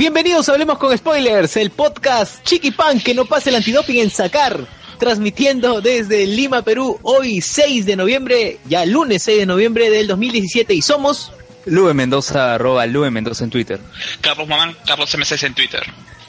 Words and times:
Bienvenidos 0.00 0.48
a 0.48 0.52
Hablemos 0.52 0.78
con 0.78 0.96
Spoilers, 0.96 1.58
el 1.58 1.68
podcast 1.68 2.42
Chiqui 2.42 2.70
Pan 2.70 3.00
que 3.00 3.12
no 3.12 3.26
pasa 3.26 3.50
el 3.50 3.56
antidoping 3.56 3.98
en 3.98 4.08
sacar. 4.08 4.58
Transmitiendo 4.98 5.82
desde 5.82 6.26
Lima, 6.26 6.62
Perú, 6.62 6.98
hoy 7.02 7.42
6 7.42 7.84
de 7.84 7.96
noviembre, 7.96 8.60
ya 8.66 8.86
lunes 8.86 9.22
6 9.24 9.40
de 9.40 9.44
noviembre 9.44 9.90
del 9.90 10.06
2017 10.06 10.72
y 10.72 10.80
somos... 10.80 11.34
Lube 11.66 11.92
Mendoza, 11.92 12.54
arroba 12.54 12.86
Lube 12.86 13.10
Mendoza 13.10 13.44
en 13.44 13.50
Twitter. 13.50 13.78
Carlos 14.22 14.48
Mamán, 14.48 14.74
Carlos 14.86 15.14
M6 15.14 15.46
en 15.48 15.54
Twitter. 15.54 15.82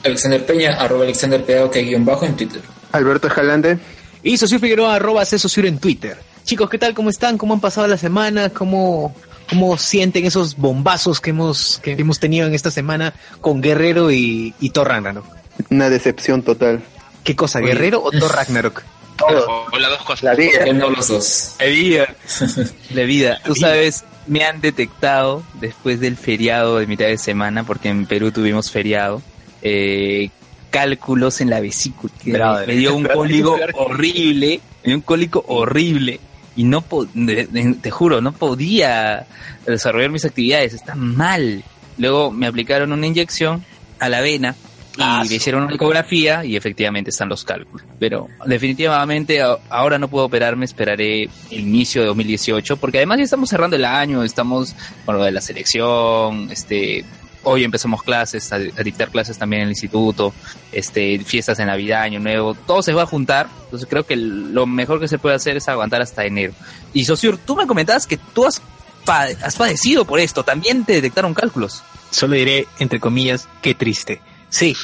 Alexander 0.04 0.44
Peña, 0.44 0.74
arroba 0.78 1.04
Alexander 1.04 1.42
Peña, 1.42 1.70
que 1.70 1.80
guion 1.80 2.04
bajo 2.04 2.26
en 2.26 2.36
Twitter. 2.36 2.60
Alberto 2.92 3.28
Escalante. 3.28 3.78
Y 4.22 4.36
Socio 4.36 4.60
Figueroa, 4.60 4.96
arroba 4.96 5.24
Cesosur 5.24 5.64
en 5.64 5.78
Twitter. 5.78 6.18
Chicos, 6.44 6.68
¿qué 6.68 6.76
tal? 6.76 6.92
¿Cómo 6.92 7.08
están? 7.08 7.38
¿Cómo 7.38 7.54
han 7.54 7.60
pasado 7.60 7.86
la 7.86 7.96
semana? 7.96 8.50
¿Cómo, 8.50 9.14
cómo 9.52 9.76
sienten 9.76 10.24
esos 10.24 10.56
bombazos 10.56 11.20
que 11.20 11.30
hemos, 11.30 11.78
que 11.82 11.92
hemos 11.92 12.18
tenido 12.18 12.46
en 12.46 12.54
esta 12.54 12.70
semana 12.70 13.12
con 13.42 13.60
Guerrero 13.60 14.10
y, 14.10 14.54
y 14.60 14.70
Thor 14.70 14.88
Ragnarok? 14.88 15.26
Una 15.70 15.90
decepción 15.90 16.42
total. 16.42 16.82
¿Qué 17.22 17.36
cosa, 17.36 17.60
Guerrero 17.60 18.02
o 18.02 18.10
Thor 18.10 18.34
Ragnarok? 18.34 18.82
O 19.20 19.78
las 19.78 19.90
dos 19.90 20.02
cosas. 20.04 20.22
La 20.22 20.34
vida. 20.34 20.72
No 20.72 20.88
los 20.88 21.08
dos. 21.08 21.54
La 21.58 21.66
vida. 21.66 22.14
La 22.94 23.02
vida. 23.02 23.40
Tú 23.44 23.54
sabes, 23.54 24.04
me 24.26 24.42
han 24.44 24.62
detectado 24.62 25.42
después 25.60 26.00
del 26.00 26.16
feriado 26.16 26.78
de 26.78 26.86
mitad 26.86 27.06
de 27.06 27.18
semana, 27.18 27.64
porque 27.64 27.90
en 27.90 28.06
Perú 28.06 28.32
tuvimos 28.32 28.70
feriado, 28.70 29.20
eh, 29.60 30.30
cálculos 30.70 31.42
en 31.42 31.50
la 31.50 31.60
vesícula. 31.60 32.64
Me 32.66 32.74
dio 32.74 32.96
un 32.96 33.04
cólico 33.04 33.58
horrible, 33.74 34.60
me 34.82 34.88
dio 34.88 34.96
un 34.96 35.02
cólico 35.02 35.44
horrible. 35.46 36.20
Y 36.56 36.64
no, 36.64 36.82
po- 36.82 37.06
te 37.06 37.90
juro, 37.90 38.20
no 38.20 38.32
podía 38.32 39.26
desarrollar 39.66 40.10
mis 40.10 40.24
actividades, 40.24 40.74
está 40.74 40.94
mal. 40.94 41.62
Luego 41.98 42.30
me 42.30 42.46
aplicaron 42.46 42.92
una 42.92 43.06
inyección 43.06 43.64
a 43.98 44.08
la 44.08 44.20
vena 44.20 44.54
y 44.94 45.00
Ah, 45.00 45.24
me 45.26 45.36
hicieron 45.36 45.62
una 45.64 45.74
ecografía 45.74 46.44
y 46.44 46.54
efectivamente 46.56 47.08
están 47.10 47.30
los 47.30 47.44
cálculos. 47.44 47.86
Pero 47.98 48.28
definitivamente 48.44 49.40
ahora 49.70 49.98
no 49.98 50.08
puedo 50.08 50.26
operarme, 50.26 50.66
esperaré 50.66 51.22
el 51.50 51.60
inicio 51.60 52.02
de 52.02 52.08
2018 52.08 52.76
porque 52.76 52.98
además 52.98 53.18
ya 53.18 53.24
estamos 53.24 53.48
cerrando 53.48 53.76
el 53.76 53.84
año, 53.86 54.22
estamos 54.22 54.74
con 55.06 55.16
lo 55.16 55.24
de 55.24 55.32
la 55.32 55.40
selección, 55.40 56.50
este 56.50 57.04
hoy 57.44 57.64
empezamos 57.64 58.02
clases, 58.02 58.52
a, 58.52 58.58
dictar 58.58 59.10
clases 59.10 59.38
también 59.38 59.62
en 59.62 59.68
el 59.68 59.72
instituto, 59.72 60.32
este 60.70 61.18
fiestas 61.20 61.58
de 61.58 61.66
Navidad, 61.66 62.02
Año 62.02 62.20
Nuevo, 62.20 62.54
todo 62.54 62.82
se 62.82 62.92
va 62.92 63.02
a 63.02 63.06
juntar, 63.06 63.48
entonces 63.64 63.88
creo 63.88 64.04
que 64.04 64.16
lo 64.16 64.66
mejor 64.66 65.00
que 65.00 65.08
se 65.08 65.18
puede 65.18 65.34
hacer 65.34 65.56
es 65.56 65.68
aguantar 65.68 66.02
hasta 66.02 66.24
enero. 66.24 66.52
Y 66.92 67.04
Sosur, 67.04 67.38
tú 67.38 67.56
me 67.56 67.66
comentabas 67.66 68.06
que 68.06 68.16
tú 68.16 68.46
has, 68.46 68.62
has 69.06 69.56
padecido 69.56 70.04
por 70.04 70.20
esto, 70.20 70.44
también 70.44 70.84
te 70.84 70.94
detectaron 70.94 71.34
cálculos. 71.34 71.82
Solo 72.10 72.34
diré, 72.34 72.66
entre 72.78 73.00
comillas, 73.00 73.48
qué 73.62 73.74
triste. 73.74 74.20
Sí. 74.52 74.76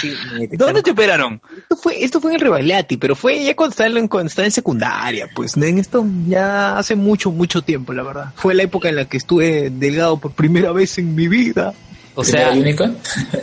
Sí, 0.00 0.16
¿Dónde 0.52 0.82
te 0.82 0.90
operaron? 0.90 1.40
Esto 1.56 1.76
fue, 1.76 2.02
esto 2.02 2.20
fue 2.20 2.30
en 2.30 2.36
el 2.36 2.40
Rebagliati, 2.40 2.96
pero 2.96 3.14
fue 3.14 3.44
ya 3.44 3.54
cuando 3.54 3.72
estaba, 3.72 3.90
en, 3.90 4.08
cuando 4.08 4.28
estaba 4.28 4.46
en 4.46 4.52
secundaria, 4.52 5.28
pues 5.34 5.54
en 5.56 5.78
esto 5.78 6.04
ya 6.26 6.78
hace 6.78 6.96
mucho, 6.96 7.30
mucho 7.30 7.60
tiempo, 7.60 7.92
la 7.92 8.02
verdad. 8.02 8.32
Fue 8.36 8.54
la 8.54 8.62
época 8.62 8.88
en 8.88 8.96
la 8.96 9.04
que 9.04 9.18
estuve 9.18 9.68
delgado 9.70 10.18
por 10.18 10.32
primera 10.32 10.72
vez 10.72 10.96
en 10.96 11.14
mi 11.14 11.28
vida. 11.28 11.74
O 12.14 12.24
sea, 12.24 12.52
única. 12.52 12.90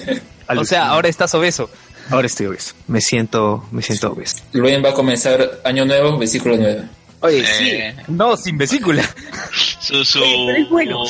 o 0.47 0.65
sea, 0.65 0.89
ahora 0.89 1.07
estás 1.07 1.33
obeso. 1.35 1.69
Ahora 2.09 2.25
estoy 2.25 2.47
obeso. 2.47 2.73
Me 2.87 2.99
siento, 2.99 3.63
me 3.71 3.83
siento 3.83 4.11
obeso. 4.11 4.37
Luego 4.53 4.81
va 4.81 4.89
a 4.89 4.93
comenzar 4.93 5.61
año 5.63 5.85
nuevo, 5.85 6.17
versículo 6.17 6.57
9. 6.57 6.83
Oye, 7.25 7.43
Eh, 7.89 7.95
No, 8.07 8.37
sin 8.37 8.57
vesícula. 8.57 9.03
su, 9.79 10.03
su... 10.05 10.19
Oye, 10.19 10.43
pero 10.47 10.57
es 10.63 10.69
bueno. 10.69 11.03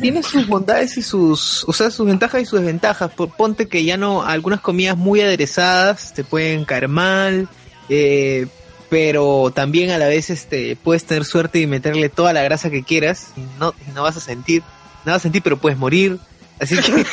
Tiene 0.00 0.22
sus 0.22 0.46
bondades 0.46 0.96
y 0.96 1.02
sus, 1.02 1.64
o 1.68 1.72
sea, 1.72 1.90
sus 1.90 2.06
ventajas 2.06 2.42
y 2.42 2.46
sus 2.46 2.60
desventajas. 2.60 3.10
Ponte 3.12 3.68
que 3.68 3.84
ya 3.84 3.96
no, 3.96 4.22
algunas 4.22 4.60
comidas 4.60 4.96
muy 4.96 5.20
aderezadas 5.20 6.12
te 6.14 6.24
pueden 6.24 6.64
caer 6.64 6.88
mal, 6.88 7.48
eh, 7.88 8.46
pero 8.88 9.50
también 9.54 9.90
a 9.90 9.98
la 9.98 10.06
vez 10.08 10.30
este, 10.30 10.76
puedes 10.76 11.04
tener 11.04 11.24
suerte 11.24 11.60
y 11.60 11.66
meterle 11.66 12.08
toda 12.08 12.32
la 12.32 12.42
grasa 12.42 12.70
que 12.70 12.82
quieras 12.82 13.32
y 13.36 13.40
no, 13.58 13.74
y 13.88 13.92
no 13.92 14.02
vas 14.02 14.16
a 14.16 14.20
sentir, 14.20 14.62
no 15.04 15.12
vas 15.12 15.20
a 15.20 15.22
sentir, 15.22 15.42
pero 15.42 15.58
puedes 15.58 15.78
morir. 15.78 16.18
Así 16.60 16.76
que 16.76 16.92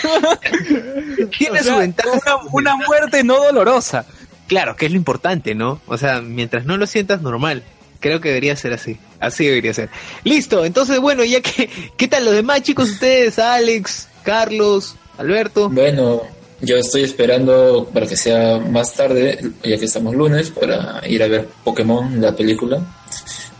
tiene 1.38 1.60
O 1.60 1.64
sea, 1.64 1.74
sus 1.74 1.80
ventajas. 1.80 2.14
Una, 2.52 2.76
una 2.76 2.86
muerte 2.86 3.24
no 3.24 3.42
dolorosa. 3.44 4.06
Claro, 4.48 4.76
que 4.76 4.86
es 4.86 4.92
lo 4.92 4.98
importante, 4.98 5.56
¿no? 5.56 5.82
O 5.88 5.98
sea, 5.98 6.22
mientras 6.22 6.66
no 6.66 6.78
lo 6.78 6.86
sientas 6.86 7.22
normal. 7.22 7.64
Creo 8.02 8.20
que 8.20 8.30
debería 8.30 8.56
ser 8.56 8.74
así. 8.74 8.98
Así 9.20 9.46
debería 9.46 9.74
ser. 9.74 9.90
Listo, 10.24 10.66
entonces 10.66 11.00
bueno, 11.00 11.24
ya 11.24 11.40
que, 11.40 11.70
¿qué 11.98 12.08
tal 12.08 12.26
los 12.26 12.34
demás 12.34 12.64
chicos 12.64 12.90
ustedes? 12.90 13.40
Alex, 13.40 14.10
Carlos, 14.24 14.96
Alberto. 15.18 15.70
Bueno, 15.70 16.24
yo 16.62 16.78
estoy 16.78 17.04
esperando 17.04 17.90
para 17.94 18.08
que 18.08 18.18
sea 18.18 18.58
más 18.58 18.94
tarde, 18.96 19.40
ya 19.64 19.78
que 19.78 19.86
estamos 19.86 20.16
lunes, 20.16 20.50
para 20.50 21.02
ir 21.08 21.22
a 21.22 21.28
ver 21.28 21.48
Pokémon, 21.64 22.20
la 22.20 22.36
película. 22.36 22.84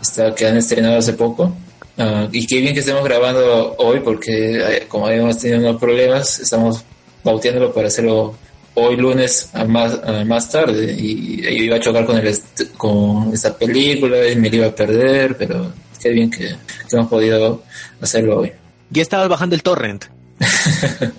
Está 0.00 0.34
que 0.34 0.46
han 0.46 0.56
estrenado 0.56 0.98
hace 0.98 1.12
poco. 1.12 1.54
Ah, 1.96 2.26
y 2.32 2.44
qué 2.46 2.60
bien 2.60 2.74
que 2.74 2.80
estemos 2.80 3.04
grabando 3.04 3.76
hoy, 3.78 4.00
porque 4.00 4.58
eh, 4.58 4.86
como 4.88 5.06
habíamos 5.06 5.38
tenido 5.38 5.60
unos 5.60 5.80
problemas, 5.80 6.40
estamos 6.40 6.84
bauteándolo 7.22 7.72
para 7.72 7.86
hacerlo 7.86 8.34
hoy 8.74 8.96
lunes 8.96 9.50
a 9.54 9.64
más, 9.64 9.94
a 10.04 10.24
más 10.24 10.50
tarde. 10.50 10.94
Y, 10.98 11.42
yo 11.42 11.48
iba 11.50 11.76
a 11.76 11.80
chocar 11.80 12.04
con, 12.06 12.16
el 12.18 12.26
est- 12.26 12.72
con 12.76 13.30
esta 13.32 13.56
película 13.56 14.28
y 14.28 14.36
me 14.36 14.48
la 14.50 14.56
iba 14.56 14.66
a 14.66 14.74
perder, 14.74 15.36
pero 15.36 15.72
qué 16.00 16.10
bien 16.10 16.30
que, 16.30 16.38
que 16.48 16.56
hemos 16.96 17.08
podido 17.08 17.62
hacerlo 18.00 18.40
hoy. 18.40 18.52
Ya 18.90 19.02
estabas 19.02 19.28
bajando 19.28 19.54
el 19.54 19.62
torrent. 19.62 20.04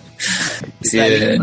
Sí, 0.82 0.98
eh, 1.00 1.38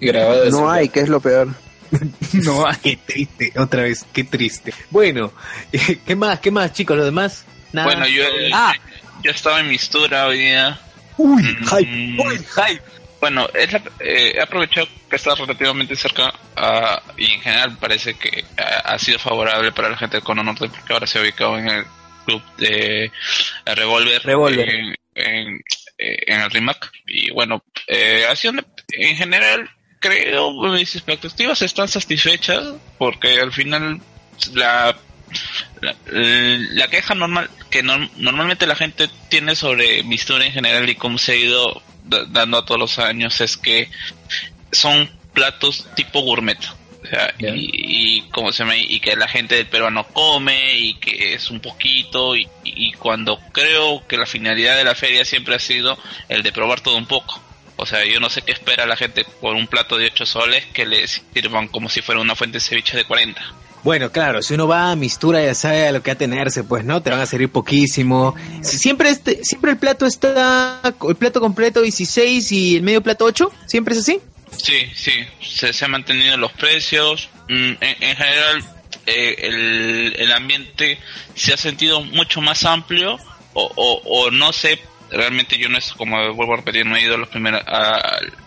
grabado 0.00 0.48
No 0.50 0.70
hay, 0.70 0.88
que 0.88 1.00
es 1.00 1.08
lo 1.08 1.20
peor. 1.20 1.48
No, 2.32 2.64
qué 2.82 2.96
triste, 3.04 3.52
otra 3.58 3.82
vez, 3.82 4.06
qué 4.12 4.24
triste. 4.24 4.72
Bueno, 4.90 5.32
¿qué 6.06 6.16
más? 6.16 6.40
¿Qué 6.40 6.50
más, 6.50 6.72
chicos? 6.72 6.96
¿Los 6.96 7.04
demás? 7.06 7.44
Nada. 7.72 7.86
Bueno, 7.88 8.06
yo, 8.08 8.22
Ah. 8.54 8.72
yo 9.22 9.30
estaba 9.30 9.60
en 9.60 9.68
Mistura 9.68 10.26
hoy 10.26 10.38
día. 10.38 10.80
Uy, 11.18 11.42
Mm, 11.42 11.66
hype. 11.66 12.22
Uy, 12.26 12.38
hype. 12.38 12.82
Bueno, 13.20 13.46
es 13.52 13.72
la- 13.72 13.82
eh, 14.00 14.32
he 14.36 14.40
aprovechado 14.40 14.86
que 15.12 15.16
está 15.16 15.34
relativamente 15.34 15.94
cerca 15.94 16.32
ah, 16.56 17.00
y 17.18 17.32
en 17.34 17.40
general 17.42 17.76
parece 17.78 18.14
que 18.14 18.44
ah, 18.58 18.82
ha 18.94 18.98
sido 18.98 19.18
favorable 19.18 19.70
para 19.72 19.90
la 19.90 19.96
gente 19.98 20.16
del 20.16 20.24
Cono 20.24 20.42
Norte 20.42 20.68
porque 20.68 20.92
ahora 20.92 21.06
se 21.06 21.18
ha 21.18 21.22
ubicado 21.22 21.58
en 21.58 21.68
el 21.68 21.84
club 22.24 22.42
de 22.56 23.04
eh, 23.04 23.74
Revolver, 23.74 24.22
Revolver. 24.24 24.68
En, 24.68 24.94
en, 25.14 25.60
eh, 25.98 26.22
en 26.26 26.40
el 26.40 26.50
RIMAC. 26.50 26.90
Y 27.06 27.30
bueno, 27.32 27.62
eh, 27.86 28.24
una- 28.48 28.64
en 28.88 29.16
general 29.16 29.68
creo 30.00 30.52
mis 30.72 30.96
expectativas 30.96 31.60
están 31.62 31.88
satisfechas 31.88 32.64
porque 32.98 33.38
al 33.40 33.52
final 33.52 34.00
la 34.54 34.96
la, 35.80 35.94
la 36.06 36.88
queja 36.88 37.14
normal 37.14 37.48
que 37.70 37.82
no- 37.82 38.10
normalmente 38.16 38.66
la 38.66 38.76
gente 38.76 39.08
tiene 39.28 39.54
sobre 39.56 40.02
Mistura 40.04 40.44
en 40.46 40.52
general 40.52 40.88
y 40.88 40.94
cómo 40.94 41.18
se 41.18 41.32
ha 41.32 41.36
ido 41.36 41.82
da- 42.04 42.24
dando 42.28 42.58
a 42.58 42.64
todos 42.64 42.80
los 42.80 42.98
años 42.98 43.40
es 43.40 43.56
que 43.56 43.88
son 44.72 45.08
platos 45.32 45.86
tipo 45.94 46.20
gourmet. 46.22 46.58
O 47.04 47.06
sea, 47.06 47.34
y, 47.54 48.18
y 48.18 48.22
como 48.30 48.52
se 48.52 48.64
me 48.64 48.80
y 48.80 49.00
que 49.00 49.16
la 49.16 49.28
gente 49.28 49.56
del 49.56 49.66
peruano 49.66 50.06
come 50.12 50.74
y 50.78 50.94
que 50.94 51.34
es 51.34 51.50
un 51.50 51.60
poquito 51.60 52.36
y, 52.36 52.48
y 52.64 52.92
cuando 52.92 53.38
creo 53.52 54.06
que 54.06 54.16
la 54.16 54.24
finalidad 54.26 54.76
de 54.76 54.84
la 54.84 54.94
feria 54.94 55.24
siempre 55.24 55.54
ha 55.56 55.58
sido 55.58 55.98
el 56.28 56.42
de 56.42 56.52
probar 56.52 56.80
todo 56.80 56.96
un 56.96 57.06
poco. 57.06 57.40
O 57.76 57.86
sea, 57.86 58.04
yo 58.04 58.20
no 58.20 58.30
sé 58.30 58.42
qué 58.42 58.52
espera 58.52 58.86
la 58.86 58.96
gente 58.96 59.24
por 59.40 59.56
un 59.56 59.66
plato 59.66 59.98
de 59.98 60.06
8 60.06 60.24
soles 60.26 60.64
que 60.66 60.86
les 60.86 61.22
sirvan 61.34 61.66
como 61.68 61.88
si 61.88 62.02
fuera 62.02 62.20
una 62.20 62.36
fuente 62.36 62.58
de 62.58 62.60
ceviche 62.60 62.96
de 62.96 63.04
40. 63.04 63.42
Bueno, 63.82 64.12
claro, 64.12 64.40
si 64.42 64.54
uno 64.54 64.68
va 64.68 64.92
a 64.92 64.94
mistura 64.96 65.42
ya 65.44 65.56
sabe 65.56 65.88
a 65.88 65.92
lo 65.92 66.04
que 66.04 66.12
atenerse, 66.12 66.62
pues, 66.62 66.84
¿no? 66.84 67.02
Te 67.02 67.10
van 67.10 67.18
a 67.20 67.26
servir 67.26 67.48
poquísimo. 67.50 68.36
Si- 68.62 68.78
Siempre 68.78 69.10
este, 69.10 69.40
siempre 69.42 69.72
el 69.72 69.76
plato 69.78 70.06
está, 70.06 70.80
el 71.08 71.16
plato 71.16 71.40
completo 71.40 71.80
16 71.82 72.52
y 72.52 72.76
el 72.76 72.82
medio 72.84 73.02
plato 73.02 73.24
8, 73.24 73.50
¿siempre 73.66 73.94
es 73.94 74.00
así? 74.00 74.20
Sí, 74.56 74.90
sí, 74.94 75.24
se, 75.42 75.72
se 75.72 75.84
han 75.84 75.90
mantenido 75.92 76.36
los 76.36 76.52
precios. 76.52 77.28
Mm, 77.48 77.72
En, 77.80 77.96
en 78.02 78.16
general, 78.16 78.64
eh, 79.06 80.14
el, 80.18 80.32
ambiente 80.32 80.98
se 81.34 81.52
ha 81.54 81.56
sentido 81.56 82.02
mucho 82.02 82.40
más 82.40 82.64
amplio 82.64 83.18
o, 83.54 84.00
o, 84.04 84.30
no 84.30 84.52
sé, 84.52 84.78
realmente 85.10 85.58
yo 85.58 85.68
no 85.68 85.78
es 85.78 85.92
como 85.92 86.16
vuelvo 86.34 86.54
a 86.54 86.58
repetir, 86.58 86.86
no 86.86 86.96
he 86.96 87.02
ido 87.02 87.14
a, 87.14 87.18
los 87.18 87.28
primera- 87.28 87.58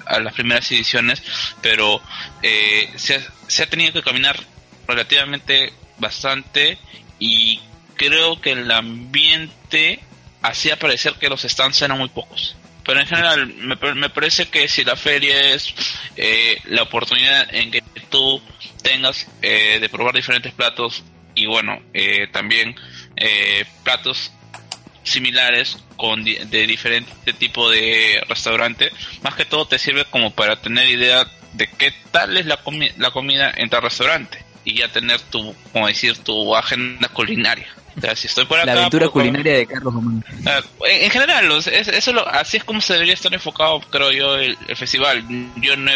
a, 0.05 0.19
las 0.19 0.33
primeras 0.33 0.71
ediciones, 0.71 1.21
pero 1.61 2.01
eh, 2.41 2.89
se 2.95 3.63
ha 3.63 3.69
tenido 3.69 3.93
que 3.93 4.01
caminar 4.01 4.39
relativamente 4.87 5.73
bastante 5.97 6.77
y 7.19 7.59
creo 7.95 8.41
que 8.41 8.51
el 8.51 8.71
ambiente 8.71 9.99
hacía 10.41 10.77
parecer 10.77 11.13
que 11.15 11.29
los 11.29 11.41
stands 11.43 11.81
eran 11.81 11.97
muy 11.97 12.09
pocos. 12.09 12.55
Pero 12.85 12.99
en 12.99 13.07
general, 13.07 13.47
me, 13.47 13.75
me 13.95 14.09
parece 14.09 14.47
que 14.47 14.67
si 14.67 14.83
la 14.83 14.95
feria 14.95 15.53
es 15.53 15.73
eh, 16.15 16.57
la 16.65 16.83
oportunidad 16.83 17.53
en 17.53 17.71
que 17.71 17.81
tú 18.09 18.41
tengas 18.83 19.27
eh, 19.41 19.79
de 19.81 19.89
probar 19.89 20.13
diferentes 20.13 20.53
platos 20.53 21.03
y 21.33 21.47
bueno, 21.47 21.81
eh, 21.93 22.27
también 22.31 22.75
eh, 23.15 23.65
platos 23.83 24.31
similares 25.03 25.77
con 25.97 26.23
de 26.23 26.67
diferente 26.67 27.33
tipo 27.33 27.69
de 27.69 28.23
restaurante, 28.27 28.91
más 29.21 29.35
que 29.35 29.45
todo 29.45 29.67
te 29.67 29.77
sirve 29.79 30.05
como 30.05 30.31
para 30.33 30.55
tener 30.61 30.89
idea 30.89 31.27
de 31.53 31.67
qué 31.67 31.93
tal 32.11 32.37
es 32.37 32.45
la, 32.45 32.63
comi- 32.63 32.93
la 32.97 33.11
comida 33.11 33.51
en 33.55 33.69
tal 33.69 33.81
restaurante 33.83 34.43
y 34.63 34.79
ya 34.79 34.87
tener 34.89 35.19
tu, 35.21 35.55
como 35.71 35.87
decir, 35.87 36.17
tu 36.19 36.55
agenda 36.55 37.07
culinaria. 37.09 37.67
O 37.97 38.01
sea, 38.01 38.15
si 38.15 38.27
estoy 38.27 38.45
por 38.45 38.57
acá, 38.59 38.65
La 38.67 38.81
aventura 38.81 39.05
culinaria 39.09 39.53
de 39.53 39.65
Carlos 39.67 39.93
Román. 39.93 40.23
Ah, 40.45 40.61
en, 40.89 41.03
en 41.05 41.11
general, 41.11 41.49
es- 41.51 41.87
eso 41.87 42.11
lo- 42.13 42.27
así 42.27 42.57
es 42.57 42.63
como 42.63 42.81
se 42.81 42.93
debería 42.93 43.13
estar 43.13 43.33
enfocado, 43.33 43.79
creo 43.89 44.11
yo, 44.11 44.35
el, 44.35 44.57
el 44.67 44.75
festival. 44.75 45.23
Yo 45.57 45.77
no 45.77 45.91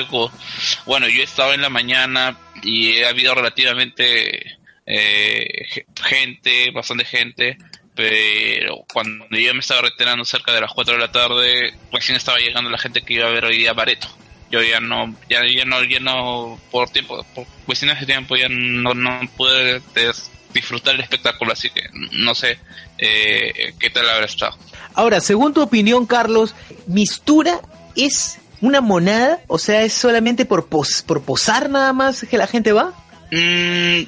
bueno, 0.85 1.07
yo 1.09 1.19
he 1.21 1.23
estado 1.25 1.53
en 1.53 1.61
la 1.61 1.69
mañana 1.69 2.37
y 2.63 3.01
ha 3.01 3.09
habido 3.09 3.35
relativamente 3.35 4.57
eh, 4.85 5.65
ge- 5.69 5.85
gente, 6.03 6.71
bastante 6.71 7.05
gente, 7.05 7.57
pero 7.95 8.85
cuando 8.91 9.25
yo 9.29 9.53
me 9.53 9.59
estaba 9.59 9.81
retirando 9.81 10.23
cerca 10.25 10.53
de 10.53 10.61
las 10.61 10.71
4 10.73 10.93
de 10.95 10.99
la 11.01 11.11
tarde, 11.11 11.73
recién 11.91 12.15
estaba 12.15 12.37
llegando 12.39 12.69
la 12.69 12.77
gente 12.77 13.01
que 13.01 13.15
iba 13.15 13.27
a 13.27 13.31
ver 13.31 13.45
hoy 13.45 13.57
día 13.57 13.73
Bareto. 13.73 14.07
Yo 14.51 14.63
ya 14.63 14.79
no, 14.79 15.13
ya, 15.29 15.41
ya 15.55 15.65
no, 15.65 15.83
ya 15.83 15.99
no, 15.99 16.59
por 16.71 16.89
tiempo, 16.89 17.23
por 17.35 17.45
cuestiones 17.67 17.99
de 17.99 18.05
tiempo 18.07 18.35
ya 18.35 18.47
no, 18.49 18.93
no 18.95 19.19
pude 19.37 19.79
des- 19.93 20.31
disfrutar 20.53 20.95
el 20.95 21.01
espectáculo, 21.01 21.51
así 21.53 21.69
que 21.69 21.83
no 22.11 22.33
sé 22.35 22.57
eh, 22.97 23.73
qué 23.79 23.89
tal 23.89 24.09
habrá 24.09 24.25
estado. 24.25 24.57
Ahora, 24.93 25.19
según 25.21 25.53
tu 25.53 25.61
opinión, 25.61 26.05
Carlos, 26.05 26.55
¿Mistura 26.87 27.61
es 27.95 28.39
una 28.61 28.81
monada? 28.81 29.39
O 29.47 29.57
sea, 29.59 29.83
¿es 29.83 29.93
solamente 29.93 30.45
por, 30.45 30.67
pos- 30.67 31.03
por 31.05 31.21
posar 31.23 31.69
nada 31.69 31.93
más 31.93 32.25
que 32.29 32.37
la 32.37 32.47
gente 32.47 32.71
va? 32.73 32.93
Mm, 33.31 34.01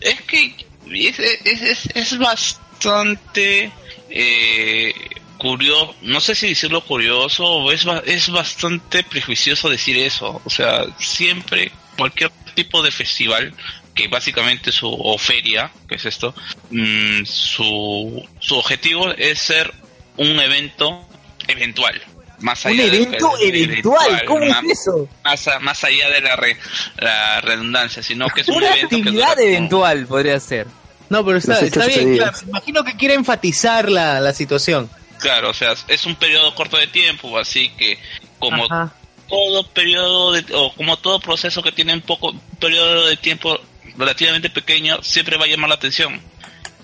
es 0.00 0.20
que 0.26 0.54
es, 0.92 1.18
es, 1.18 1.62
es, 1.62 1.86
es 1.94 2.18
bastante 2.18 3.70
eh, 4.10 4.94
curioso, 5.36 5.94
no 6.02 6.20
sé 6.20 6.34
si 6.34 6.48
decirlo 6.48 6.82
curioso, 6.84 7.44
o 7.44 7.72
es, 7.72 7.84
es 8.06 8.30
bastante 8.30 9.02
prejuicioso 9.04 9.68
decir 9.68 9.98
eso. 9.98 10.40
O 10.44 10.50
sea, 10.50 10.84
siempre, 10.98 11.70
cualquier 11.96 12.30
tipo 12.54 12.82
de 12.82 12.90
festival, 12.90 13.52
que 13.98 14.06
básicamente 14.08 14.70
su, 14.70 14.88
o 14.88 15.18
feria, 15.18 15.70
que 15.88 15.96
es 15.96 16.04
esto, 16.06 16.32
mm, 16.70 17.24
su, 17.24 18.24
su 18.38 18.56
objetivo 18.56 19.10
es 19.10 19.40
ser 19.40 19.72
un 20.16 20.38
evento 20.38 21.04
eventual. 21.48 22.00
Más 22.40 22.64
Un 22.64 22.70
allá 22.72 22.82
de- 22.90 22.96
evento 23.02 23.30
de- 23.40 23.48
eventual, 23.48 24.24
¿cómo 24.24 24.46
más- 24.46 24.62
es 24.64 24.80
eso? 24.82 25.08
más, 25.24 25.48
a- 25.48 25.58
más 25.58 25.82
allá 25.82 26.08
de 26.10 26.20
la, 26.20 26.36
re- 26.36 26.56
la 26.98 27.40
redundancia, 27.40 28.00
sino 28.02 28.28
que 28.28 28.42
es 28.42 28.48
un 28.48 28.56
Una 28.58 28.68
evento 28.68 28.88
que 28.90 28.96
actividad 28.96 29.34
como- 29.34 29.40
eventual 29.48 30.06
podría 30.06 30.38
ser. 30.38 30.66
No, 31.10 31.24
pero 31.24 31.38
está, 31.38 31.58
bien, 31.86 32.16
claro. 32.16 32.38
Me 32.44 32.48
imagino 32.50 32.84
que 32.84 32.96
quiere 32.96 33.14
enfatizar 33.14 33.90
la, 33.90 34.20
la 34.20 34.32
situación. 34.32 34.88
Claro, 35.18 35.50
o 35.50 35.54
sea, 35.54 35.74
es 35.88 36.06
un 36.06 36.14
periodo 36.14 36.54
corto 36.54 36.76
de 36.76 36.86
tiempo, 36.86 37.36
así 37.38 37.70
que 37.70 37.98
como 38.38 38.66
Ajá. 38.66 38.92
todo 39.28 39.66
periodo 39.70 40.32
de, 40.32 40.44
o 40.54 40.72
como 40.74 40.96
todo 40.98 41.18
proceso 41.18 41.60
que 41.62 41.72
tiene 41.72 41.94
un 41.94 42.02
poco 42.02 42.30
un 42.30 42.40
periodo 42.60 43.06
de 43.06 43.16
tiempo 43.16 43.58
relativamente 43.98 44.48
pequeño, 44.50 45.02
siempre 45.02 45.36
va 45.36 45.44
a 45.44 45.48
llamar 45.48 45.68
la 45.68 45.74
atención. 45.76 46.20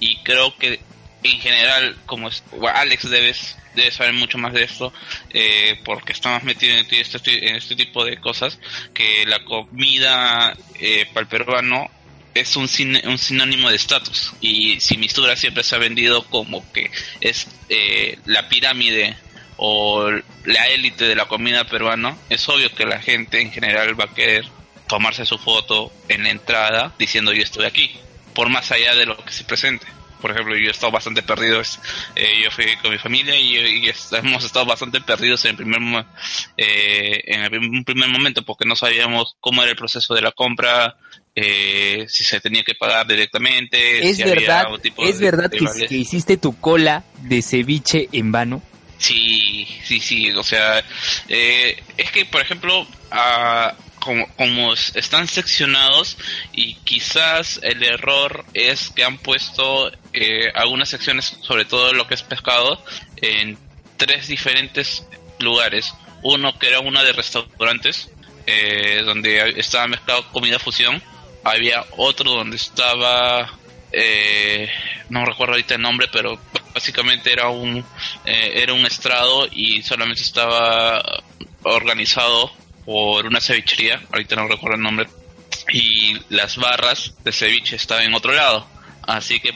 Y 0.00 0.16
creo 0.18 0.54
que 0.58 0.80
en 1.22 1.40
general, 1.40 1.96
como 2.04 2.28
es, 2.28 2.42
Alex 2.74 3.08
debes 3.08 3.56
debe 3.74 3.90
saber 3.90 4.12
mucho 4.12 4.38
más 4.38 4.52
de 4.52 4.62
esto, 4.62 4.92
eh, 5.30 5.80
porque 5.84 6.12
está 6.12 6.30
más 6.30 6.44
metido 6.44 6.76
en 6.76 6.86
este, 6.90 7.48
en 7.48 7.56
este 7.56 7.74
tipo 7.74 8.04
de 8.04 8.18
cosas, 8.18 8.60
que 8.92 9.24
la 9.26 9.42
comida 9.44 10.56
eh, 10.78 11.06
para 11.12 11.22
el 11.22 11.26
peruano 11.26 11.90
es 12.34 12.54
un, 12.54 12.68
sin- 12.68 13.00
un 13.04 13.18
sinónimo 13.18 13.68
de 13.70 13.74
estatus. 13.76 14.32
Y 14.40 14.78
si 14.78 14.96
Mistura 14.96 15.34
siempre 15.34 15.64
se 15.64 15.74
ha 15.74 15.78
vendido 15.78 16.22
como 16.26 16.70
que 16.72 16.88
es 17.20 17.48
eh, 17.68 18.16
la 18.26 18.48
pirámide 18.48 19.16
o 19.56 20.08
la 20.44 20.68
élite 20.68 21.06
de 21.08 21.16
la 21.16 21.26
comida 21.26 21.64
peruana, 21.64 22.16
es 22.30 22.48
obvio 22.48 22.72
que 22.76 22.86
la 22.86 23.00
gente 23.00 23.40
en 23.40 23.50
general 23.50 23.98
va 23.98 24.04
a 24.04 24.14
querer 24.14 24.44
tomarse 24.94 25.26
su 25.26 25.38
foto 25.38 25.90
en 26.08 26.22
la 26.22 26.30
entrada 26.30 26.94
diciendo 26.96 27.32
yo 27.32 27.42
estoy 27.42 27.64
aquí, 27.64 27.90
por 28.32 28.48
más 28.48 28.70
allá 28.70 28.94
de 28.94 29.06
lo 29.06 29.16
que 29.16 29.32
se 29.32 29.42
presente. 29.42 29.86
Por 30.20 30.30
ejemplo, 30.30 30.56
yo 30.56 30.68
he 30.68 30.70
estado 30.70 30.92
bastante 30.92 31.22
perdido, 31.22 31.60
eh, 32.16 32.42
yo 32.44 32.50
fui 32.52 32.64
con 32.80 32.92
mi 32.92 32.98
familia 32.98 33.34
y, 33.36 33.90
hemos 34.12 34.44
estado 34.44 34.64
bastante 34.64 35.00
perdidos 35.00 35.44
en 35.44 35.50
el 35.50 35.56
primer 35.56 36.04
eh, 36.56 37.22
en 37.26 37.40
el 37.42 37.84
primer 37.84 38.08
momento 38.08 38.42
porque 38.42 38.64
no 38.64 38.76
sabíamos 38.76 39.34
cómo 39.40 39.62
era 39.62 39.72
el 39.72 39.76
proceso 39.76 40.14
de 40.14 40.22
la 40.22 40.30
compra, 40.30 40.96
eh, 41.34 42.06
si 42.08 42.22
se 42.22 42.40
tenía 42.40 42.62
que 42.62 42.76
pagar 42.76 43.06
directamente, 43.08 44.08
Es 44.08 44.16
si 44.16 44.22
había 44.22 44.36
verdad, 44.36 44.60
algún 44.60 44.80
tipo 44.80 45.04
es 45.04 45.18
de- 45.18 45.24
verdad 45.24 45.50
de 45.50 45.86
que, 45.88 45.94
hiciste 45.96 46.36
tu 46.36 46.58
cola 46.60 47.04
de 47.18 47.42
ceviche 47.42 48.08
en 48.12 48.30
vano. 48.30 48.62
Sí, 48.96 49.66
sí, 49.82 49.98
sí, 49.98 50.30
o 50.30 50.44
sea, 50.44 50.82
eh, 51.28 51.82
es 51.98 52.10
que, 52.12 52.24
por 52.24 52.40
ejemplo, 52.40 52.86
ah, 53.10 53.74
como, 54.04 54.26
como 54.36 54.72
es- 54.74 54.94
están 54.94 55.26
seccionados 55.28 56.16
y 56.52 56.74
quizás 56.84 57.58
el 57.62 57.82
error 57.82 58.44
es 58.54 58.90
que 58.90 59.02
han 59.04 59.18
puesto 59.18 59.90
eh, 60.12 60.50
algunas 60.54 60.88
secciones, 60.90 61.36
sobre 61.42 61.64
todo 61.64 61.92
lo 61.92 62.06
que 62.06 62.14
es 62.14 62.22
pescado, 62.22 62.82
en 63.22 63.58
tres 63.96 64.28
diferentes 64.28 65.06
lugares. 65.38 65.92
Uno 66.22 66.58
que 66.58 66.68
era 66.68 66.80
una 66.80 67.02
de 67.02 67.12
restaurantes, 67.12 68.10
eh, 68.46 69.02
donde 69.04 69.54
estaba 69.58 69.86
mezclado 69.88 70.30
comida 70.32 70.58
fusión. 70.58 71.02
Había 71.42 71.84
otro 71.96 72.30
donde 72.32 72.56
estaba 72.56 73.52
eh, 73.92 74.68
no 75.10 75.24
recuerdo 75.24 75.52
ahorita 75.54 75.74
el 75.76 75.82
nombre, 75.82 76.08
pero 76.12 76.40
básicamente 76.74 77.32
era 77.32 77.48
un 77.48 77.84
eh, 78.24 78.52
era 78.56 78.72
un 78.72 78.84
estrado 78.86 79.46
y 79.52 79.82
solamente 79.82 80.22
estaba 80.22 81.02
organizado 81.62 82.50
por 82.84 83.26
una 83.26 83.40
cevichería, 83.40 84.00
ahorita 84.12 84.36
no 84.36 84.48
recuerdo 84.48 84.76
el 84.76 84.82
nombre, 84.82 85.06
y 85.72 86.16
las 86.28 86.56
barras 86.56 87.14
de 87.24 87.32
ceviche 87.32 87.76
estaban 87.76 88.04
en 88.04 88.14
otro 88.14 88.32
lado. 88.32 88.66
Así 89.02 89.40
que 89.40 89.52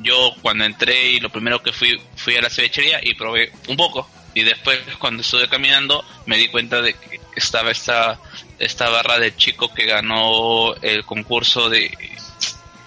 yo 0.00 0.34
cuando 0.40 0.64
entré 0.64 1.10
y 1.10 1.20
lo 1.20 1.28
primero 1.30 1.62
que 1.62 1.72
fui 1.72 2.00
fui 2.16 2.36
a 2.36 2.40
la 2.40 2.48
cevichería 2.50 3.00
y 3.02 3.14
probé 3.14 3.52
un 3.68 3.76
poco 3.76 4.08
y 4.32 4.42
después 4.42 4.78
cuando 4.98 5.20
estuve 5.22 5.48
caminando 5.48 6.02
me 6.24 6.38
di 6.38 6.48
cuenta 6.48 6.80
de 6.80 6.94
que 6.94 7.20
estaba 7.36 7.70
esta 7.70 8.18
esta 8.58 8.88
barra 8.88 9.18
de 9.18 9.36
chico 9.36 9.72
que 9.74 9.84
ganó 9.84 10.74
el 10.76 11.04
concurso 11.04 11.68
de 11.68 11.90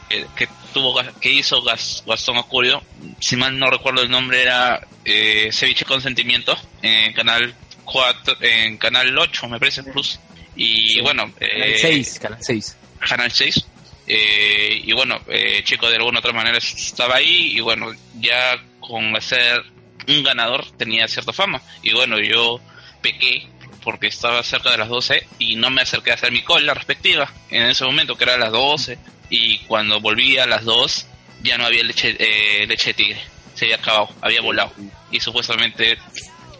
que, 0.09 0.25
que 0.35 0.47
tuvo 0.73 0.99
que 1.21 1.29
hizo 1.31 1.61
Gas- 1.61 2.03
Gastón 2.07 2.37
Acurio 2.37 2.81
si 3.19 3.35
mal 3.35 3.57
no 3.59 3.69
recuerdo 3.69 4.01
el 4.01 4.09
nombre 4.09 4.41
era 4.41 4.81
eh, 5.05 5.49
ceviche 5.51 5.85
con 5.85 6.01
sentimiento 6.01 6.57
en 6.81 7.13
canal 7.13 7.53
4 7.93 8.37
en 8.41 8.77
canal 8.77 9.15
8 9.15 9.47
me 9.47 9.59
parece 9.59 9.83
plus 9.83 10.19
y 10.55 10.99
bueno 11.01 11.31
Canal 11.33 11.69
eh, 11.69 11.77
6, 11.79 12.19
canal 12.19 12.39
6. 12.41 12.77
Canal 13.07 13.31
6. 13.31 13.65
Eh, 14.05 14.81
y 14.83 14.91
bueno, 14.93 15.21
eh, 15.27 15.61
Chico 15.63 15.89
de 15.89 15.95
alguna 15.95 16.19
otra 16.19 16.33
manera 16.33 16.57
estaba 16.57 17.15
ahí 17.15 17.57
y 17.57 17.59
bueno, 17.61 17.91
ya 18.19 18.61
con 18.79 19.19
ser 19.21 19.63
un 20.07 20.23
ganador 20.23 20.69
tenía 20.77 21.07
cierta 21.07 21.33
fama. 21.33 21.61
Y 21.81 21.93
bueno, 21.93 22.19
yo 22.19 22.59
pequé 23.01 23.47
porque 23.83 24.07
estaba 24.07 24.43
cerca 24.43 24.71
de 24.71 24.77
las 24.77 24.89
12 24.89 25.27
y 25.39 25.55
no 25.55 25.69
me 25.69 25.81
acerqué 25.81 26.11
a 26.11 26.15
hacer 26.15 26.31
mi 26.31 26.41
cola 26.41 26.73
respectiva 26.73 27.31
en 27.49 27.63
ese 27.63 27.85
momento, 27.85 28.15
que 28.15 28.23
era 28.23 28.35
a 28.35 28.37
las 28.37 28.51
12. 28.51 28.97
Y 29.29 29.59
cuando 29.59 29.99
volví 29.99 30.37
a 30.37 30.45
las 30.45 30.63
2 30.63 31.07
ya 31.43 31.57
no 31.57 31.65
había 31.65 31.83
leche, 31.83 32.15
eh, 32.19 32.65
leche 32.67 32.87
de 32.89 32.93
tigre, 32.93 33.21
se 33.53 33.65
había 33.65 33.77
acabado, 33.77 34.09
había 34.21 34.41
volado. 34.41 34.73
Y 35.11 35.19
supuestamente 35.19 35.97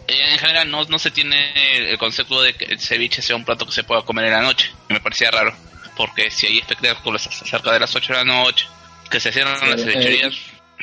en 0.06 0.38
general 0.38 0.70
no, 0.70 0.84
no 0.84 0.98
se 0.98 1.10
tiene 1.10 1.52
el 1.90 1.98
concepto 1.98 2.42
de 2.42 2.54
que 2.54 2.66
el 2.66 2.80
ceviche 2.80 3.22
sea 3.22 3.36
un 3.36 3.44
plato 3.44 3.66
que 3.66 3.72
se 3.72 3.84
pueda 3.84 4.02
comer 4.02 4.26
en 4.26 4.32
la 4.32 4.42
noche. 4.42 4.70
Me 4.88 5.00
parecía 5.00 5.30
raro, 5.30 5.54
porque 5.96 6.30
si 6.30 6.46
hay 6.46 6.58
espectáculos 6.58 7.22
cerca 7.22 7.72
de 7.72 7.80
las 7.80 7.94
8 7.94 8.12
de 8.12 8.18
la 8.18 8.24
noche, 8.24 8.66
que 9.10 9.20
se 9.20 9.32
cierran 9.32 9.68
las 9.68 9.80
cevicherías, 9.80 10.34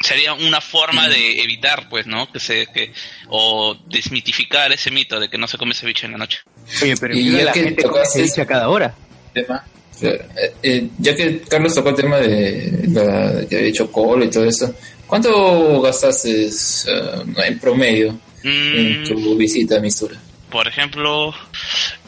sería 0.01 0.33
una 0.33 0.61
forma 0.61 1.07
de 1.07 1.41
evitar, 1.41 1.87
pues, 1.89 2.07
¿no? 2.07 2.31
Que 2.31 2.39
se, 2.39 2.67
que, 2.67 2.93
o 3.29 3.77
desmitificar 3.87 4.71
ese 4.71 4.91
mito 4.91 5.19
de 5.19 5.29
que 5.29 5.37
no 5.37 5.47
se 5.47 5.57
come 5.57 5.73
ceviche 5.73 6.05
en 6.05 6.13
la 6.13 6.17
noche. 6.17 6.39
Oye, 6.81 6.95
pero 6.97 7.15
Y 7.15 7.31
ya 7.31 7.45
la 7.45 7.51
que 7.51 7.63
gente 7.63 7.83
come 7.83 8.05
ceviche 8.05 8.41
a 8.41 8.45
cada 8.45 8.69
hora. 8.69 8.93
tema. 9.33 9.63
Eh, 10.01 10.53
eh, 10.63 10.87
ya 10.97 11.15
que 11.15 11.41
Carlos 11.41 11.75
tocó 11.75 11.89
el 11.89 11.95
tema 11.95 12.17
de 12.17 12.85
la 12.87 13.45
que 13.47 13.57
había 13.57 13.69
hecho 13.69 13.91
cola 13.91 14.25
y 14.25 14.29
todo 14.31 14.45
eso, 14.45 14.73
¿cuánto 15.05 15.79
gastaste 15.79 16.47
eh, 16.47 17.23
en 17.45 17.59
promedio 17.59 18.19
en 18.43 19.01
Mm, 19.01 19.07
tu 19.07 19.36
visita 19.36 19.77
a 19.77 19.79
Mistura? 19.79 20.17
por 20.50 20.67
ejemplo, 20.67 21.33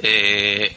eh, 0.01 0.75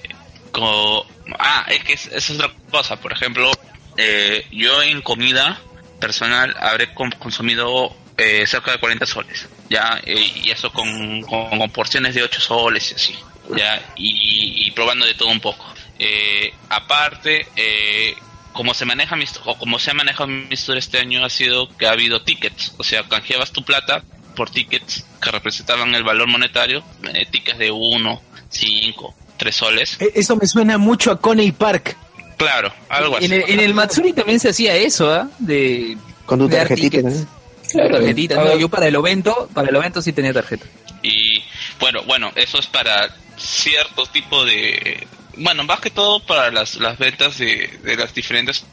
co- 0.53 1.07
ah, 1.39 1.67
es 1.69 1.85
que 1.85 1.93
es- 1.95 2.07
es 2.13 2.31
otra 2.31 2.51
cosa. 2.71 2.97
Por 2.97 3.13
ejemplo, 3.13 3.51
eh, 3.97 4.47
yo 4.53 4.83
en 4.83 5.03
comida 5.03 5.61
personal 6.01 6.55
habré 6.61 6.93
con- 6.95 7.11
consumido 7.13 7.95
eh, 8.19 8.47
cerca 8.47 8.73
de 8.73 8.79
40 8.79 9.05
soles, 9.05 9.47
ya, 9.69 10.01
eh, 10.07 10.33
y 10.43 10.51
eso 10.51 10.73
con, 10.73 11.21
con, 11.23 11.59
con 11.59 11.71
porciones 11.71 12.15
de 12.15 12.23
8 12.23 12.41
soles 12.41 12.91
y 12.93 12.95
así, 12.95 13.15
ya, 13.55 13.93
y, 13.97 14.67
y 14.67 14.71
probando 14.71 15.05
de 15.05 15.13
todo 15.13 15.29
un 15.29 15.41
poco. 15.41 15.67
Eh, 15.99 16.51
aparte, 16.71 17.47
eh, 17.57 18.15
como 18.55 18.73
se 18.73 18.87
maneja 18.87 19.17
Mist- 19.17 19.41
o 19.45 19.59
como 19.59 19.79
se 19.79 19.91
ha 19.91 19.95
manejado 19.95 20.29
Mistur 20.29 20.79
este 20.79 20.99
año 20.99 21.23
ha 21.27 21.29
sido 21.29 21.69
que 21.77 21.87
ha 21.87 21.91
habido 21.91 22.23
tickets, 22.23 22.73
o 22.79 22.85
sea, 22.85 23.03
canjeabas 23.03 23.53
tu 23.53 23.63
plata 23.63 24.03
por 24.37 24.51
tickets 24.51 25.05
que 25.21 25.31
representaban 25.33 25.93
el 25.97 26.05
valor 26.05 26.29
monetario, 26.29 26.85
eh, 27.13 27.27
tickets 27.29 27.59
de 27.59 27.73
1, 27.73 28.23
5, 28.49 29.15
3 29.37 29.57
soles. 29.57 29.97
E- 30.01 30.13
Eso 30.15 30.37
me 30.37 30.47
suena 30.47 30.79
mucho 30.79 31.11
a 31.11 31.21
Coney 31.21 31.51
Park. 31.51 31.97
Claro, 32.37 32.73
algo 32.89 33.17
así. 33.17 33.25
En 33.27 33.33
el, 33.33 33.45
en 33.49 33.61
el 33.61 33.75
Matsuri 33.75 34.13
también 34.13 34.39
se 34.39 34.51
hacía 34.51 34.77
eso, 34.77 35.11
¿ah? 35.13 35.29
De 35.41 35.97
Con 36.27 36.39
tu 36.39 36.47
de 36.49 36.57
tarjetita, 36.59 36.99
tickets. 36.99 37.21
¿no? 37.23 37.37
Claro, 37.73 37.97
Tarjetitas. 37.97 38.39
ah, 38.39 38.45
No, 38.45 38.57
yo 38.59 38.69
para 38.69 38.87
el 38.87 38.95
evento, 38.95 39.49
para 39.53 39.69
el 39.71 39.75
evento 39.77 40.01
sí 40.01 40.13
tenía 40.13 40.33
tarjeta. 40.33 40.67
Y 41.03 41.43
bueno, 41.81 42.03
bueno, 42.05 42.31
eso 42.37 42.59
es 42.59 42.67
para 42.67 43.09
cierto 43.37 44.07
tipo 44.07 44.45
de... 44.45 45.07
Bueno, 45.39 45.65
más 45.65 45.81
que 45.81 45.91
todo 45.91 46.21
para 46.21 46.51
las, 46.51 46.77
las 46.77 46.97
ventas 46.99 47.37
de, 47.39 47.69
de 47.83 47.97
las 47.97 48.15
diferentes 48.15 48.65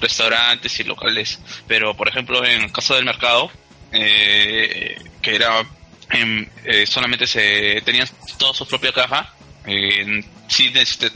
restaurantes 0.00 0.78
y 0.80 0.84
locales. 0.84 1.38
Pero, 1.66 1.94
por 1.96 2.08
ejemplo, 2.08 2.44
en 2.44 2.62
el 2.62 2.72
caso 2.72 2.94
del 2.94 3.04
mercado, 3.04 3.50
eh, 3.92 4.96
que 5.22 5.34
era... 5.34 5.64
em, 6.12 6.46
eh, 6.64 6.86
solamente 6.86 7.26
se 7.26 7.80
tenían 7.84 8.08
toda 8.38 8.54
su 8.54 8.66
propia 8.66 8.92
caja. 8.92 9.32
Eh, 9.66 10.22
sí 10.48 10.72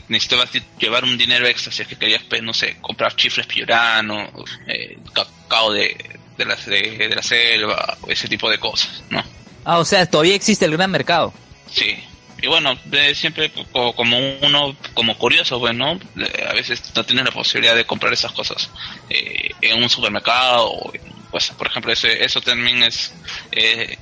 necesitabas 0.07 0.49
llevar 0.79 1.03
un 1.03 1.17
dinero 1.17 1.47
extra 1.47 1.71
si 1.71 1.81
es 1.81 1.87
que 1.87 1.95
querías, 1.97 2.23
pues, 2.29 2.41
no 2.43 2.53
sé, 2.53 2.77
comprar 2.79 3.15
chifles 3.15 3.47
piurano, 3.47 4.31
eh, 4.67 4.97
cacao 5.13 5.73
de, 5.73 5.95
de, 6.37 6.45
la, 6.45 6.55
de, 6.55 6.97
de 7.09 7.15
la 7.15 7.23
selva, 7.23 7.97
ese 8.07 8.27
tipo 8.27 8.49
de 8.49 8.59
cosas, 8.59 9.03
¿no? 9.09 9.23
Ah, 9.65 9.79
o 9.79 9.85
sea, 9.85 10.05
todavía 10.05 10.35
existe 10.35 10.65
el 10.65 10.71
gran 10.77 10.91
mercado. 10.91 11.33
Sí. 11.71 11.97
Y 12.41 12.47
bueno, 12.47 12.77
siempre 13.15 13.51
co- 13.71 13.93
como 13.93 14.17
uno, 14.41 14.75
como 14.93 15.17
curioso, 15.17 15.57
bueno, 15.57 15.99
a 16.47 16.53
veces 16.53 16.83
no 16.95 17.03
tienes 17.03 17.25
la 17.25 17.31
posibilidad 17.31 17.75
de 17.75 17.85
comprar 17.85 18.13
esas 18.13 18.31
cosas 18.33 18.69
eh, 19.09 19.49
en 19.61 19.81
un 19.81 19.89
supermercado. 19.89 20.69
o 20.71 20.93
en- 20.93 21.14
Pues, 21.31 21.49
por 21.51 21.67
ejemplo, 21.67 21.91
ese, 21.91 22.23
eso 22.23 22.41
también 22.41 22.83
es, 22.83 23.11
eh, 23.51 23.97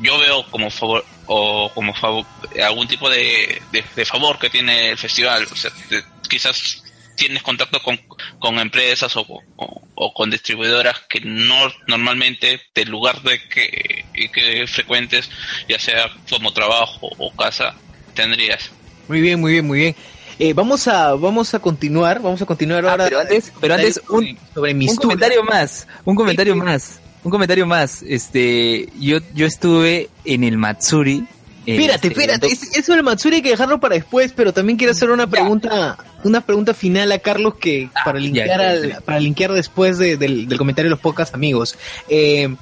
yo 0.00 0.18
veo 0.18 0.44
como 0.50 0.70
favor, 0.70 1.04
o 1.26 1.70
como 1.74 1.94
favor, 1.94 2.24
algún 2.62 2.86
tipo 2.88 3.08
de, 3.10 3.62
de, 3.72 4.04
favor 4.04 4.38
que 4.38 4.50
tiene 4.50 4.90
el 4.90 4.98
festival. 4.98 5.46
O 5.50 5.56
sea, 5.56 5.70
te- 5.88 6.02
quizás 6.28 6.82
tienes 7.16 7.42
contacto 7.42 7.80
con, 7.82 8.00
con 8.38 8.58
empresas 8.58 9.14
o, 9.16 9.26
o- 9.56 10.14
con 10.14 10.30
distribuidoras 10.30 11.00
que 11.08 11.20
no 11.20 11.72
normalmente 11.86 12.60
del 12.74 12.88
lugar 12.88 13.22
de 13.22 13.38
que, 13.48 14.04
que 14.32 14.66
frecuentes, 14.66 15.30
ya 15.68 15.78
sea 15.78 16.10
como 16.28 16.52
trabajo 16.52 17.08
o 17.18 17.34
casa, 17.36 17.74
tendrías. 18.14 18.70
Muy 19.08 19.20
bien, 19.20 19.40
muy 19.40 19.52
bien, 19.52 19.66
muy 19.66 19.78
bien. 19.78 19.96
Eh, 20.38 20.52
vamos 20.54 20.88
a 20.88 21.14
vamos 21.14 21.54
a 21.54 21.58
continuar, 21.58 22.20
vamos 22.20 22.40
a 22.42 22.46
continuar 22.46 22.84
Ah, 22.86 22.90
ahora. 22.92 23.04
pero 23.04 23.20
antes, 23.20 23.52
pero 23.60 23.74
antes 23.74 24.00
un, 24.08 24.36
sobre 24.54 24.74
mis 24.74 24.90
un 24.90 24.96
comentario 24.96 25.42
más, 25.44 25.86
un 26.04 26.16
comentario 26.16 26.56
más, 26.56 27.00
un 27.24 27.30
comentario 27.30 27.66
más. 27.66 28.02
Este, 28.02 28.88
yo, 28.98 29.18
yo 29.34 29.46
estuve 29.46 30.08
en 30.24 30.44
el 30.44 30.58
Matsuri. 30.58 31.24
Espérate, 31.64 32.08
espérate, 32.08 32.46
es- 32.48 32.76
eso 32.76 32.92
del 32.92 33.04
Matsuri 33.04 33.36
hay 33.36 33.42
que 33.42 33.50
dejarlo 33.50 33.78
para 33.78 33.94
después, 33.94 34.32
pero 34.34 34.52
también 34.52 34.76
quiero 34.76 34.90
hacer 34.90 35.10
una 35.10 35.28
pregunta, 35.28 35.96
una 36.24 36.40
pregunta 36.40 36.74
final 36.74 37.12
a 37.12 37.20
Carlos 37.20 37.54
que 37.54 37.88
Ah, 37.94 38.00
para 38.04 38.18
linkear 38.18 38.48
ya, 38.60 38.70
al- 38.70 39.02
para 39.04 39.20
linkear 39.20 39.52
después 39.52 39.96
de- 39.98 40.16
del, 40.16 40.48
del 40.48 40.58
comentario 40.58 40.88
de 40.88 40.94
los 40.96 40.98
pocas 41.00 41.34
amigos. 41.34 41.76
Eh, 42.08 42.52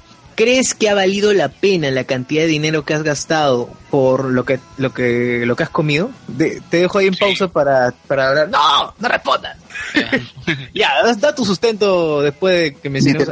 ¿Crees 0.43 0.73
que 0.73 0.89
ha 0.89 0.95
valido 0.95 1.33
la 1.33 1.49
pena 1.49 1.91
la 1.91 2.03
cantidad 2.05 2.41
de 2.43 2.47
dinero 2.47 2.83
que 2.83 2.93
has 2.95 3.03
gastado 3.03 3.69
por 3.91 4.25
lo 4.25 4.43
que 4.43 4.59
lo 4.77 4.93
que 4.93 5.43
lo 5.45 5.55
que 5.55 5.63
has 5.63 5.69
comido? 5.69 6.09
De- 6.27 6.61
te 6.69 6.77
dejo 6.77 6.97
ahí 6.97 7.07
en 7.07 7.13
Sí. 7.13 7.19
pausa 7.19 7.47
para, 7.47 7.93
para 8.07 8.29
hablar. 8.29 8.49
No, 8.49 8.93
no 8.97 9.07
respondas. 9.07 9.57
ya, 10.73 10.89
da, 11.03 11.13
da 11.13 11.35
tu 11.35 11.45
sustento 11.45 12.21
después 12.21 12.55
de 12.55 12.73
que 12.75 12.89
mencionemos 12.89 13.29
a 13.29 13.31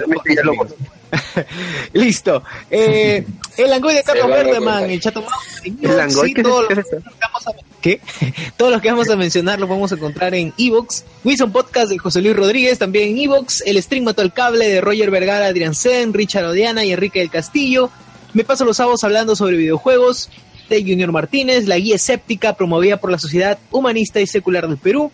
los 1.12 1.22
lo. 1.36 1.46
Listo. 1.94 2.44
Eh, 2.70 3.26
el 3.58 3.70
Langoy 3.70 3.94
de 3.96 4.04
Carlos 4.04 4.28
Verdeman, 4.28 4.90
el 4.90 5.00
Chato 5.00 5.24
El 5.64 5.98
Langoy, 5.98 6.34
¿qué 6.34 6.44
todos 6.44 6.68
qué 6.68 6.76
los 6.76 6.86
es 6.86 6.92
que 6.92 7.00
vamos 7.22 7.48
a- 7.48 7.52
¿Qué? 7.82 8.02
Todos 8.58 8.72
los 8.74 8.82
que 8.82 8.90
vamos 8.92 9.10
a 9.10 9.16
mencionar 9.16 9.58
los 9.60 9.70
vamos 9.70 9.92
a 9.92 9.96
encontrar 9.96 10.36
en 10.36 10.54
Evox, 10.58 11.06
Wilson 11.24 11.52
Podcast 11.54 11.90
de 11.90 11.98
José 11.98 12.22
Luis 12.22 12.36
Rodríguez, 12.36 12.78
también 12.78 13.10
en 13.10 13.18
Evox, 13.20 13.64
El 13.66 13.78
String 13.82 14.04
Mató 14.04 14.22
al 14.22 14.34
Cable 14.34 14.68
de 14.68 14.82
Roger 14.82 15.10
Vergara, 15.12 15.46
Adrián 15.46 15.74
Sen, 15.76 16.14
Richard 16.14 16.46
Odiana 16.46 16.84
y 16.84 16.92
Enrique 16.92 17.20
del 17.20 17.30
Castillo. 17.30 17.90
Me 18.34 18.44
paso 18.44 18.66
los 18.66 18.76
sábados 18.78 19.04
hablando 19.06 19.34
sobre 19.36 19.56
videojuegos 19.56 20.30
de 20.70 20.82
Junior 20.82 21.12
Martínez, 21.14 21.68
la 21.68 21.78
guía 21.78 21.96
escéptica 21.96 22.54
promovida 22.54 22.98
por 22.98 23.12
la 23.12 23.18
Sociedad 23.18 23.58
Humanista 23.72 24.20
y 24.20 24.28
Secular 24.28 24.68
del 24.68 24.78
Perú. 24.78 25.10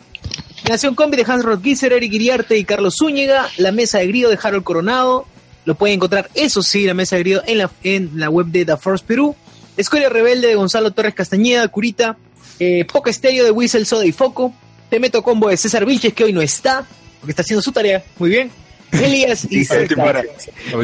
Nación 0.68 0.96
Combi 0.96 1.18
de 1.18 1.32
Hans 1.32 1.46
Rodgiser, 1.46 1.94
Eric 1.94 2.12
Iriarte 2.14 2.58
y 2.58 2.66
Carlos 2.66 2.96
Zúñiga, 2.98 3.48
La 3.58 3.72
Mesa 3.72 4.00
de 4.00 4.08
Grío 4.08 4.30
de 4.30 4.40
Harold 4.42 4.64
Coronado. 4.64 5.28
Lo 5.66 5.76
pueden 5.76 5.96
encontrar, 5.96 6.30
eso 6.36 6.62
sí, 6.62 6.86
La 6.86 6.94
Mesa 6.94 7.16
de 7.16 7.24
Grío 7.24 7.42
en 7.46 7.58
la, 7.58 7.72
en 7.84 8.12
la 8.16 8.30
web 8.30 8.48
de 8.48 8.66
The 8.66 8.78
Force 8.78 9.04
Perú. 9.06 9.36
Escuela 9.78 10.10
Rebelde 10.10 10.48
de 10.48 10.56
Gonzalo 10.56 10.92
Torres 10.92 11.14
Castañeda, 11.14 11.68
Curita. 11.68 12.18
Eh, 12.60 12.86
Poca 12.86 13.10
Estéreo 13.10 13.44
de 13.44 13.52
Whistle, 13.52 13.86
Soda 13.86 14.06
y 14.06 14.12
Foco. 14.12 14.54
Te 14.90 15.00
meto 15.00 15.22
combo 15.24 15.50
de 15.50 15.58
César 15.58 15.86
Vilches, 15.86 16.14
que 16.14 16.24
hoy 16.24 16.34
no 16.34 16.42
está, 16.42 16.86
porque 17.20 17.32
está 17.32 17.42
haciendo 17.42 17.62
su 17.62 17.72
tarea. 17.72 18.04
Muy 18.18 18.30
bien. 18.30 18.52
Elías 18.92 19.48
y. 19.50 19.66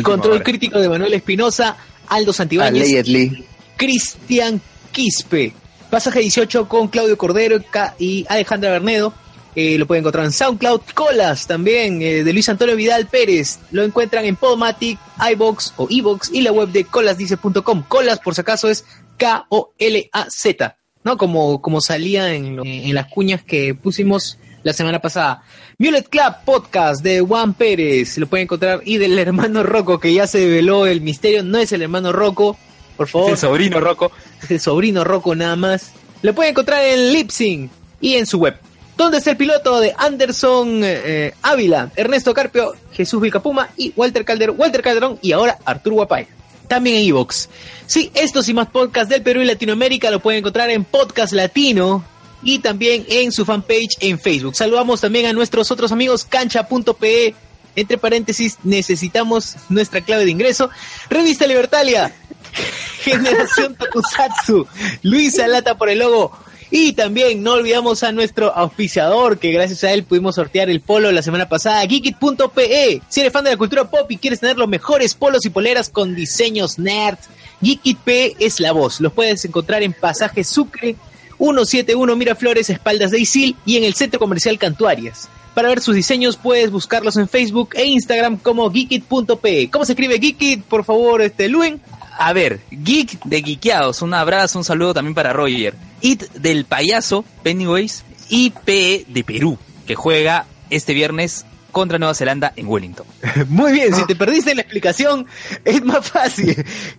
Control 0.02 0.44
crítico 0.44 0.80
de 0.80 0.90
Manuel 0.90 1.14
Espinosa, 1.14 1.78
Aldo 2.08 2.34
Santibáñez. 2.34 2.84
Allegedly. 2.84 3.46
Cristian 3.78 4.62
Quispe. 4.92 5.54
Pasaje 5.90 6.20
18 6.20 6.68
con 6.68 6.88
Claudio 6.88 7.18
Cordero 7.18 7.62
y 8.00 8.26
Alejandra 8.30 8.72
Bernedo. 8.72 9.14
Eh, 9.56 9.78
lo 9.78 9.86
pueden 9.86 10.02
encontrar 10.04 10.26
en 10.26 10.32
SoundCloud. 10.32 10.82
Colas 10.94 11.46
también, 11.46 12.02
eh, 12.02 12.24
de 12.24 12.32
Luis 12.34 12.48
Antonio 12.48 12.76
Vidal 12.76 13.08
Pérez. 13.08 13.60
Lo 13.72 13.84
encuentran 13.84 14.24
en 14.26 14.36
Podomatic, 14.38 14.98
iBox 15.34 15.74
o 15.78 15.88
iBox 15.90 16.30
y 16.34 16.42
la 16.42 16.52
web 16.54 16.70
de 16.70 16.86
colasdice.com. 16.86 17.84
Colas, 17.88 18.20
por 18.20 18.34
si 18.34 18.42
acaso, 18.42 18.70
es 18.70 18.86
K-O-L-A-Z, 19.18 20.78
¿no? 21.04 21.18
Como, 21.18 21.62
como 21.62 21.82
salía 21.82 22.34
en, 22.34 22.56
lo- 22.56 22.64
en 22.66 22.94
las 22.96 23.08
cuñas 23.08 23.44
que 23.44 23.76
pusimos 23.76 24.38
la 24.64 24.74
semana 24.74 25.00
pasada. 25.00 25.44
Mulet 25.78 26.08
Club 26.08 26.34
Podcast 26.46 27.04
de 27.04 27.22
Juan 27.22 27.54
Pérez. 27.54 28.18
Lo 28.18 28.28
pueden 28.28 28.44
encontrar. 28.46 28.82
Y 28.86 28.98
del 28.98 29.18
hermano 29.20 29.64
Rocco, 29.64 30.00
que 30.00 30.14
ya 30.14 30.28
se 30.28 30.40
develó 30.40 30.86
el 30.86 31.02
misterio. 31.02 31.44
No 31.44 31.58
es 31.58 31.72
el 31.72 31.82
hermano 31.82 32.12
Rocco. 32.12 32.58
Por 32.98 33.08
favor, 33.08 33.32
el 33.32 33.38
sobrino 33.38 33.80
Rocco. 33.80 34.12
es 34.44 34.52
el 34.52 34.60
sobrino 34.60 35.04
Rocco 35.04 35.34
nada 35.36 35.56
más. 35.56 35.92
Lo 36.22 36.36
pueden 36.36 36.52
encontrar 36.52 36.84
en 36.86 37.12
Lipsing 37.14 37.70
y 38.00 38.14
en 38.16 38.26
su 38.28 38.38
web. 38.38 38.56
¿Dónde 38.98 39.18
está 39.18 39.32
el 39.32 39.38
piloto 39.38 39.80
de 39.80 39.94
Anderson 39.98 40.82
eh, 40.84 41.34
Ávila, 41.42 41.92
Ernesto 41.96 42.34
Carpio, 42.34 42.74
Jesús 42.94 43.22
Vilcapuma 43.22 43.70
y 43.78 43.94
Walter 43.96 44.24
Calderón, 44.26 44.56
Walter 44.60 44.82
Calderón 44.82 45.18
y 45.22 45.32
ahora 45.32 45.58
Arturo 45.66 45.96
Guapay? 45.98 46.28
También 46.68 46.98
en 46.98 47.10
Evox. 47.10 47.50
Sí, 47.88 48.12
estos 48.14 48.48
y 48.48 48.54
más 48.54 48.68
podcasts 48.68 49.10
del 49.10 49.22
Perú 49.22 49.42
y 49.42 49.46
Latinoamérica 49.46 50.12
lo 50.12 50.20
pueden 50.20 50.40
encontrar 50.40 50.70
en 50.70 50.86
Podcast 50.86 51.34
Latino 51.34 52.06
y 52.44 52.60
también 52.60 53.06
en 53.10 53.32
su 53.32 53.46
fanpage 53.46 53.98
en 54.00 54.20
Facebook. 54.20 54.56
Saludamos 54.56 55.02
también 55.02 55.26
a 55.26 55.34
nuestros 55.34 55.72
otros 55.72 55.92
amigos 55.92 56.26
cancha.pe. 56.26 57.36
Entre 57.76 57.98
paréntesis, 57.98 58.58
necesitamos 58.64 59.56
nuestra 59.70 60.02
clave 60.02 60.26
de 60.26 60.32
ingreso. 60.32 60.70
Revista 61.10 61.48
Libertalia, 61.48 62.14
Generación 63.04 63.76
Tokusatsu, 63.76 64.68
Luisa 65.04 65.48
Lata 65.48 65.78
por 65.78 65.90
el 65.90 66.00
logo. 66.00 66.38
Y 66.74 66.94
también 66.94 67.44
no 67.44 67.54
olvidamos 67.54 68.02
a 68.02 68.14
nuestro 68.14 68.56
auspiciador, 68.56 69.38
que 69.38 69.52
gracias 69.52 69.84
a 69.84 69.92
él 69.92 70.06
pudimos 70.06 70.36
sortear 70.36 70.70
el 70.70 70.80
polo 70.80 71.12
la 71.12 71.22
semana 71.22 71.50
pasada, 71.50 71.86
geekit.pe. 71.86 73.02
Si 73.10 73.20
eres 73.20 73.34
fan 73.34 73.44
de 73.44 73.52
la 73.52 73.58
cultura 73.58 73.90
pop 73.90 74.10
y 74.10 74.18
quieres 74.18 74.40
tener 74.40 74.58
los 74.58 74.70
mejores 74.70 75.14
polos 75.14 75.46
y 75.46 75.50
poleras 75.50 75.90
con 75.90 76.16
diseños 76.16 76.80
nerd, 76.80 77.18
Geekit.pe 77.62 78.36
es 78.40 78.60
la 78.60 78.72
voz. 78.72 79.00
Los 79.00 79.14
puedes 79.14 79.46
encontrar 79.46 79.84
en 79.84 79.94
Pasaje 79.94 80.44
Sucre, 80.44 80.96
171 81.38 82.16
Miraflores, 82.16 82.70
espaldas 82.70 83.12
de 83.12 83.20
Isil 83.20 83.56
y 83.66 83.78
en 83.78 83.84
el 83.84 83.94
Centro 83.94 84.20
Comercial 84.20 84.58
Cantuarias. 84.58 85.30
Para 85.54 85.70
ver 85.70 85.82
sus 85.82 85.96
diseños 85.96 86.38
puedes 86.38 86.72
buscarlos 86.72 87.18
en 87.18 87.28
Facebook 87.28 87.72
e 87.76 87.86
Instagram 87.86 88.38
como 88.38 88.70
geekit.pe. 88.72 89.70
¿Cómo 89.70 89.86
se 89.86 89.92
escribe 89.92 90.20
Geekit? 90.20 90.64
Por 90.64 90.86
favor, 90.86 91.22
este 91.22 91.50
Luen. 91.50 91.82
A 92.18 92.34
ver, 92.34 92.62
Geek 92.72 93.24
de 93.24 93.42
Geekeados, 93.42 94.02
un 94.02 94.14
abrazo, 94.14 94.60
un 94.60 94.64
saludo 94.66 94.94
también 94.94 95.16
para 95.16 95.34
Roger. 95.34 95.76
It 96.02 96.32
del 96.34 96.66
payaso, 96.66 97.26
Pennywise, 97.44 98.04
y 98.30 98.52
PE 98.52 99.06
de 99.08 99.24
Perú, 99.24 99.58
que 99.86 99.96
juega 99.96 100.46
este 100.70 100.94
viernes 100.94 101.46
contra 101.72 101.98
Nueva 101.98 102.14
Zelanda 102.14 102.54
en 102.56 102.68
Wellington. 102.68 103.06
Muy 103.48 103.72
bien, 103.72 103.94
si 103.96 104.06
te 104.06 104.16
perdiste 104.16 104.54
la 104.56 104.62
explicación, 104.62 105.26
es 105.66 105.84
más 105.84 106.10
fácil. 106.10 106.56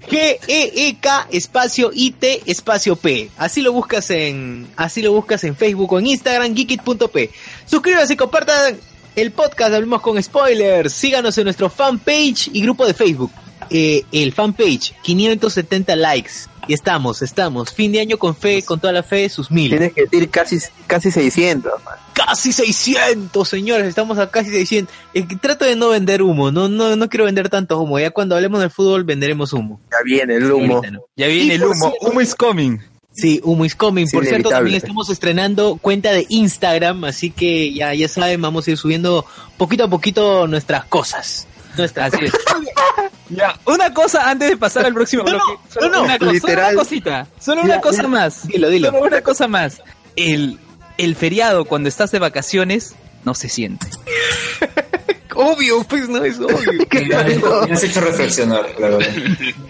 G-E-E-K 0.08 1.28
espacio 1.30 1.90
I-T 1.92 2.42
espacio 2.46 2.96
P. 2.96 3.30
Así 3.36 3.62
lo 3.62 3.72
buscas 3.72 4.10
en, 4.10 4.68
así 4.76 5.02
lo 5.02 5.12
buscas 5.12 5.44
en 5.44 5.56
Facebook 5.56 5.92
o 5.92 5.98
en 5.98 6.06
Instagram, 6.08 6.54
geekit.p. 6.54 7.30
Suscríbanse 7.66 8.14
y 8.14 8.16
compartan 8.16 8.76
el 9.14 9.30
podcast, 9.30 9.74
hablemos 9.74 10.00
con 10.00 10.22
spoilers. 10.22 10.92
Síganos 10.92 11.36
en 11.38 11.44
nuestro 11.44 11.68
fanpage 11.68 12.48
y 12.52 12.62
grupo 12.62 12.86
de 12.86 12.94
Facebook. 12.94 13.30
Eh, 13.70 14.04
el 14.12 14.32
fanpage, 14.32 14.94
570 15.02 15.96
likes. 15.96 16.32
Y 16.68 16.74
estamos, 16.74 17.22
estamos. 17.22 17.72
Fin 17.72 17.90
de 17.92 18.00
año 18.00 18.18
con 18.18 18.36
fe, 18.36 18.62
con 18.62 18.78
toda 18.78 18.92
la 18.92 19.02
fe, 19.02 19.28
sus 19.28 19.50
mil. 19.50 19.70
Tienes 19.70 19.92
que 19.92 20.02
decir 20.02 20.30
casi, 20.30 20.58
casi 20.86 21.10
600. 21.10 21.72
man. 21.84 21.94
Casi 22.12 22.52
600, 22.52 23.48
señores. 23.48 23.88
Estamos 23.88 24.18
a 24.18 24.30
casi 24.30 24.50
600. 24.50 24.94
Eh, 25.14 25.26
trato 25.40 25.64
de 25.64 25.74
no 25.74 25.88
vender 25.88 26.22
humo. 26.22 26.52
No, 26.52 26.68
no, 26.68 26.94
no 26.94 27.08
quiero 27.08 27.24
vender 27.24 27.48
tanto 27.48 27.80
humo. 27.80 27.98
Ya 27.98 28.10
cuando 28.12 28.36
hablemos 28.36 28.60
del 28.60 28.70
fútbol 28.70 29.02
venderemos 29.04 29.52
humo. 29.52 29.80
Ya 29.90 29.98
viene 30.04 30.36
el 30.36 30.52
humo. 30.52 30.76
Ahorita 30.76 30.90
no. 30.92 31.00
Ya 31.16 31.26
viene 31.26 31.54
el 31.54 31.64
humo. 31.64 31.74
cierto- 31.90 32.06
Humo 32.10 32.20
is 32.20 32.34
coming. 32.34 32.78
Sí, 33.14 33.40
Humo 33.44 33.64
is 33.64 33.74
coming. 33.74 34.04
Es 34.04 34.12
Por 34.12 34.24
cierto, 34.24 34.48
también 34.48 34.76
estamos 34.76 35.10
estrenando 35.10 35.76
cuenta 35.82 36.12
de 36.12 36.24
Instagram, 36.30 37.04
así 37.04 37.30
que 37.30 37.74
ya, 37.74 37.92
ya 37.92 38.08
saben, 38.08 38.40
vamos 38.40 38.66
a 38.66 38.70
ir 38.70 38.78
subiendo 38.78 39.26
poquito 39.58 39.84
a 39.84 39.88
poquito 39.90 40.46
nuestras 40.46 40.84
cosas. 40.86 41.46
Nuestras 41.76 42.14
Así 42.14 42.24
es. 42.24 42.32
Ya, 43.34 43.58
una 43.64 43.92
cosa 43.94 44.28
antes 44.30 44.50
de 44.50 44.56
pasar 44.56 44.86
al 44.86 44.94
próximo 44.94 45.22
No, 45.24 45.32
no, 45.32 45.38
bloque. 45.46 45.62
Solo 45.72 45.88
no, 45.88 46.02
una, 46.04 46.18
cosa, 46.18 46.32
literal. 46.32 46.56
solo 46.64 46.70
una 46.72 46.78
cosita. 46.82 47.26
Solo 47.40 47.62
una 47.62 47.74
Ya, 47.76 47.80
cosa 47.80 48.02
ya. 48.02 48.08
más. 48.08 48.46
Dilo, 48.48 48.68
dilo. 48.68 48.90
Solo 48.90 49.02
una 49.02 49.20
cosa 49.22 49.48
más. 49.48 49.80
El, 50.16 50.58
el 50.98 51.16
feriado 51.16 51.64
cuando 51.64 51.88
estás 51.88 52.10
de 52.10 52.18
vacaciones 52.18 52.94
no 53.24 53.34
se 53.34 53.48
siente. 53.48 53.86
Obvio, 55.34 55.82
pues 55.84 56.08
no 56.10 56.22
es 56.24 56.38
obvio. 56.38 56.72
Me 57.08 57.14
has- 57.16 57.66
me 57.68 57.72
has 57.74 57.82
hecho 57.84 58.00
reflexionar, 58.02 58.66
la 58.78 58.88
verdad. 58.90 59.06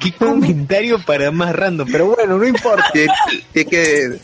Qué 0.01 0.13
comentario 0.13 0.99
para 1.05 1.31
más 1.31 1.55
random, 1.55 1.89
pero 1.91 2.07
bueno, 2.17 2.37
no 2.37 2.45
importa. 2.47 2.85
Tiene 3.53 3.71
que, 3.71 4.19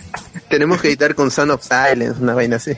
tenemos 0.49 0.81
que 0.81 0.89
editar 0.89 1.15
con 1.15 1.31
Son 1.31 1.51
of 1.51 1.63
Silence, 1.63 2.21
una 2.21 2.35
vaina 2.35 2.57
así. 2.57 2.73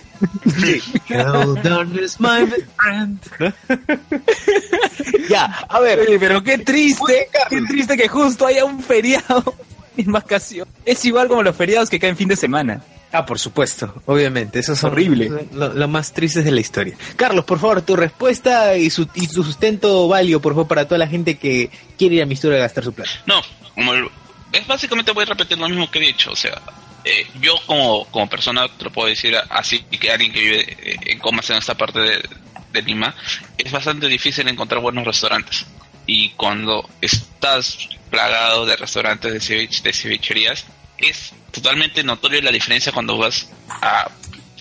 Is 0.64 2.18
my 2.20 2.44
best 2.44 2.66
friend. 2.76 3.20
ya, 5.28 5.44
a 5.68 5.80
ver, 5.80 6.00
Oye, 6.00 6.18
pero 6.18 6.42
qué 6.42 6.58
triste, 6.58 7.28
qué 7.48 7.62
triste 7.62 7.96
que 7.96 8.08
justo 8.08 8.46
haya 8.46 8.64
un 8.64 8.82
feriado 8.82 9.54
en 9.96 10.12
vacación. 10.12 10.66
Es 10.84 11.04
igual 11.04 11.28
como 11.28 11.42
los 11.42 11.56
feriados 11.56 11.88
que 11.90 11.98
caen 11.98 12.16
fin 12.16 12.28
de 12.28 12.36
semana. 12.36 12.82
Ah, 13.12 13.26
por 13.26 13.40
supuesto, 13.40 14.02
obviamente, 14.06 14.60
eso 14.60 14.72
es 14.74 14.84
Horrible. 14.84 15.48
Lo, 15.52 15.74
lo 15.74 15.88
más 15.88 16.12
triste 16.12 16.42
de 16.44 16.52
la 16.52 16.60
historia. 16.60 16.94
Carlos, 17.16 17.44
por 17.44 17.58
favor, 17.58 17.82
tu 17.82 17.96
respuesta 17.96 18.76
y 18.76 18.88
su, 18.88 19.08
y 19.14 19.26
tu 19.26 19.42
sustento 19.42 20.06
válido, 20.06 20.40
por 20.40 20.52
favor, 20.52 20.68
para 20.68 20.84
toda 20.86 20.98
la 20.98 21.08
gente 21.08 21.36
que 21.36 21.70
quiere 21.98 22.16
ir 22.16 22.22
a 22.22 22.26
mi 22.26 22.34
historia 22.34 22.58
a 22.58 22.60
gastar 22.60 22.84
su 22.84 22.92
plata. 22.92 23.10
No, 23.26 23.40
como 23.74 23.94
el- 23.94 24.08
es 24.52 24.64
básicamente 24.66 25.10
voy 25.12 25.24
a 25.24 25.26
repetir 25.26 25.58
lo 25.58 25.68
mismo 25.68 25.90
que 25.90 25.98
he 25.98 26.02
dicho, 26.06 26.30
o 26.30 26.36
sea, 26.36 26.60
eh, 27.04 27.26
yo 27.40 27.54
como, 27.66 28.04
como 28.06 28.28
persona 28.28 28.68
te 28.68 28.84
lo 28.84 28.90
puedo 28.92 29.08
decir 29.08 29.36
así 29.50 29.80
que 29.80 30.10
alguien 30.10 30.32
que 30.32 30.40
vive 30.40 30.76
eh, 30.80 30.96
en 31.06 31.18
comas 31.18 31.48
en 31.50 31.56
esta 31.56 31.74
parte 31.76 31.98
de, 32.00 32.28
de 32.72 32.82
Lima, 32.82 33.14
es 33.58 33.70
bastante 33.72 34.06
difícil 34.08 34.46
encontrar 34.48 34.80
buenos 34.80 35.04
restaurantes. 35.04 35.66
Y 36.06 36.30
cuando 36.30 36.88
estás 37.00 37.88
plagado 38.10 38.66
de 38.66 38.76
restaurantes 38.76 39.32
de, 39.32 39.40
ceviche, 39.40 39.92
cevicherías, 39.92 40.64
es 40.98 41.32
totalmente 41.52 42.02
notorio 42.02 42.42
la 42.42 42.50
diferencia 42.50 42.92
cuando 42.92 43.16
vas 43.16 43.48
a, 43.68 44.10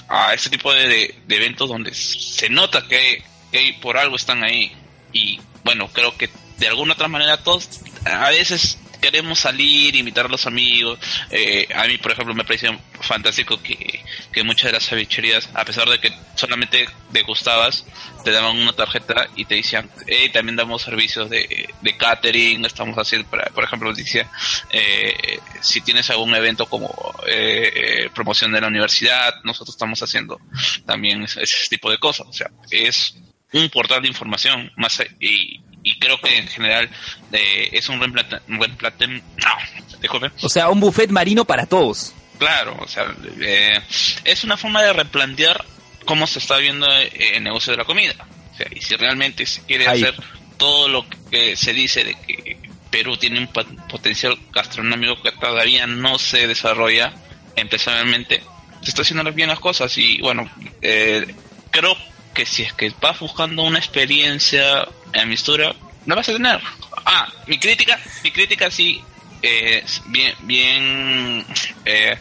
a 0.07 0.33
este 0.33 0.49
tipo 0.49 0.71
de, 0.73 0.87
de- 0.87 1.15
de 1.27 1.35
eventos 1.35 1.67
donde 1.69 1.93
se 1.93 2.49
nota 2.49 2.87
que, 2.87 3.23
que 3.51 3.77
por 3.81 3.97
algo 3.97 4.15
están 4.15 4.43
ahí. 4.43 4.71
Y 5.11 5.39
bueno, 5.63 5.87
creo 5.91 6.15
que 6.17 6.29
de 6.57 6.67
alguna 6.67 6.93
otra 6.93 7.07
manera 7.07 7.37
todos 7.37 7.67
a 8.05 8.29
veces 8.29 8.77
queremos 9.01 9.39
salir, 9.39 9.95
invitar 9.95 10.25
a 10.25 10.29
los 10.29 10.45
amigos. 10.45 10.99
Eh, 11.31 11.67
a 11.73 11.85
mí, 11.87 11.97
por 11.97 12.11
ejemplo, 12.11 12.33
me 12.33 12.43
pareció 12.43 12.77
fantástico 13.01 13.61
que, 13.61 14.03
que 14.31 14.43
muchas 14.43 14.67
de 14.67 14.73
las 14.73 14.87
cevicherías, 14.87 15.49
a 15.53 15.65
pesar 15.65 15.89
de 15.89 15.99
que 15.99 16.11
solamente 16.35 16.87
degustabas, 17.11 17.85
te 18.23 18.31
daban 18.31 18.57
una 18.57 18.73
tarjeta 18.73 19.27
y 19.35 19.45
te 19.45 19.55
decían, 19.55 19.89
hey, 20.07 20.29
también 20.33 20.55
damos 20.55 20.81
servicios 20.81 21.29
de, 21.29 21.69
de 21.81 21.97
catering, 21.97 22.65
estamos 22.65 22.97
haciendo, 22.97 23.27
por 23.29 23.63
ejemplo, 23.63 23.93
decía, 23.93 24.29
eh, 24.71 25.39
si 25.61 25.81
tienes 25.81 26.09
algún 26.09 26.33
evento 26.35 26.65
como 26.65 26.89
eh, 27.27 27.71
eh, 27.73 28.09
promoción 28.13 28.51
de 28.51 28.61
la 28.61 28.67
universidad, 28.67 29.35
nosotros 29.43 29.75
estamos 29.75 30.01
haciendo 30.01 30.39
también 30.85 31.23
ese, 31.23 31.43
ese 31.43 31.67
tipo 31.69 31.89
de 31.89 31.97
cosas. 31.97 32.27
O 32.27 32.33
sea, 32.33 32.49
es 32.69 33.15
un 33.53 33.69
portal 33.69 34.01
de 34.01 34.07
información 34.07 34.71
más 34.77 35.01
y, 35.19 35.61
y 35.83 35.97
creo 35.99 36.19
que 36.19 36.37
en 36.37 36.47
general 36.47 36.89
eh, 37.31 37.69
es 37.71 37.87
un 37.89 37.99
reemplate, 37.99 38.37
un 38.47 38.59
reemplate- 38.59 39.21
no, 39.37 39.99
disculpe, 40.01 40.31
O 40.41 40.49
sea, 40.49 40.69
un 40.69 40.79
buffet 40.79 41.09
marino 41.09 41.45
para 41.45 41.65
todos. 41.65 42.13
Claro, 42.37 42.77
o 42.79 42.87
sea, 42.87 43.13
eh, 43.41 43.79
es 44.23 44.43
una 44.43 44.55
forma 44.57 44.81
de 44.83 44.93
replantear 44.93 45.65
cómo 46.05 46.25
se 46.27 46.39
está 46.39 46.57
viendo 46.57 46.87
eh, 46.91 47.11
el 47.35 47.43
negocio 47.43 47.71
de 47.71 47.77
la 47.77 47.85
comida. 47.85 48.13
O 48.53 48.57
sea, 48.57 48.67
y 48.73 48.81
si 48.81 48.95
realmente 48.95 49.45
se 49.45 49.61
quiere 49.63 49.87
Ahí. 49.87 50.01
hacer 50.03 50.15
todo 50.57 50.87
lo 50.89 51.05
que 51.31 51.55
se 51.55 51.73
dice 51.73 52.03
de 52.03 52.15
que 52.15 52.57
Perú 52.89 53.15
tiene 53.17 53.39
un 53.39 53.47
pot- 53.47 53.87
potencial 53.87 54.37
gastronómico 54.51 55.21
que 55.21 55.31
todavía 55.33 55.85
no 55.87 56.17
se 56.19 56.47
desarrolla 56.47 57.13
empresarialmente, 57.55 58.41
se 58.81 58.89
está 58.89 59.01
haciendo 59.03 59.31
bien 59.33 59.49
las 59.49 59.59
cosas 59.59 59.97
y 59.97 60.19
bueno, 60.21 60.49
eh, 60.81 61.25
creo 61.71 61.95
que 62.33 62.45
si 62.45 62.63
es 62.63 62.73
que 62.73 62.91
vas 63.01 63.19
buscando 63.19 63.63
una 63.63 63.79
experiencia 63.79 64.87
en 65.13 65.29
Mistura, 65.29 65.73
la 66.05 66.15
vas 66.15 66.29
a 66.29 66.33
tener. 66.33 66.59
Ah, 67.05 67.27
mi 67.47 67.57
crítica, 67.59 67.99
mi 68.23 68.31
crítica 68.31 68.69
sí 68.71 69.01
eh, 69.41 69.83
bien, 70.07 70.33
bien 70.41 71.45
eh, 71.85 72.17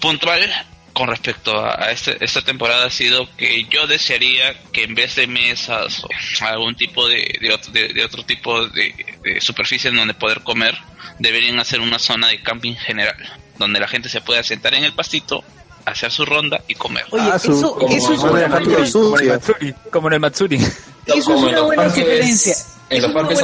puntual 0.00 0.50
con 0.92 1.08
respecto 1.08 1.58
a, 1.64 1.90
este- 1.90 2.22
esta 2.22 2.42
temporada 2.42 2.86
ha 2.86 2.90
sido 2.90 3.28
que 3.36 3.64
yo 3.70 3.86
desearía 3.86 4.54
que 4.72 4.84
en 4.84 4.94
vez 4.94 5.14
de 5.16 5.26
mesas 5.26 6.04
o 6.04 6.08
algún 6.44 6.74
tipo 6.74 7.08
de, 7.08 7.38
de, 7.40 7.52
otro, 7.52 7.72
de- 7.72 7.88
de 7.88 8.04
otro 8.04 8.24
tipo 8.24 8.66
de, 8.68 8.94
de 9.22 9.40
superficie 9.40 9.88
en 9.90 9.96
donde 9.96 10.12
poder 10.14 10.42
comer, 10.42 10.76
deberían 11.18 11.58
hacer 11.58 11.80
una 11.80 11.98
zona 11.98 12.28
de 12.28 12.42
camping 12.42 12.74
general, 12.74 13.16
donde 13.58 13.80
la 13.80 13.88
gente 13.88 14.08
se 14.10 14.20
pueda 14.20 14.42
sentar 14.42 14.74
en 14.74 14.84
el 14.84 14.92
pastito, 14.92 15.42
hacer 15.86 16.10
su 16.10 16.24
ronda 16.24 16.60
y 16.68 16.74
comer. 16.74 17.04
Oye, 17.10 17.22
Ah, 17.32 17.38
su- 17.38 17.52
eso, 17.52 17.74
como- 17.74 17.88
eso 17.94 18.12
es 18.12 18.18
como 18.20 18.32
una 18.32 18.42
el 18.44 18.50
buena, 18.50 19.32
Matsuri. 19.34 19.74
Como 19.90 20.06
en 20.08 20.12
el. 20.14 20.20
Matsuri. 20.20 20.56
Eso 20.56 21.16
es 21.16 21.26
una 21.28 21.52
los 21.52 21.64
buena 21.66 21.82
parques-. 21.84 22.66
En 22.90 22.98
Eso 22.98 23.06
los 23.08 23.14
parques 23.14 23.40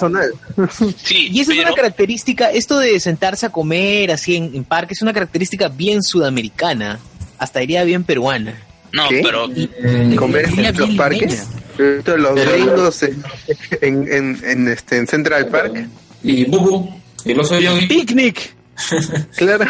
zonales. 0.00 0.32
Parque. 0.56 0.94
Sí, 1.04 1.28
Y 1.32 1.40
esa 1.40 1.52
es 1.52 1.58
una 1.60 1.72
característica, 1.74 2.50
esto 2.50 2.78
de 2.80 2.98
sentarse 2.98 3.46
a 3.46 3.50
comer 3.50 4.10
así 4.10 4.34
en, 4.36 4.50
en 4.54 4.64
parques, 4.64 4.98
es 4.98 5.02
una 5.02 5.12
característica 5.12 5.68
bien 5.68 6.02
sudamericana, 6.02 6.98
hasta 7.38 7.60
diría 7.60 7.84
bien 7.84 8.02
peruana. 8.02 8.54
no, 8.92 9.08
¿Qué? 9.08 9.20
pero 9.22 9.46
Y- 9.54 10.16
Comer 10.16 10.46
en 10.58 10.76
los 10.76 10.90
parques. 10.90 11.46
Esto, 11.78 12.16
Los 12.16 12.34
gringos 12.34 13.02
en, 13.04 13.22
en, 13.80 14.12
en, 14.12 14.40
en, 14.44 14.68
este, 14.68 14.96
en 14.96 15.06
Central 15.06 15.46
Park. 15.46 15.86
Y 16.24 16.44
Bubu, 16.46 16.90
y 17.24 17.30
el 17.30 17.38
oso 17.38 17.60
yogi. 17.60 17.86
Picnic. 17.86 18.54
Claro. 19.36 19.64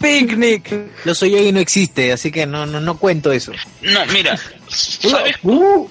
Picnic. 0.00 0.72
Lo 1.04 1.14
soy 1.14 1.32
yo 1.32 1.38
y 1.38 1.52
no 1.52 1.60
existe, 1.60 2.12
así 2.12 2.30
que 2.30 2.46
no, 2.46 2.66
no, 2.66 2.80
no 2.80 2.98
cuento 2.98 3.32
eso. 3.32 3.52
no, 3.82 4.06
mira, 4.06 4.38
¿sabes? 4.68 5.36
Uh, 5.42 5.88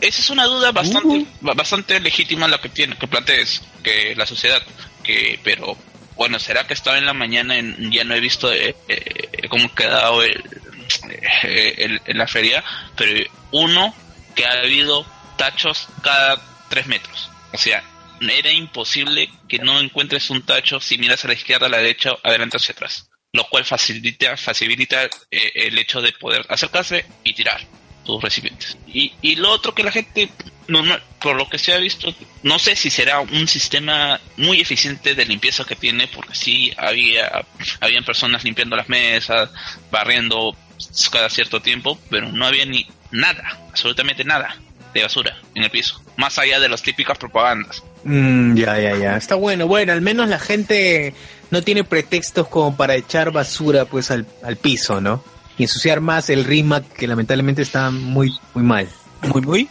Esa 0.00 0.20
es 0.20 0.30
una 0.30 0.44
duda 0.44 0.70
bastante 0.72 1.26
ba- 1.40 1.54
bastante 1.54 1.98
legítima 2.00 2.46
la 2.48 2.60
que 2.60 2.68
tiene 2.68 2.96
que 2.96 3.08
plantees 3.08 3.62
que 3.82 4.14
la 4.16 4.26
sociedad 4.26 4.62
que 5.02 5.40
pero 5.42 5.76
bueno 6.16 6.38
será 6.38 6.66
que 6.66 6.74
estaba 6.74 6.98
en 6.98 7.06
la 7.06 7.14
mañana 7.14 7.56
en, 7.58 7.90
ya 7.90 8.04
no 8.04 8.14
he 8.14 8.20
visto 8.20 8.52
eh, 8.52 8.76
eh, 8.88 9.48
cómo 9.48 9.66
ha 9.66 9.74
quedado 9.74 10.22
el, 10.22 10.44
eh, 11.44 11.74
el- 11.78 12.00
en 12.06 12.18
la 12.18 12.26
feria 12.28 12.62
pero 12.96 13.24
uno 13.50 13.94
que 14.36 14.44
ha 14.46 14.52
habido 14.60 15.04
tachos 15.36 15.88
cada 16.02 16.40
tres 16.68 16.86
metros 16.86 17.30
o 17.52 17.58
sea 17.58 17.82
era 18.20 18.52
imposible 18.52 19.30
que 19.48 19.58
no 19.58 19.80
encuentres 19.80 20.30
un 20.30 20.42
tacho 20.42 20.80
si 20.80 20.98
miras 20.98 21.24
a 21.24 21.28
la 21.28 21.34
izquierda 21.34 21.66
a 21.66 21.70
la 21.70 21.78
derecha 21.78 22.10
adelante 22.22 22.56
hacia 22.58 22.72
atrás 22.72 23.07
lo 23.32 23.44
cual 23.48 23.64
facilita 23.64 24.36
facilita 24.36 25.04
eh, 25.04 25.52
el 25.54 25.78
hecho 25.78 26.00
de 26.00 26.12
poder 26.12 26.46
acercarse 26.48 27.04
y 27.24 27.34
tirar 27.34 27.60
tus 28.04 28.22
recipientes. 28.22 28.76
Y, 28.86 29.12
y 29.20 29.36
lo 29.36 29.50
otro 29.50 29.74
que 29.74 29.82
la 29.82 29.92
gente, 29.92 30.30
no, 30.66 30.82
no, 30.82 30.96
por 31.20 31.36
lo 31.36 31.48
que 31.48 31.58
se 31.58 31.74
ha 31.74 31.76
visto, 31.76 32.14
no 32.42 32.58
sé 32.58 32.74
si 32.74 32.88
será 32.90 33.20
un 33.20 33.46
sistema 33.46 34.18
muy 34.38 34.60
eficiente 34.60 35.14
de 35.14 35.26
limpieza 35.26 35.64
que 35.64 35.76
tiene, 35.76 36.08
porque 36.08 36.34
sí 36.34 36.72
había, 36.78 37.44
habían 37.80 38.04
personas 38.04 38.44
limpiando 38.44 38.76
las 38.76 38.88
mesas, 38.88 39.50
barriendo 39.90 40.56
cada 41.12 41.28
cierto 41.28 41.60
tiempo, 41.60 41.98
pero 42.08 42.32
no 42.32 42.46
había 42.46 42.64
ni 42.64 42.86
nada, 43.10 43.58
absolutamente 43.68 44.24
nada 44.24 44.56
de 44.94 45.02
basura 45.02 45.36
en 45.54 45.64
el 45.64 45.70
piso, 45.70 46.02
más 46.16 46.38
allá 46.38 46.58
de 46.60 46.68
las 46.70 46.82
típicas 46.82 47.18
propagandas. 47.18 47.82
Mm, 48.04 48.56
ya, 48.56 48.78
ya, 48.80 48.96
ya. 48.96 49.16
Está 49.16 49.34
bueno. 49.34 49.66
Bueno, 49.66 49.92
al 49.92 50.00
menos 50.00 50.28
la 50.28 50.38
gente 50.38 51.12
no 51.50 51.62
tiene 51.62 51.84
pretextos 51.84 52.48
como 52.48 52.76
para 52.76 52.94
echar 52.96 53.30
basura 53.32 53.84
pues 53.84 54.10
al, 54.10 54.26
al 54.42 54.56
piso, 54.56 55.00
¿no? 55.00 55.22
Y 55.56 55.64
ensuciar 55.64 56.00
más 56.00 56.30
el 56.30 56.44
RIMAC 56.44 56.92
que 56.92 57.06
lamentablemente 57.08 57.62
está 57.62 57.90
muy, 57.90 58.32
muy 58.54 58.64
mal. 58.64 58.88
Muy, 59.22 59.42
muy. 59.42 59.68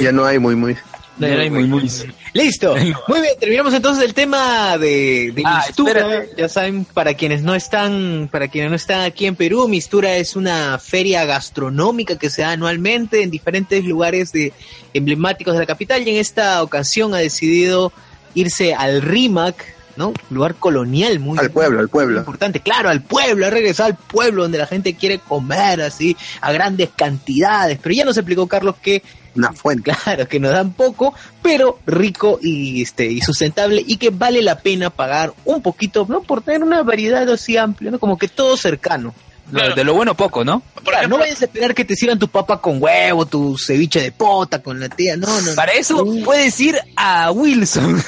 ya 0.00 0.10
no 0.10 0.24
hay 0.24 0.38
muy, 0.38 0.56
muy. 0.56 0.76
No, 1.16 1.28
no 1.28 1.40
hay 1.40 1.48
muy, 1.50 1.62
muy. 1.64 1.88
Listo. 2.32 2.74
Muy 3.06 3.20
bien, 3.20 3.34
terminamos 3.38 3.72
entonces 3.72 4.04
el 4.04 4.14
tema 4.14 4.76
de, 4.78 5.30
de 5.32 5.42
Ah, 5.44 5.62
Mistura. 5.64 6.00
espérate. 6.00 6.30
Ya 6.36 6.48
saben, 6.48 6.84
para 6.84 7.14
quienes 7.14 7.42
no 7.42 7.54
están, 7.54 8.28
para 8.32 8.48
quienes 8.48 8.70
no 8.70 8.74
están 8.74 9.02
aquí 9.02 9.26
en 9.26 9.36
Perú, 9.36 9.68
Mistura 9.68 10.16
es 10.16 10.34
una 10.34 10.76
feria 10.80 11.24
gastronómica 11.24 12.18
que 12.18 12.30
se 12.30 12.42
da 12.42 12.50
anualmente 12.50 13.22
en 13.22 13.30
diferentes 13.30 13.84
lugares 13.84 14.32
de, 14.32 14.52
emblemáticos 14.92 15.54
de 15.54 15.60
la 15.60 15.66
capital 15.66 16.02
y 16.04 16.10
en 16.10 16.16
esta 16.16 16.60
ocasión 16.64 17.14
ha 17.14 17.18
decidido 17.18 17.92
irse 18.34 18.74
al 18.74 19.00
RIMAC 19.00 19.54
¿no? 19.96 20.08
Un 20.08 20.14
lugar 20.30 20.54
colonial 20.56 21.18
muy 21.20 21.38
Al 21.38 21.50
pueblo, 21.50 21.80
al 21.80 21.88
pueblo. 21.88 22.18
importante. 22.18 22.60
Claro, 22.60 22.88
al 22.90 23.02
pueblo, 23.02 23.46
ha 23.46 23.50
regresado 23.50 23.88
al 23.88 23.96
pueblo 23.96 24.42
donde 24.42 24.58
la 24.58 24.66
gente 24.66 24.94
quiere 24.94 25.18
comer 25.18 25.80
así 25.82 26.16
a 26.40 26.52
grandes 26.52 26.90
cantidades. 26.96 27.78
Pero 27.82 27.94
ya 27.94 28.04
nos 28.04 28.16
explicó 28.16 28.46
Carlos 28.46 28.76
que 28.82 29.02
Una 29.36 29.52
fuente. 29.52 29.92
Claro, 30.04 30.28
que 30.28 30.38
nos 30.38 30.52
dan 30.52 30.72
poco, 30.74 31.12
pero 31.42 31.78
rico 31.86 32.38
y 32.42 32.82
este 32.82 33.06
y 33.06 33.20
sustentable 33.20 33.82
y 33.86 33.96
que 33.96 34.10
vale 34.10 34.42
la 34.42 34.60
pena 34.60 34.90
pagar 34.90 35.32
un 35.44 35.60
poquito, 35.62 36.06
¿no? 36.08 36.22
Por 36.22 36.42
tener 36.42 36.62
una 36.62 36.82
variedad 36.82 37.28
así 37.30 37.56
amplia, 37.56 37.90
¿no? 37.90 37.98
Como 37.98 38.16
que 38.16 38.28
todo 38.28 38.56
cercano. 38.56 39.12
Claro. 39.50 39.74
De 39.74 39.84
lo 39.84 39.92
bueno 39.94 40.16
poco, 40.16 40.42
¿no? 40.42 40.60
Por 40.74 40.84
Claro, 40.84 40.98
ejemplo, 41.00 41.18
no 41.18 41.22
vayas 41.22 41.42
a 41.42 41.44
esperar 41.44 41.74
que 41.74 41.84
te 41.84 41.94
sirvan 41.94 42.18
tu 42.18 42.28
papa 42.28 42.60
con 42.62 42.82
huevo, 42.82 43.26
tu 43.26 43.58
ceviche 43.58 44.00
de 44.00 44.10
pota 44.10 44.62
con 44.62 44.80
la 44.80 44.88
tía, 44.88 45.16
no, 45.18 45.26
no. 45.26 45.40
no. 45.50 45.54
Para 45.54 45.72
eso 45.72 46.02
puedes 46.24 46.58
ir 46.60 46.78
a 46.96 47.30
Wilson. 47.30 48.02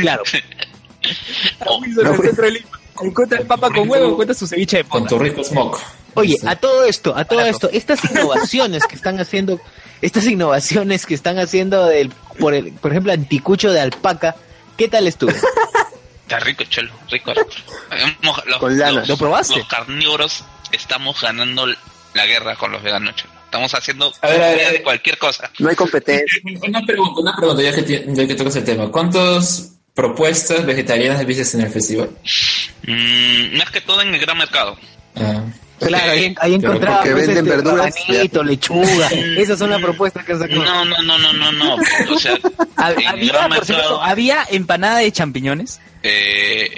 Claro. 0.00 0.22
A 1.60 1.72
Wilson, 1.76 2.06
al 2.06 2.16
centro 2.20 2.44
de 2.44 2.50
Lima. 2.52 2.68
Encuentra 3.02 3.38
el 3.40 3.46
papa 3.46 3.70
con 3.70 3.88
huevo, 3.88 4.10
encuentra 4.12 4.34
su 4.34 4.46
ceviche 4.46 4.78
de 4.78 4.84
Con 4.84 5.06
tu 5.06 5.18
rico 5.18 5.42
smoke. 5.42 5.80
Oye, 6.14 6.36
a 6.46 6.54
todo 6.56 6.84
esto, 6.84 7.16
a 7.16 7.24
todo 7.24 7.40
esto, 7.40 7.68
estas 7.72 7.98
innovaciones 8.08 8.86
que 8.86 8.94
están 8.94 9.18
haciendo, 9.18 9.60
estas 10.00 10.24
innovaciones 10.26 11.06
que 11.06 11.14
están 11.14 11.38
haciendo 11.40 11.86
del, 11.86 12.10
por 12.38 12.54
el, 12.54 12.72
por 12.72 12.92
ejemplo, 12.92 13.12
anticucho 13.12 13.72
de 13.72 13.80
alpaca, 13.80 14.36
¿qué 14.76 14.86
tal 14.86 15.08
estuvo? 15.08 15.32
Está 15.32 16.38
rico, 16.38 16.62
chelo, 16.64 16.92
rico, 17.10 17.34
rico. 17.34 17.48
Hemos- 18.22 18.46
los, 18.46 18.58
Con 18.58 18.78
lana. 18.78 19.00
los- 19.00 19.08
¿Lo 19.08 19.16
probaste? 19.16 19.56
Los 19.58 19.66
carnívoros 19.66 20.44
estamos 20.70 21.20
ganando 21.20 21.66
la 21.66 22.26
guerra 22.26 22.54
con 22.56 22.70
los 22.70 22.80
veganos, 22.82 23.16
chelo. 23.16 23.32
Estamos 23.46 23.74
haciendo 23.74 24.12
A 24.20 24.28
ver, 24.28 24.42
a 24.42 24.48
ver, 24.50 24.66
a 24.66 24.70
ver. 24.70 24.82
cualquier 24.82 25.18
cosa. 25.18 25.50
No 25.58 25.68
hay 25.68 25.76
competencia. 25.76 26.38
Una 26.66 26.80
pregunta, 26.86 27.20
una 27.20 27.36
pregunta 27.36 27.62
ya 27.62 27.72
que, 27.74 28.04
ya 28.08 28.26
que 28.26 28.34
tocas 28.34 28.56
el 28.56 28.64
tema. 28.64 28.90
¿Cuántas 28.90 29.73
propuestas 29.94 30.66
vegetarianas 30.66 31.24
viste 31.24 31.56
en 31.56 31.64
el 31.64 31.72
festival? 31.72 32.10
Mm, 32.86 33.56
más 33.56 33.70
que 33.70 33.80
todo 33.80 34.02
en 34.02 34.14
el 34.14 34.20
gran 34.20 34.36
mercado. 34.36 34.76
Ah, 35.16 35.42
Claro, 35.80 36.12
ahí, 36.12 36.34
ahí 36.40 36.58
pues, 36.58 36.80
venden 36.80 37.28
este, 37.30 37.42
verduras, 37.42 37.94
lechuga. 38.44 39.08
Esas 39.36 39.58
son 39.58 39.70
las 39.70 39.80
propuestas 39.82 40.24
que 40.24 40.32
han 40.32 40.38
sacado. 40.38 40.64
No, 40.64 40.84
no, 40.84 41.02
no, 41.02 41.18
no, 41.18 41.32
no, 41.32 41.52
no. 41.52 41.76
O 42.10 42.18
sea, 42.18 42.38
Había, 42.76 43.12
gran 43.12 43.50
por 43.50 43.64
cierto, 43.64 43.82
mercado, 43.82 44.02
había 44.02 44.46
empanada 44.50 44.98
de 44.98 45.12
champiñones. 45.12 45.80
eh, 46.02 46.70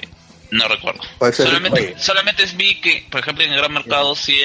no 0.51 0.67
recuerdo. 0.69 1.03
Solamente, 1.33 1.81
Oye. 1.81 1.95
solamente 1.99 2.47
vi 2.57 2.81
que, 2.81 3.07
por 3.11 3.21
ejemplo, 3.21 3.45
en 3.45 3.53
el 3.53 3.59
gran 3.59 3.73
mercado 3.73 4.15
sí 4.15 4.39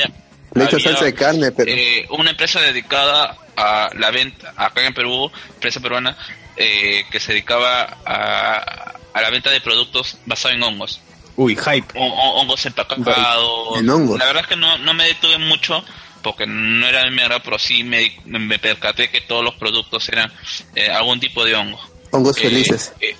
Le 0.53 0.63
había, 0.65 0.79
salsa 0.79 1.05
de 1.05 1.13
carne, 1.13 1.51
pero 1.51 1.71
eh, 1.71 2.05
una 2.09 2.31
empresa 2.31 2.59
dedicada 2.59 3.37
a 3.55 3.89
la 3.97 4.11
venta, 4.11 4.53
acá 4.57 4.85
en 4.85 4.93
Perú, 4.93 5.31
empresa 5.53 5.79
peruana, 5.79 6.17
eh, 6.57 7.05
que 7.11 7.19
se 7.19 7.33
dedicaba 7.33 7.97
a, 8.05 8.93
a 9.13 9.21
la 9.21 9.29
venta 9.29 9.49
de 9.49 9.61
productos 9.61 10.17
basados 10.25 10.55
en 10.57 10.63
hongos. 10.63 10.99
Uy, 11.35 11.55
hype. 11.55 11.97
Hon- 11.97 12.11
hon- 12.11 12.41
hongos 12.41 12.65
empacados. 12.65 13.79
En 13.79 13.89
hongos. 13.89 14.19
La 14.19 14.25
verdad 14.25 14.43
es 14.43 14.47
que 14.49 14.55
no, 14.57 14.77
no 14.79 14.93
me 14.93 15.05
detuve 15.05 15.37
mucho 15.37 15.83
porque 16.21 16.45
no 16.45 16.85
era 16.87 17.09
mi 17.09 17.21
agrado, 17.21 17.41
pero 17.43 17.57
sí 17.57 17.83
me, 17.83 18.15
me 18.25 18.59
percaté 18.59 19.09
que 19.09 19.21
todos 19.21 19.43
los 19.43 19.55
productos 19.55 20.07
eran 20.09 20.31
eh, 20.75 20.89
algún 20.89 21.19
tipo 21.19 21.43
de 21.43 21.55
hongo. 21.55 21.79
hongos 22.11 22.37
Eh, 22.37 22.41
felices. 22.41 22.93
eh, 22.99 23.15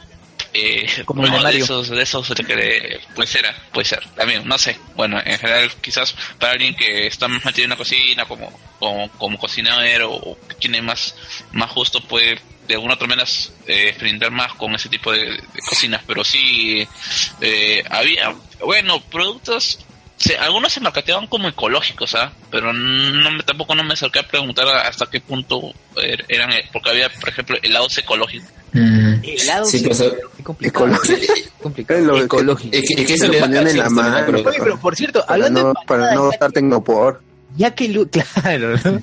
eh, 0.54 1.04
Como 1.06 1.24
de 1.26 1.58
esos, 1.58 1.89
de 1.89 2.02
esos 2.02 2.28
que 2.46 3.00
puede 3.15 3.28
ser, 3.28 3.46
puede 3.72 3.86
ser, 3.86 4.06
también, 4.15 4.46
no 4.46 4.58
sé. 4.58 4.78
Bueno, 4.96 5.20
en 5.24 5.39
general, 5.39 5.72
quizás 5.82 6.13
para 6.38 6.52
alguien 6.54 6.76
que 6.76 7.08
está 7.08 7.28
más 7.30 7.44
metido 7.46 7.63
en 7.63 7.70
la 7.72 7.78
cocina, 7.78 8.26
como, 8.26 8.52
como, 8.78 9.10
como 9.12 9.38
cocinero 9.39 10.12
o 10.13 10.38
que 10.48 10.56
tiene 10.56 10.82
más, 10.82 11.15
más 11.54 11.72
justo, 11.72 12.02
puede 12.02 12.39
de 12.71 12.75
alguna 12.75 12.95
otra 12.95 13.07
manera 13.07 13.27
eh, 13.67 13.89
experimentar 13.89 14.31
más 14.31 14.53
con 14.55 14.73
ese 14.75 14.89
tipo 14.89 15.12
de, 15.12 15.19
de 15.25 15.60
cocinas, 15.69 16.01
pero 16.07 16.23
sí 16.23 16.88
eh, 17.41 17.84
había, 17.89 18.34
bueno, 18.65 19.01
productos. 19.12 19.79
se- 20.17 20.38
algunos 20.38 20.71
se 20.73 20.79
marketeaban 20.81 21.27
como 21.27 21.47
ecológicos, 21.49 22.13
¿ah? 22.15 22.31
Pero 22.51 22.71
no 22.73 23.31
me, 23.31 23.43
tampoco 23.43 23.73
no 23.75 23.84
me 23.84 23.93
acerqué 23.93 24.19
a 24.19 24.27
preguntar 24.27 24.67
hasta 24.67 25.07
qué 25.10 25.19
punto 25.21 25.73
er- 25.95 26.25
eran, 26.27 26.51
eh, 26.53 26.69
porque 26.71 26.89
había, 26.91 27.10
por 27.10 27.29
ejemplo, 27.29 27.57
helados 27.63 27.97
ecológicos. 27.97 28.49
mm. 28.73 29.13
Helado, 29.23 29.65
Sí, 29.65 29.79
pues, 29.86 29.99
qué 30.38 30.43
complicado. 30.43 30.86
Ecológico. 30.88 31.34
complicado. 31.62 31.99
Es 31.99 32.05
lo 32.05 32.13
que- 32.15 32.21
Ecológico. 32.23 32.75
Es 32.77 32.81
que, 32.88 33.01
es 33.01 33.07
que 33.07 33.07
Se 33.07 33.13
eso 33.15 33.25
lo 33.27 33.31
le 33.34 33.39
da 33.39 33.45
ponían 33.45 33.67
en 33.67 33.77
la 33.77 33.89
mano. 33.89 34.25
pero- 34.53 34.79
por 34.79 34.95
cierto, 34.95 35.21
Para 35.21 35.34
hablando 35.34 35.62
no, 35.63 35.67
de 35.69 35.73
para 35.88 36.13
no 36.15 36.31
estar 36.31 36.51
tecnopor. 36.51 37.21
ya 37.57 37.73
que 37.73 37.89
claro, 38.12 38.75
¿no? 38.84 39.01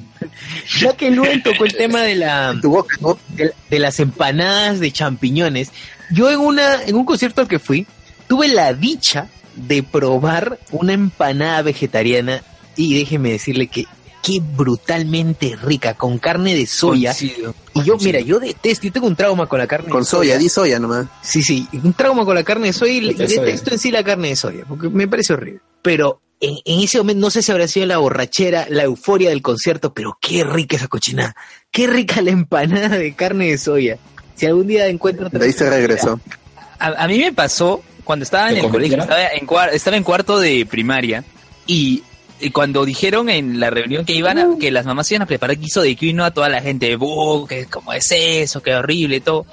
Ya 0.81 0.97
que 0.97 1.11
Luen 1.11 1.43
tocó 1.43 1.65
el 1.65 1.75
tema 1.75 2.03
de 2.03 2.17
la 2.17 2.55
Tu 2.61 2.71
boca, 2.71 2.97
¿no? 3.01 3.19
de, 3.29 3.53
de 3.71 3.79
las 3.79 4.01
empanadas 4.01 4.81
de 4.81 4.91
champiñones, 4.93 5.71
yo 6.11 6.31
en 6.31 6.41
una 6.41 6.83
en 6.85 6.97
un 6.97 7.05
concierto 7.05 7.41
al 7.41 7.49
que 7.49 7.59
fui 7.59 7.87
tuve 8.27 8.49
la 8.49 8.75
dicha 8.75 9.29
de 9.55 9.83
probar 9.83 10.59
una 10.71 10.93
empanada 10.93 11.63
vegetariana 11.63 12.43
y 12.77 12.95
déjeme 12.99 13.31
decirle 13.31 13.67
que 13.67 13.87
qué 14.23 14.41
brutalmente 14.41 15.57
rica 15.63 15.95
con 15.95 16.19
carne 16.19 16.55
de 16.55 16.67
soya 16.67 17.15
Coincido. 17.15 17.55
y 17.75 17.83
yo 17.85 17.97
mira 17.99 18.21
yo 18.21 18.39
detesto 18.41 18.87
yo 18.87 18.93
tengo 18.93 19.07
un 19.07 19.17
trauma 19.17 19.47
con 19.47 19.59
la 19.59 19.67
carne 19.67 19.89
Con 19.91 20.03
de 20.03 20.07
soya, 20.07 20.39
di 20.39 20.49
soya 20.49 20.79
nomás. 20.79 21.07
Sí, 21.23 21.43
sí, 21.43 21.67
un 21.83 21.93
trauma 21.93 22.25
con 22.25 22.35
la 22.35 22.45
carne 22.45 22.69
de 22.69 22.73
soya 22.73 22.93
y, 22.93 22.99
y 23.11 23.15
De 23.15 23.29
soya. 23.29 23.43
detesto 23.43 23.71
en 23.73 23.79
sí 23.79 23.91
la 23.91 24.03
carne 24.05 24.29
de 24.29 24.37
soya, 24.37 24.65
porque 24.69 24.89
me 24.89 25.07
parece 25.09 25.33
horrible. 25.35 25.61
Pero 25.83 26.21
en, 26.41 26.57
en 26.65 26.81
ese 26.81 26.99
momento, 26.99 27.21
no 27.21 27.31
sé 27.31 27.43
si 27.43 27.51
habrá 27.53 27.67
sido 27.69 27.87
la 27.87 27.99
borrachera, 27.99 28.67
la 28.71 28.83
euforia 28.85 29.31
del 29.31 29.43
concierto, 29.43 29.93
pero 29.95 30.17
qué 30.21 30.45
rica 30.45 30.77
esa 30.77 30.89
cochinada. 30.89 31.35
Qué 31.71 31.87
rica 31.87 32.21
la 32.23 32.31
empanada 32.31 32.97
de 32.99 33.15
carne 33.15 33.51
de 33.51 33.59
soya. 33.59 33.99
Si 34.37 34.47
algún 34.47 34.67
día 34.69 34.87
encuentro 34.87 35.29
De 35.29 35.45
ahí 35.45 35.53
se 35.53 35.69
regresó. 35.69 36.21
A, 36.79 36.87
a 37.05 37.09
mí 37.09 37.19
me 37.19 37.33
pasó 37.33 37.83
cuando 38.05 38.23
estaba 38.23 38.49
en 38.51 38.55
¿Te 38.57 38.61
el 38.67 38.71
colegio, 38.71 38.99
estaba 38.99 39.27
en, 39.27 39.75
estaba 39.75 39.97
en 39.97 40.05
cuarto 40.05 40.39
de 40.39 40.65
primaria 40.65 41.25
y, 41.67 42.03
y 42.41 42.51
cuando 42.51 42.85
dijeron 42.85 43.29
en 43.29 43.59
la 43.61 43.71
reunión 43.71 44.05
que 44.05 44.13
iban 44.15 44.39
a, 44.39 44.47
que 44.61 44.71
las 44.71 44.87
mamás 44.87 45.11
iban 45.11 45.23
a 45.23 45.27
preparar 45.27 45.59
guiso 45.59 45.83
de 45.83 45.97
quinoa, 45.97 46.31
toda 46.31 46.49
la 46.49 46.61
gente, 46.61 46.95
"Buh, 46.97 47.47
que 47.47 47.67
cómo 47.67 47.93
es 47.93 48.09
eso, 48.13 48.63
qué 48.63 48.75
horrible, 48.75 49.21
todo. 49.21 49.47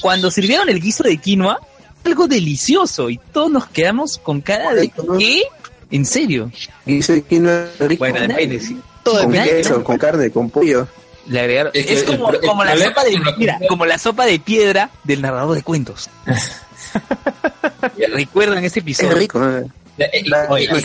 Cuando 0.00 0.30
sirvieron 0.30 0.68
el 0.68 0.80
guiso 0.80 1.02
de 1.04 1.18
quinoa, 1.18 1.60
algo 2.04 2.26
delicioso 2.26 3.10
y 3.10 3.18
todos 3.18 3.50
nos 3.50 3.66
quedamos 3.68 4.18
con 4.18 4.40
cara 4.40 4.74
de. 4.74 4.90
¿qué? 5.18 5.42
¿En 5.90 6.04
serio? 6.06 6.50
Que 6.84 7.38
no 7.38 7.50
es 7.50 7.78
rico. 7.80 7.98
Bueno, 8.00 8.20
depende, 8.20 8.58
sí. 8.60 8.78
Todo 9.04 9.22
con 9.22 9.32
depende. 9.32 9.56
queso, 9.58 9.84
con 9.84 9.98
carne, 9.98 10.30
con 10.30 10.50
pollo. 10.50 10.88
Le 11.28 11.38
agregaron. 11.40 11.70
Es 11.74 11.88
Es, 11.88 12.02
que 12.02 12.12
el 12.12 12.18
como, 12.18 12.32
el 12.32 12.40
como 12.40 12.64
la 12.64 12.76
sopa 12.76 13.04
de, 13.04 13.20
mira, 13.38 13.58
como 13.68 13.86
la 13.86 13.98
sopa 13.98 14.26
de 14.26 14.40
piedra 14.40 14.90
del 15.04 15.22
narrador 15.22 15.54
de 15.54 15.62
cuentos. 15.62 16.08
¿Recuerdan 18.14 18.58
ese 18.58 18.66
Es 18.66 18.76
episodio? 18.82 19.14
rico. 19.14 19.38
¿no? 19.38 19.70
Eh, 19.98 20.10
eh, 20.12 20.22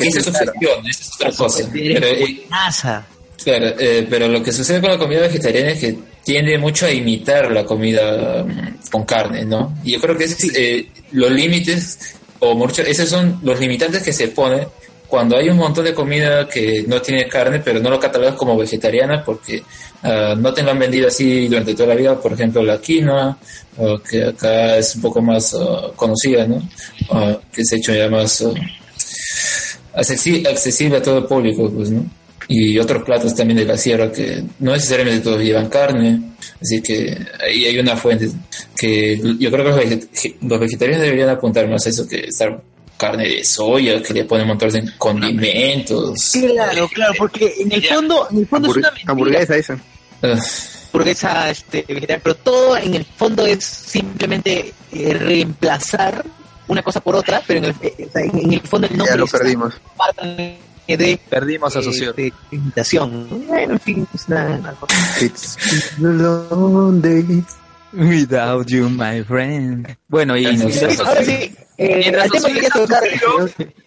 esa 0.01 0.19
es 0.19 0.25
gestión, 0.25 0.87
esa 0.87 1.01
es 1.01 1.11
otra 1.15 1.31
cosa. 1.31 1.69
Pero, 1.71 2.07
eh, 2.07 2.39
Buenaza. 2.49 3.05
claro, 3.43 3.67
eh, 3.79 4.05
pero 4.09 4.27
lo 4.27 4.43
que 4.43 4.51
sucede 4.51 4.81
con 4.81 4.91
la 4.91 4.97
comida 4.97 5.21
vegetariana 5.21 5.71
es 5.71 5.79
que 5.79 5.97
tiende 6.23 6.57
mucho 6.57 6.85
a 6.85 6.91
imitar 6.91 7.51
la 7.51 7.63
comida 7.63 8.43
mm, 8.43 8.89
con 8.91 9.05
carne, 9.05 9.45
¿no? 9.45 9.77
Y 9.83 9.93
yo 9.93 10.01
creo 10.01 10.17
que 10.17 10.25
es, 10.25 10.37
eh, 10.55 10.87
los 11.11 11.31
límites, 11.31 12.15
o 12.39 12.53
mucho, 12.53 12.81
esos 12.81 13.09
son 13.09 13.39
los 13.43 13.59
limitantes 13.59 14.03
que 14.03 14.11
se 14.11 14.27
ponen 14.27 14.67
cuando 15.07 15.37
hay 15.37 15.49
un 15.49 15.57
montón 15.57 15.85
de 15.85 15.93
comida 15.93 16.47
que 16.47 16.83
no 16.85 17.01
tiene 17.01 17.27
carne, 17.27 17.59
pero 17.59 17.79
no 17.79 17.89
lo 17.89 17.99
catalogas 17.99 18.35
como 18.35 18.57
vegetariana 18.57 19.23
porque 19.23 19.63
ah, 20.03 20.35
no 20.37 20.53
te 20.53 20.61
lo 20.63 20.71
han 20.71 20.79
vendido 20.79 21.07
así 21.07 21.47
durante 21.47 21.73
toda 21.73 21.89
la 21.89 21.95
vida, 21.95 22.19
por 22.19 22.33
ejemplo, 22.33 22.61
la 22.61 22.79
quinoa, 22.79 23.37
o 23.77 23.99
que 23.99 24.25
acá 24.25 24.77
es 24.77 24.95
un 24.95 25.01
poco 25.01 25.21
más 25.21 25.55
ah, 25.55 25.91
conocida, 25.95 26.45
¿no? 26.45 26.61
Ah, 27.09 27.37
que 27.51 27.63
se 27.63 27.75
ha 27.75 27.77
hecho 27.77 27.93
ya 27.93 28.09
más... 28.09 28.43
accesi- 29.97 30.47
accesible 30.47 30.97
a 30.97 31.01
todo 31.01 31.17
el 31.19 31.25
público, 31.25 31.69
pues, 31.69 31.89
¿no? 31.89 32.05
Y 32.49 32.79
otros 32.79 33.03
platos 33.03 33.35
también 33.35 33.57
de 33.57 33.65
la 33.65 33.77
sierra 33.77 34.09
que 34.11 34.41
no 34.59 34.71
necesariamente 34.71 35.19
todos 35.21 35.41
llevan 35.41 35.67
carne, 35.67 36.21
así 36.61 36.81
que 36.81 37.17
ahí 37.45 37.65
hay 37.65 37.77
una 37.79 37.97
fuente 37.97 38.29
que 38.77 39.17
yo 39.37 39.51
creo 39.51 39.65
que 39.65 39.71
los, 39.71 39.79
veget- 39.79 40.35
los 40.41 40.59
vegetarianos 40.59 41.03
deberían 41.03 41.29
apuntar 41.29 41.67
más 41.67 41.85
a 41.85 41.89
eso 41.89 42.07
que 42.07 42.19
estar 42.27 42.63
carne 42.97 43.27
de 43.27 43.43
soya, 43.43 44.01
que 44.01 44.13
le 44.13 44.23
ponen 44.23 44.47
montones 44.47 44.73
de 44.75 44.91
condimentos. 44.97 46.31
Claro, 46.31 46.87
claro, 46.87 47.13
porque 47.17 47.53
en 47.59 47.71
el 47.71 47.83
fondo, 47.83 48.27
en 48.31 48.37
el 48.39 48.47
fondo 48.47 48.69
es 48.71 48.77
una 48.77 48.91
mentira. 48.91 49.11
hamburguesa 49.11 49.55
esa. 49.57 49.77
Ah, 50.23 50.39
hamburguesa 50.93 51.49
este, 51.51 51.85
vegetariana, 51.87 52.21
pero 52.23 52.35
todo 52.35 52.77
en 52.77 52.95
el 52.95 53.03
fondo 53.05 53.45
es 53.45 53.63
simplemente 53.63 54.73
eh, 54.93 55.13
reemplazar 55.13 56.25
una 56.67 56.81
cosa 56.83 56.99
por 57.01 57.15
otra, 57.15 57.41
pero 57.45 57.59
en 57.59 57.65
el, 57.65 57.75
eh, 57.81 58.09
en- 58.15 58.37
en 58.39 58.53
el 58.53 58.61
fondo 58.61 58.87
el 58.87 58.97
nombre 58.97 59.13
Ya 59.13 59.17
lo 59.17 59.25
es 59.25 59.31
perdimos. 59.31 59.73
parte 59.95 60.57
de 60.87 61.19
Perdimos 61.29 61.75
a 61.75 61.79
eh, 61.79 61.83
socio. 61.83 62.13
de 62.13 62.31
imitación. 62.51 63.27
Bueno, 63.47 63.73
en 63.73 63.79
fin, 63.79 64.07
es. 67.39 67.57
Without 67.93 68.67
you, 68.67 68.89
my 68.89 69.23
friend. 69.23 69.87
Bueno, 70.07 70.37
y 70.37 70.45
mientras, 70.45 70.99
Ahora 70.99 71.23
sí, 71.23 71.55
eh, 71.77 71.97
Mientras 71.99 72.25
el 72.25 72.69
tocar 72.69 73.03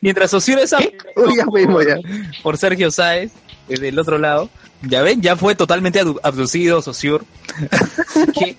mientras 0.01 0.33
está 0.59 0.79
Uy, 1.17 1.37
ya 1.37 1.45
fuimos 1.45 1.85
ya. 1.87 1.97
por 2.43 2.57
Sergio 2.57 2.91
Sáez, 2.91 3.31
eh, 3.69 3.79
del 3.79 3.99
otro 3.99 4.19
lado, 4.19 4.49
ya 4.83 5.03
ven, 5.03 5.21
ya 5.21 5.37
fue 5.37 5.55
totalmente 5.55 6.01
abducido, 6.23 6.81
Sociur. 6.83 7.25
Que- 8.39 8.57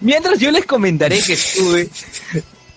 mientras 0.00 0.38
yo 0.38 0.50
les 0.52 0.64
comentaré 0.64 1.20
que 1.20 1.32
estuve 1.34 1.88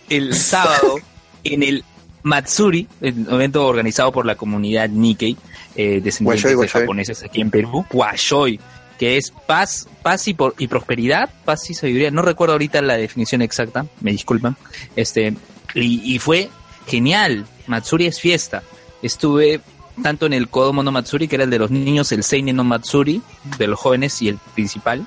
el 0.10 0.34
sábado 0.36 0.96
en 1.44 1.64
el 1.64 1.84
Matsuri, 2.24 2.88
el 3.02 3.28
evento 3.30 3.66
organizado 3.66 4.12
por 4.12 4.26
la 4.26 4.36
comunidad 4.36 4.90
Nikkei, 4.90 5.38
eh, 5.76 6.02
descendientes 6.04 6.44
de 6.60 6.68
japoneses 6.68 7.24
aquí 7.24 7.42
en 7.42 7.50
Perú, 7.52 7.86
Washoi, 7.92 8.60
que 9.00 9.18
es 9.18 9.32
paz, 9.32 9.88
paz 10.02 10.28
y, 10.28 10.34
por- 10.34 10.56
y 10.58 10.68
prosperidad, 10.68 11.30
paz 11.46 11.70
y 11.70 11.74
sabiduría. 11.74 12.12
No 12.12 12.22
recuerdo 12.24 12.54
ahorita 12.54 12.82
la 12.82 12.98
definición 12.98 13.42
exacta, 13.42 13.86
me 14.02 14.12
disculpan. 14.12 14.58
Este, 14.96 15.36
y, 15.76 16.02
y 16.16 16.20
fue 16.20 16.50
genial. 16.88 17.46
Matsuri 17.68 18.08
es 18.08 18.20
fiesta. 18.20 18.64
Estuve 19.02 19.62
tanto 20.02 20.26
en 20.26 20.34
el 20.34 20.48
Kodomo 20.50 20.84
no 20.84 20.92
Matsuri, 20.92 21.28
que 21.28 21.36
era 21.36 21.44
el 21.44 21.50
de 21.52 21.60
los 21.60 21.70
niños, 21.72 22.12
el 22.12 22.24
Seinen 22.24 22.56
no 22.56 22.64
Matsuri, 22.64 23.22
de 23.58 23.68
los 23.68 23.80
jóvenes 23.80 24.20
y 24.22 24.30
el 24.30 24.38
principal. 24.56 25.06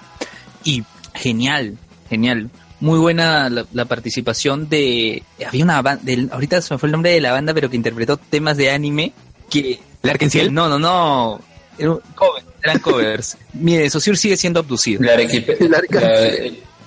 Y 0.64 0.84
genial, 1.14 1.76
genial. 2.08 2.50
Muy 2.80 2.98
buena 2.98 3.48
la, 3.50 3.66
la 3.72 3.84
participación 3.84 4.68
de... 4.68 5.22
Había 5.46 5.64
una 5.64 5.82
banda, 5.82 6.02
ahorita 6.32 6.62
se 6.62 6.72
me 6.74 6.78
fue 6.78 6.86
el 6.88 6.92
nombre 6.92 7.10
de 7.12 7.20
la 7.20 7.32
banda, 7.32 7.52
pero 7.52 7.68
que 7.68 7.76
interpretó 7.76 8.16
temas 8.16 8.56
de 8.56 8.70
anime 8.70 9.12
que... 9.50 9.78
¿Larkenciel? 10.02 10.52
No, 10.54 10.68
no, 10.68 10.78
no. 10.78 11.40
Era 11.78 11.90
un 11.92 12.00
cover, 12.14 12.42
eran 12.62 12.78
covers. 12.82 13.36
Mire, 13.52 13.90
Sosur 13.90 14.16
sigue 14.16 14.36
siendo 14.36 14.60
abducido. 14.60 15.02
La. 15.02 15.14
El 15.14 15.70
la- 15.70 15.82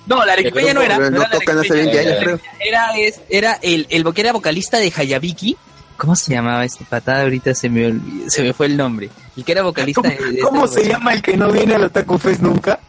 No, 0.06 0.24
la 0.24 0.32
arequipeña 0.32 0.74
no 0.74 0.82
era. 0.82 0.98
No 0.98 1.06
era 1.06 1.18
la 1.18 1.30
tocan 1.30 1.58
hace 1.60 1.72
arequipeña. 1.72 1.84
20 1.92 1.98
años, 2.00 2.18
creo. 2.24 2.40
Era, 2.60 2.98
es- 2.98 3.20
era 3.30 3.58
el, 3.62 3.86
el 3.88 4.12
que 4.12 4.20
era 4.20 4.32
vocalista 4.32 4.78
de 4.78 4.92
Hayabiki. 4.94 5.56
¿Cómo 5.96 6.16
se 6.16 6.32
llamaba 6.32 6.64
este 6.64 6.84
patada? 6.84 7.22
Ahorita 7.22 7.54
se 7.54 7.68
me, 7.68 7.88
olvi- 7.88 8.28
se 8.28 8.42
me 8.42 8.52
fue 8.52 8.66
el 8.66 8.76
nombre. 8.76 9.10
El 9.36 9.44
que 9.44 9.52
era 9.52 9.62
vocalista 9.62 10.02
¿Cómo, 10.02 10.12
de, 10.14 10.32
de 10.32 10.38
cómo 10.40 10.66
se 10.66 10.88
llama 10.88 11.12
el 11.14 11.22
que 11.22 11.36
no 11.36 11.52
viene 11.52 11.76
al 11.76 11.84
Otaku 11.84 12.18
Fest 12.18 12.40
nunca? 12.40 12.80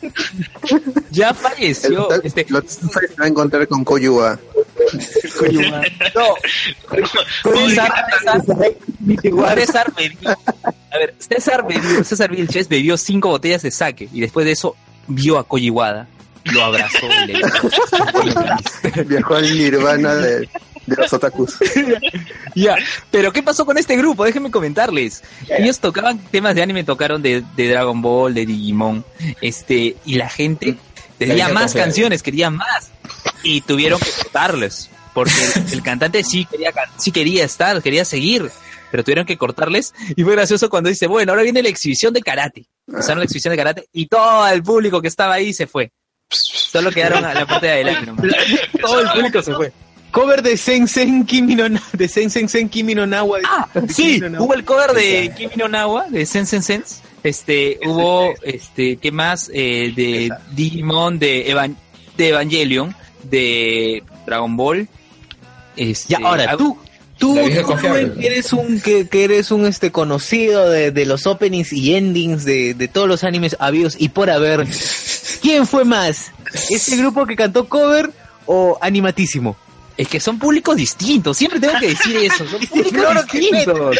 Falleció. 0.60 1.02
Ya 1.10 1.28
El 1.30 1.34
falleció. 1.34 2.22
Este, 2.22 2.46
Los 2.48 2.64
se 2.66 2.86
va 3.18 3.24
a 3.24 3.28
encontrar 3.28 3.66
con 3.66 3.84
no, 6.14 6.34
César, 7.52 7.92
César, 8.10 9.58
César 9.58 9.92
bebió, 9.96 10.30
a 10.30 10.98
ver, 10.98 11.14
César 11.18 11.66
bebió, 11.66 12.04
César 12.04 12.30
Vilches 12.30 12.68
bebió 12.68 12.96
cinco 12.96 13.28
botellas 13.28 13.62
de 13.62 13.70
sake 13.70 14.08
y 14.12 14.20
después 14.20 14.46
de 14.46 14.52
eso 14.52 14.76
vio 15.06 15.38
a 15.38 15.44
Koji 15.44 15.70
Wada, 15.70 16.08
lo 16.44 16.64
abrazó 16.64 17.06
y 17.24 17.26
le 17.26 17.34
dijo, 17.34 17.68
Viajó 19.06 19.34
al 19.36 19.56
nirvana 19.56 20.14
de, 20.14 20.48
de 20.90 21.02
los 21.02 21.12
otakus. 21.12 21.56
Ya, 22.56 22.76
pero 23.12 23.32
¿qué 23.32 23.44
pasó 23.44 23.64
con 23.64 23.78
este 23.78 23.96
grupo? 23.96 24.24
Déjenme 24.24 24.50
comentarles. 24.50 25.22
Ellos 25.48 25.78
tocaban 25.78 26.18
temas 26.18 26.56
de 26.56 26.62
anime, 26.62 26.82
tocaron 26.82 27.22
de, 27.22 27.44
de 27.54 27.68
Dragon 27.68 28.02
Ball, 28.02 28.34
de 28.34 28.44
Digimon, 28.44 29.04
este, 29.40 29.96
y 30.04 30.16
la 30.16 30.28
gente 30.28 30.76
vieja 31.18 31.48
más 31.50 31.74
canciones, 31.74 32.22
quería 32.22 32.50
más, 32.50 32.90
y 33.44 33.60
tuvieron 33.60 34.00
que 34.00 34.10
cortarles, 34.10 34.90
porque 35.14 35.32
el, 35.54 35.72
el 35.74 35.82
cantante 35.82 36.24
sí 36.24 36.44
quería, 36.44 36.72
sí 36.98 37.12
quería 37.12 37.44
estar, 37.44 37.80
quería 37.82 38.04
seguir, 38.04 38.50
pero 38.90 39.04
tuvieron 39.04 39.26
que 39.26 39.38
cortarles, 39.38 39.94
y 40.16 40.24
fue 40.24 40.32
gracioso 40.32 40.68
cuando 40.68 40.88
dice, 40.88 41.06
bueno, 41.06 41.30
ahora 41.30 41.44
viene 41.44 41.62
la 41.62 41.68
exhibición 41.68 42.12
de 42.12 42.22
karate. 42.22 42.66
Empezaron 42.88 43.18
la 43.18 43.24
exhibición 43.24 43.52
de 43.52 43.58
karate, 43.58 43.88
y 43.92 44.06
todo 44.06 44.48
el 44.48 44.62
público 44.62 45.00
que 45.00 45.08
estaba 45.08 45.34
ahí 45.34 45.52
se 45.52 45.68
fue. 45.68 45.92
Solo 46.30 46.90
quedaron 46.92 47.24
a 47.24 47.34
la 47.34 47.46
parte 47.46 47.66
de 47.66 47.72
adelante 47.72 48.06
nomás. 48.06 48.24
Todo 48.80 49.00
el 49.00 49.08
público 49.10 49.42
se 49.42 49.52
fue. 49.52 49.72
Cover 50.10 50.42
de 50.42 50.56
Sensen 50.56 51.24
Kimi 51.24 51.54
no 51.54 51.68
Na- 51.68 51.82
de 51.92 52.08
Sensen 52.08 52.48
Sen 52.48 52.68
Kimi 52.68 52.94
no 52.94 53.06
Nawa. 53.06 53.38
de- 53.38 53.44
Ah, 53.46 53.68
de 53.74 53.92
sí, 53.92 54.02
Kimi 54.14 54.20
no 54.20 54.28
Nawa. 54.30 54.44
hubo 54.44 54.54
el 54.54 54.64
cover 54.64 54.92
de 54.92 55.32
Kimi 55.36 55.52
no 55.56 55.68
Nawa, 55.68 56.06
de 56.08 56.26
Sense 56.26 56.56
and 56.56 56.64
Sense. 56.64 56.96
Este, 57.22 57.78
hubo, 57.86 58.32
este, 58.42 58.96
¿qué 58.96 59.12
más? 59.12 59.50
Eh, 59.52 59.92
de 59.94 60.30
Digimon, 60.52 61.18
de, 61.18 61.50
Evan- 61.50 61.76
de 62.16 62.28
Evangelion, 62.30 62.94
de 63.24 64.02
Dragon 64.26 64.56
Ball. 64.56 64.88
Este, 65.76 66.14
Ya, 66.14 66.18
ahora 66.26 66.46
ah, 66.50 66.56
tú, 66.56 66.78
tú, 67.18 67.34
tú, 67.34 67.34
que 67.34 68.26
eres 68.26 68.52
un 68.54 68.80
que, 68.80 69.06
que 69.08 69.24
eres 69.24 69.50
un 69.50 69.66
este 69.66 69.92
conocido 69.92 70.68
de, 70.70 70.90
de 70.90 71.04
los 71.06 71.26
openings 71.26 71.72
y 71.72 71.94
endings 71.94 72.44
de, 72.44 72.72
de 72.74 72.88
todos 72.88 73.06
los 73.06 73.22
animes 73.22 73.54
habidos 73.60 73.96
y 73.98 74.08
por 74.08 74.30
haber. 74.30 74.66
¿Quién 75.42 75.66
fue 75.66 75.84
más? 75.84 76.32
¿Ese 76.70 76.96
grupo 76.96 77.26
que 77.26 77.36
cantó 77.36 77.68
cover 77.68 78.10
o 78.46 78.78
animatísimo? 78.80 79.56
Es 79.96 80.08
que 80.08 80.20
son 80.20 80.38
públicos 80.38 80.76
distintos, 80.76 81.36
siempre 81.36 81.60
tengo 81.60 81.78
que 81.78 81.88
decir 81.88 82.16
eso, 82.16 82.46
son 82.46 82.60
públicos 82.68 82.92
claro 82.92 83.22
distintos. 83.22 83.98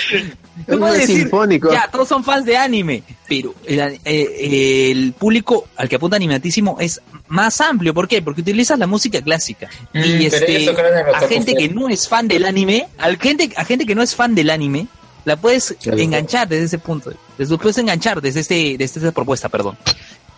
Puedes 0.66 0.98
decir, 1.00 1.22
sinfónico. 1.22 1.72
ya, 1.72 1.88
todos 1.90 2.08
son 2.08 2.24
fans 2.24 2.44
de 2.44 2.56
anime, 2.56 3.02
pero 3.28 3.54
el, 3.66 4.00
eh, 4.04 4.90
el 4.90 5.12
público 5.12 5.68
al 5.76 5.88
que 5.88 5.96
apunta 5.96 6.16
animatísimo 6.16 6.76
es 6.80 7.00
más 7.28 7.60
amplio. 7.60 7.94
¿Por 7.94 8.08
qué? 8.08 8.22
Porque 8.22 8.40
utilizas 8.40 8.78
la 8.78 8.86
música 8.86 9.20
clásica. 9.22 9.68
Mm, 9.92 9.98
y 9.98 10.26
este, 10.26 10.70
a 11.14 11.28
gente 11.28 11.54
que 11.54 11.68
no 11.68 11.88
es 11.88 12.08
fan 12.08 12.28
del 12.28 12.44
anime, 12.44 12.88
al 12.98 13.16
gente, 13.18 13.50
a 13.56 13.64
gente 13.64 13.86
que 13.86 13.94
no 13.94 14.02
es 14.02 14.14
fan 14.14 14.34
del 14.34 14.50
anime, 14.50 14.86
la 15.24 15.36
puedes 15.36 15.76
enganchar 15.84 16.48
desde 16.48 16.64
ese 16.64 16.78
punto. 16.78 17.12
Les 17.38 17.48
puedes 17.48 17.78
enganchar 17.78 18.20
desde, 18.20 18.40
este, 18.40 18.76
desde 18.78 19.00
esta 19.00 19.12
propuesta, 19.12 19.48
perdón. 19.48 19.76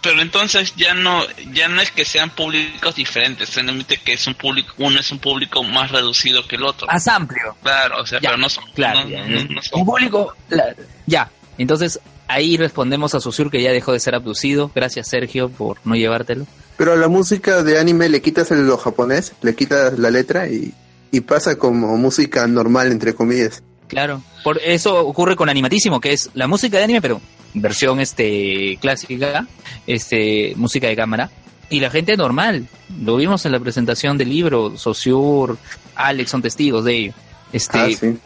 Pero 0.02 0.20
entonces 0.20 0.74
ya 0.76 0.94
no 0.94 1.22
ya 1.52 1.68
no 1.68 1.80
es 1.80 1.90
que 1.92 2.04
sean 2.04 2.30
públicos 2.30 2.94
diferentes, 2.96 3.48
solamente 3.50 3.98
que 3.98 4.14
es 4.14 4.26
un 4.26 4.34
público 4.34 4.74
uno 4.78 4.98
es 4.98 5.10
un 5.12 5.18
público 5.20 5.62
más 5.62 5.90
reducido 5.92 6.46
que 6.46 6.56
el 6.56 6.64
otro. 6.64 6.86
Más 6.88 7.06
amplio. 7.08 7.56
Claro, 7.62 8.02
o 8.02 8.06
sea, 8.06 8.18
Ya, 8.20 8.30
pero 8.30 8.38
no 8.40 8.48
son 8.48 8.64
Claro, 8.74 9.04
no- 9.04 9.08
ya, 9.08 9.24
no- 9.26 9.44
no 9.44 9.62
son- 9.62 9.80
un 9.80 9.86
público. 9.86 10.34
la- 10.50 10.74
ya, 11.06 11.30
entonces 11.56 12.00
ahí 12.26 12.56
respondemos 12.56 13.14
a 13.14 13.20
Susur 13.20 13.50
que 13.50 13.62
ya 13.62 13.70
dejó 13.70 13.92
de 13.92 14.00
ser 14.00 14.14
abducido. 14.16 14.70
Gracias, 14.74 15.08
Sergio, 15.08 15.48
por 15.50 15.78
no 15.84 15.94
llevártelo. 15.94 16.46
Pero 16.76 16.94
a 16.94 16.96
la 16.96 17.06
música 17.08 17.62
de 17.62 17.78
anime 17.78 18.08
le 18.08 18.20
quitas 18.22 18.50
el 18.50 18.66
lo 18.66 18.78
japonés, 18.78 19.34
le 19.42 19.54
quitas 19.54 19.98
la 19.98 20.10
letra 20.10 20.48
y, 20.48 20.72
y 21.12 21.20
pasa 21.20 21.56
como 21.56 21.96
música 21.96 22.46
normal, 22.48 22.90
entre 22.90 23.14
comillas. 23.14 23.62
Claro. 23.86 24.22
Por 24.42 24.58
eso 24.64 24.98
ocurre 25.06 25.36
con 25.36 25.48
Animatísimo, 25.50 26.00
que 26.00 26.12
es 26.14 26.30
la 26.34 26.48
música 26.48 26.78
de 26.78 26.84
anime, 26.84 27.02
pero 27.02 27.20
versión 27.54 28.00
este 28.00 28.78
clásica, 28.80 29.46
este 29.86 30.54
música 30.56 30.88
de 30.88 30.96
cámara. 30.96 31.30
Y 31.70 31.80
la 31.80 31.90
gente 31.90 32.16
normal. 32.16 32.68
Lo 33.02 33.16
vimos 33.16 33.46
en 33.46 33.52
la 33.52 33.60
presentación 33.60 34.18
del 34.18 34.28
libro. 34.28 34.76
Sociur, 34.76 35.56
Alex 35.94 36.30
son 36.30 36.42
testigos 36.42 36.84
de 36.84 36.96
ello. 36.96 37.12
Este, 37.52 37.78
Ah, 37.78 37.88
sí. 37.90 38.18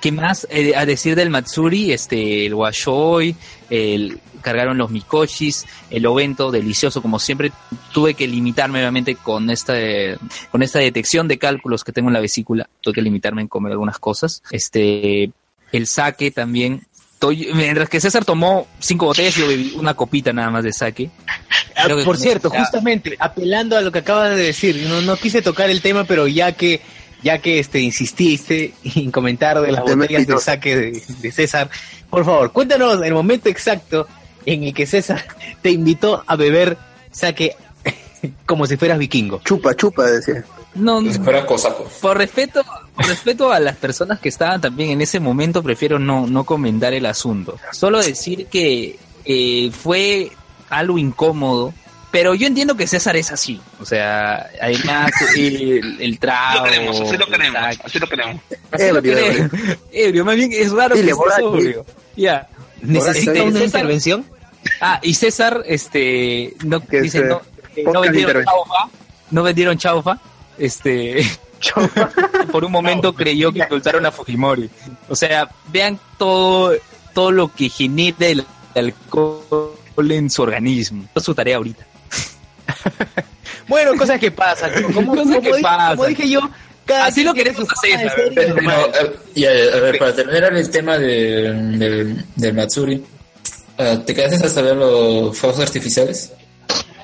¿Qué 0.00 0.12
más? 0.12 0.46
Eh, 0.50 0.74
a 0.76 0.86
decir 0.86 1.16
del 1.16 1.30
Matsuri, 1.30 1.92
este, 1.92 2.46
el 2.46 2.54
Washoi, 2.54 3.34
el, 3.68 4.20
cargaron 4.42 4.78
los 4.78 4.90
Mikoshis, 4.90 5.66
el 5.90 6.06
Ovento, 6.06 6.50
delicioso, 6.50 7.00
como 7.00 7.18
siempre. 7.18 7.52
Tuve 7.92 8.14
que 8.14 8.28
limitarme, 8.28 8.80
obviamente, 8.80 9.16
con 9.16 9.50
esta, 9.50 9.80
eh, 9.80 10.18
con 10.50 10.62
esta 10.62 10.78
detección 10.78 11.26
de 11.28 11.38
cálculos 11.38 11.82
que 11.82 11.92
tengo 11.92 12.10
en 12.10 12.14
la 12.14 12.20
vesícula. 12.20 12.68
Tuve 12.80 12.94
que 12.94 13.02
limitarme 13.02 13.42
en 13.42 13.48
comer 13.48 13.72
algunas 13.72 13.98
cosas. 13.98 14.42
Este, 14.50 15.32
el 15.72 15.86
sake 15.86 16.30
también. 16.30 16.86
Estoy- 17.22 17.50
mientras 17.54 17.88
que 17.88 18.00
César 18.00 18.24
tomó 18.24 18.66
cinco 18.80 19.06
botellas, 19.06 19.36
yo 19.36 19.46
bebí 19.46 19.74
una 19.76 19.94
copita 19.94 20.32
nada 20.32 20.50
más 20.50 20.64
de 20.64 20.72
sake. 20.72 21.08
Ah, 21.76 21.86
por 22.04 22.16
cierto, 22.18 22.50
justamente 22.50 23.16
apelando 23.18 23.76
a 23.76 23.80
lo 23.80 23.92
que 23.92 24.00
acabas 24.00 24.30
de 24.34 24.42
decir, 24.42 24.84
no, 24.88 25.00
no 25.02 25.16
quise 25.16 25.40
tocar 25.40 25.70
el 25.70 25.80
tema, 25.82 26.02
pero 26.04 26.26
ya 26.26 26.52
que 26.52 26.80
ya 27.22 27.38
que 27.38 27.60
este 27.60 27.78
insististe 27.80 28.74
en 28.96 29.12
comentar 29.12 29.60
de 29.60 29.70
las 29.70 29.82
botellas 29.82 30.26
de 30.26 30.38
saque 30.38 30.76
de, 30.76 31.02
de 31.20 31.30
César, 31.32 31.70
por 32.10 32.24
favor, 32.24 32.50
cuéntanos 32.50 33.00
el 33.04 33.14
momento 33.14 33.48
exacto 33.48 34.08
en 34.44 34.64
el 34.64 34.74
que 34.74 34.86
César 34.86 35.24
te 35.62 35.70
invitó 35.70 36.24
a 36.26 36.34
beber 36.34 36.76
saque 37.12 37.54
como 38.46 38.66
si 38.66 38.76
fueras 38.76 38.98
vikingo. 38.98 39.40
Chupa, 39.44 39.74
chupa, 39.76 40.04
decía. 40.10 40.44
No, 40.74 41.02
fuera 41.22 41.44
cosaco. 41.44 41.88
Por 42.00 42.16
respeto, 42.16 42.64
por 42.94 43.06
respeto 43.06 43.52
a 43.52 43.60
las 43.60 43.76
personas 43.76 44.18
que 44.20 44.28
estaban 44.30 44.60
también 44.60 44.90
en 44.90 45.00
ese 45.02 45.20
momento, 45.20 45.62
prefiero 45.62 45.98
no, 45.98 46.26
no 46.26 46.44
comentar 46.44 46.94
el 46.94 47.04
asunto. 47.06 47.58
Solo 47.72 48.00
decir 48.02 48.46
que 48.46 48.98
eh, 49.24 49.70
fue 49.70 50.30
algo 50.70 50.96
incómodo, 50.96 51.74
pero 52.10 52.34
yo 52.34 52.46
entiendo 52.46 52.74
que 52.76 52.86
César 52.86 53.16
es 53.16 53.30
así. 53.32 53.60
O 53.80 53.84
sea, 53.84 54.48
además 54.60 55.10
el, 55.36 56.00
el 56.00 56.10
Así 56.12 56.16
trago. 56.18 56.58
lo 56.58 56.64
queremos, 56.64 57.00
así 57.00 57.16
lo 57.18 57.26
queremos, 57.26 57.60
así 57.84 57.98
lo 57.98 58.06
queremos. 58.08 58.42
así 58.70 58.90
lo 58.92 59.02
queremos. 59.02 59.50
Ebrio, 59.92 60.24
más 60.24 60.36
bien 60.36 60.50
es 60.52 60.72
raro 60.72 60.94
Dile, 60.94 61.12
que 61.12 61.12
esté 61.12 61.42
sobrio. 61.42 61.86
Ya. 62.16 62.48
¿Necesita 62.80 63.32
Este, 63.32 63.42
una 63.42 63.52
César- 63.60 63.64
intervención? 63.66 64.24
Ah, 64.80 65.00
y 65.02 65.14
César, 65.14 65.62
este, 65.66 66.54
no, 66.64 66.80
Que 66.80 67.02
dice, 67.02 67.22
no, 67.24 67.42
que 67.74 67.82
no 67.84 68.00
vendieron 68.00 68.44
chaufa, 68.44 68.88
no 69.30 69.42
vendieron 69.42 69.76
chaufa, 69.78 70.18
este, 70.58 71.24
por 72.52 72.64
un 72.64 72.72
momento 72.72 73.14
creyó 73.14 73.52
que 73.52 73.60
insultaron 73.60 74.06
a 74.06 74.12
Fujimori. 74.12 74.68
O 75.08 75.16
sea, 75.16 75.48
vean 75.68 75.98
todo, 76.18 76.74
todo 77.14 77.30
lo 77.30 77.48
que 77.52 77.68
genera 77.68 78.26
el 78.26 78.44
alcohol 78.74 80.10
en 80.10 80.30
su 80.30 80.42
organismo. 80.42 81.08
Es 81.14 81.22
su 81.22 81.34
tarea 81.34 81.56
ahorita. 81.56 81.86
Bueno, 83.68 83.94
cosas 83.96 84.18
que 84.18 84.30
pasan. 84.30 84.70
Como, 84.92 85.12
Cosas 85.12 85.24
como 85.24 85.40
que 85.40 85.48
dije, 85.48 85.62
pasan. 85.62 85.96
como 85.96 86.08
dije 86.08 86.28
yo, 86.28 86.40
cada 86.84 87.06
Así 87.06 87.22
lo 87.22 87.32
queremos 87.32 87.66
hacer, 87.70 88.12
Pero, 88.34 88.56
eh, 88.58 89.16
y, 89.34 89.44
a, 89.44 89.50
a 89.50 89.80
ver, 89.80 89.98
para 89.98 90.14
terminar 90.14 90.54
el 90.54 90.68
tema 90.70 90.98
de, 90.98 91.52
del, 91.78 92.24
del 92.34 92.54
Matsuri, 92.54 93.02
ah, 93.78 93.98
¿te 94.04 94.14
quedaste 94.14 94.44
hasta 94.44 94.62
ver 94.62 94.76
los 94.76 95.38
fuegos 95.38 95.60
artificiales? 95.60 96.32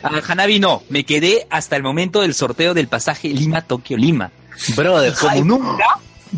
A 0.02 0.32
Hanabi 0.32 0.60
no, 0.60 0.82
me 0.88 1.04
quedé 1.04 1.46
hasta 1.50 1.76
el 1.76 1.82
momento 1.82 2.20
del 2.20 2.34
sorteo 2.34 2.74
del 2.74 2.88
pasaje 2.88 3.28
Lima-Tokio-Lima. 3.28 4.30
Brother, 4.76 5.14
Como 5.14 5.44
nunca, 5.44 5.84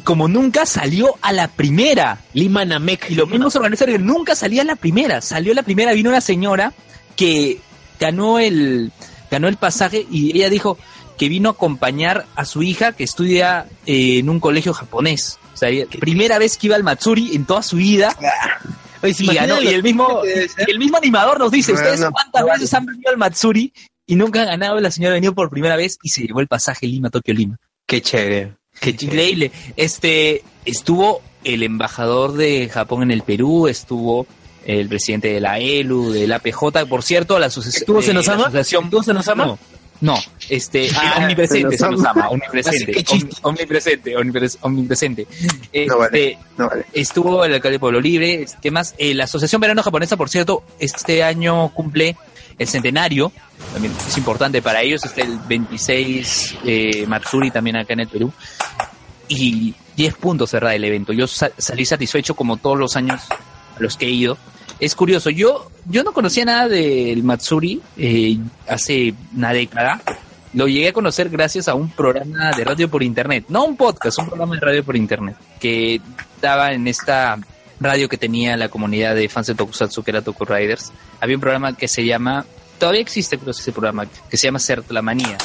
como 0.05 0.29
nunca 0.29 0.67
salió 0.67 1.15
a 1.23 1.33
la 1.33 1.49
primera. 1.49 2.21
Lima 2.35 2.65
Namek. 2.65 3.11
Y 3.11 3.15
los 3.15 3.29
mismos 3.29 3.57
organizadores 3.57 4.01
nunca 4.01 4.35
salía 4.35 4.63
a 4.63 4.65
la 4.65 4.77
primera. 4.77 5.21
Salió 5.21 5.53
a 5.53 5.57
la 5.57 5.63
primera, 5.63 5.93
vino 5.93 6.11
una 6.11 6.21
señora 6.21 6.73
que 7.17 7.61
ganó 7.99 8.39
el, 8.39 8.93
ganó 9.31 9.49
el 9.49 9.57
pasaje 9.57 10.07
y 10.11 10.37
ella 10.37 10.51
dijo 10.51 10.79
que 11.19 11.29
vino 11.29 11.51
a 11.51 11.53
acompañar 11.53 12.27
a 12.35 12.45
su 12.45 12.63
hija 12.63 12.93
que 12.93 13.05
estudia 13.05 13.67
eh, 13.87 14.19
en 14.19 14.31
un 14.31 14.41
colegio 14.41 14.73
japonés. 14.73 15.39
O 15.53 15.57
sea, 15.57 15.69
primera 15.99 16.39
vez 16.39 16.57
que 16.57 16.69
iba 16.69 16.77
al 16.77 16.85
Matsuri 16.85 17.35
en 17.37 17.45
toda 17.45 17.63
su 17.63 17.77
vida 17.77 18.17
Oye, 19.03 19.15
¿se 19.15 19.25
y 19.25 19.27
ganó. 19.29 19.61
Y 19.61 19.69
el 19.69 19.83
mismo, 19.83 20.23
y 20.25 20.71
el 20.71 20.79
mismo 20.79 20.97
animador 20.97 21.39
nos 21.39 21.51
dice, 21.51 21.73
¿ustedes 21.73 22.05
cuántas 22.11 22.45
veces 22.45 22.75
han 22.75 22.87
venido 22.87 23.11
al 23.11 23.19
Matsuri? 23.19 23.73
Y 24.07 24.17
nunca 24.17 24.43
han 24.43 24.49
ganado, 24.49 24.81
la 24.81 24.91
señora 24.91 25.13
ha 25.13 25.15
venido 25.15 25.35
por 25.35 25.51
primera 25.51 25.77
vez 25.77 25.99
y 26.03 26.09
se 26.09 26.23
llevó 26.23 26.41
el 26.41 26.49
pasaje 26.49 26.87
Lima-Tokio-Lima. 26.87 27.57
Qué 27.87 28.03
chévere. 28.03 28.55
Qué 28.81 28.97
chévere. 28.97 29.17
Increíble. 29.17 29.53
Este, 29.77 30.43
estuvo 30.65 31.23
el 31.45 31.63
embajador 31.63 32.33
de 32.35 32.69
Japón 32.69 33.03
en 33.03 33.11
el 33.11 33.23
Perú, 33.23 33.69
estuvo 33.69 34.27
el 34.65 34.89
presidente 34.89 35.33
de 35.33 35.41
la 35.41 35.59
ELU, 35.59 36.13
de 36.13 36.27
la 36.27 36.37
APJ, 36.37 36.87
por 36.89 37.03
cierto, 37.03 37.39
la, 37.39 37.47
¿Estuvo 37.47 38.01
eh, 38.01 38.03
Senosama? 38.03 38.43
la 38.43 38.49
asociación... 38.49 38.85
¿Estuvo 38.85 39.03
Senosama? 39.03 39.47
No, 39.47 39.59
no, 40.01 40.17
este, 40.49 40.89
Ah, 40.97 41.17
omnipresente, 41.19 41.77
omnipresente, 41.85 42.93
Qué 42.93 43.05
chiste. 43.05 43.37
om- 43.43 43.51
omnipresente, 43.51 44.17
omnipres- 44.17 44.59
omnipresente. 44.63 45.27
No 45.87 45.99
vale. 45.99 46.31
Este, 46.33 46.39
No, 46.57 46.69
vale. 46.69 46.87
estuvo 46.93 47.45
el 47.45 47.55
alcalde 47.55 47.75
de 47.77 47.81
Pueblo 47.81 48.01
Libre, 48.01 48.47
¿qué 48.63 48.71
más? 48.71 48.95
Eh, 48.99 49.15
la 49.15 49.25
Asociación 49.25 49.61
Verano 49.61 49.83
Japonesa, 49.83 50.17
por 50.17 50.29
cierto, 50.29 50.63
este 50.79 51.23
año 51.23 51.69
cumple 51.75 52.17
el 52.59 52.69
centenario, 52.69 53.33
también 53.73 53.95
es 54.07 54.17
importante 54.19 54.61
para 54.61 54.83
ellos, 54.83 55.05
este 55.05 55.23
el 55.23 55.39
26 55.49 56.57
eh, 56.65 57.07
Matsuri 57.07 57.51
también 57.51 57.77
acá 57.77 57.93
en 57.95 58.01
el 58.01 58.09
Perú, 58.09 58.33
y 59.29 59.75
10 59.97 60.15
puntos 60.15 60.51
cerrada 60.51 60.75
el 60.75 60.85
evento. 60.85 61.13
Yo 61.13 61.27
sa- 61.27 61.51
salí 61.57 61.85
satisfecho 61.85 62.35
como 62.35 62.57
todos 62.57 62.79
los 62.79 62.97
años 62.97 63.21
a 63.31 63.81
los 63.81 63.97
que 63.97 64.07
he 64.07 64.11
ido. 64.11 64.37
Es 64.81 64.95
curioso, 64.95 65.29
yo, 65.29 65.71
yo 65.85 66.03
no 66.03 66.13
conocía 66.13 66.47
nada 66.47 66.67
del 66.67 67.23
Matsuri 67.23 67.83
eh, 67.99 68.39
hace 68.67 69.13
una 69.37 69.53
década. 69.53 70.01
Lo 70.55 70.67
llegué 70.69 70.89
a 70.89 70.93
conocer 70.95 71.29
gracias 71.29 71.69
a 71.69 71.75
un 71.75 71.91
programa 71.91 72.51
de 72.57 72.65
radio 72.65 72.91
por 72.91 73.03
internet, 73.03 73.45
no 73.49 73.67
un 73.67 73.77
podcast, 73.77 74.19
un 74.19 74.29
programa 74.29 74.55
de 74.55 74.61
radio 74.63 74.83
por 74.83 74.97
internet, 74.97 75.37
que 75.61 76.01
daba 76.41 76.73
en 76.73 76.89
esta 76.89 77.39
radio 77.79 78.09
que 78.09 78.17
tenía 78.17 78.57
la 78.57 78.71
comunidad 78.71 79.15
de 79.15 79.29
fans 79.29 79.49
de 79.49 79.55
Tokusatsu, 79.55 80.03
que 80.03 80.13
era 80.13 80.23
Toku 80.23 80.47
Riders. 80.47 80.93
Había 81.21 81.37
un 81.37 81.43
programa 81.43 81.77
que 81.77 81.87
se 81.87 82.05
llama, 82.07 82.47
todavía 82.79 83.03
existe 83.03 83.37
creo 83.37 83.51
ese 83.51 83.73
programa, 83.73 84.07
que 84.07 84.37
se 84.39 84.47
llama 84.47 84.59
Certlamanía. 84.59 85.37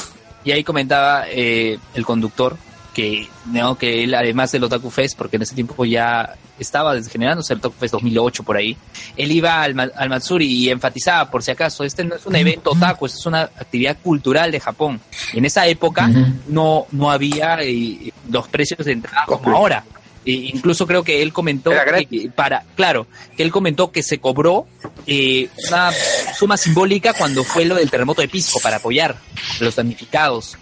Y 0.44 0.52
ahí 0.52 0.64
comentaba 0.64 1.24
eh, 1.28 1.78
el 1.94 2.06
conductor 2.06 2.56
que, 2.96 3.28
no, 3.52 3.76
que 3.76 4.04
él, 4.04 4.14
además 4.14 4.50
del 4.52 4.64
Otaku 4.64 4.88
Fest, 4.88 5.18
porque 5.18 5.36
en 5.36 5.42
ese 5.42 5.54
tiempo 5.54 5.84
ya 5.84 6.34
estaba 6.58 6.98
generándose 7.02 7.52
el 7.52 7.58
Otaku 7.58 7.74
Fest 7.78 7.92
2008 7.92 8.42
por 8.42 8.56
ahí, 8.56 8.74
él 9.18 9.32
iba 9.32 9.62
al, 9.62 9.92
al 9.94 10.08
Matsuri 10.08 10.46
y 10.46 10.70
enfatizaba, 10.70 11.30
por 11.30 11.42
si 11.42 11.50
acaso, 11.50 11.84
este 11.84 12.04
no 12.04 12.14
es 12.14 12.24
un 12.24 12.34
evento 12.36 12.70
otaku, 12.70 13.04
esto 13.04 13.18
es 13.18 13.26
una 13.26 13.42
actividad 13.42 13.98
cultural 14.02 14.50
de 14.50 14.60
Japón. 14.60 14.98
En 15.34 15.44
esa 15.44 15.66
época 15.66 16.08
no, 16.48 16.86
no 16.90 17.10
había 17.10 17.58
eh, 17.60 18.14
los 18.30 18.48
precios 18.48 18.86
de 18.86 18.92
entrada 18.92 19.26
como 19.26 19.54
ahora. 19.54 19.84
E 20.24 20.32
incluso 20.32 20.86
creo 20.86 21.04
que 21.04 21.20
él 21.20 21.34
comentó 21.34 21.70
que 21.70 22.30
para, 22.34 22.64
claro, 22.76 23.06
que 23.36 23.42
él 23.42 23.52
comentó 23.52 23.92
que 23.92 24.02
se 24.02 24.18
cobró 24.18 24.66
eh, 25.06 25.50
una 25.68 25.92
suma 26.34 26.56
simbólica 26.56 27.12
cuando 27.12 27.44
fue 27.44 27.66
lo 27.66 27.74
del 27.74 27.90
terremoto 27.90 28.22
de 28.22 28.28
Pisco 28.28 28.58
para 28.60 28.78
apoyar 28.78 29.12
a 29.12 29.64
los 29.64 29.76
damnificados. 29.76 30.56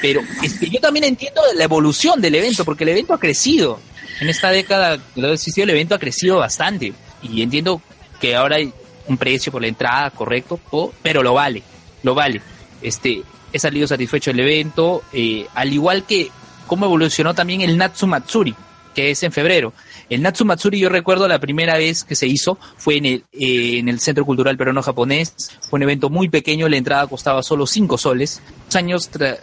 Pero 0.00 0.22
este, 0.42 0.68
yo 0.68 0.80
también 0.80 1.04
entiendo 1.04 1.40
la 1.54 1.64
evolución 1.64 2.20
del 2.20 2.34
evento, 2.34 2.64
porque 2.64 2.84
el 2.84 2.90
evento 2.90 3.14
ha 3.14 3.20
crecido. 3.20 3.80
En 4.20 4.28
esta 4.28 4.50
década 4.50 4.98
lo 5.16 5.32
existido, 5.32 5.64
el 5.64 5.70
evento 5.70 5.94
ha 5.94 5.98
crecido 5.98 6.38
bastante. 6.38 6.92
Y 7.22 7.42
entiendo 7.42 7.82
que 8.20 8.36
ahora 8.36 8.56
hay 8.56 8.72
un 9.06 9.16
precio 9.16 9.50
por 9.50 9.62
la 9.62 9.68
entrada, 9.68 10.10
correcto, 10.10 10.60
pero 11.02 11.22
lo 11.22 11.34
vale, 11.34 11.62
lo 12.02 12.14
vale. 12.14 12.40
Este, 12.82 13.22
he 13.52 13.58
salido 13.58 13.86
satisfecho 13.86 14.30
del 14.30 14.40
evento, 14.40 15.02
eh, 15.12 15.46
al 15.54 15.72
igual 15.72 16.04
que 16.04 16.30
cómo 16.66 16.86
evolucionó 16.86 17.34
también 17.34 17.62
el 17.62 17.76
Natsu 17.76 18.06
Matsuri, 18.06 18.54
que 18.98 19.12
es 19.12 19.22
en 19.22 19.30
febrero. 19.30 19.72
El 20.10 20.22
Natsu 20.22 20.44
Matsuri, 20.44 20.80
yo 20.80 20.88
recuerdo 20.88 21.28
la 21.28 21.38
primera 21.38 21.76
vez 21.76 22.02
que 22.02 22.16
se 22.16 22.26
hizo, 22.26 22.58
fue 22.76 22.96
en 22.96 23.06
el, 23.06 23.24
eh, 23.32 23.78
en 23.78 23.88
el 23.88 24.00
Centro 24.00 24.24
Cultural 24.24 24.56
Peruano 24.56 24.82
Japonés. 24.82 25.34
Fue 25.70 25.76
un 25.76 25.84
evento 25.84 26.10
muy 26.10 26.28
pequeño, 26.28 26.68
la 26.68 26.78
entrada 26.78 27.06
costaba 27.06 27.44
solo 27.44 27.64
5 27.64 27.96
soles. 27.96 28.42
Los 28.66 28.74
años 28.74 29.08
tra- 29.12 29.38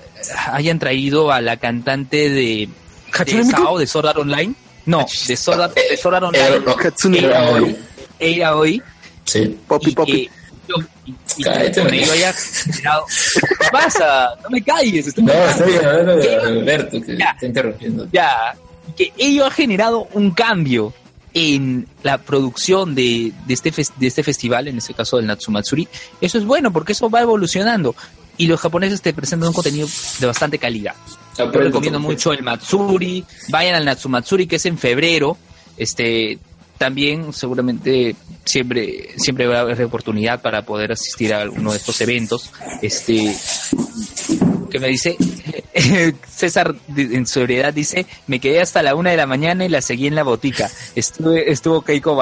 hayan 0.51 0.77
traído 0.77 1.31
a 1.31 1.39
la 1.39 1.55
cantante 1.55 2.27
de, 2.29 2.33
de 2.35 2.69
¿Hatsune 3.13 3.45
Miku? 3.45 3.61
Sao, 3.63 3.77
de 3.77 3.87
Sword 3.87 4.07
Art 4.07 4.17
Online. 4.17 4.53
No, 4.87 5.05
de 5.27 5.37
Sword 5.37 5.61
Art, 5.61 5.73
de 5.89 5.95
Sword 5.95 6.15
Art 6.15 6.25
Online. 6.25 7.17
Era- 7.17 7.49
hoy. 7.51 7.77
Era 8.19 8.55
hoy. 8.57 8.81
Sí. 9.23 9.57
Poppy, 9.67 9.91
Poppy. 9.91 10.11
y- 10.11 10.29
y 11.05 11.13
que 11.13 11.43
Cállate, 11.43 11.79
con 11.79 11.87
güey. 11.89 12.03
ello 12.03 12.11
haya 12.11 12.33
generado- 12.33 13.05
¿Qué 13.59 13.67
pasa? 13.71 14.29
No 14.43 14.49
me 14.49 14.61
calles. 14.61 15.07
estoy 15.07 15.23
No, 15.23 15.31
estoy 15.33 15.75
hablando 15.75 16.15
de. 16.17 16.35
Alberto, 16.35 17.01
que 17.01 17.15
Ya. 17.17 17.29
está 17.31 17.45
interrumpiendo. 17.45 18.07
ya 18.11 18.53
que 18.95 19.13
ello 19.17 19.45
ha 19.45 19.51
generado 19.51 20.08
un 20.13 20.31
cambio 20.31 20.93
en 21.34 21.88
la 22.01 22.17
producción 22.17 22.95
de, 22.95 23.34
de 23.45 23.53
este 23.53 23.71
de 23.97 24.08
este 24.08 24.23
festival, 24.23 24.67
en 24.69 24.77
este 24.77 24.93
caso 24.93 25.17
del 25.17 25.27
Natsumatsuri. 25.27 25.88
Eso 26.21 26.38
es 26.38 26.45
bueno 26.45 26.71
porque 26.71 26.93
eso 26.93 27.10
va 27.10 27.21
evolucionando 27.21 27.93
y 28.38 28.47
los 28.47 28.60
japoneses 28.60 29.01
te 29.01 29.13
presentan 29.13 29.49
un 29.49 29.53
contenido 29.53 29.88
de 30.19 30.25
bastante 30.27 30.60
calidad. 30.60 30.95
Yo 31.38 31.51
recomiendo 31.51 31.99
mucho 31.99 32.31
el 32.31 32.43
Matsuri, 32.43 33.23
vayan 33.49 33.75
al 33.75 33.86
Natsumatsuri 33.86 34.47
que 34.47 34.58
es 34.58 34.65
en 34.65 34.77
febrero. 34.77 35.38
Este 35.77 36.39
también 36.77 37.31
seguramente 37.34 38.15
siempre 38.43 39.10
siempre 39.17 39.47
va 39.47 39.58
a 39.58 39.62
haber 39.62 39.84
oportunidad 39.84 40.41
para 40.41 40.65
poder 40.65 40.91
asistir 40.91 41.34
a 41.34 41.41
alguno 41.41 41.71
de 41.71 41.77
estos 41.77 41.99
eventos. 42.01 42.51
Este 42.81 43.36
que 44.75 44.79
me 44.81 44.88
dice 44.89 45.15
César 46.29 46.75
en 46.97 47.25
sobriedad 47.25 47.73
dice 47.73 48.05
me 48.27 48.39
quedé 48.39 48.61
hasta 48.61 48.83
la 48.83 48.95
una 48.95 49.11
de 49.11 49.17
la 49.17 49.25
mañana 49.25 49.65
y 49.65 49.69
la 49.69 49.81
seguí 49.81 50.07
en 50.07 50.15
la 50.15 50.23
botica 50.23 50.69
estuve 50.95 51.49
estuvo 51.49 51.81
Keiko 51.81 52.21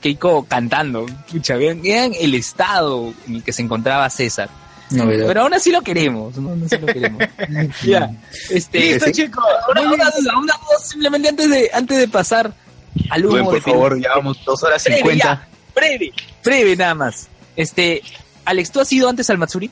Keiko 0.00 0.44
cantando 0.44 1.04
Pucha, 1.30 1.56
vean, 1.56 1.82
vean 1.82 2.12
el 2.18 2.34
estado 2.34 3.12
en 3.26 3.36
el 3.36 3.44
que 3.44 3.52
se 3.52 3.62
encontraba 3.62 4.08
César 4.08 4.48
pero 4.90 5.42
aún 5.42 5.52
así 5.54 5.70
lo 5.70 5.82
queremos 5.82 6.36
¿no? 6.38 6.50
Aún 6.50 6.64
así 6.64 6.78
lo 6.78 6.86
queremos 6.86 7.22
ya 7.84 8.10
este 8.48 8.80
Listo, 8.80 9.06
sí. 9.06 9.12
chicos. 9.12 9.44
una, 9.70 9.82
una 9.82 10.10
duda 10.10 10.38
una 10.38 10.54
duda 10.54 10.78
simplemente 10.82 11.28
antes 11.28 11.50
de 11.50 11.70
antes 11.72 11.98
de 11.98 12.08
pasar 12.08 12.52
al 13.10 13.24
humo 13.24 13.32
Rubén, 13.36 13.44
por 13.44 13.54
de 13.54 13.60
favor, 13.60 14.00
ya 14.02 14.08
vamos 14.16 14.42
dos 14.44 14.62
horas 14.62 14.82
cincuenta. 14.82 15.46
breve 15.74 16.12
breve 16.42 16.76
nada 16.76 16.94
más 16.94 17.28
este 17.56 18.02
Alex 18.44 18.70
tú 18.72 18.80
has 18.80 18.92
ido 18.92 19.08
antes 19.08 19.28
al 19.30 19.38
Matsuri 19.38 19.70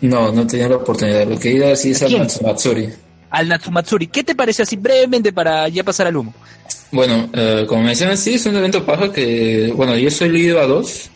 No, 0.00 0.32
no 0.32 0.46
tenía 0.46 0.68
la 0.68 0.76
oportunidad. 0.76 1.26
Lo 1.26 1.38
que 1.38 1.52
iba 1.52 1.70
así 1.72 1.90
es 1.92 2.02
al 2.02 2.08
¿Quién? 2.08 2.20
Matsumatsuri. 2.22 2.88
al 3.30 3.48
Natsumatsuri. 3.48 4.06
¿Qué 4.08 4.24
te 4.24 4.34
parece 4.34 4.62
así 4.62 4.76
brevemente 4.76 5.32
para 5.32 5.68
ya 5.68 5.84
pasar 5.84 6.06
al 6.06 6.16
humo? 6.16 6.34
Bueno, 6.90 7.28
eh, 7.34 7.64
como 7.68 7.82
mencionas, 7.82 8.18
sí, 8.20 8.34
es 8.34 8.46
un 8.46 8.56
evento 8.56 8.84
paja 8.84 9.12
que, 9.12 9.72
bueno, 9.76 9.96
yo 9.96 10.10
soy 10.10 10.34
ido 10.40 10.58
a 10.60 10.66
dos 10.66 11.10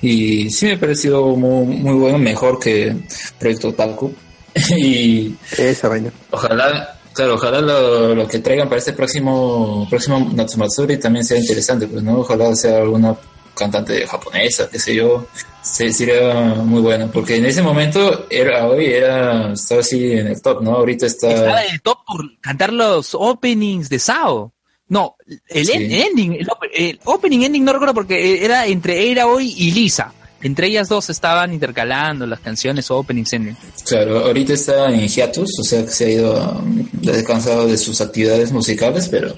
y 0.00 0.48
sí 0.50 0.66
me 0.66 0.72
ha 0.72 0.80
parecido 0.80 1.36
muy, 1.36 1.66
muy 1.76 1.94
bueno, 1.94 2.18
mejor 2.18 2.58
que 2.58 2.96
Proyecto 3.38 3.68
Otaku. 3.68 4.12
y 4.78 5.34
Esa 5.58 5.88
vaina. 5.88 6.10
ojalá, 6.30 6.98
claro, 7.12 7.34
ojalá 7.34 7.60
lo, 7.60 8.14
lo 8.14 8.26
que 8.26 8.38
traigan 8.40 8.68
para 8.68 8.78
este 8.78 8.94
próximo, 8.94 9.86
próximo 9.90 10.30
Natsumatsuri 10.34 10.98
también 10.98 11.24
sea 11.24 11.38
interesante, 11.38 11.86
pues, 11.86 12.02
¿no? 12.02 12.20
Ojalá 12.20 12.54
sea 12.56 12.78
alguna 12.78 13.14
cantante 13.60 14.06
japonesa, 14.06 14.68
qué 14.70 14.78
sé 14.78 14.94
yo, 14.94 15.26
se- 15.62 15.92
sería 15.92 16.32
muy 16.64 16.80
bueno, 16.80 17.10
porque 17.12 17.36
en 17.36 17.44
ese 17.44 17.60
momento 17.62 18.26
era 18.30 18.66
hoy 18.66 18.86
era 18.86 19.52
estaba 19.52 19.82
así 19.82 20.12
en 20.12 20.28
el 20.28 20.40
top, 20.42 20.62
¿no? 20.62 20.72
Ahorita 20.76 21.04
está 21.06 21.30
Estaba 21.30 21.64
en 21.64 21.74
el 21.74 21.82
top 21.82 21.98
por 22.06 22.40
cantar 22.40 22.72
los 22.72 23.14
openings 23.14 23.88
de 23.90 23.98
Sao. 23.98 24.52
No, 24.88 25.14
el 25.48 25.66
Sí. 25.66 25.72
ending, 26.02 26.32
el, 26.40 26.48
op- 26.50 26.64
el 26.74 26.98
opening 27.04 27.42
ending 27.42 27.64
no 27.64 27.72
recuerdo 27.74 27.94
porque 27.94 28.44
era 28.44 28.66
entre 28.66 28.98
Eira 28.98 29.26
hoy 29.28 29.54
y 29.56 29.70
Lisa. 29.72 30.12
Entre 30.42 30.68
ellas 30.68 30.88
dos 30.88 31.10
estaban 31.10 31.52
intercalando 31.52 32.26
las 32.26 32.40
canciones 32.40 32.90
openings 32.90 33.32
ending. 33.32 33.56
Claro, 33.86 34.20
ahorita 34.20 34.54
está 34.54 34.90
en 34.90 35.06
hiatus, 35.06 35.50
o 35.60 35.62
sea 35.62 35.84
que 35.84 35.90
se 35.90 36.04
ha 36.06 36.08
ido 36.08 36.58
um, 36.58 36.88
descansado 36.92 37.66
de 37.66 37.76
sus 37.76 38.00
actividades 38.00 38.50
musicales, 38.50 39.08
pero 39.08 39.34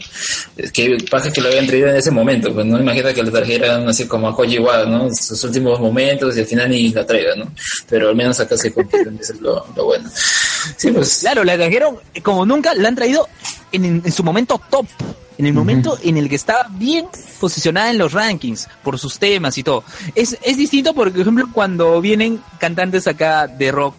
es 0.56 0.70
que 0.70 0.96
pasa 1.10 1.32
que 1.32 1.40
lo 1.40 1.48
habían 1.48 1.66
traído 1.66 1.88
en 1.88 1.96
ese 1.96 2.10
momento, 2.10 2.54
pues 2.54 2.66
no 2.66 2.78
imagina 2.78 3.12
que 3.12 3.22
lo 3.22 3.32
trajeran 3.32 3.88
así 3.88 4.06
como 4.06 4.28
a 4.28 4.36
Koji 4.36 4.58
Wada, 4.58 4.86
¿no? 4.86 5.12
Sus 5.12 5.42
últimos 5.44 5.80
momentos 5.80 6.36
y 6.36 6.40
al 6.40 6.46
final 6.46 6.70
ni 6.70 6.90
la 6.90 7.04
traigan, 7.04 7.40
¿no? 7.40 7.52
Pero 7.88 8.08
al 8.08 8.16
menos 8.16 8.38
acá 8.38 8.56
se 8.56 8.72
cumplieron, 8.72 9.18
eso 9.20 9.32
es 9.32 9.40
lo, 9.40 9.66
lo 9.74 9.84
bueno. 9.84 10.08
Sí, 10.76 10.92
pues 10.92 11.18
Claro, 11.20 11.42
la 11.42 11.56
trajeron 11.56 11.96
como 12.22 12.46
nunca, 12.46 12.74
la 12.74 12.88
han 12.88 12.94
traído 12.94 13.28
en, 13.72 13.84
en 13.84 14.12
su 14.12 14.22
momento 14.22 14.60
top, 14.70 14.86
en 15.38 15.46
el 15.46 15.52
momento 15.52 15.98
en 16.02 16.16
el 16.16 16.28
que 16.28 16.34
estaba 16.36 16.66
bien 16.70 17.06
posicionada 17.40 17.90
en 17.90 17.98
los 17.98 18.12
rankings 18.12 18.68
por 18.82 18.98
sus 18.98 19.18
temas 19.18 19.56
y 19.58 19.62
todo. 19.62 19.84
Es, 20.14 20.36
es 20.42 20.56
distinto, 20.56 20.94
por 20.94 21.08
ejemplo, 21.08 21.48
cuando 21.52 22.00
vienen 22.00 22.40
cantantes 22.58 23.06
acá 23.06 23.46
de 23.46 23.72
rock 23.72 23.96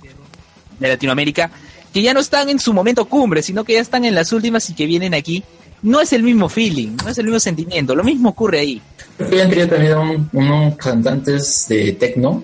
de 0.79 0.87
Latinoamérica 0.87 1.51
que 1.93 2.01
ya 2.01 2.13
no 2.13 2.19
están 2.19 2.49
en 2.49 2.59
su 2.59 2.73
momento 2.73 3.05
cumbre, 3.05 3.41
sino 3.43 3.63
que 3.63 3.73
ya 3.73 3.81
están 3.81 4.03
en 4.05 4.15
las 4.15 4.31
últimas 4.33 4.69
y 4.69 4.73
que 4.73 4.85
vienen 4.87 5.13
aquí. 5.13 5.43
No 5.83 5.99
es 6.01 6.13
el 6.13 6.23
mismo 6.23 6.47
feeling, 6.49 6.95
no 7.03 7.09
es 7.09 7.17
el 7.17 7.25
mismo 7.25 7.39
sentimiento. 7.39 7.93
Lo 7.93 8.03
mismo 8.03 8.29
ocurre 8.29 8.59
ahí. 8.61 8.81
Creo 9.17 9.29
que 9.29 9.35
ya 9.37 9.43
han 9.43 9.49
tenido 9.49 9.67
también 9.67 9.97
un- 9.97 10.29
unos 10.31 10.75
cantantes 10.77 11.65
de 11.67 11.91
techno 11.91 12.41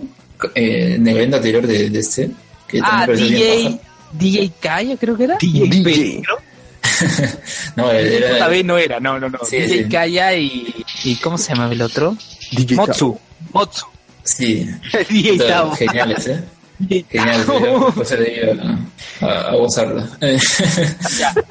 eh, 0.56 0.96
en 0.98 1.08
el 1.08 1.16
evento 1.18 1.38
anterior 1.38 1.66
de, 1.66 1.90
de 1.90 2.00
este. 2.00 2.32
Que 2.68 2.80
Ah, 2.84 3.08
DJ, 3.08 3.80
DJ 4.14 4.52
Kaya 4.60 4.98
creo 4.98 5.16
que 5.18 5.24
era. 5.24 5.38
DJ. 5.40 6.22
¿no? 6.28 6.36
paja. 6.36 6.44
No, 7.76 7.92
era, 7.92 8.32
Esta 8.32 8.48
vez 8.48 8.66
no 8.66 8.78
era, 8.78 9.00
no, 9.00 9.20
no, 9.20 9.30
no. 9.30 9.40
Sí, 9.48 9.58
DJ 9.58 9.84
sí. 9.84 9.90
Kaya 9.90 10.34
y, 10.36 10.86
y 11.04 11.16
¿cómo 11.18 11.38
se 11.38 11.54
llama 11.54 11.72
el 11.72 11.82
otro? 11.82 12.16
DJ 12.52 12.76
Motsu. 12.76 13.20
Motsu. 13.54 13.86
Sí, 14.24 14.70
DJ 15.10 15.38
Tao. 15.48 15.72
geniales, 15.76 16.28
¿eh? 16.28 16.44
Tao. 17.14 17.92
pues 17.94 18.12
a, 18.14 19.26
a, 19.26 19.50
a 19.50 19.56
gozarla. 19.56 20.08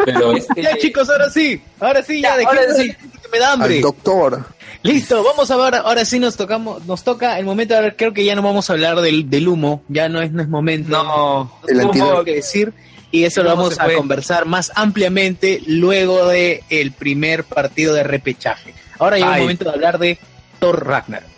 Pero 0.04 0.32
Este, 0.36 0.62
Ya 0.62 0.76
chicos, 0.78 1.08
ahora 1.10 1.30
sí, 1.30 1.60
ahora 1.80 2.02
sí, 2.02 2.20
ya, 2.22 2.30
Ya, 2.30 2.36
de 2.38 2.44
ahora 2.44 2.60
que 2.66 2.74
sí. 2.82 2.88
que 3.22 3.28
me 3.32 3.38
da 3.38 3.52
hambre. 3.52 3.76
Al 3.76 3.80
doctor. 3.82 4.46
Listo, 4.82 5.22
vamos 5.24 5.50
a 5.50 5.56
ver, 5.56 5.74
ahora 5.74 6.04
sí 6.04 6.18
nos 6.20 6.36
tocamos, 6.36 6.84
nos 6.86 7.02
toca 7.02 7.38
el 7.38 7.44
momento, 7.44 7.74
ahora 7.74 7.94
creo 7.96 8.12
que 8.14 8.24
ya 8.24 8.36
no 8.36 8.42
vamos 8.42 8.70
a 8.70 8.74
hablar 8.74 9.00
del, 9.00 9.28
del 9.28 9.48
humo, 9.48 9.82
ya 9.88 10.08
no 10.08 10.22
es, 10.22 10.30
no 10.30 10.40
es 10.40 10.48
momento. 10.48 10.90
No, 10.90 11.58
El 11.66 11.78
tengo 11.78 11.88
antídoto. 11.90 12.24
que 12.24 12.34
decir 12.36 12.72
y 13.10 13.24
eso 13.24 13.42
lo 13.42 13.50
¿Cómo 13.50 13.62
vamos 13.62 13.80
a 13.80 13.92
conversar 13.94 14.46
más 14.46 14.72
ampliamente 14.74 15.62
luego 15.66 16.26
de 16.26 16.62
el 16.68 16.92
primer 16.92 17.44
partido 17.44 17.94
de 17.94 18.02
repechaje. 18.02 18.74
Ahora 18.98 19.16
llega 19.16 19.36
el 19.36 19.42
momento 19.42 19.64
de 19.64 19.70
hablar 19.70 19.98
de 19.98 20.18
Thor 20.58 20.86
Ragnarok. 20.86 21.28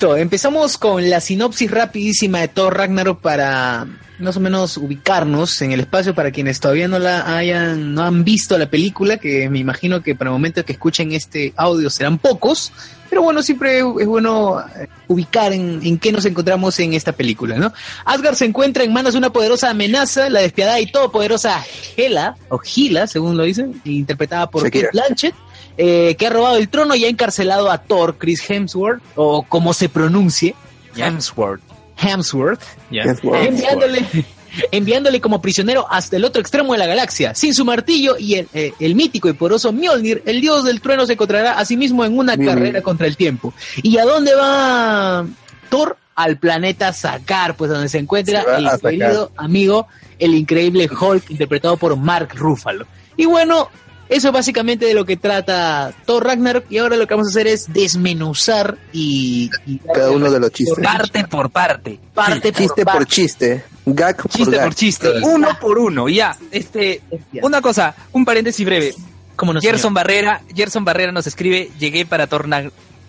Listo, 0.00 0.16
empezamos 0.16 0.78
con 0.78 1.10
la 1.10 1.20
sinopsis 1.20 1.70
rapidísima 1.70 2.40
de 2.40 2.48
Thor 2.48 2.74
Ragnarok 2.74 3.20
para 3.20 3.86
más 4.18 4.34
o 4.34 4.40
menos 4.40 4.78
ubicarnos 4.78 5.60
en 5.60 5.72
el 5.72 5.80
espacio 5.80 6.14
para 6.14 6.30
quienes 6.30 6.58
todavía 6.58 6.88
no 6.88 6.98
la 6.98 7.36
hayan, 7.36 7.92
no 7.92 8.04
han 8.04 8.24
visto 8.24 8.56
la 8.56 8.70
película, 8.70 9.18
que 9.18 9.50
me 9.50 9.58
imagino 9.58 10.02
que 10.02 10.14
para 10.14 10.30
el 10.30 10.32
momento 10.32 10.64
que 10.64 10.72
escuchen 10.72 11.12
este 11.12 11.52
audio 11.54 11.90
serán 11.90 12.16
pocos, 12.16 12.72
pero 13.10 13.20
bueno, 13.20 13.42
siempre 13.42 13.80
es 13.80 14.06
bueno 14.06 14.60
eh, 14.60 14.88
ubicar 15.08 15.52
en, 15.52 15.80
en 15.82 15.98
qué 15.98 16.12
nos 16.12 16.24
encontramos 16.24 16.80
en 16.80 16.94
esta 16.94 17.12
película, 17.12 17.58
¿no? 17.58 17.70
Asgard 18.06 18.36
se 18.36 18.46
encuentra 18.46 18.84
en 18.84 18.94
manos 18.94 19.12
de 19.12 19.18
una 19.18 19.30
poderosa 19.30 19.68
amenaza, 19.68 20.30
la 20.30 20.40
despiadada 20.40 20.80
y 20.80 20.90
todopoderosa 20.90 21.62
Hela, 21.94 22.36
o 22.48 22.56
Gila, 22.56 23.06
según 23.06 23.36
lo 23.36 23.42
dicen, 23.42 23.82
interpretada 23.84 24.48
por. 24.48 24.62
Kate 24.62 24.88
Blanchett, 24.92 25.34
eh, 25.82 26.14
que 26.16 26.26
ha 26.26 26.30
robado 26.30 26.58
el 26.58 26.68
trono 26.68 26.94
y 26.94 27.06
ha 27.06 27.08
encarcelado 27.08 27.70
a 27.70 27.78
Thor, 27.78 28.16
Chris 28.18 28.44
Hemsworth, 28.50 29.00
o 29.14 29.44
como 29.44 29.72
se 29.72 29.88
pronuncie, 29.88 30.54
Hemsworth. 30.94 31.62
Hemsworth, 31.96 32.60
enviándole, 32.90 34.04
enviándole 34.72 35.22
como 35.22 35.40
prisionero 35.40 35.86
hasta 35.90 36.16
el 36.16 36.26
otro 36.26 36.42
extremo 36.42 36.74
de 36.74 36.80
la 36.80 36.86
galaxia. 36.86 37.34
Sin 37.34 37.54
su 37.54 37.64
martillo 37.64 38.18
y 38.18 38.34
el, 38.34 38.48
eh, 38.52 38.74
el 38.78 38.94
mítico 38.94 39.30
y 39.30 39.32
poderoso 39.32 39.72
Mjolnir, 39.72 40.22
el 40.26 40.42
dios 40.42 40.66
del 40.66 40.82
trueno 40.82 41.06
se 41.06 41.14
encontrará 41.14 41.58
a 41.58 41.64
sí 41.64 41.78
mismo 41.78 42.04
en 42.04 42.18
una 42.18 42.36
carrera 42.36 42.82
contra 42.82 43.06
el 43.06 43.16
tiempo. 43.16 43.54
¿Y 43.82 43.96
a 43.96 44.04
dónde 44.04 44.34
va 44.34 45.24
Thor? 45.70 45.96
Al 46.14 46.36
planeta 46.36 46.92
Sakar, 46.92 47.56
pues 47.56 47.70
donde 47.70 47.88
se 47.88 47.96
encuentra 47.96 48.42
Se 48.42 48.56
el 48.56 48.80
querido 48.98 49.32
amigo, 49.34 49.86
el 50.18 50.34
increíble 50.34 50.90
Hulk, 50.90 51.30
interpretado 51.30 51.78
por 51.78 51.96
Mark 51.96 52.34
Ruffalo. 52.34 52.86
Y 53.16 53.24
bueno, 53.24 53.70
eso 54.10 54.28
es 54.28 54.34
básicamente 54.34 54.84
de 54.84 54.94
lo 54.94 55.04
que 55.06 55.16
trata 55.16 55.92
Thor 56.04 56.24
Ragnarok. 56.24 56.64
Y 56.68 56.78
ahora 56.78 56.96
lo 56.96 57.06
que 57.06 57.14
vamos 57.14 57.28
a 57.28 57.30
hacer 57.30 57.46
es 57.46 57.72
desmenuzar 57.72 58.76
y, 58.92 59.50
y 59.66 59.78
Cada 59.78 60.10
uno 60.10 60.30
de 60.30 60.40
los 60.40 60.50
chistes. 60.50 60.84
Parte 60.84 61.24
por 61.26 61.50
parte. 61.50 61.98
parte 62.12 62.52
Chiste 62.52 62.84
por 62.84 62.92
por 62.92 62.92
parte. 62.98 63.06
chiste. 63.14 63.64
Gag 63.86 64.16
por 64.16 64.30
Chiste 64.30 64.56
gag. 64.56 64.64
por 64.64 64.74
chiste. 64.74 65.10
Uno 65.22 65.48
por 65.60 65.78
uno. 65.78 66.08
Ya. 66.08 66.36
Este, 66.50 67.00
una 67.40 67.62
cosa, 67.62 67.94
un 68.12 68.24
paréntesis 68.24 68.66
breve. 68.66 68.94
¿Cómo 69.36 69.52
no, 69.54 69.60
Gerson 69.60 69.80
señor? 69.80 69.94
Barrera, 69.94 70.42
Gerson 70.54 70.84
Barrera 70.84 71.12
nos 71.12 71.26
escribe, 71.26 71.70
llegué 71.78 72.04
para 72.04 72.26
Thor, 72.26 72.46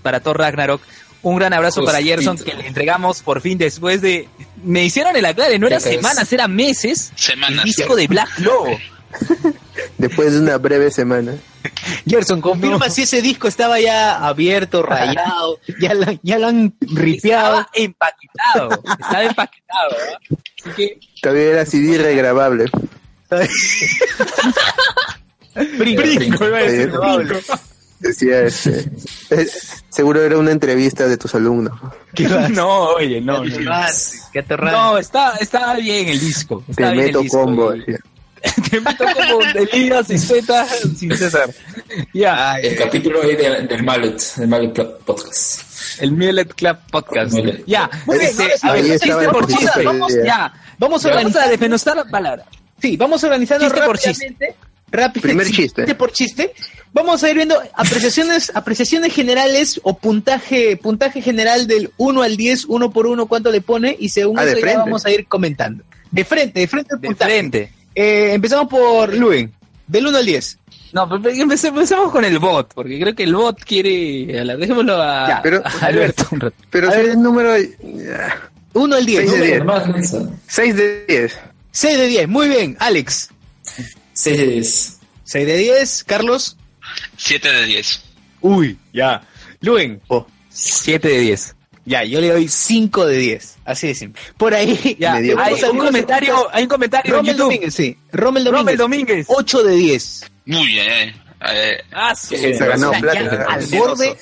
para 0.01 0.19
Thor 0.21 0.37
Ragnarok. 0.37 0.81
Un 1.23 1.35
gran 1.37 1.53
abrazo 1.53 1.83
para. 1.83 2.01
Gerson 2.01 2.37
que 2.37 2.53
le 2.53 2.67
entregamos 2.67 3.21
por 3.21 3.41
fin 3.41 3.57
después 3.57 4.01
de... 4.01 4.27
Me 4.63 4.85
hicieron 4.85 5.15
el 5.15 5.25
aclare, 5.25 5.59
no 5.59 5.67
era 5.67 5.79
semanas, 5.79 6.31
era 6.31 6.47
meses. 6.47 7.11
Semanas. 7.15 7.65
El 7.65 7.73
disco 7.73 7.95
de 7.95 8.07
Black 8.07 8.39
Lobo. 8.39 8.77
Después 9.97 10.33
de 10.33 10.39
una 10.39 10.57
breve 10.57 10.91
semana. 10.91 11.33
Gerson, 12.07 12.41
confirma 12.41 12.89
si 12.89 13.03
ese 13.03 13.21
disco 13.21 13.47
estaba 13.47 13.79
ya 13.79 14.17
abierto, 14.25 14.81
rayado, 14.83 15.59
ya, 15.79 15.93
la- 15.93 16.17
ya 16.23 16.39
lo 16.39 16.47
han 16.47 16.73
ripeado. 16.81 17.59
Estaba 17.59 17.69
empaquetado. 17.73 18.83
Estaba 18.99 19.23
empaquetado. 19.23 19.89
¿verdad? 19.91 20.17
Así 20.65 20.71
que 20.75 20.99
Todavía 21.21 21.43
era 21.51 21.65
CD 21.65 21.97
regrabable. 21.97 22.65
Brinco, 25.77 26.01
Brinco, 26.01 26.45
iba 26.47 26.57
a 26.57 26.61
decir, 26.61 26.87
brinco. 26.91 27.01
Pablo. 27.01 27.39
Decía 27.99 28.41
este. 28.45 28.89
eh, 29.29 29.47
seguro 29.89 30.23
era 30.23 30.37
una 30.37 30.51
entrevista 30.51 31.07
de 31.07 31.17
tus 31.17 31.35
alumnos. 31.35 31.79
¿Qué 32.15 32.23
no, 32.27 32.85
oye, 32.93 33.21
no. 33.21 33.43
Qué 33.43 33.59
No, 33.59 33.73
atorrante, 33.75 34.25
qué 34.33 34.45
no 34.71 34.97
está, 34.97 35.35
está 35.35 35.75
bien 35.75 36.07
el 36.07 36.19
disco. 36.19 36.63
Te 36.75 36.81
bien 36.83 36.89
el 36.99 37.05
meto 37.07 37.19
disco, 37.21 37.43
combo. 37.43 37.73
Te 38.69 38.79
meto 38.81 39.05
como 39.05 39.39
de 39.53 39.69
ligas 39.73 40.09
y 40.09 40.17
Z 40.17 40.67
sin 40.97 41.15
César. 41.15 41.49
Ya, 42.13 42.55
El 42.59 42.75
capítulo 42.75 43.21
ahí 43.21 43.35
del, 43.35 43.67
del 43.67 43.83
Mallet, 43.83 44.19
del 44.35 44.47
Mallet 44.47 44.73
Podcast. 45.05 45.61
el 46.01 46.11
Millet 46.13 46.53
Club 46.55 46.77
Podcast. 46.91 47.33
Millet. 47.33 47.63
Ya, 47.67 47.89
muy 48.05 48.17
bien, 48.17 48.29
chiste 48.31 48.53
estaba 48.53 48.77
el 48.77 49.29
por 49.31 49.47
chiste 49.47 49.63
chiste. 49.65 49.79
del 49.79 49.87
Vamos, 49.87 50.13
ya, 50.25 50.53
Vamos 50.53 50.53
a 50.55 50.77
vamos 50.79 51.05
a 51.05 51.09
organizar, 51.09 51.49
desmenuzar 51.49 51.95
la 51.97 52.05
palabra. 52.05 52.45
sí, 52.81 52.97
vamos 52.97 53.23
organizando 53.23 53.65
Chiste 53.65 53.81
por 53.81 53.95
rápidamente. 53.97 54.55
rápido, 54.91 55.21
Primer 55.21 55.45
sí, 55.45 55.53
chiste. 55.53 55.95
por 55.95 56.11
chiste. 56.11 56.53
Vamos 56.93 57.23
a 57.23 57.29
ir 57.29 57.35
viendo 57.35 57.61
apreciaciones, 57.73 58.51
apreciaciones 58.55 59.13
generales 59.13 59.79
o 59.83 59.97
puntaje, 59.97 60.75
puntaje 60.77 61.21
general 61.21 61.67
del 61.67 61.91
1 61.97 62.21
al 62.23 62.35
10, 62.35 62.65
uno 62.65 62.91
por 62.91 63.07
uno, 63.07 63.27
cuánto 63.27 63.51
le 63.51 63.61
pone, 63.61 63.95
y 63.99 64.09
según 64.09 64.37
Ah, 64.39 64.45
de 64.45 64.53
eso 64.53 64.65
ya 64.65 64.77
vamos 64.79 65.05
a 65.05 65.11
ir 65.11 65.25
comentando. 65.27 65.83
De 66.09 66.25
frente, 66.25 66.59
de 66.59 66.67
frente 66.67 66.95
al 66.95 66.99
De 67.01 67.07
puntaje. 67.07 67.31
frente. 67.31 67.71
Eh, 67.95 68.33
empezamos 68.33 68.67
por 68.67 69.13
Luen, 69.13 69.51
del 69.87 70.07
1 70.07 70.17
al 70.17 70.25
10. 70.25 70.57
No, 70.93 71.09
empezamos 71.25 72.11
con 72.11 72.25
el 72.25 72.37
bot, 72.39 72.73
porque 72.73 72.99
creo 72.99 73.15
que 73.15 73.23
el 73.23 73.33
bot 73.35 73.63
quiere. 73.63 74.43
Dejémoslo 74.57 75.01
a, 75.01 75.27
Ya, 75.29 75.41
pero- 75.41 75.61
a 75.65 75.85
Alberto 75.85 76.27
un 76.31 76.39
rato. 76.41 76.55
Pero 76.69 76.89
A 76.89 76.91
si 76.91 76.97
ver. 76.97 77.09
el 77.11 77.21
número. 77.21 77.57
ya, 77.57 78.49
1 78.73 78.95
al 78.95 79.05
10. 79.05 79.19
Seis 79.19 79.31
de 79.31 79.37
número. 79.37 79.53
diez. 79.53 79.65
Más 79.65 79.89
lanza. 79.89 80.17
6 80.47 80.75
de 80.75 81.05
10. 81.07 81.39
6 81.71 81.97
de 81.97 82.07
10, 82.07 82.27
muy 82.27 82.49
bien. 82.49 82.75
Alex, 82.79 83.29
6 84.13 84.37
de 84.37 84.47
10. 84.47 84.99
6 85.23 85.47
de 85.47 85.57
10. 85.57 86.03
Carlos, 86.05 86.57
7 87.17 87.49
de 87.51 87.65
10. 87.65 88.01
uy, 88.41 88.77
ya. 88.93 89.21
Luen, 89.61 90.01
7 90.49 91.07
de 91.07 91.19
10. 91.19 91.55
Ya, 91.85 92.03
yo 92.03 92.21
le 92.21 92.29
doy 92.29 92.47
5 92.47 93.05
de 93.05 93.17
10. 93.17 93.57
Así 93.65 93.87
de 93.87 93.95
simple. 93.95 94.21
Por 94.37 94.53
ahí, 94.53 94.95
Ya, 94.99 95.13
hay 95.15 95.31
un 95.71 95.77
comentario, 95.77 96.47
hay 96.51 96.63
un 96.63 96.69
comentario 96.69 97.11
en 97.13 97.17
Rommel 97.17 97.31
YouTube. 97.35 97.45
Domínguez, 97.45 97.73
sí. 97.75 97.97
Rommel 98.11 98.45
Rommel 98.45 98.77
Domínguez, 98.77 99.25
Domínguez. 99.27 99.27
8 99.29 99.63
de 99.63 99.75
10. 99.75 100.31
Muy 100.45 100.67
bien. 100.67 100.89
eh. 101.09 101.15
Eh, 101.43 101.77
Ah, 101.91 102.13
su- 102.15 102.35
Se 102.35 102.53
Se 102.55 102.65
ganó 102.67 102.89
O 102.89 102.91
sea, 102.91 102.99
plata. 103.01 103.21
ya 103.23 103.53
al 103.53 103.65
borde. 103.67 104.15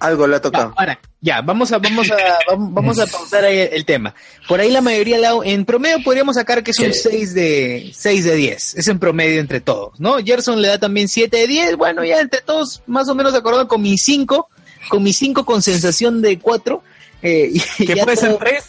Algo 0.00 0.26
le 0.26 0.34
ha 0.34 0.38
Ya, 0.38 0.42
tocado. 0.42 0.74
ahora, 0.76 1.00
ya, 1.20 1.40
vamos 1.40 1.72
a, 1.72 1.78
vamos 1.78 2.10
a, 2.10 2.16
vamos, 2.56 2.98
a 2.98 3.06
pausar 3.06 3.44
ahí 3.44 3.68
el, 3.72 3.84
tema. 3.84 4.14
Por 4.48 4.60
ahí 4.60 4.70
la 4.70 4.80
mayoría, 4.80 5.18
en 5.44 5.64
promedio 5.64 6.02
podríamos 6.04 6.34
sacar 6.36 6.62
que 6.62 6.72
es 6.72 6.78
un 6.80 6.92
Sí. 6.92 7.00
6 7.10 7.34
de, 7.34 7.90
6 7.94 8.24
de 8.24 8.34
10. 8.36 8.74
Es 8.74 8.88
en 8.88 8.98
promedio 8.98 9.40
entre 9.40 9.60
todos, 9.60 9.98
¿no? 9.98 10.18
Gerson 10.18 10.60
le 10.60 10.68
da 10.68 10.78
también 10.78 11.08
7 11.08 11.36
de 11.38 11.46
10. 11.46 11.76
Bueno, 11.76 12.04
ya 12.04 12.20
entre 12.20 12.40
todos, 12.42 12.82
más 12.86 13.08
o 13.08 13.14
menos 13.14 13.34
acordado 13.34 13.66
con 13.66 13.80
mi 13.80 13.96
5, 13.96 14.48
con 14.88 15.02
mi 15.02 15.12
5 15.12 15.44
con 15.44 15.62
sensación 15.62 16.20
de 16.22 16.38
4. 16.38 16.82
Eh, 17.22 17.52
y 17.78 17.86
que 17.86 17.96
puede 17.96 18.16
ser 18.18 18.36
3. 18.36 18.64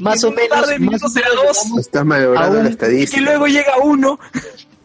más 0.00 0.22
o 0.22 0.30
menos, 0.30 0.48
tarde 0.48 0.78
más 0.78 1.02
o 1.02 1.08
será 1.08 1.28
menos 1.30 1.44
2. 1.46 1.56
llegamos- 1.56 1.80
Estás 1.80 2.04
malogrando 2.06 2.46
Aún- 2.58 2.62
la 2.64 2.68
Y 2.70 2.72
estadística. 2.72 3.20
luego 3.22 3.46
llega 3.46 3.76
1. 3.82 4.18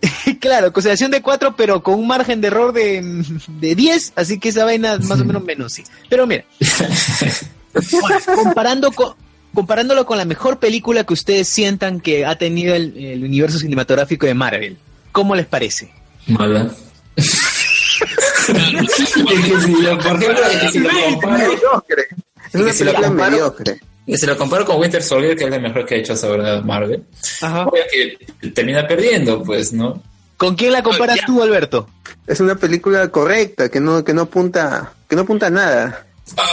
Claro, 0.39 0.73
consideración 0.73 1.11
de 1.11 1.21
4, 1.21 1.55
pero 1.55 1.84
con 1.84 1.93
un 1.93 2.07
margen 2.07 2.41
de 2.41 2.47
error 2.47 2.73
de, 2.73 3.23
de 3.59 3.75
10, 3.75 4.13
así 4.15 4.39
que 4.39 4.49
esa 4.49 4.65
vaina 4.65 4.97
más 4.97 5.19
o 5.19 5.25
menos 5.25 5.43
menos 5.43 5.73
sí. 5.73 5.84
Pero 6.09 6.25
mira, 6.25 6.43
bueno, 7.91 8.15
comparando 8.43 8.91
con, 8.91 9.13
comparándolo 9.53 10.07
con 10.07 10.17
la 10.17 10.25
mejor 10.25 10.57
película 10.57 11.03
que 11.03 11.13
ustedes 11.13 11.47
sientan 11.47 11.99
que 11.99 12.25
ha 12.25 12.36
tenido 12.39 12.73
el, 12.73 12.97
el 12.97 13.23
universo 13.23 13.59
cinematográfico 13.59 14.25
de 14.25 14.34
Marvel, 14.34 14.77
¿cómo 15.11 15.36
les 15.36 15.45
parece? 15.45 15.91
Mala. 16.25 16.71
Es 18.56 18.95
que 18.95 19.06
si 19.62 19.82
lo- 19.82 19.97
por 19.97 20.16
ejemplo, 20.16 20.41
que 20.62 20.70
si 20.72 20.80
lo 20.80 20.89
comparo, 20.89 21.38
Mediocre. 21.38 22.06
Es 22.54 22.56
una 22.56 22.66
que 22.68 22.74
si 22.74 22.84
lo 22.84 22.91
película 22.91 23.08
comparo- 23.08 23.32
mediocre. 23.32 23.80
que 24.06 24.18
si 24.18 24.26
lo 24.26 24.38
comparo 24.38 24.66
con 24.66 24.80
Winter 24.80 25.04
Soldier, 25.04 25.38
que 25.38 25.43
es 25.45 25.49
la 25.49 25.60
mejor 25.60 25.86
que 25.86 25.95
ha 25.95 25.97
hecho 25.99 26.14
ahora 26.26 26.62
Marvel, 26.62 27.04
Ajá. 27.41 27.66
obvio 27.66 27.84
que 28.39 28.49
termina 28.52 28.88
perdiendo, 28.88 29.43
pues, 29.43 29.72
¿no? 29.74 30.02
¿Con 30.38 30.56
quién 30.56 30.74
la 30.74 30.82
comparas 30.84 31.18
Ya. 31.18 31.26
tú, 31.26 31.41
Alberto? 31.41 31.88
Es 32.28 32.39
una 32.39 32.56
película 32.56 33.08
correcta, 33.10 33.70
que 33.70 33.80
no, 33.80 34.04
que 34.04 34.14
no 34.14 34.24
apunta, 34.24 34.93
que 35.08 35.16
no 35.16 35.22
apunta 35.24 35.47
a 35.47 35.52
nada. 35.52 36.08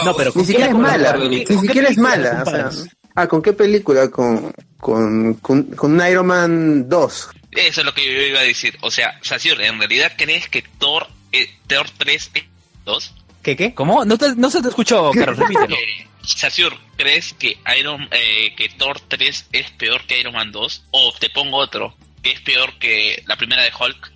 No, 0.05 0.13
pero 0.15 0.31
Ni 0.35 0.45
siquiera 0.45 0.67
es 0.69 0.75
mala, 0.75 1.13
¿con 1.13 1.29
ni 1.29 1.45
siquiera 1.45 1.87
es 1.89 1.97
mala. 1.97 2.29
o 2.29 2.31
sea, 2.33 2.43
comparas? 2.43 2.85
ah, 3.15 3.27
¿con 3.27 3.41
qué 3.41 3.53
película? 3.53 4.09
Con, 4.09 4.53
con, 4.79 5.33
con, 5.35 6.01
Iron 6.09 6.27
Man 6.27 6.87
2. 6.89 7.29
Eso 7.51 7.81
es 7.81 7.85
lo 7.85 7.93
que 7.93 8.05
yo 8.05 8.11
iba 8.21 8.39
a 8.41 8.43
decir. 8.43 8.77
O 8.81 8.91
sea, 8.91 9.17
Sasur, 9.23 9.59
¿en 9.61 9.79
realidad 9.79 10.11
crees 10.17 10.47
que 10.49 10.63
Thor, 10.77 11.07
eh, 11.31 11.49
Thor 11.67 11.87
3 11.97 12.31
es 12.33 12.43
2? 12.85 13.13
¿Qué 13.43 13.55
qué? 13.55 13.73
¿Cómo? 13.73 14.03
No, 14.05 14.17
te- 14.17 14.35
no 14.35 14.49
se 14.49 14.61
te 14.61 14.69
escuchó, 14.69 15.11
Carlos, 15.15 15.37
repítelo. 15.37 15.75
Eh, 15.75 16.07
Sasur, 16.23 16.73
¿crees 16.97 17.33
que 17.33 17.57
Iron 17.79 18.07
eh, 18.11 18.53
que 18.55 18.69
Thor 18.69 18.99
3 19.07 19.45
es 19.51 19.71
peor 19.71 20.05
que 20.05 20.19
Iron 20.19 20.33
Man 20.33 20.51
2? 20.51 20.83
O 20.91 21.13
te 21.19 21.29
pongo 21.29 21.57
otro, 21.57 21.95
que 22.21 22.31
es 22.31 22.41
peor 22.41 22.77
que 22.79 23.23
la 23.27 23.35
primera 23.37 23.63
de 23.63 23.71
Hulk. 23.77 24.11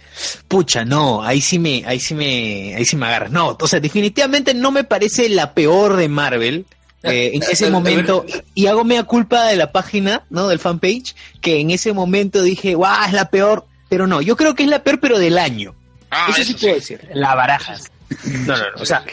Pucha, 0.47 0.85
no, 0.85 1.23
ahí 1.23 1.41
sí 1.41 1.57
me, 1.57 1.83
ahí 1.87 1.99
sí 1.99 2.13
me, 2.13 2.75
ahí 2.75 2.85
sí 2.85 2.95
me 2.95 3.07
agarras. 3.07 3.31
No, 3.31 3.57
o 3.59 3.67
sea, 3.67 3.79
definitivamente 3.79 4.53
no 4.53 4.71
me 4.71 4.83
parece 4.83 5.27
la 5.29 5.53
peor 5.53 5.95
de 5.95 6.07
Marvel. 6.09 6.65
eh, 7.03 7.31
en 7.33 7.43
ese 7.43 7.69
momento, 7.69 8.25
y 8.53 8.67
hago 8.67 8.83
mea 8.83 9.03
culpa 9.03 9.45
de 9.47 9.57
la 9.57 9.71
página, 9.71 10.23
¿no? 10.29 10.47
Del 10.47 10.59
fanpage, 10.59 11.15
que 11.41 11.59
en 11.59 11.71
ese 11.71 11.93
momento 11.93 12.41
dije, 12.43 12.75
guau, 12.75 13.05
es 13.07 13.13
la 13.13 13.29
peor, 13.29 13.65
pero 13.89 14.05
no, 14.07 14.21
yo 14.21 14.37
creo 14.37 14.55
que 14.55 14.63
es 14.63 14.69
la 14.69 14.83
peor, 14.83 14.99
pero 14.99 15.17
del 15.19 15.37
año. 15.37 15.75
Ah, 16.13 16.27
eso, 16.29 16.41
eso, 16.41 16.51
sí 16.53 16.57
puedo 16.59 16.75
decir. 16.75 17.09
La 17.13 17.35
barajas. 17.35 17.91
No, 18.25 18.55
no, 18.57 18.63
no, 18.75 18.81
o 18.81 18.85
sea, 18.85 19.03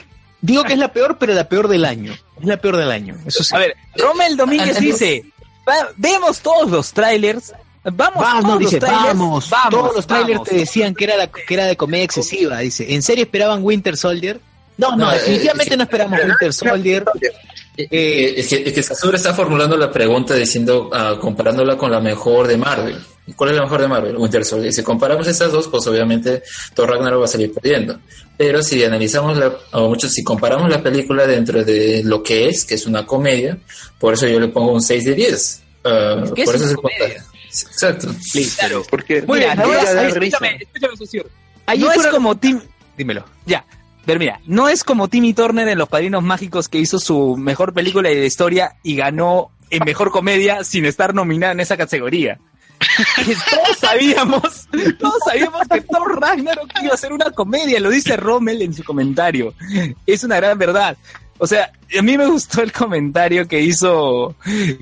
digo 0.40 0.62
que 0.64 0.74
es 0.74 0.78
la 0.78 0.92
peor, 0.92 1.16
pero 1.18 1.32
la 1.34 1.48
peor 1.48 1.68
del 1.68 1.84
año. 1.84 2.12
Es 2.40 2.46
la 2.46 2.56
peor 2.58 2.76
del 2.76 2.90
año, 2.90 3.16
eso 3.26 3.42
sí. 3.44 3.54
A 3.54 3.58
ver, 3.58 3.74
Rommel 3.96 4.36
Domínguez 4.36 4.76
Ah, 4.76 4.80
dice, 4.80 5.24
"Va- 5.68 5.88
vemos 5.96 6.40
todos 6.40 6.70
los 6.70 6.92
trailers, 6.92 7.52
vamos, 7.84 8.22
Vamos, 8.22 8.44
todos 8.44 8.58
dice, 8.58 8.76
los 8.80 8.80
trailers, 8.88 9.06
vamos. 9.18 9.50
vamos, 9.50 9.70
Todos 9.70 9.96
los 9.96 10.06
trailers 10.06 10.32
vamos". 10.34 10.48
te 10.48 10.56
decían 10.56 10.94
que 10.94 11.04
era, 11.04 11.16
la, 11.16 11.26
que 11.28 11.54
era 11.54 11.64
de 11.66 11.76
comedia 11.76 12.04
excesiva. 12.04 12.58
Dice, 12.58 12.92
¿en 12.94 13.02
serio 13.02 13.24
esperaban 13.24 13.62
Winter 13.64 13.96
Soldier? 13.96 14.40
No, 14.76 14.90
no, 14.92 14.96
No, 14.96 15.12
eh, 15.12 15.16
definitivamente 15.16 15.70
sí. 15.72 15.76
no 15.76 15.82
esperamos 15.84 16.18
Winter 16.24 16.52
Soldier. 16.54 17.04
Eh, 17.76 18.34
es, 18.36 18.48
que, 18.48 18.62
es 18.68 18.72
que 18.74 18.82
Sasura 18.82 19.16
está 19.16 19.32
formulando 19.34 19.76
la 19.76 19.90
pregunta 19.90 20.34
diciendo, 20.34 20.90
ah, 20.92 21.16
comparándola 21.20 21.76
con 21.76 21.90
la 21.90 22.00
mejor 22.00 22.46
de 22.46 22.56
Marvel. 22.56 22.98
¿Y 23.30 23.34
¿Cuál 23.34 23.50
es 23.50 23.56
la 23.56 23.62
mejor 23.62 23.80
de 23.80 23.86
Marvel? 23.88 24.16
Winter 24.16 24.44
Soldier. 24.44 24.72
Si 24.72 24.82
comparamos 24.82 25.26
estas 25.28 25.52
dos, 25.52 25.68
pues 25.68 25.86
obviamente 25.86 26.42
Thor 26.74 26.90
Ragnarok 26.90 27.20
va 27.20 27.24
a 27.26 27.28
salir 27.28 27.52
perdiendo. 27.52 28.00
Pero 28.36 28.60
si 28.62 28.82
analizamos 28.82 29.36
la, 29.36 29.52
o 29.72 29.88
mucho, 29.88 30.08
si 30.08 30.24
comparamos 30.24 30.68
la 30.68 30.82
película 30.82 31.26
dentro 31.26 31.62
de 31.64 32.02
lo 32.04 32.22
que 32.22 32.48
es, 32.48 32.64
que 32.64 32.74
es 32.74 32.86
una 32.86 33.06
comedia, 33.06 33.58
por 33.98 34.14
eso 34.14 34.26
yo 34.26 34.40
le 34.40 34.48
pongo 34.48 34.72
un 34.72 34.82
6 34.82 35.04
de 35.04 35.14
10. 35.14 35.62
Ah, 35.84 36.24
¿Qué 36.34 36.42
es 36.42 36.46
por 36.46 36.56
eso 36.56 36.64
una 36.64 36.64
es 36.64 36.70
el 36.70 36.76
comedia? 36.76 36.98
puntaje. 36.98 37.30
Claro. 38.58 38.82
Porque 38.90 39.22
Muy 39.22 39.38
bien, 39.40 39.50
llega 39.50 39.64
no 39.66 39.72
a 39.72 39.82
es, 39.82 40.14
escúchame, 40.16 40.56
escúchame, 40.60 40.96
Socio. 40.96 41.26
Ahí 41.66 41.78
No 41.78 41.92
es 41.92 42.06
como 42.08 42.36
Tim, 42.36 42.60
Dímelo. 42.96 43.24
ya, 43.46 43.64
pero 44.06 44.18
mira, 44.18 44.40
no 44.46 44.68
es 44.68 44.82
como 44.84 45.08
Timmy 45.08 45.34
Turner 45.34 45.68
en 45.68 45.78
Los 45.78 45.88
Padrinos 45.88 46.22
Mágicos 46.22 46.68
que 46.68 46.78
hizo 46.78 46.98
su 46.98 47.36
mejor 47.36 47.72
película 47.74 48.08
de 48.08 48.16
la 48.16 48.24
historia 48.26 48.76
y 48.82 48.96
ganó 48.96 49.50
en 49.70 49.84
mejor 49.84 50.10
comedia 50.10 50.64
sin 50.64 50.84
estar 50.84 51.14
nominada 51.14 51.52
en 51.52 51.60
esa 51.60 51.76
categoría. 51.76 52.38
Todos 53.50 53.78
sabíamos, 53.78 54.68
todos 54.98 55.18
sabíamos 55.26 55.68
que 55.68 55.80
Thor 55.82 56.20
Ragnarok 56.20 56.70
iba 56.82 56.94
a 56.94 56.96
ser 56.96 57.12
una 57.12 57.30
comedia, 57.30 57.78
lo 57.80 57.90
dice 57.90 58.16
Rommel 58.16 58.62
en 58.62 58.74
su 58.74 58.84
comentario. 58.84 59.54
Es 60.06 60.24
una 60.24 60.36
gran 60.36 60.58
verdad. 60.58 60.96
O 61.38 61.46
sea, 61.46 61.72
a 61.98 62.02
mí 62.02 62.18
me 62.18 62.26
gustó 62.26 62.62
el 62.62 62.72
comentario 62.72 63.48
que 63.48 63.60
hizo 63.60 64.34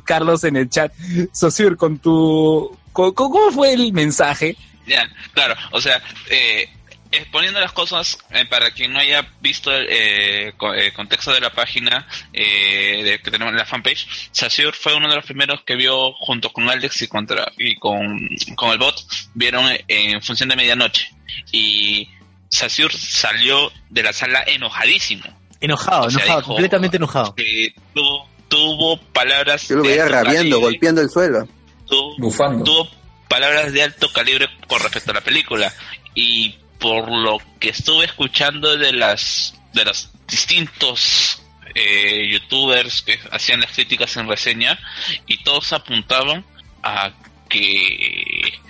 Carlos 0.05 0.45
en 0.45 0.57
el 0.57 0.69
chat. 0.69 0.93
Sosur, 1.33 1.77
con 1.77 1.99
tu... 1.99 2.77
¿Cómo 2.93 3.53
fue 3.53 3.73
el 3.75 3.93
mensaje? 3.93 4.57
Ya, 4.87 5.09
claro, 5.33 5.55
o 5.71 5.81
sea, 5.81 6.03
eh, 6.31 6.69
exponiendo 7.11 7.61
las 7.61 7.73
cosas, 7.73 8.19
eh, 8.31 8.45
para 8.47 8.71
quien 8.73 8.93
no 8.93 8.99
haya 9.01 9.27
visto 9.41 9.73
el 9.75 9.87
eh, 9.91 10.53
co- 10.57 10.75
eh, 10.75 10.93
contexto 10.93 11.33
de 11.33 11.41
la 11.41 11.51
página 11.53 12.07
eh, 12.33 13.03
de, 13.05 13.21
que 13.21 13.31
tenemos 13.31 13.53
en 13.53 13.59
la 13.59 13.65
fanpage, 13.67 14.07
Sasur 14.33 14.75
fue 14.75 14.95
uno 14.95 15.09
de 15.09 15.17
los 15.17 15.25
primeros 15.25 15.63
que 15.63 15.77
vio 15.77 16.13
junto 16.15 16.51
con 16.51 16.69
Alex 16.69 17.03
y, 17.03 17.09
contra, 17.09 17.51
y 17.57 17.77
con, 17.77 18.29
con 18.57 18.71
el 18.71 18.79
bot, 18.79 18.97
vieron 19.35 19.69
eh, 19.71 19.85
en 19.89 20.23
función 20.23 20.49
de 20.49 20.57
medianoche. 20.57 21.11
Y 21.53 22.09
Sasur 22.51 22.93
salió 22.93 23.73
de 23.91 24.03
la 24.03 24.13
sala 24.13 24.43
enojadísimo. 24.47 25.25
Enojado, 25.61 26.07
O 26.07 26.11
sea, 26.11 26.21
enojado, 26.21 26.41
dijo 26.41 26.49
completamente 26.53 26.97
enojado. 26.99 27.35
Que 27.35 27.75
tuvo, 27.95 28.29
tuvo 28.49 28.97
palabras... 29.13 29.67
Yo 29.69 29.77
lo 29.77 29.83
veía 29.83 30.07
rabiando, 30.09 30.33
calibre, 30.57 30.61
golpeando 30.61 31.01
el 31.03 31.11
suelo. 31.11 31.49
tuvo- 31.87 32.15
Bufando. 32.19 32.65
tuvo 32.65 32.89
palabras 33.29 33.73
de 33.73 33.83
alto 33.83 34.11
calibre 34.13 34.49
con 34.67 34.81
respecto 34.81 35.11
a 35.11 35.15
la 35.15 35.21
película 35.21 35.73
y 36.15 36.55
por 36.79 37.11
lo 37.11 37.39
que 37.59 37.71
estuve 37.71 38.05
escuchando 38.05 38.77
de 38.77 38.93
las 38.93 39.55
de 39.73 39.85
los 39.85 40.11
distintos 40.27 41.43
eh, 41.75 42.29
youtubers 42.31 43.03
que 43.03 43.19
hacían 43.31 43.61
las 43.61 43.73
críticas 43.73 44.17
en 44.17 44.29
reseña 44.29 44.79
y 45.27 45.43
todos 45.43 45.73
apuntaban 45.73 46.45
a 46.83 47.13
que 47.49 48.61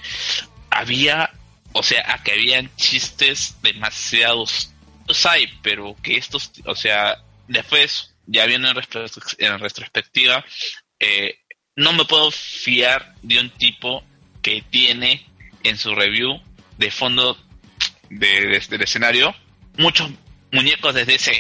había 0.71 1.31
o 1.73 1.83
sea 1.83 2.13
a 2.13 2.23
que 2.23 2.33
habían 2.33 2.75
chistes 2.77 3.57
demasiados 3.63 4.73
hay 5.25 5.47
pero 5.63 5.97
que 6.03 6.17
estos 6.17 6.51
o 6.65 6.75
sea 6.75 7.19
después 7.47 8.15
ya 8.27 8.45
viendo 8.47 8.69
en 8.69 9.59
retrospectiva 9.59 10.45
eh, 11.01 11.39
no 11.77 11.93
me 11.93 12.05
puedo 12.05 12.31
fiar 12.31 13.15
de 13.23 13.41
un 13.41 13.51
tipo 13.51 14.05
que 14.43 14.63
tiene 14.63 15.25
en 15.63 15.79
su 15.79 15.95
review 15.95 16.41
de 16.77 16.91
fondo 16.91 17.37
de, 18.11 18.27
de- 18.27 18.63
del 18.71 18.83
escenario 18.83 19.35
muchos 19.77 20.11
muñecos 20.53 20.95
de 20.95 21.05
DC 21.05 21.33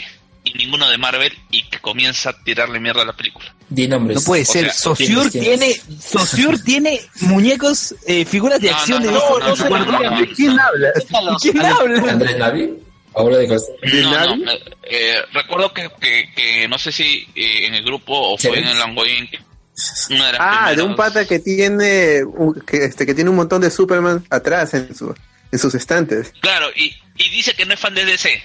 y 0.44 0.52
ninguno 0.54 0.88
de 0.88 0.96
Marvel 0.98 1.32
y 1.50 1.68
que 1.68 1.78
comienza 1.80 2.30
a 2.30 2.44
tirarle 2.44 2.78
mierda 2.80 3.02
a 3.02 3.04
la 3.04 3.12
película. 3.14 3.52
Di 3.68 3.86
nombres. 3.88 4.16
No 4.20 4.22
puede 4.24 4.42
o 4.42 4.46
ser. 4.46 4.70
sea, 4.70 4.92
¿quién 4.94 5.30
tiene? 5.30 5.74
Sosur 6.00 6.58
tiene 6.64 7.00
muñecos, 7.22 7.94
eh, 8.06 8.24
figuras 8.24 8.60
de 8.60 8.70
No, 8.70 8.76
acción 8.76 9.02
no, 9.02 9.06
de 9.08 9.12
no, 9.12 9.18
DC 9.18 9.28
no, 9.30 9.38
en 9.38 9.48
no, 9.50 9.56
su 9.56 9.62
no, 9.64 9.68
guardarropa. 9.68 10.10
no, 10.10 10.20
no. 10.20 10.26
¿Quién 10.34 10.60
habla? 10.60 10.88
¿Quién 11.42 11.60
habla? 11.60 12.12
Andrés 12.12 12.38
Navi. 12.38 12.70
Paola 13.12 13.38
de. 13.38 13.46
¿De 13.48 14.02
no, 14.02 14.52
eh, 14.84 15.16
recuerdo 15.32 15.72
que, 15.74 15.90
que, 16.00 16.30
que 16.36 16.68
no 16.68 16.78
sé 16.78 16.92
si 16.92 17.26
eh, 17.34 17.66
en 17.66 17.74
el 17.74 17.82
grupo 17.84 18.12
o 18.14 18.38
fue 18.38 18.58
en 18.60 18.66
el 18.68 18.78
Langoyin 18.78 19.28
una 20.10 20.26
de 20.26 20.32
las 20.32 20.40
Ah, 20.40 20.74
de 20.74 20.82
un 20.82 20.94
pata 20.96 21.26
que 21.26 21.38
tiene 21.40 22.22
un- 22.24 22.54
que, 22.66 22.84
este, 22.84 23.04
que 23.06 23.14
tiene 23.14 23.30
un 23.30 23.36
montón 23.36 23.60
de 23.60 23.70
Superman 23.70 24.24
atrás 24.30 24.72
en, 24.74 24.94
su, 24.94 25.14
en 25.52 25.58
sus 25.58 25.74
estantes. 25.74 26.32
Claro, 26.40 26.66
y, 26.76 26.94
y 27.16 27.28
dice 27.30 27.54
que 27.54 27.64
no 27.66 27.74
es 27.74 27.80
fan 27.80 27.94
de 27.94 28.04
DC. 28.04 28.42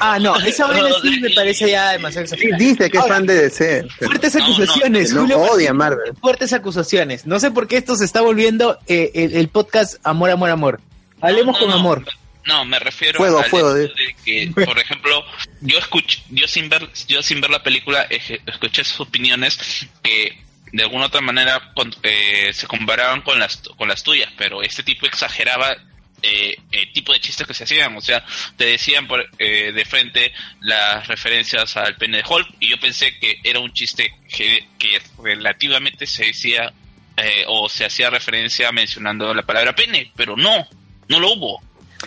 Ah, 0.00 0.18
no, 0.20 0.36
esa 0.40 0.66
vaina 0.66 0.88
No, 0.88 1.00
sí 1.00 1.20
me 1.20 1.30
parece 1.30 1.70
ya 1.70 1.90
demasiado 1.92 2.26
Sí, 2.26 2.34
exagerada. 2.34 2.58
dice 2.64 2.90
que 2.90 2.96
es 2.96 3.02
Ahora, 3.02 3.14
fan 3.14 3.26
de 3.26 3.34
DC. 3.42 3.84
pero 3.98 4.10
Fuertes 4.10 4.34
No, 4.34 4.40
no, 4.40 4.44
acusaciones, 4.46 5.12
no 5.12 5.20
Julio. 5.20 5.38
odia 5.40 5.70
a 5.70 5.74
Marvel. 5.74 6.12
Fuertes 6.20 6.52
acusaciones. 6.52 7.26
No 7.26 7.38
sé 7.38 7.50
por 7.50 7.68
qué 7.68 7.76
esto 7.76 7.94
se 7.96 8.04
está 8.04 8.20
volviendo 8.20 8.78
eh, 8.86 9.10
el, 9.14 9.34
el 9.36 9.48
podcast 9.48 9.96
Amor, 10.04 10.30
Amor, 10.30 10.50
Amor. 10.50 10.80
Hablemos 11.20 11.54
No, 11.54 11.60
con 11.60 11.68
no, 11.68 11.74
amor. 11.76 12.04
No, 12.44 12.64
me 12.64 12.78
refiero 12.80 13.18
Fuego, 13.18 13.38
al 13.38 13.44
fuego, 13.44 13.72
de 13.72 13.88
que, 14.24 14.50
por 14.64 14.76
ejemplo, 14.76 15.22
yo 15.60 15.78
escuché, 15.78 16.20
yo 16.30 16.48
sin 16.48 16.68
ver, 16.68 16.88
yo 17.06 17.22
sin 17.22 17.40
ver 17.40 17.50
la 17.50 17.62
película 17.62 18.04
escuché 18.46 18.82
sus 18.82 18.98
opiniones 18.98 19.86
que 20.02 20.36
de 20.72 20.82
alguna 20.82 21.06
otra 21.06 21.20
manera 21.20 21.72
con- 21.74 21.94
eh, 22.02 22.50
se 22.52 22.66
comparaban 22.66 23.20
con 23.22 23.38
las 23.38 23.58
con 23.76 23.88
las 23.88 24.02
tuyas, 24.02 24.30
pero 24.36 24.62
este 24.62 24.82
tipo 24.82 25.06
exageraba 25.06 25.76
eh, 26.24 26.56
el 26.70 26.92
tipo 26.92 27.12
de 27.12 27.20
chistes 27.20 27.46
que 27.46 27.52
se 27.54 27.64
hacían, 27.64 27.96
o 27.96 28.00
sea, 28.00 28.24
te 28.56 28.64
decían 28.66 29.08
por, 29.08 29.28
eh, 29.40 29.72
de 29.72 29.84
frente 29.84 30.32
las 30.60 31.06
referencias 31.08 31.76
al 31.76 31.96
pene 31.96 32.18
de 32.18 32.24
Hulk 32.28 32.46
y 32.60 32.70
yo 32.70 32.78
pensé 32.78 33.18
que 33.18 33.40
era 33.42 33.58
un 33.58 33.72
chiste 33.72 34.14
que, 34.34 34.66
que 34.78 35.00
relativamente 35.20 36.06
se 36.06 36.26
decía 36.26 36.72
eh, 37.16 37.44
o 37.48 37.68
se 37.68 37.84
hacía 37.84 38.08
referencia 38.08 38.70
mencionando 38.72 39.34
la 39.34 39.42
palabra 39.42 39.74
pene, 39.74 40.12
pero 40.16 40.36
no, 40.36 40.66
no 41.08 41.18
lo 41.20 41.32
hubo. 41.32 41.60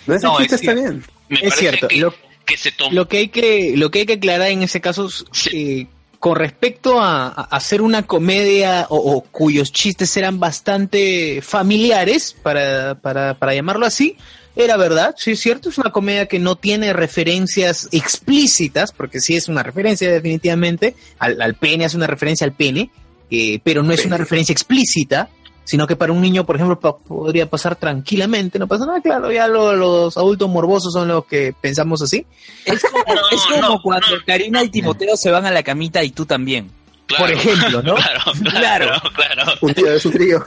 No, 0.08 0.16
ese 0.16 0.26
No, 0.26 0.38
chiste 0.40 0.56
es 0.56 0.62
está 0.62 0.74
bien. 0.74 1.04
Me 1.30 1.36
Es 1.38 1.42
parece 1.44 1.60
cierto, 1.60 1.88
que, 1.90 1.98
lo- 1.98 2.16
que 2.46 2.58
se 2.58 2.72
tomó 2.72 2.94
Lo 2.94 3.08
que 3.10 3.18
hay 3.18 3.28
que, 3.28 3.74
lo 3.76 3.92
que 3.92 4.00
hay 4.00 4.06
que 4.06 4.14
aclarar 4.14 4.48
en 4.50 4.64
ese 4.64 4.80
caso 4.82 5.08
es, 5.08 5.26
Sí. 5.34 5.88
Con 6.20 6.36
respecto 6.36 7.00
a, 7.00 7.28
a 7.28 7.42
hacer 7.44 7.82
una 7.82 8.04
comedia 8.04 8.88
o, 8.90 8.98
o 8.98 9.22
cuyos 9.22 9.72
chistes 9.72 10.16
eran 10.18 10.40
bastante 10.40 11.42
familiares, 11.42 12.36
para, 12.42 12.96
para, 12.96 13.38
para 13.38 13.54
llamarlo 13.54 13.86
así, 13.86 14.18
era 14.56 14.78
verdad, 14.78 15.16
sí 15.18 15.32
es 15.32 15.40
cierto, 15.40 15.70
es 15.70 15.78
una 15.78 15.92
comedia 15.92 16.28
que 16.28 16.40
no 16.40 16.56
tiene 16.56 16.94
referencias 16.94 17.90
explícitas, 17.92 18.94
porque 18.94 19.20
sí 19.20 19.36
es 19.36 19.50
una 19.50 19.64
referencia 19.64 20.10
definitivamente, 20.10 20.96
al, 21.20 21.42
al 21.42 21.56
pene 21.56 21.86
hace 21.86 21.98
una 21.98 22.08
referencia 22.08 22.46
al 22.46 22.54
pene, 22.54 22.90
eh, 23.30 23.60
pero 23.64 23.84
no 23.84 23.92
es 23.92 24.06
una 24.06 24.18
referencia 24.18 24.54
explícita, 24.54 25.30
sino 25.66 25.86
que 25.88 25.96
para 25.98 26.14
un 26.14 26.22
niño, 26.22 26.46
por 26.46 26.56
ejemplo, 26.56 26.80
pa- 26.80 26.98
podría 26.98 27.50
pasar 27.50 27.76
tranquilamente, 27.76 28.58
no 28.60 28.68
pasa 28.68 28.86
nada, 28.86 29.02
claro, 29.02 29.32
ya 29.32 29.48
lo- 29.48 29.76
los 29.76 30.16
adultos 30.16 30.48
morbosos 30.50 30.94
son 30.94 31.08
los 31.10 31.26
que 31.26 31.54
pensamos 31.60 32.02
así. 32.02 32.26
Es 32.66 32.82
como, 32.84 33.04
No, 33.08 33.22
es 33.32 33.42
como 33.44 33.62
no, 33.62 33.82
cuando 33.82 34.16
no. 34.16 34.24
Karina 34.26 34.64
y 34.64 34.70
Timoteo 34.70 35.18
se 35.18 35.30
van 35.32 35.46
a 35.46 35.52
la 35.52 35.64
camita 35.64 36.04
y 36.04 36.12
tú 36.12 36.26
también. 36.26 36.72
Claro. 37.08 37.24
por 37.26 37.32
ejemplo, 37.34 37.82
¿no? 37.84 37.96
Claro, 37.96 38.22
claro, 38.42 39.02
claro. 39.14 39.54
Un 39.62 39.74
tío 39.76 39.92
es 39.94 40.06
un 40.06 40.12
trío. 40.14 40.44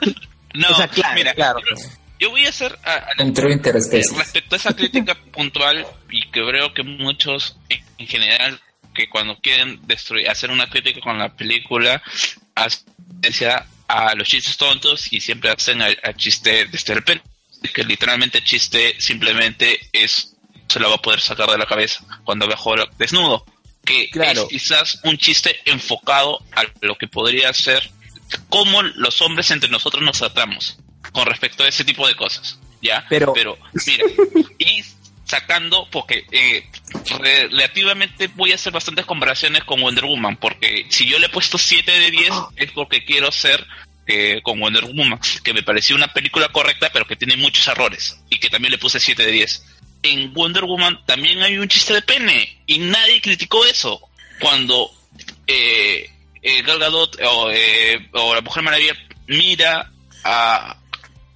No, 0.55 0.69
O 0.71 0.75
sea, 0.75 0.89
claro, 0.89 1.15
mira, 1.15 1.33
claro. 1.35 1.61
yo, 2.19 2.31
voy 2.31 2.47
a 2.47 2.49
hacer 2.49 2.77
a- 2.85 2.95
a- 3.21 3.23
Un 3.25 3.33
trío 3.33 3.49
eh, 3.51 3.53
interespecies. 3.53 4.17
respecto 4.17 4.55
a 4.55 4.59
esa 4.59 4.75
crítica 4.75 5.17
puntual 5.33 5.87
y 6.11 6.21
que 6.31 6.45
creo 6.45 6.75
que 6.75 6.83
muchos 6.83 7.57
en, 7.69 7.81
en 7.99 8.07
general 8.09 8.61
que 8.93 9.09
cuando 9.09 9.37
quieren 9.41 9.79
destruir 9.87 10.29
hacer 10.29 10.51
una 10.51 10.69
crítica 10.69 10.99
con 11.01 11.17
la 11.19 11.29
película 11.33 12.03
hacen 12.57 12.85
a 13.89 14.15
los 14.15 14.29
chistes 14.29 14.57
tontos 14.57 15.13
y 15.13 15.21
siempre 15.21 15.51
hacen 15.51 15.81
al, 15.83 15.99
al 16.03 16.15
chiste 16.17 16.67
desde 16.67 16.93
el 16.93 17.03
pene 17.03 17.23
que 17.75 17.83
literalmente 17.85 18.39
el 18.39 18.45
chiste 18.45 18.95
simplemente 19.01 19.81
es 19.93 20.35
se 20.69 20.79
lo 20.79 20.91
va 20.91 20.97
a 20.97 21.03
poder 21.03 21.21
sacar 21.21 21.51
de 21.51 21.59
la 21.59 21.67
cabeza 21.67 22.05
cuando 22.25 22.47
Hulk 22.47 22.93
desnudo 22.99 23.45
que 23.85 24.11
Claro. 24.11 24.43
es 24.43 24.49
quizás 24.49 25.01
un 25.05 25.17
chiste 25.17 25.59
enfocado 25.65 26.39
a 26.55 26.65
lo 26.83 26.97
que 26.97 27.09
podría 27.09 27.53
ser 27.55 27.91
cómo 28.51 28.83
los 28.83 29.21
hombres 29.23 29.51
entre 29.51 29.71
nosotros 29.71 30.03
nos 30.03 30.19
tratamos 30.19 30.77
con 31.13 31.27
respecto 31.27 31.65
a 31.65 31.69
ese 31.69 31.85
tipo 31.85 32.07
de 32.07 32.15
cosas 32.15 32.59
ya 32.83 33.05
Pero- 33.09 33.33
pero 33.33 33.59
mira 33.87 34.05
y 34.59 34.85
sacando 35.29 35.87
porque 35.91 36.25
eh, 36.33 36.67
relativamente 37.21 38.29
voy 38.29 38.53
a 38.53 38.55
hacer 38.55 38.73
bastantes 38.73 39.05
comparaciones 39.05 39.63
con 39.65 39.81
Wonder 39.81 40.05
Woman 40.07 40.37
porque 40.37 40.87
si 40.89 41.07
yo 41.07 41.19
le 41.19 41.27
he 41.27 41.31
puesto 41.31 41.59
7 41.59 41.91
de 41.91 42.11
10 42.11 42.33
es 42.57 42.73
porque 42.73 43.05
quiero 43.05 43.31
ser 43.31 43.65
eh, 44.07 44.41
con 44.43 44.59
Wonder 44.59 44.85
Woman 44.85 45.21
que 45.45 45.53
me 45.53 45.63
pareció 45.63 45.95
una 45.97 46.09
película 46.13 46.49
correcta 46.49 46.91
pero 46.93 47.07
que 47.07 47.17
tiene 47.17 47.37
muchos 47.37 47.67
errores 47.69 48.19
y 48.31 48.39
que 48.39 48.49
también 48.49 48.73
le 48.73 48.79
puse 48.79 48.99
7 48.99 49.23
de 49.25 49.33
10 49.33 49.65
en 50.03 50.33
Wonder 50.33 50.65
Woman 50.65 50.99
también 51.05 51.43
hay 51.43 51.59
un 51.59 51.69
chiste 51.69 51.93
de 51.93 52.03
pene 52.03 52.63
y 52.67 52.79
nadie 52.79 53.21
criticó 53.21 53.65
eso 53.67 54.01
cuando 54.41 54.91
eh, 55.47 56.11
eh, 56.43 56.63
Gal 56.63 56.79
Gadot 56.79 57.19
o, 57.23 57.51
eh, 57.51 58.09
o 58.13 58.35
la 58.35 58.41
Mujer 58.41 58.63
Maravilla 58.63 58.95
mira 59.27 59.91
a, 60.25 60.77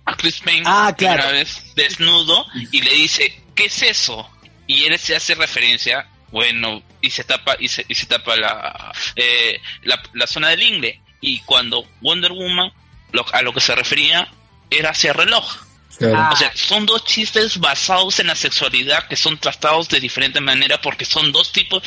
a 0.07 0.17
Chris 0.17 0.41
Payne 0.41 0.63
Ah, 0.65 0.95
claro. 0.97 1.31
vez 1.33 1.75
desnudo 1.75 2.47
y 2.71 2.81
le 2.81 2.95
dice 2.95 3.42
¿qué 3.63 3.67
es 3.67 3.83
eso? 3.83 4.29
y 4.67 4.85
él 4.85 4.99
se 4.99 5.15
hace 5.17 5.35
referencia 5.35 6.07
bueno 6.31 6.83
y 7.01 7.11
se 7.11 7.25
tapa 7.25 7.57
y 7.59 7.69
se, 7.69 7.85
y 7.89 7.95
se 7.95 8.07
tapa 8.07 8.37
la, 8.37 8.93
eh, 9.17 9.61
la 9.83 10.01
la 10.15 10.27
zona 10.27 10.49
del 10.51 10.63
ingle 10.63 11.01
y 11.21 11.41
cuando 11.41 11.85
Wonder 12.01 12.33
Woman 12.33 12.73
lo- 13.13 13.27
a 13.35 13.43
lo 13.43 13.53
que 13.53 13.61
se 13.61 13.75
refería 13.75 14.29
era 14.71 14.91
hacia 14.91 15.11
el 15.11 15.17
reloj 15.19 15.57
Claro. 15.99 16.33
O 16.33 16.37
sea, 16.37 16.51
son 16.55 16.87
dos 16.87 17.05
chistes 17.05 17.59
basados 17.59 18.19
en 18.19 18.29
la 18.29 18.35
sexualidad 18.35 19.07
que 19.09 19.15
son 19.17 19.37
tratados 19.39 19.91
de 19.91 20.01
diferente 20.01 20.41
manera 20.41 20.81
porque 20.81 21.05
son 21.05 21.31
dos 21.33 21.53
tipos 21.53 21.83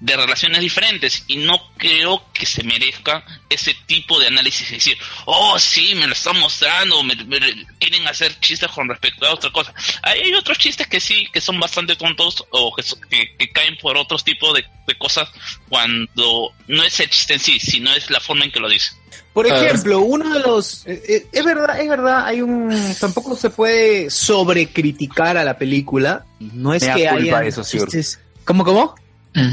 de 0.00 0.16
relaciones 0.16 0.60
diferentes 0.60 1.24
y 1.26 1.36
no 1.36 1.58
creo 1.78 2.22
que 2.34 2.44
se 2.44 2.62
merezca 2.62 3.24
ese 3.48 3.74
tipo 3.86 4.18
de 4.20 4.26
análisis 4.26 4.70
decir, 4.70 4.98
oh 5.24 5.58
sí, 5.58 5.94
me 5.94 6.06
lo 6.06 6.12
están 6.12 6.38
mostrando, 6.38 7.02
me, 7.02 7.14
me- 7.24 7.66
quieren 7.78 8.06
hacer 8.06 8.38
chistes 8.40 8.70
con 8.70 8.88
respecto 8.88 9.26
a 9.26 9.32
otra 9.34 9.50
cosa. 9.52 9.72
Hay 10.02 10.34
otros 10.34 10.58
chistes 10.58 10.86
que 10.86 11.00
sí, 11.00 11.26
que 11.32 11.40
son 11.40 11.58
bastante 11.58 11.96
tontos 11.96 12.44
o 12.50 12.74
que, 12.74 12.82
que, 13.08 13.36
que 13.38 13.48
caen 13.50 13.76
por 13.78 13.96
otros 13.96 14.22
tipos 14.22 14.54
de, 14.54 14.64
de 14.86 14.98
cosas 14.98 15.28
cuando 15.68 16.52
no 16.68 16.82
es 16.82 17.00
el 17.00 17.08
chiste 17.10 17.34
en 17.34 17.40
sí, 17.40 17.58
sino 17.60 17.92
es 17.94 18.10
la 18.10 18.20
forma 18.20 18.44
en 18.44 18.52
que 18.52 18.60
lo 18.60 18.68
dice. 18.68 18.90
Por 19.32 19.46
ejemplo, 19.46 20.00
uno 20.00 20.32
de 20.32 20.40
los 20.40 20.86
eh, 20.86 21.02
eh, 21.08 21.26
es 21.30 21.44
verdad, 21.44 21.78
es 21.80 21.88
verdad, 21.88 22.24
hay 22.26 22.40
un 22.40 22.94
tampoco 22.98 23.36
se 23.36 23.50
puede 23.50 24.10
sobrecriticar 24.10 25.36
a 25.36 25.44
la 25.44 25.58
película. 25.58 26.24
No 26.40 26.72
es 26.74 26.82
Me 26.82 26.94
que 26.94 27.08
culpa 27.08 27.38
haya 27.38 27.48
eso, 27.48 27.62
chistes. 27.62 28.18
¿Cómo 28.44 28.64
cómo? 28.64 28.94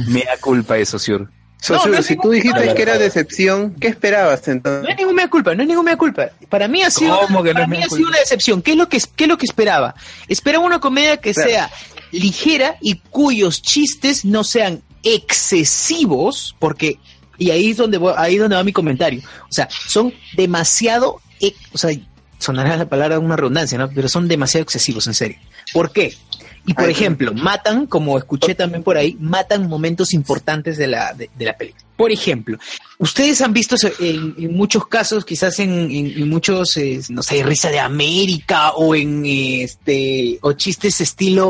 Me 0.08 0.22
da 0.24 0.38
culpa 0.40 0.78
eso, 0.78 0.98
Siur. 1.00 1.30
Socio, 1.62 1.92
no 1.92 2.02
si 2.02 2.18
tú 2.18 2.30
dijiste 2.32 2.66
no, 2.66 2.76
que 2.76 2.82
era 2.82 2.96
no. 2.96 3.00
decepción, 3.00 3.74
¿qué 3.76 3.88
esperabas 3.88 4.46
No 4.48 4.54
entonces? 4.54 4.90
es 4.90 4.98
ninguna 4.98 5.30
culpa, 5.30 5.56
no 5.56 5.62
es 5.62 5.68
ninguna 5.70 5.96
culpa. 5.96 6.28
Para 6.50 6.68
mí 6.68 6.82
ha 6.84 6.90
sido, 6.92 7.18
¿Cómo 7.22 7.42
que 7.42 7.50
no 7.52 7.54
para 7.54 7.68
mí 7.68 7.78
mea 7.78 7.86
ha 7.86 7.90
sido 7.90 8.10
una 8.10 8.20
decepción. 8.20 8.62
¿Qué 8.62 8.72
es 8.72 8.78
lo 8.78 8.90
que 8.90 9.00
qué 9.16 9.24
es 9.24 9.30
lo 9.30 9.38
que 9.38 9.46
esperaba? 9.46 9.96
Esperaba 10.28 10.66
una 10.66 10.80
comedia 10.82 11.16
que 11.18 11.34
Claro. 11.34 11.50
sea 11.50 11.72
ligera 12.12 12.76
y 12.82 12.96
cuyos 13.10 13.62
chistes 13.62 14.26
no 14.26 14.44
sean 14.44 14.82
excesivos, 15.04 16.56
porque 16.60 17.00
y 17.38 17.50
ahí 17.52 17.72
es 17.72 17.78
donde 17.78 17.98
voy- 17.98 18.14
ahí 18.18 18.36
es 18.36 18.42
donde 18.42 18.56
va 18.56 18.64
mi 18.64 18.74
comentario. 18.74 19.22
O 19.50 19.52
sea, 19.54 19.68
son 19.88 20.14
demasiado, 20.36 21.22
ex- 21.40 21.58
o 21.74 21.78
sea, 21.78 21.92
sonará 22.40 22.76
la 22.78 22.88
palabra 22.90 23.20
una 23.20 23.36
redundancia, 23.36 23.78
¿no? 23.78 23.90
Pero 23.90 24.10
son 24.10 24.28
demasiado 24.28 24.64
excesivos, 24.64 25.08
en 25.08 25.14
serio. 25.14 25.38
¿Por 25.72 25.92
qué? 25.92 26.14
Y 26.66 26.74
por 26.74 26.86
Ay, 26.86 26.92
ejemplo, 26.92 27.34
matan, 27.34 27.88
como 27.88 28.18
escuché 28.18 28.56
también 28.56 28.84
por 28.84 28.96
ahí, 28.98 29.18
matan 29.20 29.68
momentos 29.68 30.14
importantes 30.14 30.78
de 30.78 30.88
la, 30.88 31.14
de, 31.14 31.30
de 31.36 31.46
la 31.46 31.58
película. 31.58 31.84
Por 31.98 32.12
ejemplo, 32.12 32.58
ustedes 33.00 33.42
han 33.42 33.52
visto 33.54 33.76
en, 34.00 34.34
en 34.38 34.54
muchos 34.56 34.88
casos, 34.88 35.26
quizás 35.26 35.60
en, 35.60 35.92
en- 35.92 36.12
en 36.22 36.30
muchos, 36.30 36.78
eh, 36.78 37.02
no 37.10 37.22
sé, 37.22 37.44
Risa 37.44 37.70
de 37.70 37.80
América 37.80 38.72
o 38.72 38.96
en 38.96 39.24
este, 39.26 40.40
o 40.42 40.54
chistes 40.54 41.02
estilo 41.02 41.50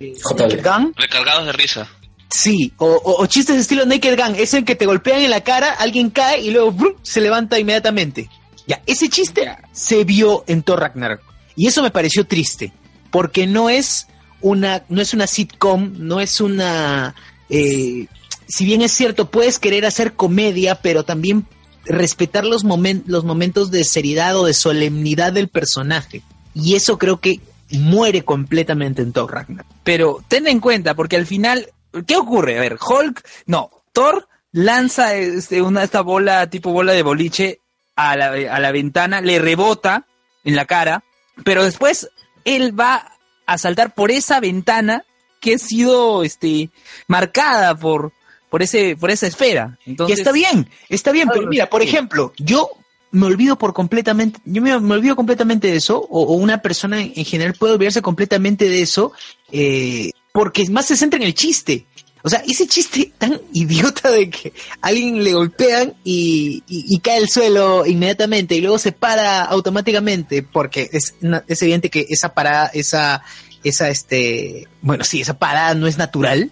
eh. 0.00 0.14
Naked 0.38 0.64
Gun. 0.64 0.94
Recargados 0.96 1.46
de 1.46 1.52
risa. 1.52 1.88
Sí, 2.30 2.72
o, 2.78 2.86
o- 2.86 3.22
o 3.22 3.26
chistes 3.26 3.56
estilo 3.56 3.86
Naked 3.86 4.16
Gun, 4.18 4.34
es 4.36 4.54
el 4.54 4.64
que 4.64 4.74
te 4.76 4.86
golpean 4.86 5.20
en 5.20 5.30
la 5.30 5.42
cara, 5.42 5.72
alguien 5.72 6.10
cae 6.10 6.40
y 6.42 6.50
luego 6.50 6.70
¡brum! 6.72 6.94
se 7.02 7.20
levanta 7.20 7.58
inmediatamente. 7.58 8.28
Ya, 8.68 8.82
ese 8.86 9.08
chiste 9.08 9.48
se 9.72 10.04
vio 10.04 10.44
en 10.46 10.62
Thor 10.62 10.80
Ragnarok. 10.80 11.20
Y 11.56 11.66
eso 11.68 11.82
me 11.82 11.90
pareció 11.90 12.26
triste, 12.26 12.72
porque 13.10 13.46
no 13.46 13.70
es 13.70 14.06
una, 14.40 14.82
no 14.88 15.00
es 15.00 15.14
una 15.14 15.26
sitcom, 15.26 15.92
no 15.98 16.20
es 16.20 16.40
una... 16.40 17.14
eh, 17.48 18.06
si 18.48 18.64
bien 18.64 18.82
es 18.82 18.92
cierto, 18.92 19.30
puedes 19.30 19.58
querer 19.58 19.86
hacer 19.86 20.14
comedia, 20.14 20.76
pero 20.76 21.04
también 21.04 21.46
respetar 21.84 22.44
los, 22.44 22.64
momen- 22.64 23.02
los 23.06 23.24
momentos 23.24 23.70
de 23.70 23.84
seriedad 23.84 24.36
o 24.36 24.46
de 24.46 24.54
solemnidad 24.54 25.32
del 25.32 25.48
personaje. 25.48 26.22
Y 26.54 26.74
eso 26.74 26.98
creo 26.98 27.20
que 27.20 27.40
muere 27.70 28.24
completamente 28.24 29.02
en 29.02 29.12
Thor 29.12 29.32
Ragnarok. 29.32 29.66
Pero 29.82 30.22
ten 30.28 30.46
en 30.46 30.60
cuenta, 30.60 30.94
porque 30.94 31.16
al 31.16 31.26
final, 31.26 31.68
¿qué 32.06 32.16
ocurre? 32.16 32.56
A 32.56 32.60
ver, 32.60 32.78
Hulk, 32.80 33.22
no, 33.46 33.70
Thor 33.92 34.28
lanza 34.52 35.14
este, 35.16 35.62
esta 35.82 36.00
bola, 36.02 36.48
tipo 36.48 36.70
bola 36.72 36.92
de 36.92 37.02
boliche, 37.02 37.60
a 37.96 38.16
la, 38.16 38.28
a 38.28 38.60
la 38.60 38.72
ventana, 38.72 39.20
le 39.20 39.38
rebota 39.38 40.06
en 40.44 40.54
la 40.54 40.66
cara, 40.66 41.02
pero 41.44 41.64
después 41.64 42.08
él 42.46 42.78
va 42.78 43.12
a 43.44 43.58
saltar 43.58 43.94
por 43.94 44.10
esa 44.10 44.40
ventana 44.40 45.04
que 45.40 45.54
ha 45.54 45.58
sido 45.58 46.22
este, 46.22 46.70
marcada 47.06 47.76
por, 47.76 48.12
por, 48.48 48.62
ese, 48.62 48.96
por 48.96 49.10
esa 49.10 49.26
esfera. 49.26 49.78
Entonces, 49.84 50.16
y 50.16 50.20
está 50.20 50.32
bien, 50.32 50.70
está 50.88 51.12
bien, 51.12 51.28
pero 51.30 51.46
mira, 51.46 51.68
por 51.68 51.82
ejemplo, 51.82 52.32
yo 52.38 52.70
me 53.10 53.26
olvido 53.26 53.56
por 53.56 53.74
completamente, 53.74 54.40
yo 54.44 54.62
me, 54.62 54.78
me 54.80 54.94
olvido 54.94 55.16
completamente 55.16 55.68
de 55.68 55.76
eso, 55.76 55.98
o, 55.98 56.22
o 56.22 56.32
una 56.34 56.62
persona 56.62 57.02
en 57.02 57.24
general 57.24 57.54
puede 57.54 57.74
olvidarse 57.74 58.02
completamente 58.02 58.68
de 58.68 58.80
eso, 58.80 59.12
eh, 59.52 60.10
porque 60.32 60.64
más 60.70 60.86
se 60.86 60.96
centra 60.96 61.18
en 61.18 61.26
el 61.26 61.34
chiste. 61.34 61.86
O 62.26 62.28
sea, 62.28 62.42
ese 62.44 62.66
chiste 62.66 63.12
tan 63.18 63.40
idiota 63.52 64.10
de 64.10 64.28
que 64.28 64.52
alguien 64.80 65.22
le 65.22 65.32
golpean 65.32 65.94
y, 66.02 66.98
cae 66.98 67.18
al 67.18 67.28
suelo 67.28 67.86
inmediatamente 67.86 68.56
y 68.56 68.60
luego 68.60 68.80
se 68.80 68.90
para 68.90 69.44
automáticamente, 69.44 70.42
porque 70.42 70.90
es, 70.92 71.14
evidente 71.62 71.88
que 71.88 72.04
esa 72.08 72.34
parada, 72.34 72.66
esa, 72.74 73.22
esa, 73.62 73.90
este, 73.90 74.66
bueno, 74.82 75.04
sí, 75.04 75.20
esa 75.20 75.38
parada 75.38 75.74
no 75.76 75.86
es 75.86 75.98
natural, 75.98 76.50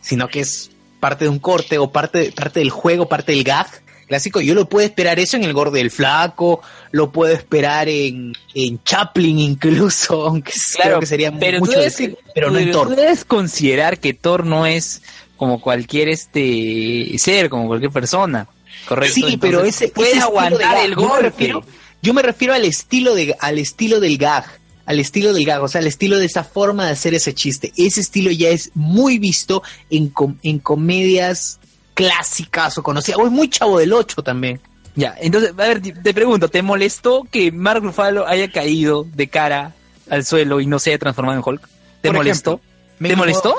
sino 0.00 0.26
que 0.26 0.40
es 0.40 0.72
parte 0.98 1.26
de 1.26 1.28
un 1.28 1.38
corte 1.38 1.78
o 1.78 1.92
parte, 1.92 2.32
parte 2.32 2.58
del 2.58 2.70
juego, 2.70 3.08
parte 3.08 3.30
del 3.30 3.44
gag 3.44 3.68
clásico. 4.06 4.40
Yo 4.40 4.54
lo 4.54 4.68
puedo 4.68 4.86
esperar 4.86 5.18
eso 5.18 5.36
en 5.36 5.44
El 5.44 5.52
Gordo 5.52 5.72
del 5.76 5.90
Flaco, 5.90 6.62
lo 6.92 7.12
puedo 7.12 7.32
esperar 7.32 7.88
en, 7.88 8.32
en 8.54 8.82
Chaplin 8.82 9.38
incluso, 9.38 10.22
aunque 10.26 10.52
creo 10.82 11.00
que 11.00 11.06
sería 11.06 11.32
pero 11.38 11.58
mucho 11.58 11.72
tú 11.72 11.78
debes, 11.78 11.96
decir, 11.96 12.18
pero 12.34 12.50
no 12.50 12.58
en 12.58 12.66
tú 12.70 12.78
Thor. 12.78 12.96
debes 12.96 13.24
considerar 13.24 13.98
que 14.00 14.14
Thor 14.14 14.46
no 14.46 14.66
es 14.66 15.02
como 15.36 15.60
cualquier 15.60 16.08
este 16.08 17.14
ser, 17.18 17.48
como 17.50 17.66
cualquier 17.66 17.90
persona. 17.92 18.48
Correcto. 18.88 19.14
Sí, 19.14 19.20
Entonces, 19.22 19.40
pero 19.40 19.64
ese 19.64 19.88
puede 19.88 20.10
ese 20.12 20.20
aguantar 20.20 20.84
el 20.84 20.90
yo 20.94 21.00
me 21.00 21.06
golpe. 21.08 21.22
refiero- 21.22 21.64
yo 22.02 22.14
me 22.14 22.22
refiero 22.22 22.54
al 22.54 22.64
estilo 22.64 23.14
de 23.14 23.34
al 23.40 23.58
estilo 23.58 23.98
del 24.00 24.16
gag, 24.16 24.44
al 24.84 25.00
estilo 25.00 25.32
del 25.32 25.44
gag, 25.44 25.62
o 25.62 25.66
sea, 25.68 25.80
al 25.80 25.86
estilo 25.88 26.18
de 26.18 26.26
esa 26.26 26.44
forma 26.44 26.86
de 26.86 26.92
hacer 26.92 27.14
ese 27.14 27.34
chiste. 27.34 27.72
Ese 27.76 28.00
estilo 28.00 28.30
ya 28.30 28.50
es 28.50 28.70
muy 28.74 29.18
visto 29.18 29.62
en, 29.90 30.08
com- 30.10 30.36
en 30.44 30.60
comedias 30.60 31.58
clásicas 31.96 32.76
o 32.76 32.82
conocidas, 32.82 33.18
o 33.18 33.24
es 33.24 33.32
muy 33.32 33.48
chavo 33.48 33.78
del 33.78 33.92
8 33.94 34.22
también. 34.22 34.60
Ya, 34.94 35.14
entonces, 35.18 35.50
a 35.50 35.54
ver, 35.54 35.80
te 35.80 36.12
pregunto, 36.14 36.48
¿te 36.48 36.62
molestó 36.62 37.26
que 37.30 37.50
Mark 37.50 37.82
Ruffalo 37.82 38.26
haya 38.26 38.50
caído 38.52 39.04
de 39.14 39.28
cara 39.28 39.74
al 40.08 40.24
suelo 40.24 40.60
y 40.60 40.66
no 40.66 40.78
se 40.78 40.90
haya 40.90 40.98
transformado 40.98 41.38
en 41.38 41.42
Hulk? 41.44 41.68
¿Te 42.02 42.08
Por 42.08 42.16
molestó? 42.18 42.60
ejemplo, 42.62 42.70
¿Te 42.98 43.08
incomodó- 43.08 43.16
molestó? 43.16 43.54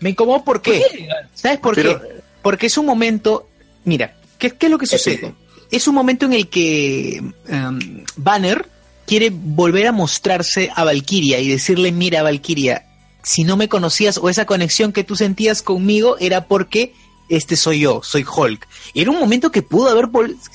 Me 0.00 0.10
incomodó 0.10 0.44
¿por 0.44 0.62
qué? 0.62 1.08
¿Sabes 1.34 1.58
por 1.58 1.74
Pero- 1.74 2.00
qué? 2.00 2.08
Porque 2.42 2.66
es 2.68 2.78
un 2.78 2.86
momento, 2.86 3.48
mira, 3.84 4.16
¿qué, 4.38 4.50
qué 4.52 4.66
es 4.66 4.72
lo 4.72 4.78
que 4.78 4.86
sucede? 4.86 5.14
Épico. 5.16 5.34
Es 5.70 5.86
un 5.88 5.94
momento 5.94 6.26
en 6.26 6.32
el 6.32 6.48
que 6.48 7.16
em, 7.48 8.04
Banner 8.16 8.66
quiere 9.06 9.30
volver 9.32 9.86
a 9.88 9.92
mostrarse 9.92 10.70
a 10.74 10.84
Valkyria 10.84 11.38
y 11.40 11.48
decirle, 11.48 11.92
mira 11.92 12.22
Valkyria, 12.22 12.86
si 13.22 13.44
no 13.44 13.56
me 13.56 13.68
conocías 13.68 14.16
o 14.18 14.28
esa 14.30 14.46
conexión 14.46 14.92
que 14.92 15.04
tú 15.04 15.14
sentías 15.16 15.60
conmigo 15.62 16.16
era 16.18 16.46
porque 16.46 16.94
este 17.30 17.56
soy 17.56 17.80
yo, 17.80 18.02
soy 18.04 18.24
Hulk. 18.24 18.68
Era 18.94 19.10
un 19.10 19.18
momento 19.18 19.50
que 19.50 19.62
pudo 19.62 19.88
haber 19.88 20.08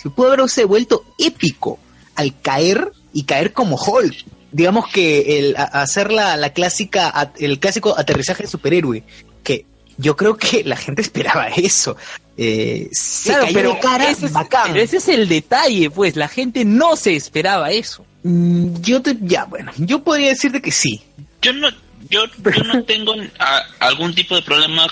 que 0.03 0.09
pudo 0.11 0.34
haberse 0.34 0.65
vuelto 0.65 1.03
épico 1.17 1.80
al 2.15 2.39
caer 2.41 2.91
y 3.13 3.23
caer 3.23 3.51
como 3.53 3.76
Hulk. 3.78 4.15
Digamos 4.51 4.88
que 4.88 5.39
el 5.39 5.55
hacer 5.57 6.11
la, 6.11 6.38
la 6.38 6.51
clásica 6.53 7.32
el 7.39 7.59
clásico 7.59 7.97
aterrizaje 7.97 8.43
de 8.43 8.49
superhéroe 8.49 9.03
que 9.43 9.65
yo 9.97 10.15
creo 10.15 10.38
que 10.38 10.63
la 10.63 10.76
gente 10.78 11.01
esperaba 11.01 11.47
eso. 11.47 11.97
Eh, 12.38 12.89
se 12.91 13.30
Claro, 13.30 13.45
cayó 13.45 13.53
pero 13.55 13.73
de 13.76 13.80
cara, 13.80 14.09
ese, 14.11 14.26
es, 14.28 14.34
bacán. 14.34 14.71
pero 14.73 14.82
ese 14.84 14.97
es 14.97 15.07
el 15.07 15.28
detalle, 15.30 15.89
pues, 15.89 16.17
la 16.17 16.28
gente 16.28 16.65
no 16.65 16.97
se 16.97 17.15
esperaba 17.15 17.71
eso. 17.71 18.05
Mm, 18.23 18.82
Yo 18.82 19.01
te, 19.01 19.15
ya, 19.21 19.45
bueno, 19.45 19.71
yo 19.78 20.03
podría 20.03 20.30
decirte 20.30 20.61
que 20.61 20.71
sí. 20.73 21.01
Yo 21.41 21.53
no, 21.53 21.69
yo, 22.09 22.26
yo 22.26 22.63
no 22.65 22.84
tengo 22.86 23.13
a- 23.39 23.63
algún 23.80 24.13
tipo 24.13 24.36
de 24.36 24.41
problema 24.41 24.86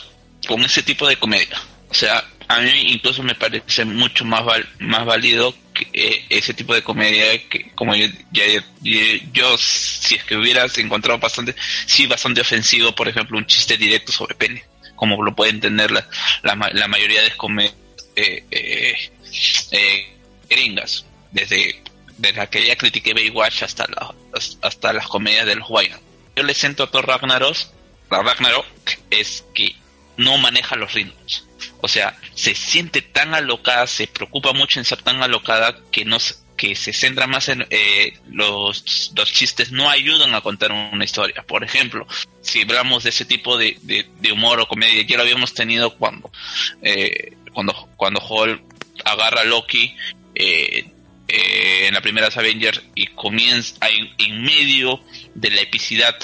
con 0.48 0.62
ese 0.62 0.84
tipo 0.84 1.06
de 1.08 1.18
comedia. 1.18 1.58
O 1.94 1.96
sea, 1.96 2.26
a 2.48 2.60
mí 2.60 2.72
incluso 2.92 3.22
me 3.22 3.36
parece 3.36 3.86
mucho 3.86 4.26
más 4.26 4.44
más 4.80 5.06
válido 5.06 5.56
que 5.76 5.88
eh, 5.94 6.26
ese 6.30 6.56
tipo 6.56 6.74
de 6.74 6.82
comedia 6.82 7.26
que 7.50 7.70
como 7.76 7.96
yo, 7.96 8.08
ya, 8.32 8.44
ya- 8.48 9.20
yo 9.32 9.56
si 9.60 10.16
es 10.16 10.24
que 10.24 10.36
hubieras 10.36 10.76
encontrado 10.80 11.20
bastante 11.20 11.56
sí 11.86 12.08
bastante 12.08 12.42
ofensivo 12.42 12.94
por 12.94 13.08
ejemplo 13.08 13.38
un 13.38 13.46
chiste 13.46 13.78
directo 13.78 14.12
sobre 14.12 14.34
pene 14.36 14.64
como 14.96 15.22
lo 15.24 15.36
pueden 15.36 15.60
tener 15.60 15.92
la, 15.92 16.08
la, 16.42 16.56
ma- 16.56 16.70
la 16.74 16.88
mayoría 16.88 17.22
de 17.22 17.32
comedias 17.38 17.76
eh, 18.16 18.44
eh, 18.52 19.12
eh, 19.72 20.18
gringas 20.50 21.06
desde 21.32 21.82
desde 22.18 22.38
la 22.38 22.50
que 22.50 22.66
ya 22.66 22.76
critiqué 22.76 23.14
Baywatch 23.14 23.64
hasta 23.64 23.86
la- 23.88 24.14
hasta 24.64 24.94
las 24.94 25.08
comedias 25.08 25.46
de 25.46 25.56
los 25.56 25.70
Wayne 25.70 25.96
yo 26.36 26.42
le 26.44 26.54
siento 26.56 26.84
a 26.84 26.92
Thor 26.92 27.08
Ragnarok 27.08 27.56
a 28.10 28.22
Ragnarok 28.22 28.66
es 29.12 29.44
que 29.56 29.76
no 30.18 30.38
maneja 30.40 30.76
los 30.76 30.94
ritmos 30.94 31.48
o 31.86 31.88
sea, 31.90 32.18
se 32.34 32.56
siente 32.56 33.02
tan 33.02 33.34
alocada, 33.36 33.86
se 33.88 34.08
preocupa 34.08 34.54
mucho 34.54 34.80
en 34.80 34.86
ser 34.86 35.02
tan 35.02 35.22
alocada 35.22 35.76
que 35.92 36.06
no 36.06 36.18
se- 36.18 36.36
que 36.56 36.76
se 36.76 36.94
centra 36.94 37.28
más 37.28 37.50
en 37.50 37.66
eh, 37.72 38.14
los, 38.32 39.12
los 39.18 39.34
chistes 39.34 39.72
no 39.74 39.90
ayudan 39.90 40.34
a 40.34 40.40
contar 40.40 40.72
una 40.72 41.04
historia. 41.04 41.44
Por 41.46 41.64
ejemplo, 41.66 42.08
si 42.42 42.62
hablamos 42.62 43.04
de 43.04 43.10
ese 43.10 43.26
tipo 43.26 43.58
de, 43.58 43.78
de- 43.82 44.32
humor 44.32 44.62
o 44.62 44.68
comedia, 44.68 45.02
ya 45.04 45.18
lo 45.18 45.24
habíamos 45.24 45.54
tenido 45.54 45.98
cuando 45.98 46.32
eh, 46.82 47.34
cuando 47.54 47.74
cuando 47.98 48.22
Hulk 48.26 48.62
agarra 49.04 49.42
a 49.42 49.46
Loki 49.46 49.94
eh, 50.36 50.86
eh, 51.28 51.88
en 51.88 51.94
la 51.96 52.02
primera 52.02 52.28
Avengers 52.28 52.82
y 52.96 53.08
comienza 53.08 53.76
en, 53.90 54.10
en 54.18 54.42
medio 54.44 55.02
de 55.36 55.50
la 55.50 55.62
epicidad 55.62 56.16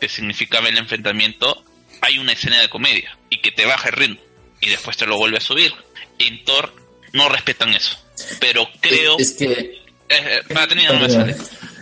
que 0.00 0.08
significaba 0.08 0.68
el 0.70 0.78
enfrentamiento, 0.78 1.62
hay 2.00 2.18
una 2.18 2.32
escena 2.32 2.60
de 2.60 2.68
comedia 2.68 3.16
y 3.30 3.38
que 3.38 3.52
te 3.52 3.64
baja 3.64 3.90
el 3.90 3.94
ritmo 3.96 4.20
y 4.64 4.70
después 4.70 4.96
te 4.96 5.06
lo 5.06 5.16
vuelve 5.16 5.38
a 5.38 5.40
subir. 5.40 5.72
En 6.18 6.44
Thor 6.44 6.72
no 7.12 7.28
respetan 7.28 7.74
eso, 7.74 7.96
pero 8.40 8.68
creo 8.80 9.18
Es 9.18 9.32
que. 9.32 9.52
eh, 9.52 9.80
eh, 10.08 10.42
para 10.52 10.66
terminar, 10.68 10.94
no 10.94 11.00
me 11.00 11.10
sale. 11.10 11.36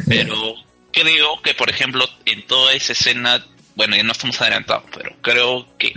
Pero 0.08 0.54
creo 0.92 1.40
que, 1.42 1.54
por 1.54 1.70
ejemplo, 1.70 2.08
en 2.26 2.46
toda 2.46 2.72
esa 2.72 2.92
escena, 2.92 3.44
bueno, 3.74 3.96
ya 3.96 4.02
no 4.02 4.12
estamos 4.12 4.40
adelantados, 4.40 4.84
pero 4.94 5.14
creo 5.22 5.66
que 5.78 5.92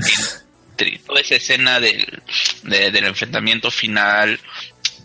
entre 0.72 1.00
toda 1.00 1.22
esa 1.22 1.36
escena 1.36 1.80
del, 1.80 2.22
de- 2.64 2.92
del 2.92 3.06
enfrentamiento 3.06 3.72
final, 3.72 4.40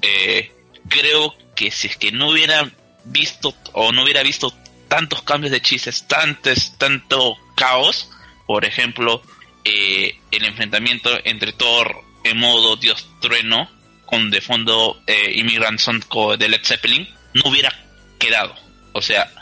eh, 0.03 0.53
creo 0.89 1.35
que 1.55 1.71
si 1.71 1.87
es 1.89 1.97
que 1.97 2.11
no 2.13 2.29
hubiera 2.31 2.71
visto 3.05 3.55
o 3.73 3.93
no 3.93 4.03
hubiera 4.03 4.23
visto 4.23 4.53
tantos 4.89 5.23
cambios 5.23 5.53
de 5.53 5.61
chistes, 5.63 6.07
tantos, 6.09 6.77
tanto 6.79 7.37
caos, 7.57 8.11
por 8.47 8.65
ejemplo, 8.65 9.23
eh, 9.65 10.17
el 10.31 10.45
enfrentamiento 10.45 11.11
entre 11.25 11.53
Thor 11.53 12.03
en 12.25 12.39
modo 12.39 12.77
Dios 12.77 13.07
Trueno 13.21 13.71
con 14.07 14.31
de 14.31 14.41
fondo 14.41 15.01
eh, 15.07 15.33
Immigrant 15.37 15.79
Song 15.79 16.03
co- 16.09 16.37
de 16.37 16.49
Led 16.49 16.65
Zeppelin 16.65 17.09
no 17.35 17.43
hubiera 17.51 17.73
quedado. 18.19 18.55
O 18.93 19.01
sea, 19.03 19.33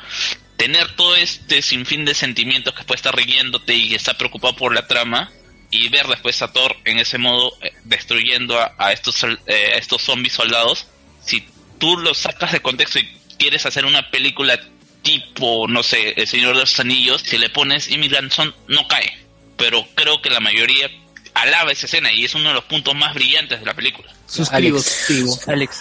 tener 0.57 0.95
todo 0.95 1.16
este 1.16 1.62
sinfín 1.62 2.05
de 2.05 2.14
sentimientos 2.14 2.75
que 2.75 2.85
puede 2.85 2.97
estar 2.97 3.16
riéndote 3.16 3.75
y 3.75 3.95
está 3.95 4.14
preocupado 4.19 4.55
por 4.57 4.75
la 4.75 4.87
trama 4.87 5.31
y 5.71 5.89
ver 5.89 6.07
después 6.07 6.41
a 6.43 6.53
Thor 6.53 6.77
en 6.85 6.99
ese 6.99 7.19
modo 7.19 7.53
eh, 7.62 7.73
destruyendo 7.85 8.59
a, 8.61 8.75
a 8.79 8.93
estos 8.93 9.23
eh, 9.25 9.73
a 9.75 9.79
estos 9.79 10.03
zombies 10.03 10.35
soldados, 10.35 10.87
si 11.25 11.47
tú 11.79 11.97
lo 11.97 12.12
sacas 12.14 12.53
de 12.53 12.61
contexto 12.61 12.99
y 12.99 13.09
quieres 13.39 13.64
hacer 13.66 13.85
una 13.87 14.11
película 14.11 14.61
tipo, 15.03 15.66
no 15.69 15.83
sé, 15.83 16.12
El 16.21 16.27
Señor 16.27 16.55
de 16.55 16.61
los 16.61 16.79
Anillos, 16.81 17.23
si 17.23 17.39
le 17.39 17.49
pones 17.51 17.89
Immigrant 17.91 18.33
Song 18.33 18.53
no 18.66 18.87
cae. 18.89 19.16
Pero 19.59 19.85
creo 19.95 20.23
que 20.23 20.31
la 20.31 20.41
mayoría 20.41 20.89
alaba 21.35 21.73
esa 21.73 21.87
escena 21.87 22.13
y 22.13 22.25
es 22.25 22.35
uno 22.35 22.49
de 22.49 22.55
los 22.55 22.65
puntos 22.65 22.95
más 22.95 23.15
brillantes 23.15 23.61
de 23.61 23.67
la 23.67 23.75
película. 23.75 24.09
Suscribo, 24.27 24.79
Alex. 24.79 24.85
suscribo. 24.85 25.39
Alex. 25.47 25.81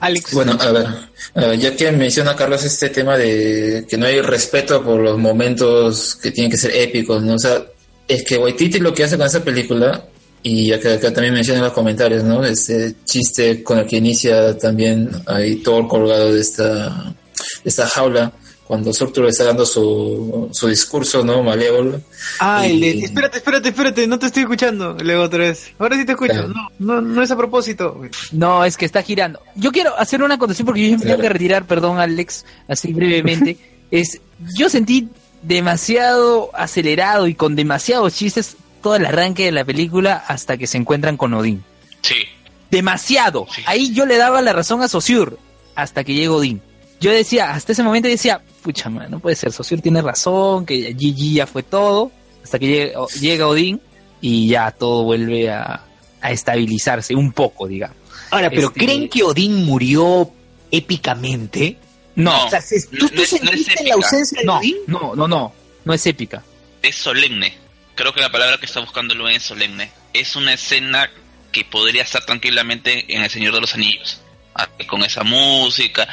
Alex, 0.00 0.32
Bueno, 0.32 0.58
a 0.60 0.72
ver, 0.72 1.58
ya 1.58 1.74
que 1.74 1.90
menciona 1.92 2.36
Carlos 2.36 2.64
este 2.64 2.90
tema 2.90 3.16
de 3.16 3.86
que 3.88 3.96
no 3.96 4.06
hay 4.06 4.20
respeto 4.20 4.82
por 4.82 5.00
los 5.00 5.18
momentos 5.18 6.16
que 6.16 6.30
tienen 6.30 6.50
que 6.50 6.58
ser 6.58 6.72
épicos, 6.74 7.22
¿no? 7.22 7.34
O 7.34 7.38
sea, 7.38 7.64
es 8.06 8.22
que 8.24 8.36
Waititi 8.36 8.78
lo 8.78 8.92
que 8.92 9.04
hace 9.04 9.16
con 9.16 9.26
esa 9.26 9.42
película, 9.42 10.04
y 10.42 10.72
acá, 10.72 10.94
acá 10.94 11.12
también 11.12 11.34
menciona 11.34 11.58
en 11.58 11.64
los 11.64 11.72
comentarios, 11.72 12.22
¿no? 12.22 12.44
Este 12.44 12.94
chiste 13.04 13.62
con 13.62 13.78
el 13.78 13.86
que 13.86 13.96
inicia 13.96 14.56
también 14.58 15.10
ahí 15.26 15.56
Thor 15.56 15.88
colgado 15.88 16.32
de 16.32 16.40
esta, 16.40 17.14
de 17.64 17.68
esta 17.70 17.88
jaula, 17.88 18.32
cuando 18.66 18.92
Surtur 18.92 19.26
está 19.26 19.44
dando 19.44 19.64
su, 19.64 20.48
su 20.52 20.66
discurso, 20.68 21.24
¿no? 21.24 21.42
Malévolo. 21.42 22.00
Ah, 22.40 22.66
el 22.66 22.80
de, 22.80 22.90
Y- 22.96 23.04
espérate, 23.04 23.38
espérate, 23.38 23.68
espérate, 23.68 24.06
no 24.06 24.18
te 24.18 24.26
estoy 24.26 24.42
escuchando. 24.42 24.96
Luego 25.00 25.22
otra 25.22 25.38
vez. 25.38 25.72
Ahora 25.78 25.96
sí 25.96 26.04
te 26.04 26.12
escucho. 26.12 26.32
Claro. 26.32 26.48
No, 26.48 26.68
no, 26.78 27.00
no 27.00 27.22
es 27.22 27.30
a 27.30 27.36
propósito. 27.36 28.00
No, 28.32 28.64
es 28.64 28.76
que 28.76 28.84
está 28.84 29.02
girando. 29.02 29.40
Yo 29.54 29.70
quiero 29.72 29.96
hacer 29.98 30.22
una 30.22 30.34
acotación 30.34 30.66
porque 30.66 30.82
yo 30.82 30.90
me 30.92 30.98
tengo 30.98 31.04
Claro. 31.14 31.22
que 31.22 31.28
retirar, 31.28 31.64
perdón, 31.66 31.98
Alex, 32.00 32.44
así 32.68 32.92
brevemente. 32.92 33.56
es, 33.90 34.20
yo 34.56 34.68
sentí 34.68 35.08
demasiado 35.42 36.50
acelerado 36.54 37.26
y 37.28 37.34
con 37.34 37.54
demasiados 37.56 38.14
chistes 38.14 38.56
todo 38.82 38.96
el 38.96 39.06
arranque 39.06 39.44
de 39.44 39.52
la 39.52 39.64
película 39.64 40.24
hasta 40.26 40.56
que 40.56 40.66
se 40.66 40.76
encuentran 40.78 41.16
con 41.16 41.32
Odín. 41.34 41.64
Sí, 42.02 42.14
Demasiado. 42.70 43.46
Sí. 43.54 43.62
Ahí 43.66 43.92
yo 43.94 44.06
le 44.06 44.16
daba 44.16 44.42
la 44.42 44.52
razón 44.52 44.82
a 44.82 44.88
Saussure 44.88 45.36
hasta 45.76 46.02
que 46.04 46.14
llega 46.14 46.32
Odín. 46.32 46.60
Yo 47.00 47.10
decía, 47.12 47.52
hasta 47.52 47.72
ese 47.72 47.82
momento 47.82 48.08
decía, 48.08 48.40
pucha, 48.62 48.88
man, 48.88 49.10
no 49.10 49.18
puede 49.20 49.36
ser, 49.36 49.52
Saussure 49.52 49.82
tiene 49.82 50.00
razón, 50.02 50.64
que 50.66 50.92
GG 50.94 51.34
ya 51.34 51.46
fue 51.46 51.62
todo, 51.62 52.10
hasta 52.42 52.58
que 52.58 52.66
llega, 52.66 53.00
llega 53.20 53.46
Odín 53.48 53.80
y 54.20 54.48
ya 54.48 54.70
todo 54.70 55.04
vuelve 55.04 55.50
a, 55.50 55.82
a 56.20 56.30
estabilizarse 56.32 57.14
un 57.14 57.32
poco, 57.32 57.66
digamos. 57.68 57.96
Ahora, 58.30 58.48
pero 58.50 58.68
Este- 58.68 58.80
¿creen 58.80 59.08
que 59.08 59.22
Odín 59.22 59.64
murió 59.66 60.30
épicamente? 60.70 61.76
No, 62.14 62.46
O 62.46 62.50
sea, 62.50 62.60
¿se- 62.62 62.80
¿tú, 62.88 62.96
No 63.04 63.08
tú 63.10 63.14
no 63.16 63.22
es 63.22 63.28
sentiste 63.28 63.84
la 63.84 63.94
ausencia 63.94 64.40
de 64.40 64.46
no, 64.46 64.58
Odín? 64.58 64.76
no, 64.86 65.14
no, 65.14 65.28
no, 65.28 65.52
no 65.84 65.92
es 65.94 66.06
épica. 66.06 66.42
es 66.82 66.96
solemne. 66.96 67.54
Creo 67.94 68.12
que 68.14 68.20
la 68.20 68.30
palabra 68.30 68.58
que 68.58 68.66
está 68.66 68.80
buscando 68.80 69.14
Luen 69.14 69.36
es 69.36 69.42
solemne. 69.42 69.90
Es 70.12 70.36
una 70.36 70.52
escena 70.54 71.10
que 71.50 71.64
podría 71.64 72.02
estar 72.02 72.24
tranquilamente 72.24 73.04
en 73.14 73.22
El 73.22 73.30
Señor 73.30 73.54
de 73.54 73.60
los 73.62 73.74
Anillos. 73.74 74.20
Ah, 74.54 74.68
Con 74.86 75.02
esa 75.02 75.24
música, 75.24 76.06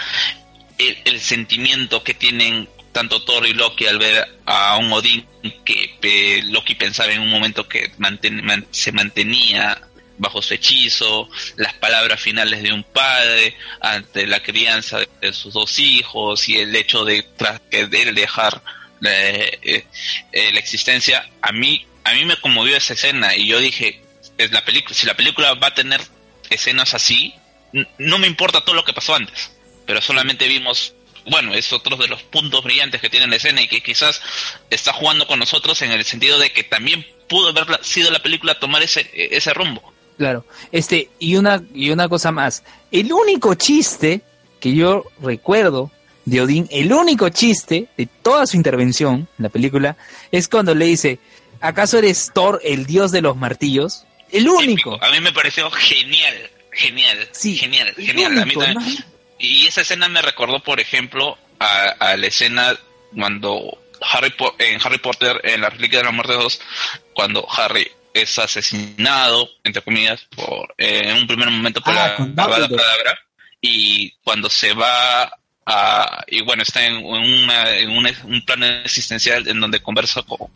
el, 1.06 1.20
sentimiento 1.20 2.04
que 2.04 2.14
tienen 2.14 2.70
tanto 2.92 3.24
Thor 3.24 3.48
y 3.48 3.54
Loki 3.54 3.88
al 3.88 3.98
ver 3.98 4.40
a 4.46 4.78
un 4.78 4.92
Odín 4.92 5.26
que 5.66 5.98
eh, 6.02 6.44
Loki 6.44 6.76
pensaba 6.76 7.12
en 7.12 7.22
un 7.22 7.30
momento 7.30 7.68
que 7.68 7.92
se 8.72 8.92
mantenía 8.92 9.82
bajo 10.18 10.42
su 10.42 10.54
hechizo, 10.54 11.28
las 11.58 11.74
palabras 11.74 12.22
finales 12.22 12.62
de 12.62 12.72
un 12.72 12.84
padre 12.84 13.56
ante 13.82 14.28
la 14.28 14.44
crianza 14.44 15.00
de, 15.22 15.34
sus 15.34 15.54
dos 15.54 15.80
hijos 15.80 16.48
y 16.48 16.58
el 16.58 16.76
hecho 16.76 17.04
de, 17.04 17.24
tras 17.36 17.62
que 17.72 17.88
de 17.88 18.04
él 18.04 18.16
dejar 18.16 18.62
eh, 19.04 19.86
eh, 20.32 20.52
la 20.52 20.60
existencia, 20.60 21.28
a 21.42 21.52
mí 21.52 21.86
a 22.04 22.14
mí 22.14 22.26
me 22.26 22.38
conmovió 22.38 22.76
esa 22.76 22.94
escena 22.94 23.36
y 23.36 23.48
yo 23.48 23.60
dije, 23.60 24.02
es 24.38 24.52
la 24.52 24.66
película, 24.66 24.96
si 24.96 25.06
la 25.06 25.16
película 25.16 25.54
va 25.54 25.68
a 25.68 25.74
tener 25.74 26.02
escenas 26.50 26.94
así, 26.94 27.34
no 27.98 28.18
me 28.20 28.28
importa 28.28 28.62
todo 28.62 28.76
lo 28.76 28.84
que 28.84 28.94
pasó 28.94 29.16
antes, 29.16 29.52
pero 29.86 30.02
solamente 30.02 30.48
vimos, 30.48 30.94
bueno, 31.30 31.54
es 31.54 31.72
otro 31.74 31.96
de 31.98 32.08
los 32.08 32.24
puntos 32.24 32.64
brillantes 32.64 33.02
que 33.02 33.10
tiene 33.10 33.28
la 33.28 33.36
escena 33.36 33.62
y 33.62 33.68
que 33.68 33.82
quizás 33.82 34.22
está 34.70 34.94
jugando 34.94 35.28
con 35.28 35.40
nosotros 35.40 35.82
en 35.82 35.92
el 35.92 36.04
sentido 36.04 36.38
de 36.40 36.52
que 36.52 36.64
también 36.64 37.06
pudo 37.28 37.50
haber 37.50 37.84
sido 37.84 38.12
la 38.12 38.20
película 38.20 38.60
tomar 38.60 38.82
ese, 38.84 39.10
ese 39.14 39.54
rumbo. 39.54 39.94
Claro. 40.18 40.46
Este, 40.72 41.10
y 41.20 41.36
una, 41.36 41.64
y 41.74 41.90
una 41.90 42.08
cosa 42.08 42.32
más. 42.32 42.64
El 42.92 43.12
único 43.12 43.56
chiste 43.56 44.22
que 44.60 44.74
yo 44.76 45.06
recuerdo 45.22 45.92
de 46.26 46.42
Odín, 46.42 46.68
el 46.72 46.94
único 46.94 47.30
chiste 47.30 47.88
de 47.98 48.06
toda 48.06 48.46
su 48.46 48.56
intervención 48.56 49.28
en 49.38 49.44
la 49.44 49.50
película, 49.50 49.98
es 50.32 50.48
cuando 50.48 50.74
le 50.74 50.86
dice, 50.86 51.20
¿acaso 51.60 51.98
eres 51.98 52.32
Thor, 52.34 52.62
el 52.64 52.86
dios 52.86 53.12
de 53.12 53.22
los 53.22 53.36
martillos? 53.36 54.06
El 54.32 54.48
único. 54.48 54.94
Épico. 54.94 55.04
A 55.04 55.12
mí 55.12 55.20
me 55.20 55.32
pareció 55.32 55.70
genial, 55.72 56.50
genial, 56.72 57.28
Sí, 57.32 57.56
genial, 57.58 57.94
genial. 57.98 58.40
A 58.40 58.46
mí 58.46 58.54
también-. 58.54 59.06
Y 59.40 59.68
esa 59.68 59.82
escena 59.82 60.08
me 60.08 60.22
recordó, 60.22 60.60
por 60.62 60.80
ejemplo, 60.80 61.38
a, 61.60 61.90
a 62.00 62.18
la 62.18 62.28
escena 62.28 62.76
cuando 63.16 63.78
Harry 64.02 64.32
Po- 64.32 64.56
en 64.60 64.80
Harry 64.84 64.98
Potter, 64.98 65.40
en 65.44 65.62
la 65.62 65.70
Reliquia 65.70 66.00
de 66.00 66.06
la 66.06 66.12
Muerte 66.12 66.34
2, 66.34 66.62
cuando 67.14 67.48
Harry 67.52 67.90
es 68.14 68.38
asesinado, 68.40 69.50
entre 69.64 69.82
comillas, 69.82 70.28
por 70.36 70.74
eh, 70.78 71.04
en 71.10 71.18
un 71.18 71.28
primer 71.28 71.50
momento 71.50 71.82
por 71.82 71.94
Ah, 71.98 72.16
la. 72.18 72.26
Kedavra, 72.68 73.20
y 73.62 74.12
cuando 74.24 74.50
se 74.50 74.74
va 74.74 75.32
a, 75.66 76.24
y 76.28 76.42
bueno, 76.42 76.64
está 76.64 76.86
en, 76.86 76.96
en 76.96 77.44
una, 77.44 77.70
en 77.76 77.90
una- 77.90 78.14
un 78.26 78.44
plano 78.46 78.66
existencial 78.66 79.48
en 79.48 79.60
donde 79.60 79.82
conversa 79.82 80.22
con, 80.24 80.50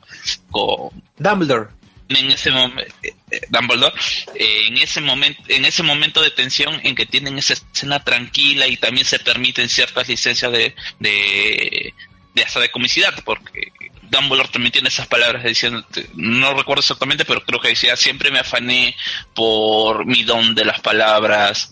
con 0.51 0.89
Dumbledore. 1.17 1.69
En 2.09 2.31
ese 2.31 2.51
momento 2.51 2.93
Dumbledore 3.49 3.93
eh, 4.35 4.67
en 4.67 4.77
ese 4.77 5.01
momento 5.01 5.41
en 5.47 5.65
ese 5.65 5.83
momento 5.83 6.21
de 6.21 6.31
tensión 6.31 6.79
en 6.83 6.95
que 6.95 7.05
tienen 7.05 7.37
esa 7.37 7.53
escena 7.53 8.03
tranquila 8.03 8.67
y 8.67 8.77
también 8.77 9.05
se 9.05 9.19
permiten 9.19 9.69
ciertas 9.69 10.07
licencias 10.07 10.51
de 10.51 10.75
de, 10.99 11.93
de 12.33 12.43
hasta 12.43 12.59
de 12.59 12.71
comicidad 12.71 13.13
porque 13.25 13.71
Dumbledore 14.03 14.49
también 14.49 14.71
tiene 14.71 14.89
esas 14.89 15.07
palabras 15.07 15.43
diciendo 15.43 15.85
no 16.15 16.53
recuerdo 16.53 16.81
exactamente 16.81 17.25
pero 17.25 17.43
creo 17.43 17.59
que 17.59 17.69
decía 17.69 17.97
siempre 17.97 18.31
me 18.31 18.39
afané 18.39 18.95
por 19.33 20.05
mi 20.05 20.23
don 20.23 20.55
de 20.55 20.65
las 20.65 20.79
palabras 20.79 21.71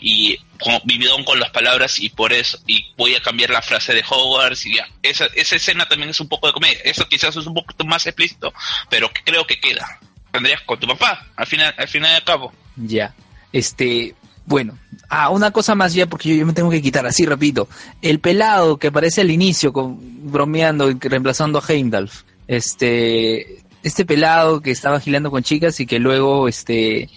y 0.00 0.38
don 0.58 1.24
con 1.24 1.40
las 1.40 1.50
palabras 1.50 1.98
y 1.98 2.08
por 2.08 2.32
eso 2.32 2.58
y 2.66 2.84
voy 2.96 3.14
a 3.14 3.20
cambiar 3.20 3.50
la 3.50 3.62
frase 3.62 3.92
de 3.92 4.04
Hogwarts 4.08 4.66
y 4.66 4.76
ya 4.76 4.86
esa, 5.02 5.26
esa 5.34 5.56
escena 5.56 5.86
también 5.86 6.10
es 6.10 6.20
un 6.20 6.28
poco 6.28 6.46
de 6.46 6.52
comedia 6.52 6.78
eso 6.84 7.06
quizás 7.08 7.36
es 7.36 7.46
un 7.46 7.54
poquito 7.54 7.84
más 7.84 8.06
explícito 8.06 8.52
pero 8.88 9.10
creo 9.24 9.46
que 9.46 9.58
queda 9.58 9.98
tendrías 10.32 10.60
con 10.62 10.78
tu 10.78 10.86
papá 10.86 11.26
al 11.36 11.46
final 11.46 11.74
al 11.76 11.88
final 11.88 12.14
al 12.14 12.24
cabo 12.24 12.52
Ya. 12.76 13.14
Este, 13.52 14.14
bueno. 14.46 14.78
Ah, 15.08 15.30
una 15.30 15.50
cosa 15.50 15.74
más 15.74 15.94
ya, 15.94 16.06
porque 16.06 16.30
yo, 16.30 16.34
yo 16.34 16.46
me 16.46 16.52
tengo 16.52 16.70
que 16.70 16.82
quitar 16.82 17.06
así, 17.06 17.24
repito. 17.24 17.68
El 18.02 18.18
pelado 18.20 18.78
que 18.78 18.88
aparece 18.88 19.20
al 19.20 19.30
inicio, 19.30 19.72
con, 19.72 19.98
bromeando 20.30 20.90
y 20.90 20.98
reemplazando 20.98 21.58
a 21.58 21.72
Heimdall. 21.72 22.10
Este, 22.48 23.62
este 23.82 24.04
pelado 24.04 24.60
que 24.60 24.70
estaba 24.70 25.00
gilando 25.00 25.30
con 25.30 25.42
chicas 25.42 25.78
y 25.80 25.86
que 25.86 25.98
luego, 25.98 26.48
este, 26.48 27.08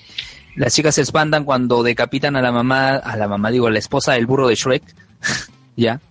las 0.57 0.73
chicas 0.73 0.95
se 0.95 1.01
espantan 1.03 1.45
cuando 1.45 1.81
decapitan 1.83 2.35
a 2.35 2.41
la 2.41 2.51
mamá, 2.51 2.95
a 2.97 3.15
la 3.15 3.27
mamá, 3.27 3.49
digo, 3.51 3.67
a 3.67 3.71
la 3.71 3.79
esposa 3.79 4.13
del 4.13 4.25
burro 4.25 4.47
de 4.49 4.55
Shrek. 4.55 4.83
ya. 5.77 6.01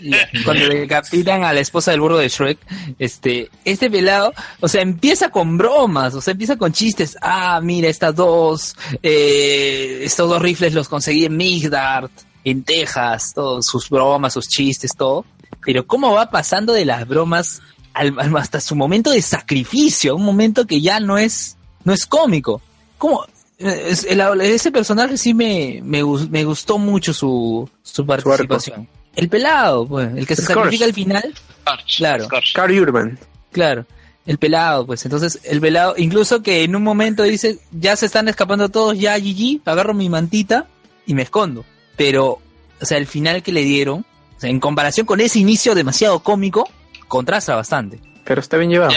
Ya. 0.00 0.28
Cuando 0.44 0.68
decapitan 0.68 1.42
a 1.42 1.52
la 1.52 1.60
esposa 1.60 1.90
del 1.90 2.00
burro 2.00 2.18
de 2.18 2.28
Shrek, 2.28 2.58
este, 2.98 3.50
este 3.64 3.90
pelado, 3.90 4.32
o 4.60 4.68
sea, 4.68 4.82
empieza 4.82 5.30
con 5.30 5.58
bromas, 5.58 6.14
o 6.14 6.20
sea, 6.20 6.32
empieza 6.32 6.56
con 6.56 6.72
chistes. 6.72 7.16
Ah, 7.20 7.60
mira, 7.62 7.88
estas 7.88 8.14
dos, 8.14 8.76
eh, 9.02 10.00
estos 10.02 10.28
dos 10.30 10.40
rifles 10.40 10.74
los 10.74 10.88
conseguí 10.88 11.24
en 11.24 11.36
Midgard, 11.36 12.10
en 12.44 12.62
Texas, 12.62 13.32
todos 13.34 13.66
sus 13.66 13.90
bromas, 13.90 14.32
sus 14.34 14.46
chistes, 14.48 14.92
todo. 14.96 15.24
Pero 15.64 15.86
cómo 15.86 16.12
va 16.12 16.30
pasando 16.30 16.72
de 16.72 16.84
las 16.84 17.06
bromas 17.08 17.60
al- 17.94 18.18
al- 18.18 18.36
hasta 18.36 18.60
su 18.60 18.76
momento 18.76 19.10
de 19.10 19.20
sacrificio, 19.22 20.14
un 20.14 20.24
momento 20.24 20.66
que 20.66 20.80
ya 20.80 21.00
no 21.00 21.18
es, 21.18 21.56
no 21.84 21.92
es 21.92 22.06
cómico. 22.06 22.62
¿Cómo? 22.96 23.24
Eh, 23.58 23.86
es- 23.88 24.04
el- 24.04 24.20
ese 24.40 24.70
personaje 24.70 25.16
sí 25.16 25.34
me, 25.34 25.80
me, 25.82 26.02
gus- 26.02 26.28
me 26.30 26.44
gustó 26.44 26.78
mucho 26.78 27.12
su, 27.12 27.68
su 27.82 28.06
participación. 28.06 28.88
El 29.16 29.28
pelado, 29.28 29.86
pues, 29.86 30.16
el 30.16 30.26
que 30.26 30.36
se 30.36 30.42
Scorch. 30.42 30.56
sacrifica 30.58 30.84
al 30.84 30.92
final, 30.94 31.34
Scorch, 31.62 31.96
Claro. 31.96 32.24
Scorch. 32.26 32.52
Carl 32.54 32.78
Urban. 32.80 33.18
claro. 33.52 33.84
El 34.26 34.36
pelado, 34.36 34.84
pues 34.84 35.02
entonces 35.06 35.40
el 35.44 35.58
pelado, 35.58 35.94
incluso 35.96 36.42
que 36.42 36.62
en 36.62 36.76
un 36.76 36.82
momento 36.82 37.22
dice, 37.22 37.60
ya 37.72 37.96
se 37.96 38.04
están 38.04 38.28
escapando 38.28 38.68
todos, 38.68 38.98
ya 38.98 39.16
GG, 39.18 39.62
agarro 39.64 39.94
mi 39.94 40.10
mantita 40.10 40.66
y 41.06 41.14
me 41.14 41.22
escondo. 41.22 41.64
Pero, 41.96 42.38
o 42.78 42.84
sea, 42.84 42.98
el 42.98 43.06
final 43.06 43.42
que 43.42 43.52
le 43.52 43.62
dieron, 43.62 44.04
o 44.36 44.40
sea, 44.40 44.50
en 44.50 44.60
comparación 44.60 45.06
con 45.06 45.20
ese 45.22 45.38
inicio 45.38 45.74
demasiado 45.74 46.18
cómico, 46.20 46.68
contrasta 47.08 47.56
bastante. 47.56 48.00
Pero 48.26 48.42
está 48.42 48.58
bien 48.58 48.70
llevado. 48.70 48.92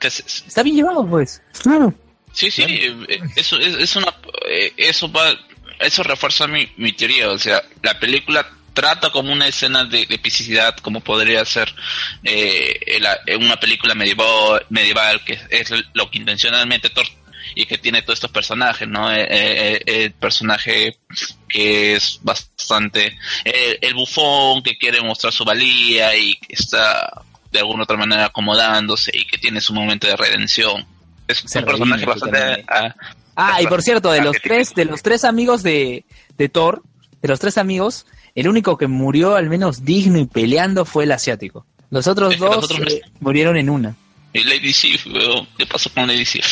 Se- 0.00 0.24
Está 0.48 0.64
bien 0.64 0.74
llevado, 0.74 1.06
pues. 1.06 1.40
Claro. 1.62 1.94
Sí, 2.34 2.50
sí, 2.50 2.62
eh, 2.68 3.20
eso 3.36 3.58
es, 3.58 3.74
es 3.76 3.96
una 3.96 4.14
eh, 4.48 4.72
eso 4.76 5.10
va 5.10 5.34
eso 5.80 6.02
refuerza 6.02 6.46
mi, 6.46 6.68
mi 6.76 6.92
teoría, 6.92 7.30
o 7.30 7.38
sea, 7.38 7.62
la 7.82 7.98
película 7.98 8.46
trata 8.72 9.10
como 9.10 9.32
una 9.32 9.46
escena 9.48 9.84
de, 9.84 10.04
de 10.06 10.14
epicidad 10.16 10.76
como 10.78 11.00
podría 11.00 11.44
ser 11.44 11.72
eh, 12.24 12.98
la- 13.00 13.18
eh, 13.26 13.36
una 13.36 13.56
película 13.58 13.94
medieval, 13.94 14.66
medieval 14.70 15.24
que 15.24 15.38
es 15.50 15.70
lo 15.94 16.10
que 16.10 16.18
intencionalmente 16.18 16.90
y 17.56 17.66
que 17.66 17.78
tiene 17.78 18.02
todos 18.02 18.16
estos 18.18 18.30
personajes, 18.32 18.88
¿no? 18.88 19.12
El 19.12 20.12
personaje 20.14 20.96
que 21.48 21.94
es 21.94 22.18
bastante 22.22 23.16
eh, 23.44 23.78
el 23.80 23.94
bufón 23.94 24.62
que 24.62 24.76
quiere 24.76 25.00
mostrar 25.02 25.32
su 25.32 25.44
valía 25.44 26.16
y 26.16 26.34
que 26.36 26.54
está 26.54 27.22
de 27.52 27.60
alguna 27.60 27.84
otra 27.84 27.96
manera 27.96 28.24
acomodándose 28.26 29.12
y 29.14 29.24
que 29.26 29.38
tiene 29.38 29.60
su 29.60 29.72
momento 29.72 30.06
de 30.08 30.16
redención. 30.16 30.84
Es 31.28 31.42
Se 31.46 31.58
un 31.60 31.64
personaje 31.64 32.04
redime 32.04 32.12
bastante 32.12 32.38
totalmente. 32.38 32.64
ah, 32.68 32.94
Ah, 33.36 33.60
y 33.62 33.66
por 33.66 33.82
cierto, 33.82 34.12
de 34.12 34.20
los 34.22 34.36
tres, 34.40 34.74
de 34.76 34.84
los 34.84 35.02
tres 35.02 35.24
amigos 35.24 35.62
de, 35.64 36.04
de 36.38 36.48
Thor, 36.48 36.82
de 37.20 37.28
los 37.28 37.40
tres 37.40 37.58
amigos, 37.58 38.06
el 38.36 38.46
único 38.48 38.76
que 38.78 38.86
murió 38.86 39.34
al 39.34 39.48
menos 39.48 39.84
digno 39.84 40.18
y 40.20 40.26
peleando 40.26 40.84
fue 40.84 41.02
el 41.04 41.10
asiático. 41.12 41.66
Los 41.90 42.06
otros 42.06 42.32
Es 42.34 42.38
que 42.38 42.44
los 42.44 42.54
dos 42.54 42.64
otros 42.70 42.92
eh, 42.92 43.00
murieron 43.20 43.56
en 43.56 43.70
una. 43.70 43.96
y 44.32 44.44
Lady 44.44 44.72
Sif, 44.72 45.06
weón, 45.06 45.48
¿qué 45.58 45.66
pasó 45.66 45.90
con 45.92 46.06
Lady 46.06 46.24
Sif? 46.24 46.44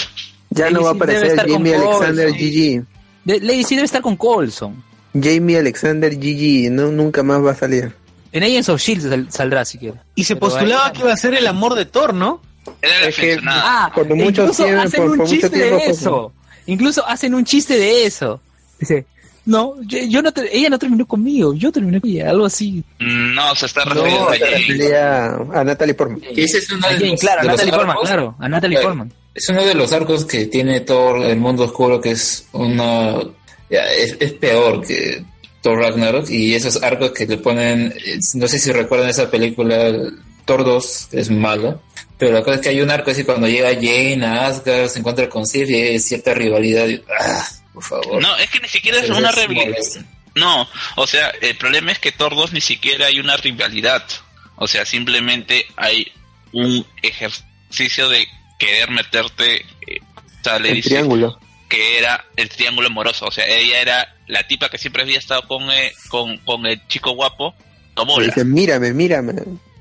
Ya 0.51 0.65
Lady 0.65 0.75
no 0.75 0.83
va 0.83 0.91
a 0.91 0.93
Sif 0.95 1.03
aparecer 1.03 1.51
Jamie 1.51 1.75
Alexander. 1.77 2.31
GG. 2.33 2.85
De- 3.25 3.41
Lady 3.41 3.63
sí 3.65 3.75
debe 3.77 3.85
estar 3.87 4.03
con 4.03 4.17
Coulson. 4.17 4.83
Jamie 5.15 5.59
Alexander 5.59 6.13
GG. 6.17 6.71
No, 6.73 6.91
nunca 6.91 7.23
más 7.23 7.45
va 7.45 7.53
a 7.53 7.55
salir. 7.55 7.93
En 8.33 8.43
Agents 8.43 8.69
of 8.71 8.81
Shield 8.81 9.09
sal- 9.09 9.27
saldrá 9.31 9.65
siquiera. 9.65 10.03
Y 10.17 10.25
se 10.25 10.35
Pero 10.35 10.49
postulaba 10.51 10.93
que 10.93 11.01
iba 11.03 11.13
a 11.13 11.17
ser 11.17 11.35
el 11.35 11.47
amor 11.47 11.75
de 11.77 11.85
Thor, 11.87 12.13
¿no? 12.15 12.41
Era 12.81 13.01
la 13.01 13.07
Es 13.09 13.17
que- 13.17 13.33
aficionada. 13.33 13.63
Ah, 13.65 13.91
Cuando 13.95 14.17
muchos 14.17 14.39
incluso 14.45 14.65
tienen- 14.65 14.81
hacen 14.81 15.01
por- 15.01 15.11
un 15.11 15.17
por 15.19 15.27
mucho 15.27 15.33
chiste 15.33 15.51
tiempo, 15.51 15.77
de 15.77 15.85
pues, 15.87 15.99
eso. 15.99 16.33
Incluso 16.67 17.07
hacen 17.07 17.35
un 17.35 17.45
chiste 17.45 17.77
de 17.77 18.07
eso. 18.07 18.41
Dice, 18.79 19.05
no, 19.45 19.75
yo, 19.83 19.99
yo 20.09 20.23
no, 20.23 20.33
te- 20.33 20.57
ella 20.57 20.71
no 20.71 20.79
terminó 20.79 21.07
conmigo, 21.07 21.53
yo 21.55 21.73
terminé 21.73 22.01
con 22.01 22.11
ella, 22.11 22.31
algo 22.31 22.47
así. 22.47 22.85
No, 23.01 23.55
se 23.57 23.67
está 23.67 23.85
No, 23.85 23.95
refiriendo 23.95 24.97
a 25.53 25.59
Se 25.59 25.65
Natalie 25.65 25.95
Portman. 25.95 26.23
Ese 26.37 26.59
es 26.59 26.71
uno 26.71 26.87
de 26.89 26.95
Jane, 26.95 27.11
los, 27.11 27.21
claro, 27.21 27.41
a 27.41 27.43
de 27.43 27.49
Natalie 27.49 27.73
Portman, 27.73 27.97
arcos- 27.97 28.07
claro, 28.07 28.35
a 28.39 28.49
Natalie 28.49 28.77
Claro. 28.77 28.89
Portman. 28.91 29.13
Es 29.35 29.49
uno 29.49 29.65
de 29.65 29.75
los 29.75 29.93
arcos 29.93 30.25
que 30.27 30.47
tiene 30.47 30.81
Thor, 30.81 31.23
el 31.25 31.39
mundo 31.39 31.65
oscuro, 31.65 32.01
que 32.01 32.11
es 32.13 32.47
una... 32.53 33.15
ya, 33.71 33.81
es, 33.93 34.17
es 34.21 34.33
peor 34.35 34.87
que 34.87 35.25
Thor 35.63 35.79
Ragnarok. 35.79 36.29
Y 36.29 36.55
esos 36.55 36.83
arcos 36.83 37.13
que 37.13 37.27
le 37.27 37.39
ponen... 37.39 37.93
eh, 38.07 38.19
No 38.35 38.47
sé 38.47 38.59
si 38.59 38.71
recuerdan 38.73 39.09
esa 39.09 39.31
película, 39.31 39.91
Thor 40.45 40.65
2, 40.65 41.09
que 41.11 41.21
es 41.21 41.31
mala. 41.31 41.79
Pero 42.23 42.35
la 42.35 42.45
cosa 42.45 42.55
es 42.55 42.61
que 42.63 42.69
hay 42.69 42.81
un 42.81 42.89
arco 42.89 43.11
así 43.11 43.25
cuando 43.25 43.49
llega 43.49 43.71
Jane 43.75 44.25
a 44.25 44.47
Asgard, 44.47 44.87
se 44.89 45.01
encuentra 45.01 45.29
con 45.29 45.45
Sif 45.45 45.69
y 45.69 45.75
hay 45.75 45.99
cierta 45.99 46.33
rivalidad. 46.35 46.87
y- 46.87 47.03
¡Ah! 47.19 47.45
Por 47.75 47.83
favor. 47.83 48.23
No, 48.23 48.37
es 48.37 48.49
que 48.49 48.61
ni 48.61 48.69
siquiera 48.69 48.99
es 49.01 49.11
una 49.11 49.33
rivalidad. 49.33 49.77
No, 50.37 50.69
o 50.95 51.07
sea, 51.09 51.31
el 51.41 51.57
problema 51.57 51.91
es 51.91 51.99
que 51.99 52.13
Thor 52.13 52.37
2 52.37 52.53
ni 52.53 52.61
siquiera 52.61 53.07
hay 53.07 53.19
una 53.19 53.37
rivalidad. 53.37 54.05
O 54.55 54.69
sea, 54.69 54.87
simplemente 54.87 55.67
hay 55.77 56.13
un 56.53 56.87
ejercicio 57.03 58.09
de 58.09 58.27
querer 58.59 58.91
meterte 58.91 59.57
eh, 59.89 59.99
o 60.41 60.45
sea, 60.45 60.59
le 60.61 60.69
El 60.69 60.75
dice 60.77 60.91
triángulo. 60.91 61.41
que 61.69 61.99
era 61.99 62.25
el 62.37 62.49
triángulo 62.51 62.87
amoroso. 62.87 63.27
O 63.27 63.31
sea, 63.33 63.47
ella 63.49 63.81
era 63.81 64.15
la 64.29 64.47
tipa 64.47 64.69
que 64.69 64.79
siempre 64.79 65.03
había 65.03 65.19
estado 65.19 65.49
con, 65.49 65.69
eh, 65.73 65.93
con, 66.09 66.37
con 66.39 66.67
el 66.67 66.87
chico 66.87 67.11
guapo. 67.13 67.55
Bola. 67.97 68.27
dice, 68.27 68.45
mírame, 68.45 68.93
mírame. 68.93 69.33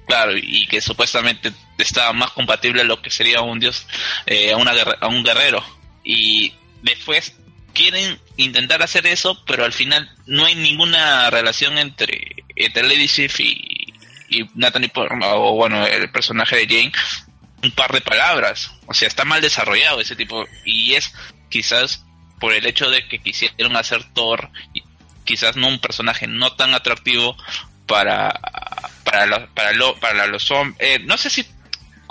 Claro, 0.08 0.34
y 0.36 0.66
que 0.68 0.82
supuestamente 0.82 1.52
estaba 1.84 2.14
más 2.14 2.32
compatible 2.32 2.82
a 2.82 2.86
lo 2.86 3.02
que 3.02 3.10
sería 3.10 3.42
un 3.42 3.60
dios, 3.60 3.86
eh, 4.26 4.52
a, 4.52 4.58
una 4.58 4.72
a 5.00 5.08
un 5.08 5.24
guerrero. 5.24 5.64
Y 6.04 6.54
después 6.82 7.36
quieren 7.74 8.20
intentar 8.38 8.82
hacer 8.84 9.06
eso, 9.08 9.42
pero 9.46 9.64
al 9.66 9.74
final 9.74 10.10
no 10.26 10.46
hay 10.46 10.56
ninguna 10.56 11.30
relación 11.30 11.78
entre, 11.78 12.44
entre 12.56 12.84
Lady 12.84 13.08
Sif 13.08 13.40
y, 13.40 13.94
y 14.30 14.46
Natalie 14.56 14.92
o 14.96 15.56
bueno, 15.56 15.86
el 15.86 16.10
personaje 16.12 16.56
de 16.58 16.68
Jane, 16.68 16.92
un 17.64 17.72
par 17.72 17.92
de 17.92 18.02
palabras. 18.02 18.72
O 18.88 18.94
sea, 18.94 19.08
está 19.08 19.24
mal 19.26 19.42
desarrollado 19.42 20.00
ese 20.02 20.16
tipo. 20.16 20.46
Y 20.66 20.94
es 20.96 21.14
quizás 21.50 22.04
por 22.40 22.54
el 22.54 22.66
hecho 22.66 22.90
de 22.90 23.08
que 23.08 23.20
quisieron 23.20 23.76
hacer 23.78 24.04
Thor, 24.14 24.50
y 24.74 24.82
quizás 25.24 25.56
no 25.56 25.68
un 25.68 25.80
personaje 25.80 26.26
no 26.28 26.54
tan 26.56 26.74
atractivo 26.74 27.38
para 27.86 28.40
para 29.04 29.26
los 29.28 29.40
para, 29.54 29.72
lo- 29.74 29.96
para 30.00 30.26
los 30.28 30.50
hombres. 30.50 31.02
no 31.06 31.18
sé 31.18 31.30
si 31.30 31.46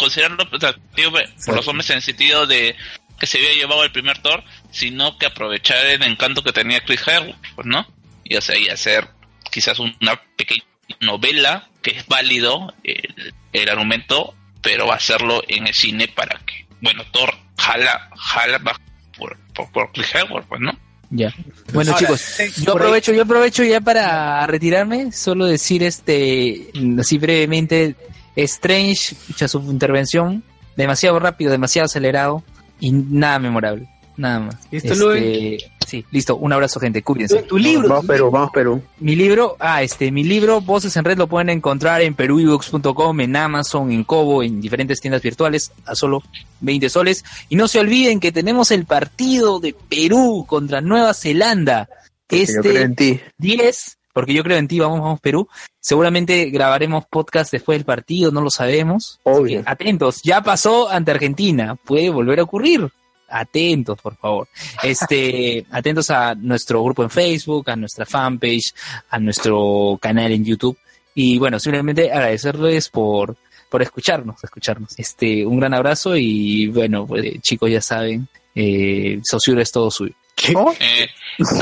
considerarlo 0.00 0.42
atractivo 0.42 1.18
por 1.44 1.56
los 1.56 1.68
hombres 1.68 1.90
en 1.90 1.96
el 1.96 2.02
sentido 2.02 2.46
de 2.46 2.74
que 3.18 3.26
se 3.26 3.36
había 3.36 3.52
llevado 3.52 3.84
el 3.84 3.92
primer 3.92 4.18
Thor, 4.18 4.42
sino 4.70 5.18
que 5.18 5.26
aprovechar 5.26 5.84
el 5.84 6.02
encanto 6.02 6.42
que 6.42 6.52
tenía 6.52 6.82
Chris 6.82 7.06
Hemsworth, 7.06 7.36
pues, 7.54 7.66
¿no? 7.66 7.86
Y 8.24 8.34
o 8.36 8.40
sea, 8.40 8.58
y 8.58 8.68
hacer 8.68 9.08
quizás 9.50 9.78
una 9.78 10.20
pequeña 10.36 10.64
novela 11.00 11.68
que 11.82 11.90
es 11.90 12.06
válido 12.06 12.72
el, 12.82 13.34
el 13.52 13.68
argumento, 13.68 14.34
pero 14.62 14.90
hacerlo 14.90 15.42
en 15.48 15.66
el 15.66 15.74
cine 15.74 16.08
para 16.08 16.40
que, 16.46 16.66
bueno, 16.80 17.04
Thor 17.12 17.34
jala, 17.58 18.10
jala 18.16 18.58
bajo 18.58 18.80
por, 19.18 19.36
por, 19.54 19.70
por 19.70 19.92
Chris 19.92 20.14
Hemsworth, 20.14 20.48
pues, 20.48 20.60
¿no? 20.62 20.72
Ya. 21.10 21.34
Bueno, 21.72 21.92
Ahora, 21.92 22.06
chicos, 22.06 22.40
eh, 22.40 22.50
yo 22.62 22.72
aprovecho, 22.72 23.12
yo 23.12 23.22
aprovecho 23.22 23.64
ya 23.64 23.80
para 23.80 24.46
retirarme, 24.46 25.10
solo 25.12 25.44
decir 25.44 25.82
este, 25.82 26.68
así 26.98 27.18
brevemente, 27.18 27.96
Strange, 28.44 29.14
escucha 29.14 29.48
su 29.48 29.60
intervención, 29.70 30.42
demasiado 30.76 31.18
rápido, 31.18 31.50
demasiado 31.50 31.86
acelerado 31.86 32.42
y 32.78 32.92
nada 32.92 33.38
memorable, 33.38 33.88
nada 34.16 34.40
más. 34.40 34.56
¿Listo, 34.70 35.12
Este? 35.14 35.70
Sí, 35.90 36.04
listo, 36.12 36.36
un 36.36 36.52
abrazo 36.52 36.78
gente, 36.78 37.02
cuídense. 37.02 37.42
Tu 37.42 37.58
libro. 37.58 37.88
Vamos 37.88 38.06
Perú, 38.06 38.30
vamos 38.30 38.50
Perú. 38.54 38.80
Mi 39.00 39.16
libro, 39.16 39.56
ah, 39.58 39.82
este, 39.82 40.12
mi 40.12 40.22
libro 40.22 40.60
Voces 40.60 40.96
en 40.96 41.04
Red 41.04 41.18
lo 41.18 41.26
pueden 41.26 41.48
encontrar 41.48 42.00
en 42.00 42.14
perubooks.com, 42.14 43.20
en 43.20 43.34
Amazon, 43.34 43.90
en 43.90 44.04
Kobo, 44.04 44.44
en 44.44 44.60
diferentes 44.60 45.00
tiendas 45.00 45.20
virtuales 45.20 45.72
a 45.84 45.96
solo 45.96 46.22
20 46.60 46.88
soles. 46.90 47.24
Y 47.48 47.56
no 47.56 47.66
se 47.66 47.80
olviden 47.80 48.20
que 48.20 48.30
tenemos 48.30 48.70
el 48.70 48.84
partido 48.84 49.58
de 49.58 49.74
Perú 49.88 50.44
contra 50.46 50.80
Nueva 50.80 51.12
Zelanda. 51.12 51.88
Porque 52.28 52.46
yo 52.46 52.60
creo 52.62 52.72
Este 52.72 52.82
en 52.82 52.94
ti. 52.94 53.20
10, 53.38 53.98
porque 54.20 54.34
yo 54.34 54.42
creo 54.42 54.58
en 54.58 54.68
ti, 54.68 54.78
vamos, 54.78 55.00
vamos 55.00 55.18
Perú. 55.18 55.48
Seguramente 55.80 56.50
grabaremos 56.50 57.06
podcast 57.06 57.50
después 57.50 57.78
del 57.78 57.86
partido, 57.86 58.30
no 58.30 58.42
lo 58.42 58.50
sabemos. 58.50 59.18
Obvio. 59.22 59.62
atentos, 59.64 60.20
ya 60.22 60.42
pasó 60.42 60.90
ante 60.90 61.10
Argentina, 61.10 61.74
puede 61.74 62.10
volver 62.10 62.38
a 62.38 62.42
ocurrir. 62.42 62.86
Atentos, 63.30 63.98
por 63.98 64.16
favor. 64.16 64.46
Este, 64.82 65.64
atentos 65.70 66.10
a 66.10 66.34
nuestro 66.34 66.84
grupo 66.84 67.02
en 67.02 67.08
Facebook, 67.08 67.70
a 67.70 67.76
nuestra 67.76 68.04
fanpage, 68.04 68.74
a 69.08 69.18
nuestro 69.18 69.98
canal 70.02 70.32
en 70.32 70.44
YouTube. 70.44 70.76
Y 71.14 71.38
bueno, 71.38 71.58
simplemente 71.58 72.12
agradecerles 72.12 72.90
por, 72.90 73.38
por 73.70 73.80
escucharnos, 73.80 74.44
escucharnos. 74.44 74.98
Este, 74.98 75.46
un 75.46 75.58
gran 75.58 75.72
abrazo 75.72 76.14
y 76.14 76.66
bueno, 76.66 77.06
pues 77.06 77.24
eh, 77.24 77.38
chicos 77.40 77.70
ya 77.70 77.80
saben, 77.80 78.28
eh, 78.54 79.18
Saussure 79.22 79.62
es 79.62 79.72
todo 79.72 79.90
suyo. 79.90 80.12
Eh, 80.80 81.10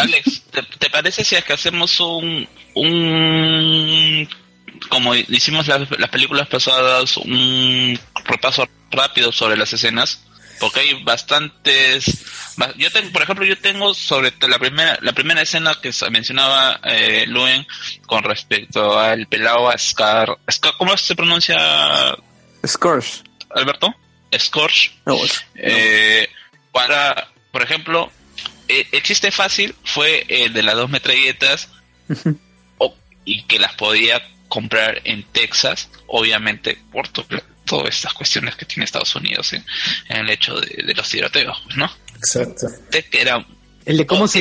Alex, 0.01 0.43
¿te, 0.51 0.62
te 0.62 0.91
parece 0.91 1.24
si 1.24 1.35
es 1.37 1.45
que 1.45 1.53
hacemos 1.53 1.99
un, 2.01 2.49
un 2.74 4.29
como 4.89 5.14
hicimos 5.14 5.66
las, 5.66 5.91
las 5.99 6.11
películas 6.11 6.49
pasadas, 6.49 7.16
un 7.16 7.99
repaso 8.24 8.68
rápido 8.91 9.33
sobre 9.33 9.57
las 9.57 9.72
escenas? 9.72 10.24
Porque 10.61 10.81
hay 10.81 11.05
bastantes. 11.05 12.24
ba- 12.57 12.72
Yo 12.76 12.91
tengo, 12.91 13.12
por 13.12 13.22
ejemplo, 13.22 13.45
yo 13.45 13.57
tengo 13.59 13.95
sobre 13.95 14.33
la 14.49 14.59
primera 14.59 14.99
la 15.03 15.12
primera 15.12 15.41
escena 15.43 15.76
que 15.81 15.93
se 15.93 16.11
mencionaba 16.11 16.81
eh, 16.83 17.26
Luen 17.29 17.64
con 18.07 18.24
respecto 18.24 18.99
al 18.99 19.29
pelado 19.29 19.70
a 19.70 19.79
Scar. 19.79 20.37
Scar- 20.51 20.74
¿Cómo 20.76 20.97
se 20.97 21.14
pronuncia, 21.14 21.57
Scorch. 22.66 23.22
Alberto? 23.55 23.95
Scorch. 24.37 24.93
No, 25.07 25.16
Eh, 25.55 26.29
para, 26.72 27.29
por 27.53 27.62
ejemplo, 27.62 28.11
el 28.69 29.03
chiste 29.03 29.31
fácil 29.31 29.75
fue 29.85 30.25
el 30.29 30.53
de 30.53 30.62
las 30.62 30.75
dos 30.77 30.91
metralletas 30.91 31.69
o- 32.79 32.95
y 33.25 33.43
que 33.45 33.59
las 33.59 33.75
podía 33.75 34.23
comprar 34.49 35.01
en 35.05 35.23
Texas, 35.25 35.91
obviamente 36.07 36.79
por 36.93 37.09
to- 37.09 37.27
todas 37.66 37.95
estas 37.95 38.14
cuestiones 38.14 38.57
que 38.57 38.64
tiene 38.64 38.85
Estados 38.85 39.14
Unidos 39.14 39.53
en, 39.53 39.64
en 40.09 40.16
el 40.19 40.31
hecho 40.31 40.59
de, 40.59 40.83
de 40.85 40.95
los 40.95 41.09
tiroteos, 41.09 41.61
pues, 41.64 41.77
¿no? 41.77 41.91
Exacto. 42.16 42.66
Que 42.91 43.05
era 43.21 43.45
¿El 43.85 43.97
de 43.99 44.07
cómo 44.07 44.27
se. 44.27 44.41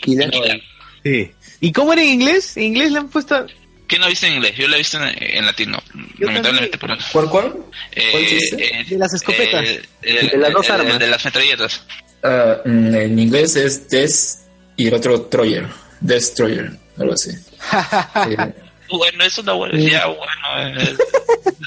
Killer. 0.00 0.62
Sí. 1.02 1.30
¿Y 1.60 1.72
cómo 1.72 1.92
era 1.92 2.02
en 2.02 2.08
inglés? 2.08 2.56
En 2.56 2.64
inglés 2.64 2.92
le 2.92 2.98
han 2.98 3.08
puesto. 3.08 3.46
¿Quién 3.86 4.00
lo 4.00 4.06
ha 4.06 4.10
visto 4.10 4.26
en 4.26 4.34
inglés? 4.34 4.54
Yo 4.56 4.68
lo 4.68 4.74
he 4.76 4.78
visto 4.78 5.02
en, 5.02 5.14
en 5.20 5.44
latino, 5.46 5.82
lamentablemente. 6.18 6.78
Por, 6.78 6.96
¿Cuál, 7.12 7.28
cuál? 7.28 7.54
eh, 7.92 8.08
¿Cuál 8.12 8.26
chiste? 8.26 8.80
eh, 8.80 8.84
De 8.84 8.98
las 8.98 9.12
escopetas. 9.14 9.66
eh, 9.68 9.82
el, 10.02 10.28
De 10.30 10.36
las 10.38 10.52
dos 10.52 10.66
el- 10.68 10.74
el 10.74 10.80
armas. 10.80 10.98
de 10.98 11.06
las 11.08 11.24
metralletas. 11.24 11.82
Ah, 12.22 12.58
mm, 12.64 12.94
en 12.94 13.18
inglés 13.18 13.56
es 13.56 13.88
Des 13.88 14.40
y 14.76 14.88
el 14.88 14.94
otro 14.94 15.22
Troyer. 15.22 15.66
Destroyer, 16.00 16.70
algo 16.98 17.14
así. 17.14 17.30
Bueno, 18.92 19.22
es 19.22 19.38
una 19.38 19.52
buena. 19.52 19.78
Ya, 19.78 20.06
bueno. 20.06 20.80
eh, 20.80 20.96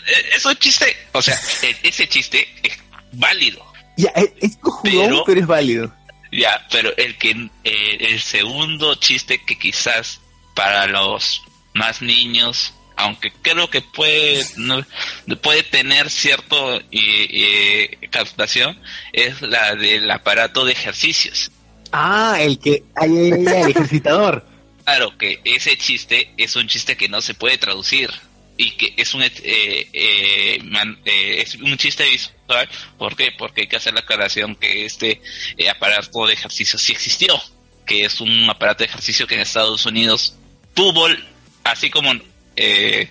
eh, 0.08 0.26
es 0.36 0.46
un 0.46 0.56
chiste. 0.58 0.94
O 1.14 1.22
sea, 1.22 1.40
eh, 1.62 1.74
ese 1.84 2.06
chiste 2.08 2.46
es 2.62 2.74
válido. 3.14 3.64
Ya, 3.96 4.10
es, 4.10 4.30
es 4.42 4.58
cojudón, 4.58 5.06
Pero- 5.10 5.24
pero... 5.26 5.40
es 5.40 5.48
válido. 5.48 5.94
Ya, 6.34 6.68
pero 6.70 6.92
el 6.98 7.18
que 7.18 7.32
eh, 7.64 7.98
el 8.10 8.20
segundo 8.20 8.96
chiste 8.96 9.40
que 9.46 9.58
quizás 9.58 10.20
para 10.54 10.86
los 10.88 11.42
más 11.76 12.02
niños, 12.02 12.74
aunque 13.04 13.32
creo 13.42 13.70
que 13.70 13.82
puede 13.82 14.44
no- 14.58 14.86
puede 15.42 15.64
tener 15.64 16.10
cierto 16.10 16.78
eh, 16.80 16.84
eh, 16.92 17.98
captación, 18.10 18.80
es 19.12 19.42
la 19.42 19.76
del 19.76 20.10
aparato 20.10 20.66
de 20.66 20.72
ejercicios. 20.74 21.52
Ah, 21.92 22.38
el 22.40 22.58
que. 22.60 22.84
Ay, 22.96 23.12
ay, 23.32 23.46
ay, 23.48 23.62
el 23.64 23.70
ejercitador. 23.72 24.46
Claro 24.84 25.18
que 25.18 25.40
ese 25.46 25.78
chiste 25.78 26.34
es 26.36 26.58
un 26.58 26.68
chiste 26.68 26.98
que 26.98 27.08
no 27.08 27.22
se 27.22 27.34
puede 27.36 27.58
traducir 27.58 28.10
y 28.58 28.72
que 28.72 28.94
es 28.98 29.14
un 29.14 29.24
eh, 29.24 29.32
eh, 29.44 30.60
man- 30.66 31.00
eh, 31.06 31.42
es 31.42 31.56
un 31.56 31.78
chiste 31.78 32.04
visual. 32.04 32.68
¿Por 32.98 33.16
qué? 33.16 33.32
Porque 33.38 33.62
hay 33.62 33.68
que 33.68 33.78
hacer 33.78 33.94
la 33.94 34.02
aclaración 34.02 34.58
que 34.58 34.84
este 34.86 35.22
eh, 35.58 35.70
aparato 35.70 36.28
de 36.28 36.34
ejercicio 36.34 36.78
sí 36.78 36.92
existió, 36.92 37.42
que 37.86 38.02
es 38.04 38.20
un 38.20 38.50
aparato 38.50 38.80
de 38.84 38.90
ejercicio 38.90 39.26
que 39.26 39.36
en 39.36 39.42
Estados 39.42 39.86
Unidos 39.86 40.36
tuvo, 40.74 41.08
así 41.64 41.90
como 41.90 42.12
eh, 42.56 43.10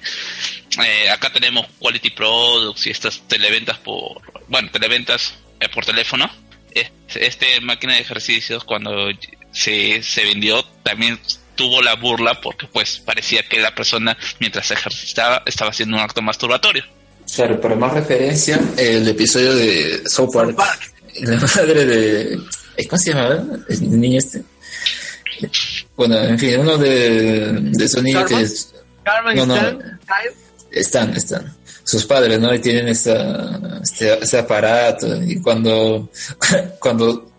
eh, 0.84 1.11
acá 1.11 1.32
tenemos 1.32 1.66
Quality 1.78 2.11
Products 2.11 2.86
y 2.86 2.90
estas 2.90 3.20
televentas 3.28 3.78
por, 3.78 4.20
bueno, 4.49 4.70
televentas 4.72 5.34
eh, 5.61 5.68
por 5.68 5.84
teléfono. 5.84 6.30
Este, 6.74 7.26
este 7.26 7.61
máquina 7.61 7.95
de 7.95 8.01
ejercicios 8.01 8.64
cuando 8.64 9.09
se, 9.53 10.03
se 10.03 10.24
vendió 10.24 10.64
también 10.82 11.18
tuvo 11.55 11.82
la 11.82 11.95
burla 11.97 12.40
porque 12.40 12.66
pues 12.66 12.99
parecía 13.05 13.43
que 13.47 13.61
la 13.61 13.74
persona 13.74 14.16
mientras 14.40 14.66
se 14.68 14.74
ejercitaba 14.74 15.43
estaba 15.45 15.70
haciendo 15.70 15.97
un 15.97 16.03
acto 16.03 16.22
masturbatorio. 16.22 16.82
Claro, 17.34 17.61
para 17.61 17.76
más 17.76 17.93
referencia, 17.93 18.59
el 18.78 19.07
episodio 19.07 19.55
de 19.55 20.03
South 20.09 20.32
Park, 20.32 20.57
la 21.20 21.36
madre 21.38 21.84
de... 21.84 22.38
eh, 22.78 22.86
¿Cómo 22.88 22.99
se 23.01 23.11
llama? 23.12 23.45
El 23.68 24.01
niño 24.01 24.18
este. 24.18 24.43
Bueno, 25.97 26.18
en 26.24 26.38
fin, 26.38 26.59
uno 26.61 26.78
de, 26.78 27.53
de 27.53 27.84
esos 27.84 28.03
niños 28.03 28.24
que... 28.28 28.40
es- 28.40 28.74
Carmen 29.05 29.36
No, 29.36 29.46
no. 29.46 29.78
Están, 30.70 31.14
están. 31.16 31.55
Sus 31.84 32.07
padres, 32.07 32.38
¿no? 32.40 32.55
Y 32.55 32.61
tienen 32.61 32.88
esa, 32.88 33.80
este, 33.82 34.22
ese 34.22 34.38
aparato. 34.38 35.22
Y 35.22 35.40
cuando, 35.40 36.09
cuando, 36.78 37.30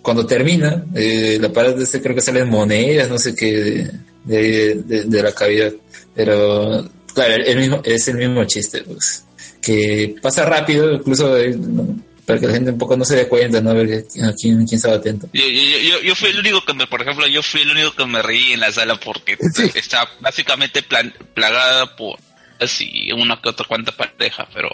cuando 0.00 0.24
termina, 0.26 0.84
eh, 0.94 1.34
el 1.36 1.44
aparato 1.44 1.82
ese 1.82 2.00
creo 2.00 2.14
que 2.14 2.20
salen 2.22 2.48
monedas, 2.48 3.08
no 3.10 3.18
sé 3.18 3.34
qué, 3.34 3.90
de, 4.24 4.74
de, 4.86 5.04
de- 5.04 5.22
la 5.22 5.32
cavidad. 5.32 5.72
Pero, 6.14 6.88
claro, 7.14 7.34
el 7.44 7.58
mismo, 7.58 7.80
es 7.84 8.08
el 8.08 8.16
mismo 8.16 8.44
chiste, 8.44 8.82
pues. 8.84 9.24
Que 9.60 10.14
pasa 10.22 10.44
rápido, 10.46 10.92
incluso 10.94 11.36
eh, 11.36 11.54
¿no? 11.56 11.96
Para 12.28 12.38
que 12.40 12.46
la 12.46 12.52
gente 12.52 12.70
un 12.70 12.78
poco 12.78 12.94
no 12.96 13.04
se 13.06 13.16
dé 13.16 13.26
cuenta, 13.26 13.60
¿no? 13.62 13.70
A 13.70 13.74
ver 13.74 14.04
a 14.04 14.32
quién, 14.34 14.66
quién 14.66 14.76
estaba 14.76 14.96
atento. 14.96 15.28
Yo, 15.32 15.42
yo, 15.46 15.78
yo, 15.78 16.00
yo 16.02 16.14
fui 16.14 16.28
el 16.28 16.38
único 16.38 16.62
que 16.64 16.74
me, 16.74 16.86
por 16.86 17.00
ejemplo, 17.00 17.26
yo 17.26 17.42
fui 17.42 17.62
el 17.62 17.70
único 17.70 17.92
que 17.94 18.04
me 18.04 18.20
reí 18.22 18.52
en 18.52 18.60
la 18.60 18.70
sala 18.70 19.00
porque 19.00 19.38
está 19.74 20.06
básicamente 20.20 20.82
plan- 20.82 21.14
plagada 21.34 21.96
por 21.96 22.18
así 22.60 23.10
una 23.12 23.40
que 23.40 23.48
otra 23.48 23.66
cuanta 23.66 23.92
pareja, 23.92 24.46
pero 24.52 24.68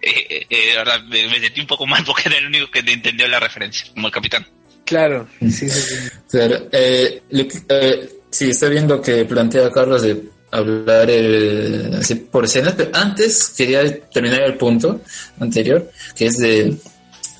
eh, 0.00 0.44
eh, 0.50 0.72
verdad 0.76 1.02
me, 1.04 1.28
me 1.28 1.38
sentí 1.40 1.60
un 1.60 1.66
poco 1.68 1.86
mal 1.86 2.04
porque 2.06 2.24
era 2.28 2.38
el 2.38 2.46
único 2.46 2.70
que 2.70 2.80
entendió 2.80 3.28
la 3.28 3.38
referencia, 3.40 3.86
como 3.94 4.08
el 4.08 4.12
capitán. 4.12 4.46
Claro. 4.84 5.28
Sí, 5.40 5.68
sí, 5.68 5.70
sí. 5.70 5.94
Claro, 6.30 6.68
eh, 6.72 7.22
lo 7.30 7.46
que- 7.46 7.62
eh, 7.68 8.10
sí, 8.30 8.50
está 8.50 8.68
viendo 8.68 9.00
que 9.00 9.24
plantea 9.24 9.70
Carlos 9.70 10.02
de 10.02 10.20
hablar 10.52 11.08
eh, 11.10 11.90
así 11.98 12.14
por 12.14 12.44
escenas, 12.44 12.74
pero 12.76 12.90
antes 12.92 13.48
quería 13.56 14.00
terminar 14.10 14.42
el 14.42 14.56
punto 14.56 15.00
anterior, 15.40 15.90
que 16.14 16.26
es 16.26 16.36
de, 16.36 16.76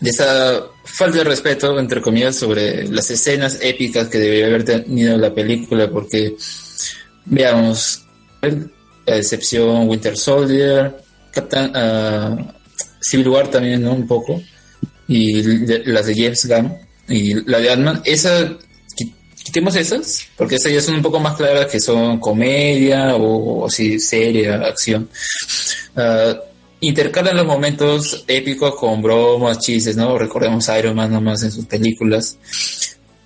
esa 0.03 0.63
falta 0.85 1.19
de 1.19 1.25
respeto, 1.25 1.79
entre 1.79 2.01
comillas, 2.01 2.37
sobre 2.37 2.89
las 2.89 3.11
escenas 3.11 3.59
épicas 3.61 4.09
que 4.09 4.19
debería 4.19 4.47
haber 4.47 4.65
tenido 4.65 5.17
la 5.19 5.33
película, 5.33 5.89
porque 5.91 6.35
veamos, 7.27 8.03
la 8.41 9.17
excepción 9.17 9.89
Winter 9.89 10.17
Soldier, 10.17 10.97
Captain 11.33 11.71
ah, 11.75 12.55
Civil 13.01 13.29
War 13.29 13.49
también, 13.49 13.83
¿no? 13.83 13.93
Un 13.93 14.07
poco, 14.07 14.43
y 15.07 15.43
las 15.85 16.07
de 16.07 16.15
James 16.15 16.49
Gunn, 16.49 16.73
y 17.09 17.35
la 17.49 17.59
de 17.59 17.71
Ant-Man, 17.73 18.01
esa, 18.05 18.57
quitemos 19.43 19.75
esas, 19.77 20.29
porque 20.37 20.57
esas 20.57 20.73
ya 20.73 20.81
son 20.81 20.97
un 20.97 21.03
poco 21.03 21.21
más 21.21 21.37
claras 21.37 21.67
que 21.67 21.81
son 21.81 22.19
comedia 22.19 23.17
o, 23.17 23.65
o 23.65 23.71
sí, 23.71 23.99
seria, 23.99 24.57
acción. 24.57 25.09
Ah, 25.97 26.35
intercalan 26.81 27.37
los 27.37 27.47
momentos 27.47 28.25
épicos 28.27 28.75
con 28.75 29.03
bromas, 29.03 29.59
chistes, 29.61 29.97
¿no? 29.97 30.19
Recordemos 30.19 30.69
a 30.69 30.79
Iron 30.79 30.97
Man 30.97 31.13
nomás 31.13 31.43
en 31.43 31.53
sus 31.53 31.67
películas. 31.67 32.37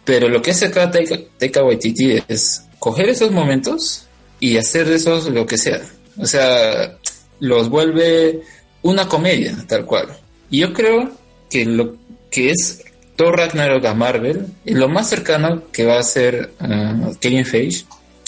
Pero 0.05 0.29
lo 0.29 0.41
que 0.41 0.53
hace 0.53 0.67
acá 0.67 0.91
Taika, 0.91 1.19
Taika 1.39 1.65
Waititi 1.65 2.23
es 2.29 2.63
coger 2.79 3.09
esos 3.09 3.33
momentos 3.33 4.07
y 4.39 4.57
hacer 4.57 4.89
de 4.89 4.97
esos 4.97 5.29
lo 5.31 5.47
que 5.47 5.59
sea. 5.59 5.81
O 6.19 6.27
sea, 6.27 6.97
los 7.41 7.69
vuelve 7.69 8.41
una 8.83 9.09
comedia, 9.09 9.57
tal 9.67 9.85
cual. 9.85 10.09
Y 10.51 10.61
yo 10.61 10.73
creo 10.73 11.11
que 11.51 11.65
lo 11.65 11.97
que 12.31 12.51
es 12.51 12.85
Thor 13.17 13.37
Ragnarok 13.37 13.85
a 13.87 13.95
Marvel 13.95 14.47
es 14.65 14.75
lo 14.77 14.89
más 14.89 15.09
cercano 15.09 15.65
que 15.73 15.85
va 15.85 15.99
a 15.99 16.03
ser 16.03 16.53
ah, 16.61 17.11
Kevin 17.21 17.45
Feige, 17.47 17.85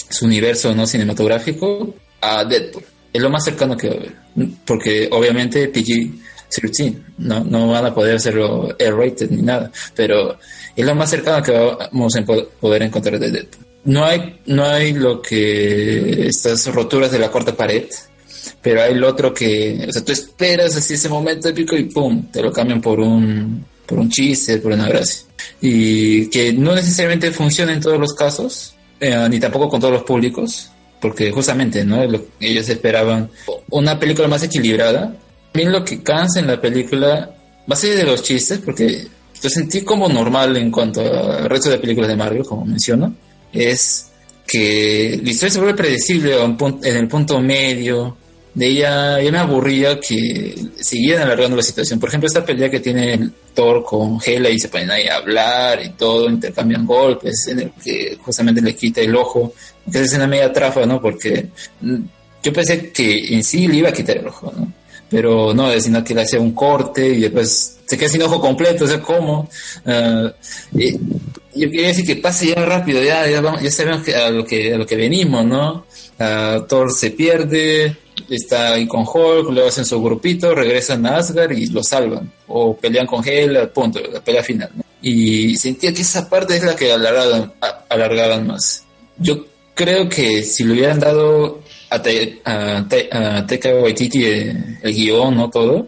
su 0.09 0.25
universo 0.25 0.73
no 0.75 0.85
cinematográfico, 0.87 1.93
a 2.21 2.43
Deadpool. 2.43 2.83
Es 3.13 3.21
lo 3.21 3.29
más 3.29 3.43
cercano 3.43 3.77
que 3.77 3.87
va 3.89 3.95
a 3.95 3.97
haber. 3.97 4.13
Porque 4.65 5.07
obviamente 5.11 5.71
PG-13, 5.71 6.95
no, 7.19 7.43
no 7.43 7.67
van 7.69 7.85
a 7.85 7.93
poder 7.93 8.15
hacerlo 8.17 8.75
R-rated 8.77 9.29
ni 9.31 9.41
nada. 9.41 9.71
Pero 9.95 10.37
es 10.75 10.85
lo 10.85 10.95
más 10.95 11.09
cercano 11.09 11.43
que 11.43 11.51
vamos 11.51 12.15
a 12.15 12.21
po- 12.23 12.47
poder 12.59 12.83
encontrar 12.83 13.19
de 13.19 13.31
Deadpool. 13.31 13.65
No 13.85 14.05
hay, 14.05 14.39
no 14.45 14.65
hay 14.65 14.93
lo 14.93 15.21
que 15.21 16.27
estas 16.27 16.65
roturas 16.73 17.11
de 17.11 17.19
la 17.19 17.31
cuarta 17.31 17.55
pared, 17.55 17.85
pero 18.61 18.81
hay 18.81 18.93
lo 18.93 19.07
otro 19.07 19.33
que, 19.33 19.85
o 19.87 19.91
sea, 19.91 20.03
tú 20.03 20.11
esperas 20.11 20.75
así 20.75 20.95
ese 20.95 21.07
momento 21.09 21.47
épico 21.49 21.75
y 21.77 21.85
pum, 21.85 22.25
te 22.31 22.41
lo 22.41 22.51
cambian 22.51 22.81
por 22.81 22.99
un, 22.99 23.65
por 23.89 23.99
un 23.99 24.09
chiste, 24.09 24.57
por 24.59 24.71
una 24.71 24.87
gracia. 24.87 25.23
Y 25.61 26.27
que 26.29 26.53
no 26.53 26.75
necesariamente 26.75 27.31
funciona 27.31 27.73
en 27.73 27.81
todos 27.81 27.99
los 27.99 28.13
casos, 28.13 28.75
eh, 28.99 29.27
ni 29.29 29.39
tampoco 29.39 29.67
con 29.69 29.79
todos 29.81 29.93
los 29.93 30.03
públicos, 30.03 30.69
porque 31.01 31.31
justamente, 31.31 31.83
¿no? 31.83 32.05
Lo- 32.05 32.25
ellos 32.39 32.69
esperaban 32.69 33.29
una 33.71 33.99
película 33.99 34.27
más 34.27 34.43
equilibrada. 34.43 35.15
Bien 35.53 35.71
lo 35.71 35.83
que 35.83 36.03
cansa 36.03 36.39
en 36.39 36.47
la 36.47 36.61
película, 36.61 37.35
más 37.67 37.83
allá 37.83 37.95
de 37.95 38.03
los 38.03 38.21
chistes, 38.21 38.59
porque 38.59 39.07
lo 39.41 39.49
sentí 39.49 39.81
como 39.81 40.07
normal 40.07 40.55
en 40.57 40.69
cuanto 40.69 41.01
al 41.01 41.49
resto 41.49 41.69
de 41.71 41.79
películas 41.79 42.09
de 42.09 42.15
Marvel, 42.17 42.43
como 42.43 42.65
menciono, 42.65 43.15
es 43.51 44.05
que 44.45 45.19
la 45.23 45.29
historia 45.29 45.53
se 45.53 45.59
vuelve 45.59 45.75
predecible 45.77 46.33
a 46.35 46.43
en 46.45 46.97
el 46.97 47.07
punto 47.07 47.39
medio. 47.41 48.17
De 48.53 48.65
ella 48.67 49.21
ya 49.21 49.31
me 49.31 49.37
aburría 49.37 49.99
que 49.99 50.55
siguieran 50.79 51.23
alargando 51.23 51.55
la 51.57 51.61
situación. 51.63 51.99
Por 51.99 52.09
ejemplo, 52.09 52.27
esta 52.27 52.43
pelea 52.43 52.69
que 52.69 52.79
tiene 52.79 53.29
Thor 53.53 53.83
con 53.83 54.19
Hela 54.25 54.49
y 54.49 54.59
se 54.59 54.69
ponen 54.69 54.89
ahí 54.91 55.07
a 55.07 55.17
hablar 55.17 55.81
y 55.83 55.89
todo, 55.89 56.29
intercambian 56.29 56.85
golpes, 56.85 57.47
en 57.47 57.59
el 57.59 57.71
que 57.83 58.17
justamente 58.21 58.61
le 58.61 58.75
quita 58.75 59.01
el 59.01 59.15
ojo, 59.15 59.53
que 59.91 60.01
es 60.01 60.13
una 60.13 60.27
media 60.27 60.51
trafa, 60.51 60.85
¿no? 60.85 60.99
Porque 60.99 61.47
mm, 61.81 61.95
yo 62.43 62.51
pensé 62.53 62.91
que 62.91 63.35
en 63.35 63.43
sí 63.43 63.67
le 63.67 63.75
iba 63.77 63.89
a 63.89 63.93
quitar 63.93 64.17
el 64.17 64.27
ojo, 64.27 64.51
¿no? 64.55 64.73
Pero 65.09 65.53
no, 65.53 65.71
sino 65.79 66.03
que 66.03 66.13
le 66.13 66.21
hacía 66.21 66.39
un 66.39 66.51
corte 66.53 67.07
y 67.07 67.19
después 67.21 67.77
se 67.85 67.97
queda 67.97 68.09
sin 68.09 68.21
ojo 68.21 68.39
completo, 68.39 68.85
o 68.85 68.87
sea, 68.87 68.99
¿cómo? 69.01 69.49
Ah, 69.85 70.31
y- 70.73 70.97
yo 71.55 71.67
quería 71.71 71.87
decir 71.87 72.05
que 72.05 72.15
pase 72.17 72.47
ya 72.47 72.63
rápido, 72.63 73.01
ya, 73.03 73.27
ya, 73.27 73.41
vamos- 73.41 73.61
ya 73.61 73.71
sabemos 73.71 74.03
que 74.03 74.15
a 74.15 74.29
lo 74.29 74.45
que 74.45 74.73
a 74.73 74.77
lo 74.77 74.85
que 74.85 74.95
venimos, 74.95 75.43
¿no? 75.45 75.85
Ah, 76.19 76.63
Thor 76.69 76.91
se 76.93 77.09
pierde, 77.11 77.97
está 78.29 78.73
ahí 78.73 78.87
con 78.87 79.01
Hulk, 79.01 79.49
luego 79.51 79.69
hacen 79.69 79.85
su 79.85 80.01
grupito, 80.01 80.53
regresan 80.55 81.05
a 81.05 81.17
Asgard 81.17 81.51
y 81.51 81.67
lo 81.67 81.83
salvan. 81.83 82.31
O 82.47 82.75
pelean 82.75 83.07
con 83.07 83.27
Hela, 83.27 83.67
punto, 83.71 83.99
la 84.11 84.19
pelea 84.21 84.43
final. 84.43 84.69
Y 85.01 85.55
sentía 85.57 85.93
que 85.93 86.01
esa 86.01 86.29
parte 86.29 86.57
es 86.57 86.63
la 86.63 86.75
que 86.75 86.91
alargaban, 86.91 87.53
alargaban 87.89 88.47
más. 88.47 88.83
Yo 89.17 89.45
creo 89.73 90.09
que 90.09 90.43
si 90.43 90.63
le 90.63 90.73
hubieran 90.73 90.99
dado 90.99 91.61
a, 91.89 92.01
Te- 92.01 92.41
a, 92.43 92.77
a 92.79 93.47
Taika 93.47 93.69
Waititi 93.75 94.25
eh, 94.25 94.77
el 94.83 94.93
guion, 94.93 95.35
no 95.35 95.49
todo, 95.49 95.87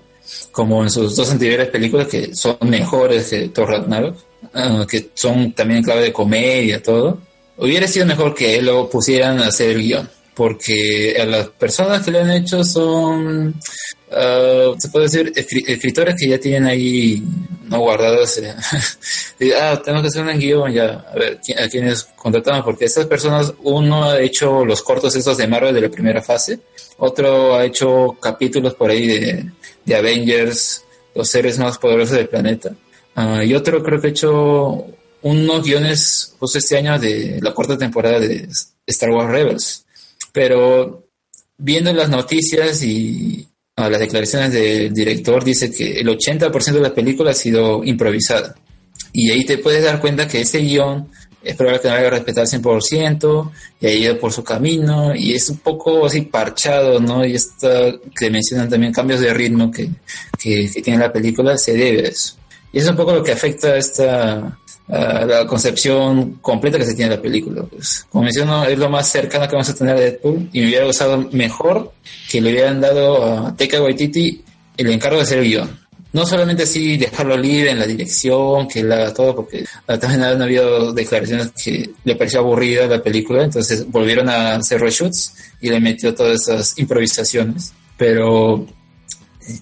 como 0.52 0.82
en 0.84 0.90
sus 0.90 1.16
dos 1.16 1.30
anteriores 1.30 1.68
películas 1.70 2.08
que 2.08 2.34
son 2.36 2.58
mejores 2.62 3.30
que 3.30 3.50
Thor 3.50 3.70
Ragnarok, 3.70 4.16
ah, 4.54 4.86
que 4.90 5.10
son 5.14 5.52
también 5.52 5.84
clave 5.84 6.04
de 6.04 6.14
comedia, 6.14 6.82
todo, 6.82 7.20
hubiera 7.58 7.88
sido 7.88 8.06
mejor 8.06 8.34
que 8.34 8.62
lo 8.62 8.90
pusieran 8.90 9.40
a 9.40 9.48
hacer 9.48 9.72
el 9.72 9.82
guion, 9.84 10.10
porque 10.36 11.18
a 11.22 11.26
las 11.26 11.48
personas 11.50 12.04
que 12.04 12.12
lo 12.12 12.20
han 12.20 12.32
hecho 12.32 12.64
son, 12.64 13.54
ah, 14.12 14.74
se 14.78 14.90
puede 14.90 15.06
decir, 15.06 15.32
escri- 15.34 15.66
escritores 15.68 16.16
que 16.18 16.28
ya 16.30 16.40
tienen 16.40 16.66
ahí 16.66 17.24
no 17.68 17.80
guardados, 17.80 18.38
eh, 18.40 18.54
ah, 19.62 19.82
tenemos 19.84 20.02
que 20.04 20.08
hacer 20.08 20.24
un 20.26 20.40
guion 20.40 20.72
ya, 20.74 21.06
a 21.12 21.16
ver, 21.16 21.40
¿qui- 21.42 21.58
a 21.60 21.70
quiénes 21.70 22.04
contratamos, 22.16 22.64
porque 22.64 22.86
esas 22.86 23.06
personas, 23.06 23.54
uno 23.64 24.04
ha 24.10 24.20
hecho 24.20 24.66
los 24.66 24.82
cortos 24.82 25.16
estos 25.16 25.38
de 25.38 25.48
Marvel 25.48 25.74
de 25.74 25.82
la 25.82 25.90
primera 25.90 26.22
fase, 26.22 26.60
otro 26.98 27.56
ha 27.56 27.66
hecho 27.66 28.18
capítulos 28.22 28.76
por 28.76 28.90
ahí 28.90 29.08
de, 29.08 29.46
de 29.86 29.96
Avengers, 29.96 30.84
los 31.16 31.28
seres 31.30 31.58
más 31.60 31.78
poderosos 31.78 32.16
del 32.18 32.30
planeta. 32.30 32.72
Ah, 33.16 33.44
y 33.44 33.54
otro 33.54 33.84
creo 33.84 34.00
que 34.00 34.08
ha 34.08 34.12
hecho 34.12 34.86
unos 35.24 35.64
guiones 35.64 36.34
justo 36.40 36.58
este 36.58 36.78
año 36.78 36.98
de 36.98 37.40
la 37.42 37.54
cuarta 37.54 37.78
temporada 37.78 38.20
de 38.20 38.48
Star 38.88 39.10
Wars 39.12 39.30
Rebels. 39.30 39.86
Pero 40.32 41.08
viendo 41.58 41.94
las 41.94 42.10
noticias 42.10 42.84
y 42.84 43.48
ah, 43.76 43.90
las 43.90 44.00
declaraciones 44.00 44.52
del 44.54 44.94
director, 44.94 45.44
dice 45.44 45.72
que 45.72 46.00
el 46.00 46.08
80% 46.08 46.74
de 46.74 46.82
la 46.82 46.94
película 46.94 47.32
ha 47.32 47.36
sido 47.36 47.84
improvisada. 47.84 48.56
Y 49.14 49.30
ahí 49.32 49.46
te 49.46 49.58
puedes 49.58 49.84
dar 49.84 50.00
cuenta 50.00 50.28
que 50.28 50.42
ese 50.42 50.60
guion 50.60 51.10
es 51.44 51.56
probable 51.56 51.82
que 51.82 51.88
no 51.88 51.96
vaya 51.96 52.08
a 52.08 52.12
respetar 52.12 52.46
100% 52.46 53.52
y 53.80 53.86
ha 53.88 53.94
ido 53.94 54.20
por 54.20 54.32
su 54.32 54.44
camino 54.44 55.16
y 55.16 55.34
es 55.34 55.50
un 55.50 55.58
poco 55.58 56.06
así 56.06 56.22
parchado, 56.22 57.00
¿no? 57.00 57.26
Y 57.26 57.34
esta 57.34 57.94
que 58.16 58.30
mencionan 58.30 58.70
también 58.70 58.94
cambios 58.94 59.20
de 59.20 59.34
ritmo 59.34 59.72
que, 59.72 59.90
que, 60.38 60.70
que 60.72 60.82
tiene 60.82 61.00
la 61.00 61.12
película 61.12 61.58
se 61.58 61.74
debe 61.74 62.06
a 62.06 62.10
eso. 62.10 62.36
Y 62.72 62.80
es 62.80 62.88
un 62.88 62.96
poco 62.96 63.14
lo 63.14 63.24
que 63.24 63.32
afecta 63.32 63.70
a 63.70 63.78
esta 63.78 64.60
a 64.92 65.26
la 65.26 65.48
concepción 65.48 66.40
completa 66.42 66.78
que 66.78 66.86
se 66.86 66.94
tiene 66.94 67.12
de 67.12 67.16
la 67.16 67.22
película. 67.22 67.64
Pues, 67.64 68.06
como 68.10 68.26
menciono, 68.26 68.66
es 68.66 68.78
lo 68.78 68.90
más 68.90 69.08
cercano 69.08 69.48
que 69.48 69.54
vamos 69.54 69.70
a 69.70 69.76
tener 69.76 69.96
a 69.96 70.00
Deadpool 70.00 70.50
y 70.52 70.60
me 70.60 70.68
hubiera 70.68 70.86
gustado 70.86 71.30
mejor 71.32 71.94
que 72.30 72.42
le 72.42 72.52
hubieran 72.52 72.82
dado 72.82 73.24
a 73.24 73.56
Taika 73.56 73.82
Waititi 73.82 74.44
el 74.78 74.92
encargo 74.92 75.18
de 75.18 75.24
hacer 75.24 75.40
el 75.40 75.46
guion. 75.46 75.80
No 76.14 76.26
solamente 76.26 76.64
así 76.64 76.98
dejarlo 76.98 77.38
libre 77.38 77.72
en 77.72 77.80
la 77.80 77.88
dirección, 77.88 78.68
que 78.68 78.82
él 78.82 78.92
haga 78.92 79.14
todo, 79.14 79.34
porque 79.34 79.64
también 79.86 80.24
han 80.24 80.42
habido 80.42 80.92
declaraciones 80.92 81.52
que 81.64 81.90
le 82.04 82.16
pareció 82.18 82.42
aburrida 82.42 82.86
la 82.86 83.02
película, 83.02 83.46
entonces 83.46 83.90
volvieron 83.90 84.28
a 84.28 84.56
hacer 84.56 84.82
reshoots 84.82 85.34
y 85.62 85.70
le 85.70 85.80
metió 85.80 86.14
todas 86.14 86.42
esas 86.42 86.78
improvisaciones. 86.78 87.72
Pero 87.96 88.68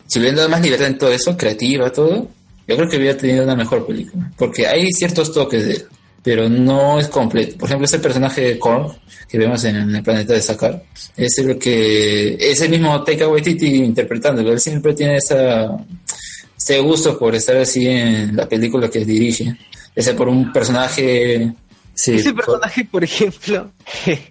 si 0.08 0.18
hubieran 0.18 0.38
dado 0.38 0.49
más 0.49 0.62
libertad 0.62 0.88
en 0.88 0.98
todo 0.98 1.12
eso, 1.12 1.38
creativa, 1.38 1.91
todo, 1.91 2.28
yo 2.70 2.76
creo 2.78 2.90
que 2.90 2.98
hubiera 2.98 3.18
tenido 3.18 3.44
una 3.44 3.56
mejor 3.56 3.86
película. 3.86 4.32
Porque 4.38 4.66
hay 4.68 4.91
ciertos 4.94 5.34
toques 5.34 5.66
de 5.66 5.74
él, 5.74 5.86
pero 6.24 6.48
no 6.48 7.00
es 7.00 7.08
completo. 7.08 7.58
Por 7.58 7.68
ejemplo, 7.68 7.86
ese 7.86 8.00
personaje 8.00 8.41
de 8.41 8.60
Korg 8.60 8.96
que 9.28 9.38
vemos 9.38 9.64
en 9.66 9.76
el 9.96 10.04
planeta 10.04 10.34
de 10.34 10.41
Sakar, 10.41 10.84
es 11.18 11.38
el 11.40 11.58
que 11.60 12.36
es 12.40 12.62
el 12.62 12.70
mismo 12.70 13.04
Taika 13.04 13.28
Waititi 13.28 13.68
interpretándolo. 13.84 14.52
Él 14.54 14.60
siempre 14.60 14.94
tiene 14.94 15.18
esa 15.18 15.78
ese 16.58 16.80
gusto 16.80 17.18
por 17.18 17.36
estar 17.36 17.56
así 17.58 17.88
en 17.88 18.36
la 18.36 18.48
película 18.48 18.90
que 18.90 19.06
dirige. 19.06 19.56
Ese 19.96 20.14
por 20.14 20.28
un 20.30 20.52
personaje. 20.54 21.52
Sí, 21.94 22.16
Ese 22.16 22.34
por- 22.34 22.46
personaje, 22.46 22.86
por 22.86 23.04
ejemplo. 23.04 23.72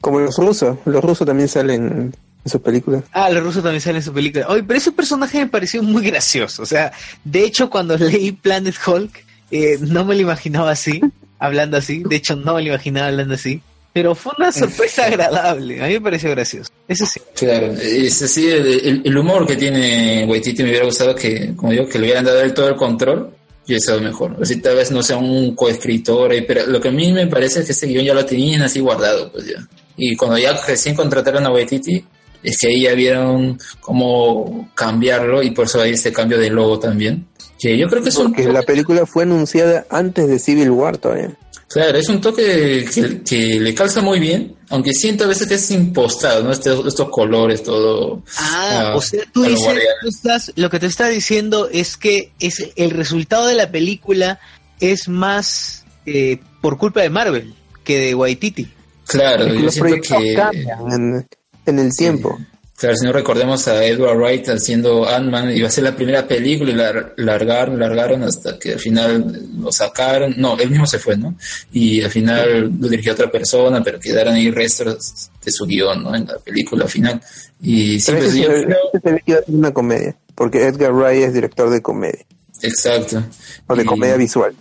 Como 0.01 0.21
los 0.21 0.37
rusos, 0.37 0.79
los 0.87 1.03
rusos 1.05 1.27
también 1.27 1.49
salen 1.49 2.15
en 2.49 2.51
sus 2.53 2.61
películas. 2.61 3.05
Ah, 3.13 3.31
los 3.31 3.43
rusos 3.43 3.63
también 3.63 3.81
salen 3.81 3.97
en 3.97 4.03
su 4.03 4.13
película. 4.13 4.47
Oye, 4.49 4.63
pero 4.63 4.79
ese 4.79 4.93
personaje 4.93 5.39
me 5.39 5.47
pareció 5.47 5.83
muy 5.83 6.03
gracioso. 6.05 6.63
O 6.63 6.67
sea, 6.67 6.93
de 7.25 7.45
hecho, 7.45 7.71
cuando 7.71 7.97
leí 7.97 8.33
Planet 8.33 8.75
Hulk, 8.87 9.25
eh, 9.51 9.79
no 9.81 10.05
me 10.05 10.15
lo 10.15 10.23
imaginaba 10.23 10.71
así, 10.73 11.01
hablando 11.39 11.77
así. 11.77 12.03
De 12.09 12.17
hecho, 12.17 12.37
no 12.37 12.55
me 12.55 12.63
lo 12.63 12.69
imaginaba 12.69 13.09
hablando 13.09 13.35
así. 13.35 13.61
Pero 13.93 14.15
fue 14.15 14.33
una 14.39 14.53
sorpresa 14.53 15.05
agradable. 15.07 15.83
A 15.83 15.87
mí 15.87 15.95
me 15.95 16.01
pareció 16.01 16.31
gracioso. 16.31 16.71
Eso 16.87 17.05
sí. 17.07 17.21
Claro, 17.35 17.73
es 17.73 18.21
así, 18.23 18.47
el, 18.49 18.67
el- 18.67 19.03
el 19.05 19.17
humor 19.19 19.47
que 19.47 19.57
tiene 19.57 20.25
Waititi 20.29 20.63
me 20.63 20.69
hubiera 20.71 20.85
gustado 20.85 21.15
que, 21.15 21.53
como 21.57 21.73
digo, 21.73 21.89
que 21.89 21.99
le 21.99 22.05
hubieran 22.07 22.25
dado 22.25 22.41
él 22.43 22.53
todo 22.55 22.69
el 22.69 22.77
control 22.77 23.31
y 23.67 23.79
sido 23.81 24.01
mejor. 24.01 24.37
Así 24.41 24.61
tal 24.63 24.77
vez 24.77 24.91
no 24.91 25.03
sea 25.03 25.17
un 25.19 25.55
coescritor, 25.55 26.33
eh, 26.33 26.43
pero 26.43 26.67
lo 26.67 26.81
que 26.81 26.89
a 26.89 26.93
mí 26.93 27.13
me 27.13 27.27
parece 27.27 27.61
es 27.61 27.67
que 27.67 27.73
ese 27.73 27.87
guion 27.87 28.05
ya 28.05 28.15
lo 28.15 28.25
tenían 28.25 28.63
así 28.63 28.81
guardado, 28.81 29.31
pues 29.33 29.47
ya. 29.47 29.67
Y 29.97 30.17
cuando 30.17 30.39
ya 30.39 30.53
recién 30.67 30.95
contrataron 30.95 31.45
a 31.45 31.51
Waititi, 31.51 32.03
es 32.43 32.59
que 32.59 32.69
ahí 32.69 32.83
ya 32.83 32.95
vieron 32.95 33.59
cómo 33.81 34.71
cambiarlo 34.75 35.43
y 35.43 35.51
por 35.51 35.67
eso 35.67 35.81
hay 35.81 35.93
este 35.93 36.13
cambio 36.13 36.39
de 36.39 36.51
logo 36.51 36.79
también. 36.79 37.27
Que 37.59 37.77
yo 37.77 37.89
creo 37.89 38.03
que 38.03 38.11
es 38.11 38.17
un 38.17 38.33
Porque 38.33 38.53
la 38.53 38.63
película 38.63 39.05
fue 39.05 39.25
anunciada 39.25 39.85
antes 39.91 40.29
de 40.29 40.39
Civil 40.39 40.71
War 40.71 40.97
todavía. 40.99 41.37
Claro, 41.69 41.99
es 41.99 42.09
un 42.09 42.21
toque 42.21 42.89
que, 42.93 43.23
que 43.23 43.61
le 43.61 43.75
calza 43.75 44.01
muy 44.01 44.19
bien, 44.19 44.57
aunque 44.71 44.95
siento 44.95 45.25
a 45.25 45.27
veces 45.27 45.47
que 45.47 45.55
es 45.55 45.71
impostado, 45.71 46.43
¿no? 46.43 46.51
Estos, 46.51 46.87
estos 46.87 47.11
colores, 47.11 47.63
todo. 47.63 48.23
Ah, 48.39 48.93
ah, 48.93 48.97
o 48.97 49.03
sea, 49.03 49.23
tú 49.33 49.43
dices, 49.43 49.79
tú 50.01 50.09
estás, 50.09 50.53
lo 50.57 50.71
que 50.71 50.81
te 50.81 50.87
está 50.87 51.09
diciendo 51.09 51.69
es 51.71 51.99
que 51.99 52.33
es 52.41 52.71
el 52.77 52.91
resultado 52.91 53.47
de 53.47 53.55
la 53.55 53.71
película 53.71 54.41
es 54.81 55.09
más 55.09 55.85
eh, 56.07 56.39
por 56.63 56.79
culpa 56.79 57.03
de 57.03 57.11
Marvel 57.11 57.55
que 57.85 57.99
de 57.99 58.15
Waititi. 58.15 58.69
Claro, 59.07 59.47
yo 59.49 59.61
los 59.61 59.75
siento 59.75 59.91
proyectos 59.91 60.19
que. 60.23 60.35
cambian 60.35 61.29
en, 61.71 61.79
el 61.79 61.95
tiempo. 61.97 62.39
Claro, 62.77 62.97
si 62.97 63.05
no 63.07 63.13
recordemos 63.13 63.67
a 63.67 63.85
Edward 63.85 64.17
Wright 64.17 64.49
haciendo 64.51 65.05
Ant-Man, 65.09 65.51
iba 65.57 65.67
a 65.67 65.71
ser 65.71 65.83
la 65.83 65.97
primera 65.97 66.29
película 66.29 66.71
y 66.71 66.75
la 66.77 67.13
largaron, 67.17 67.77
largaron 67.77 68.23
hasta 68.23 68.57
que 68.57 68.75
al 68.75 68.79
final 68.79 69.49
lo 69.59 69.73
sacaron. 69.73 70.35
No, 70.37 70.57
él 70.57 70.71
mismo 70.71 70.87
se 70.87 71.01
fue, 71.01 71.17
¿no? 71.17 71.35
Y 71.73 72.03
al 72.05 72.11
final 72.13 72.71
lo 72.81 72.89
dirigió 72.89 73.15
otra 73.15 73.29
persona, 73.33 73.83
pero 73.83 73.99
quedaron 73.99 74.35
ahí 74.35 74.49
restos 74.53 75.29
de 75.45 75.51
su 75.51 75.67
guion, 75.67 76.05
¿no? 76.05 76.15
En 76.15 76.25
la 76.27 76.39
película 76.39 76.87
final. 76.87 77.21
Y 77.61 77.99
sí, 77.99 78.13
Pero 78.13 78.19
pues 78.25 78.35
yo 78.37 78.49
a 78.49 79.41
ser 79.41 79.45
una 79.49 79.73
comedia. 79.75 80.17
Porque 80.37 80.63
Edgar 80.65 80.93
Wright 80.93 81.25
es 81.25 81.35
director 81.35 81.71
de 81.71 81.83
comedia. 81.83 82.25
Exacto. 82.63 83.25
O 83.67 83.75
de 83.75 83.83
Y- 83.83 83.87
comedia 83.87 84.17
visual. 84.17 84.55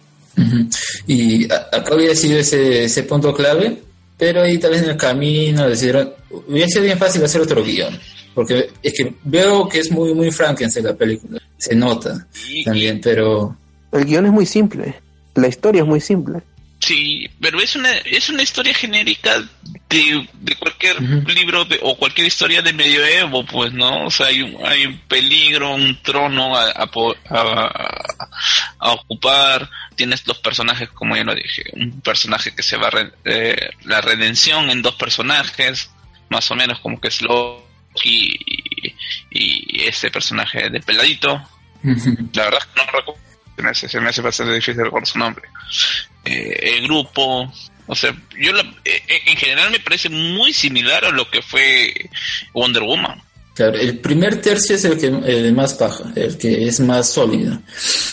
Y 1.06 1.52
a- 1.52 1.68
acá 1.72 1.96
hubiera 1.96 2.16
sido 2.16 2.40
ese, 2.40 2.84
ese 2.84 3.04
punto 3.04 3.34
clave, 3.34 3.82
pero 4.18 4.42
ahí 4.42 4.58
tal 4.58 4.72
vez 4.72 4.84
en 4.84 4.90
el 4.90 4.98
camino 4.98 5.68
decidieron, 5.68 6.12
hubiera 6.48 6.68
sido 6.68 6.84
bien 6.84 6.98
fácil 6.98 7.24
hacer 7.24 7.42
otro 7.42 7.64
guion, 7.64 7.98
porque 8.34 8.70
es 8.82 8.94
que 8.94 9.14
veo 9.24 9.68
que 9.68 9.80
es 9.80 9.92
muy, 9.92 10.14
muy 10.14 10.32
Frankenstein 10.32 10.86
la 10.86 10.96
película, 10.96 11.40
se 11.58 11.76
nota 11.76 12.28
también, 12.66 13.00
pero 13.02 13.56
El 13.92 14.06
guion 14.06 14.26
es 14.26 14.32
muy 14.32 14.46
simple. 14.46 14.96
La 15.36 15.48
historia 15.48 15.84
es 15.84 15.88
muy 15.88 16.02
simple. 16.02 16.42
Sí, 16.88 17.30
pero 17.42 17.60
es 17.60 17.76
una 17.76 17.92
es 17.98 18.30
una 18.30 18.44
historia 18.44 18.74
genérica 18.74 19.44
de, 19.90 20.28
de 20.34 20.56
cualquier 20.56 21.02
libro 21.28 21.66
de- 21.66 21.80
o 21.82 21.98
cualquier 21.98 22.28
historia 22.28 22.62
de 22.62 22.72
medioevo, 22.74 23.46
pues, 23.46 23.74
¿no? 23.74 24.06
O 24.06 24.12
sea, 24.12 24.28
hay 24.28 24.42
un, 24.42 24.66
hay 24.66 24.86
un 24.86 24.98
peligro, 25.08 25.74
un 25.76 26.02
trono 26.02 26.56
a, 26.56 26.70
a 26.72 26.90
a- 27.30 28.04
a 28.80 28.92
ocupar. 28.94 29.70
Tienes 29.96 30.24
dos 30.24 30.38
personajes, 30.40 30.90
como 30.92 31.16
ya 31.16 31.24
lo 31.24 31.34
dije, 31.36 31.64
un 31.74 32.00
personaje 32.02 32.54
que 32.56 32.64
se 32.64 32.78
va 32.78 32.88
a 32.88 32.92
re- 32.92 33.12
eh, 33.26 33.70
la 33.84 34.00
redención 34.02 34.70
en 34.70 34.82
dos 34.82 34.96
personajes, 34.96 35.90
más 36.30 36.50
o 36.52 36.56
menos 36.56 36.80
como 36.80 37.00
que 37.02 37.08
es 37.10 37.22
Loki 37.22 38.38
y, 38.46 38.96
y 39.32 39.84
este 39.86 40.10
personaje 40.12 40.70
de 40.70 40.80
peladito. 40.80 41.42
La 42.34 42.44
verdad 42.46 42.60
es 42.62 42.66
que 42.68 42.82
no 42.86 42.92
recuerdo. 42.92 43.22
Se 43.58 44.00
me 44.00 44.10
hace 44.10 44.22
bastante 44.22 44.54
difícil 44.54 44.84
recordar 44.84 45.08
su 45.08 45.18
nombre. 45.18 45.50
Eh, 46.28 46.76
el 46.78 46.84
grupo. 46.84 47.52
O 47.88 47.96
sea, 47.96 48.16
yo 48.40 48.52
la- 48.52 48.76
eh, 48.84 49.02
en 49.28 49.38
general 49.38 49.72
me 49.72 49.80
parece 49.80 50.10
muy 50.10 50.54
similar 50.54 51.06
a 51.06 51.12
lo 51.12 51.30
que 51.30 51.42
fue 51.42 51.94
Wonder 52.54 52.84
Woman. 52.84 53.22
el 53.58 53.98
primer 54.00 54.40
tercio 54.40 54.76
es 54.76 54.86
el 54.86 55.00
que 55.00 55.08
el 55.08 55.52
más 55.54 55.74
paja, 55.74 56.04
el 56.16 56.38
que 56.38 56.68
es 56.68 56.80
más 56.80 57.10
sólido, 57.10 57.60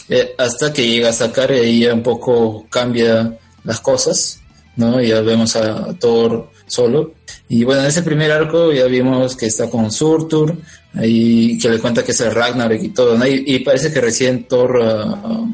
Eh, 0.09 0.35
hasta 0.39 0.73
que 0.73 0.89
llega 0.89 1.11
a 1.11 1.13
sacar 1.13 1.53
y 1.53 1.81
ya 1.81 1.93
un 1.93 2.03
poco 2.03 2.67
cambia 2.71 3.39
las 3.63 3.81
cosas, 3.81 4.41
¿no? 4.77 5.03
Ya 5.03 5.21
vemos 5.21 5.55
a 5.57 5.93
Thor 5.99 6.51
solo. 6.67 7.15
Y 7.49 7.63
bueno, 7.65 7.83
en 7.83 7.89
ese 7.89 8.03
primer 8.03 8.33
arco 8.33 8.73
ya 8.73 8.87
vimos 8.87 9.37
que 9.37 9.47
está 9.47 9.69
con 9.69 9.91
Surtur, 9.93 10.57
ahí 10.95 11.59
que 11.59 11.69
le 11.69 11.79
cuenta 11.79 12.03
que 12.03 12.13
es 12.13 12.21
el 12.21 12.35
Ragnarok 12.35 12.83
y 12.83 12.89
todo, 12.89 13.19
¿no? 13.19 13.27
Y, 13.27 13.59
parece 13.61 13.93
que 13.93 14.01
recién 14.01 14.45
Thor 14.45 14.81
ah, 14.83 15.45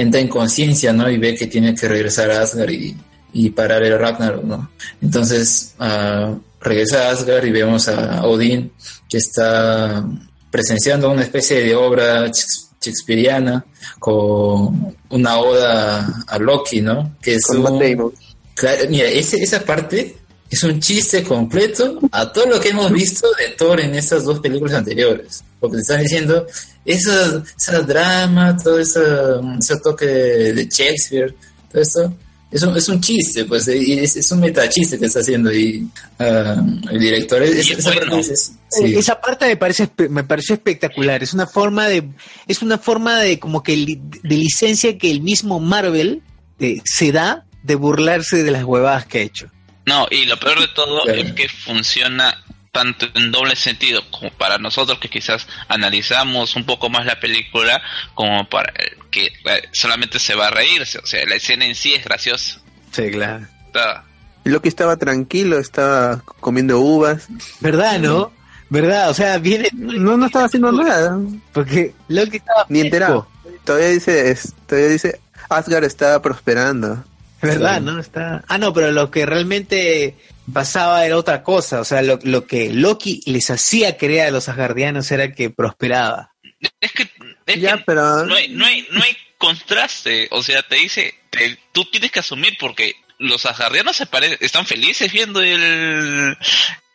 entra 0.00 0.20
en 0.20 0.28
conciencia, 0.28 0.92
¿no? 0.92 1.10
Y 1.10 1.18
ve 1.18 1.34
que 1.34 1.46
tiene 1.48 1.74
que 1.74 1.88
regresar 1.88 2.30
a 2.30 2.42
Asgard 2.42 2.70
y, 2.70 2.96
y 3.32 3.50
parar 3.50 3.82
el 3.82 3.98
Ragnarok, 3.98 4.44
¿no? 4.44 4.70
Entonces 5.02 5.74
ah, 5.78 6.34
regresa 6.60 7.08
a 7.08 7.10
Asgard 7.12 7.44
y 7.46 7.50
vemos 7.50 7.88
a 7.88 8.24
Odín 8.26 8.70
que 9.08 9.18
está 9.18 10.04
presenciando 10.50 11.10
una 11.10 11.22
especie 11.22 11.62
de 11.62 11.74
obra 11.74 12.26
shakes- 12.28 12.66
shakespeariana 12.80 13.64
con 13.98 14.96
una 15.10 15.38
oda 15.38 16.22
a 16.26 16.38
Loki, 16.38 16.80
¿no? 16.80 17.16
Que 17.20 17.34
es 17.34 17.44
Con 17.46 17.62
Matt 17.62 17.72
un- 17.72 17.78
Damon. 17.80 18.12
Claro, 18.54 18.84
mira, 18.88 19.08
ese- 19.08 19.42
esa 19.42 19.60
parte 19.64 20.16
es 20.50 20.62
un 20.62 20.80
chiste 20.80 21.22
completo 21.22 21.98
a 22.10 22.32
todo 22.32 22.46
lo 22.46 22.60
que 22.60 22.70
hemos 22.70 22.90
visto 22.92 23.26
de 23.38 23.48
Thor 23.56 23.80
en 23.80 23.94
estas 23.94 24.24
dos 24.24 24.40
películas 24.40 24.74
anteriores. 24.74 25.44
Porque 25.60 25.76
te 25.76 25.82
están 25.82 26.02
diciendo, 26.02 26.46
esa, 26.84 27.42
esa 27.56 27.80
drama, 27.80 28.56
todo 28.56 28.78
esa- 28.78 29.40
ese 29.58 29.76
toque 29.80 30.06
de 30.06 30.64
Shakespeare, 30.70 31.34
todo 31.70 31.82
eso, 31.82 32.14
es 32.50 32.62
un, 32.62 32.76
es 32.76 32.88
un 32.88 33.00
chiste, 33.00 33.44
pues, 33.44 33.68
y 33.68 33.98
es, 33.98 34.16
es 34.16 34.30
un 34.32 34.40
metachiste 34.40 34.98
que 34.98 35.04
está 35.06 35.20
haciendo 35.20 35.50
ahí 35.50 35.86
ah, 36.18 36.56
el 36.90 36.98
director. 36.98 37.42
Es- 37.42 37.56
Y 37.68 37.72
es 37.72 37.78
esa 37.80 37.90
bueno. 37.92 38.10
parte 38.12 38.32
es- 38.32 38.52
sí. 38.70 38.94
Esa 38.96 39.20
parte 39.20 39.46
me 39.46 39.56
parece 39.56 39.84
espe- 39.84 40.08
me 40.08 40.24
pareció 40.24 40.54
espectacular. 40.54 41.22
Es 41.22 41.34
una 41.34 41.46
forma 41.46 41.88
de 41.88 42.08
es 42.46 42.62
una 42.62 42.78
forma 42.78 43.18
de 43.20 43.38
como 43.38 43.62
que 43.62 43.76
li- 43.76 44.00
de 44.22 44.34
licencia 44.36 44.96
que 44.96 45.10
el 45.10 45.20
mismo 45.20 45.60
Marvel 45.60 46.22
eh, 46.60 46.80
se 46.84 47.12
da 47.12 47.44
de 47.64 47.74
burlarse 47.74 48.42
de 48.42 48.50
las 48.50 48.64
huevadas 48.64 49.04
que 49.06 49.18
ha 49.18 49.22
hecho. 49.22 49.50
No, 49.88 50.06
y 50.10 50.26
lo 50.26 50.38
peor 50.38 50.60
de 50.60 50.68
todo 50.68 51.06
es 51.08 51.32
que 51.32 51.48
funciona 51.48 52.42
tanto 52.72 53.06
en 53.14 53.32
doble 53.32 53.56
sentido 53.56 54.02
como 54.10 54.30
para 54.30 54.58
nosotros 54.58 54.98
que 54.98 55.08
quizás 55.08 55.46
analizamos 55.68 56.54
un 56.54 56.64
poco 56.66 56.90
más 56.90 57.06
la 57.06 57.18
película 57.18 57.80
como 58.14 58.48
para 58.48 58.72
el 58.76 58.96
que 59.10 59.26
eh, 59.26 59.32
solamente 59.72 60.18
se 60.18 60.34
va 60.34 60.48
a 60.48 60.50
reírse. 60.50 60.98
O 60.98 61.06
sea, 61.06 61.24
la 61.26 61.34
escena 61.36 61.64
en 61.64 61.74
sí 61.74 61.94
es 61.94 62.04
graciosa. 62.04 62.60
Sí, 62.92 63.10
claro. 63.10 63.46
Está- 63.66 64.04
Loki 64.44 64.68
estaba 64.68 64.96
tranquilo, 64.96 65.58
estaba 65.58 66.22
comiendo 66.40 66.78
uvas. 66.80 67.26
¿Verdad, 67.60 67.98
no? 67.98 68.32
¿Verdad? 68.70 69.10
O 69.10 69.14
sea, 69.14 69.38
viene 69.38 69.68
No, 69.72 70.16
no 70.16 70.26
estaba 70.26 70.44
haciendo 70.46 70.70
nada. 70.72 71.18
porque 71.52 71.94
Loki 72.08 72.36
estaba 72.36 72.66
Ni 72.68 72.80
enterado. 72.80 73.26
Todavía 73.64 73.88
dice, 73.88 74.30
es- 74.30 74.54
todavía 74.66 74.90
dice, 74.90 75.20
Asgard 75.48 75.84
estaba 75.84 76.20
prosperando. 76.22 77.02
¿Verdad, 77.40 77.78
Sí. 77.78 77.84
no? 77.84 78.00
Está... 78.00 78.44
Ah, 78.48 78.58
no, 78.58 78.72
pero 78.72 78.90
lo 78.92 79.10
que 79.10 79.24
realmente 79.26 80.16
pasaba 80.52 81.04
era 81.06 81.16
otra 81.16 81.42
cosa. 81.42 81.80
O 81.80 81.84
sea, 81.84 82.02
lo, 82.02 82.18
lo 82.24 82.46
que 82.46 82.72
Loki 82.72 83.20
les 83.26 83.50
hacía 83.50 83.96
creer 83.96 84.26
a 84.28 84.30
los 84.30 84.48
asgardianos 84.48 85.10
era 85.10 85.32
que 85.32 85.50
prosperaba. 85.50 86.32
Es 86.80 86.92
que, 86.92 87.08
es 87.46 87.60
Ya, 87.60 87.76
que 87.78 87.84
pero 87.86 88.24
no 88.26 88.34
hay, 88.34 88.48
no 88.48 88.64
hay, 88.66 88.86
no 88.90 89.02
hay 89.02 89.16
contraste. 89.38 90.26
O 90.32 90.42
sea, 90.42 90.62
te 90.62 90.76
dice, 90.76 91.14
te- 91.30 91.58
tú 91.72 91.84
tienes 91.84 92.10
que 92.10 92.20
asumir 92.20 92.56
porque 92.58 92.96
los 93.18 93.46
asgardianos 93.46 93.96
se 93.96 94.06
pare- 94.06 94.38
están 94.40 94.66
felices 94.66 95.12
viendo 95.12 95.40
el, 95.42 96.36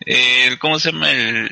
el, 0.02 0.60
¿cómo 0.60 0.80
se 0.80 0.92
llama? 0.92 1.12
El, 1.12 1.52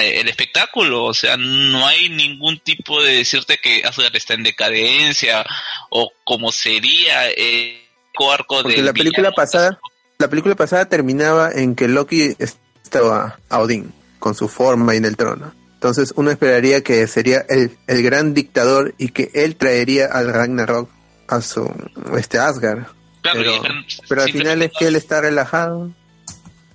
el 0.00 0.28
espectáculo. 0.28 1.04
O 1.04 1.14
sea, 1.14 1.36
no 1.36 1.86
hay 1.86 2.08
ningún 2.08 2.58
tipo 2.58 3.02
de 3.02 3.16
decirte 3.18 3.58
que 3.62 3.82
Asgard 3.84 4.16
está 4.16 4.34
en 4.34 4.42
decadencia 4.42 5.44
o 5.90 6.10
como 6.24 6.50
sería 6.50 7.28
el 7.30 7.83
arco 8.32 8.62
porque 8.62 8.76
del 8.76 8.86
la 8.86 8.92
película 8.92 9.28
villano. 9.30 9.34
pasada, 9.36 9.80
la 10.18 10.28
película 10.28 10.54
pasada 10.54 10.84
terminaba 10.88 11.50
en 11.52 11.74
que 11.74 11.88
Loki 11.88 12.34
estaba 12.38 13.38
a 13.48 13.58
Odín 13.60 13.92
con 14.18 14.34
su 14.34 14.48
forma 14.48 14.94
y 14.94 14.98
en 14.98 15.04
el 15.04 15.16
trono. 15.16 15.52
Entonces 15.74 16.12
uno 16.16 16.30
esperaría 16.30 16.82
que 16.82 17.06
sería 17.06 17.44
el, 17.48 17.76
el 17.86 18.02
gran 18.02 18.32
dictador 18.32 18.94
y 18.96 19.08
que 19.08 19.30
él 19.34 19.56
traería 19.56 20.06
al 20.06 20.32
Ragnarok 20.32 20.88
a 21.28 21.40
su 21.42 21.70
este 22.16 22.38
Asgard. 22.38 22.84
Claro, 23.22 23.40
pero- 23.42 23.62
Pero 24.08 24.22
al 24.22 24.30
final 24.32 24.62
es 24.62 24.70
que 24.78 24.86
él 24.86 24.96
está 24.96 25.20
relajado. 25.20 25.90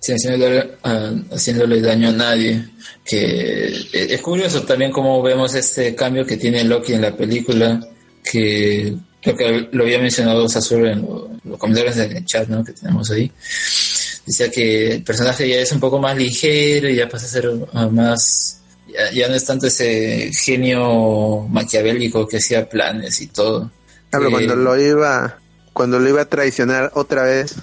Sí, 0.02 0.14
haciéndole, 0.14 0.78
haciéndole 1.32 1.82
daño 1.82 2.10
a 2.10 2.14
nadie. 2.14 2.66
Que 3.04 3.68
eh, 3.68 4.08
es 4.14 4.22
curioso 4.22 4.64
también 4.64 4.92
cómo 4.92 5.22
vemos 5.22 5.54
este 5.56 5.94
cambio 5.96 6.26
que 6.26 6.38
tiene 6.38 6.64
Loki 6.64 6.94
en 6.94 7.02
la 7.02 7.16
película, 7.16 7.80
que 8.24 8.96
creo 9.22 9.36
que 9.38 9.70
lo 9.72 9.84
había 9.84 10.00
mencionado 10.00 10.48
Sasur 10.50 10.88
en 10.88 11.02
lo- 11.02 11.30
los 11.44 11.58
comentarios 11.58 11.96
del 11.96 12.26
chat 12.26 12.48
¿no? 12.48 12.64
que 12.64 12.74
tenemos 12.74 13.10
ahí. 13.12 13.32
Decía 14.26 14.52
que 14.52 14.92
el 14.94 15.04
personaje 15.04 15.48
ya 15.50 15.58
es 15.58 15.72
un 15.72 15.80
poco 15.80 16.00
más 16.00 16.16
ligero 16.18 16.88
y 16.90 16.96
ya 16.96 17.10
pasa 17.10 17.26
a 17.26 17.30
ser 17.30 17.50
ah, 17.74 17.88
más... 17.88 18.56
Ya, 18.88 19.12
ya 19.12 19.28
no 19.28 19.36
es 19.36 19.46
tanto 19.46 19.68
ese 19.68 20.32
genio 20.34 21.46
maquiavélico 21.50 22.28
que 22.28 22.38
hacía 22.38 22.68
planes 22.68 23.22
y 23.22 23.28
todo. 23.28 23.72
Ah, 24.12 24.18
pero 24.18 24.28
Eh, 24.28 24.32
cuando 24.32 24.56
lo 24.56 24.80
iba, 24.82 25.38
cuando 25.74 26.00
lo 26.00 26.10
iba 26.10 26.22
a 26.22 26.26
traicionar 26.26 26.92
otra 26.96 27.24
vez 27.24 27.54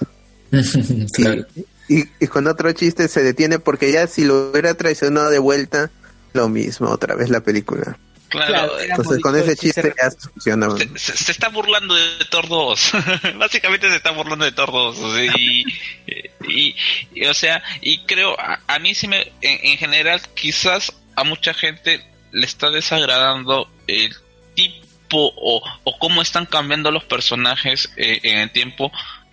claro. 1.13 1.45
y, 1.89 2.05
y 2.21 2.27
con 2.29 2.47
otro 2.47 2.71
chiste 2.73 3.09
se 3.09 3.23
detiene 3.23 3.59
porque 3.59 3.91
ya 3.93 4.07
si 4.07 4.25
lo 4.25 4.51
hubiera 4.51 4.75
traicionado 4.75 5.31
de 5.31 5.39
vuelta, 5.39 5.91
lo 6.33 6.49
mismo 6.49 6.89
otra 6.91 7.15
vez 7.17 7.29
la 7.31 7.41
película. 7.41 7.99
Claro, 8.29 8.53
Claro, 8.53 8.79
era 8.81 8.95
Entonces 8.97 9.23
con 9.23 9.37
ese 9.37 9.57
chiste 9.57 9.83
chiste 9.83 9.95
ya 10.03 10.11
se 10.11 10.29
funciona. 10.29 10.77
se, 10.77 10.99
se- 10.99 11.17
se 11.17 11.33
está 11.33 11.49
burlando 11.49 11.95
de 11.95 12.25
Thor 12.31 12.49
2. 12.49 12.93
Básicamente 13.39 13.89
se 13.89 13.97
está 13.97 14.11
burlando 14.11 14.45
de 14.45 14.53
Thor 14.53 14.73
2. 14.73 14.99
o 14.99 15.15
sea, 15.15 15.25
y, 15.39 15.65
eh, 16.07 16.31
Y, 16.49 16.75
y, 17.15 17.27
o 17.27 17.35
sea, 17.35 17.63
y 17.81 17.99
creo, 18.05 18.39
a, 18.39 18.61
a 18.67 18.79
mí 18.79 18.95
sí 18.95 19.07
me, 19.09 19.21
en, 19.41 19.59
en 19.71 19.79
general, 19.79 20.21
quizás 20.35 20.93
a 21.15 21.25
mucha 21.25 21.55
gente 21.55 22.05
le 22.33 22.45
está 22.47 22.71
desagradando 22.71 23.71
el 23.87 24.15
tipo 24.55 25.33
o, 25.37 25.63
o 25.85 25.99
cómo 25.99 26.21
están 26.21 26.47
cambiando 26.47 26.91
los 26.91 27.05
personajes 27.05 27.91
eh, 27.97 28.21
en 28.25 28.39
el 28.39 28.51
tiempo 28.51 28.91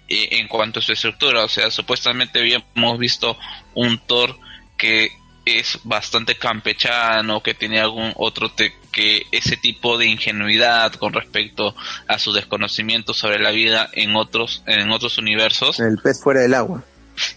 eh, 0.07 0.28
en 0.32 0.48
cuanto 0.48 0.80
a 0.80 0.84
su 0.84 0.91
estructura. 0.94 1.44
O 1.44 1.49
sea, 1.49 1.72
supuestamente 1.72 2.40
habíamos 2.40 2.99
visto 2.99 3.38
un 3.74 3.98
Thor 3.99 4.38
que 4.78 5.11
es 5.45 5.80
bastante 5.84 6.36
campechano, 6.36 7.41
que 7.44 7.53
tiene 7.53 7.80
algún 7.82 8.14
otro 8.15 8.49
te- 8.52 8.74
que 8.94 9.26
ese 9.32 9.57
tipo 9.57 9.98
de 9.98 10.06
ingenuidad 10.06 10.94
con 10.94 11.11
respecto 11.11 11.76
a 12.07 12.18
su 12.20 12.32
desconocimiento 12.32 13.14
sobre 13.14 13.40
la 13.40 13.52
vida 13.52 13.90
en 13.94 14.15
otros 14.15 14.64
en 14.68 14.90
otros 14.91 15.18
universos 15.18 15.80
El 15.82 15.98
pez 15.98 16.22
fuera 16.24 16.40
del 16.41 16.53
agua. 16.53 16.84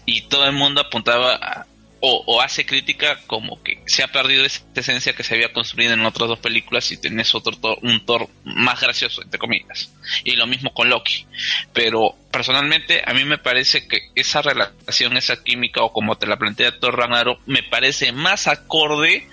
y 0.05 0.21
todo 0.29 0.45
el 0.45 0.53
mundo 0.53 0.79
apuntaba 0.81 1.33
a- 1.35 1.65
o, 1.99 2.41
hace 2.41 2.65
crítica 2.65 3.19
como 3.25 3.61
que 3.63 3.81
se 3.87 4.03
ha 4.03 4.07
perdido 4.07 4.45
esa 4.45 4.63
esencia 4.75 5.13
que 5.13 5.23
se 5.23 5.33
había 5.33 5.51
construido 5.51 5.93
en 5.93 6.05
otras 6.05 6.29
dos 6.29 6.39
películas 6.39 6.91
y 6.91 6.97
tenés 6.97 7.33
otro 7.33 7.57
un 7.81 8.05
Thor 8.05 8.29
más 8.43 8.79
gracioso 8.81 9.21
entre 9.23 9.39
comillas. 9.39 9.91
Y 10.23 10.35
lo 10.35 10.45
mismo 10.45 10.73
con 10.73 10.89
Loki. 10.89 11.25
Pero 11.73 12.15
personalmente 12.31 13.01
a 13.05 13.13
mí 13.13 13.25
me 13.25 13.37
parece 13.39 13.87
que 13.87 14.09
esa 14.15 14.41
relación 14.41 15.17
esa 15.17 15.43
química 15.43 15.81
o 15.81 15.91
como 15.91 16.17
te 16.17 16.27
la 16.27 16.37
plantea 16.37 16.79
Thor 16.79 16.97
Ragnarok 16.97 17.41
me 17.47 17.63
parece 17.63 18.11
más 18.11 18.47
acorde 18.47 19.27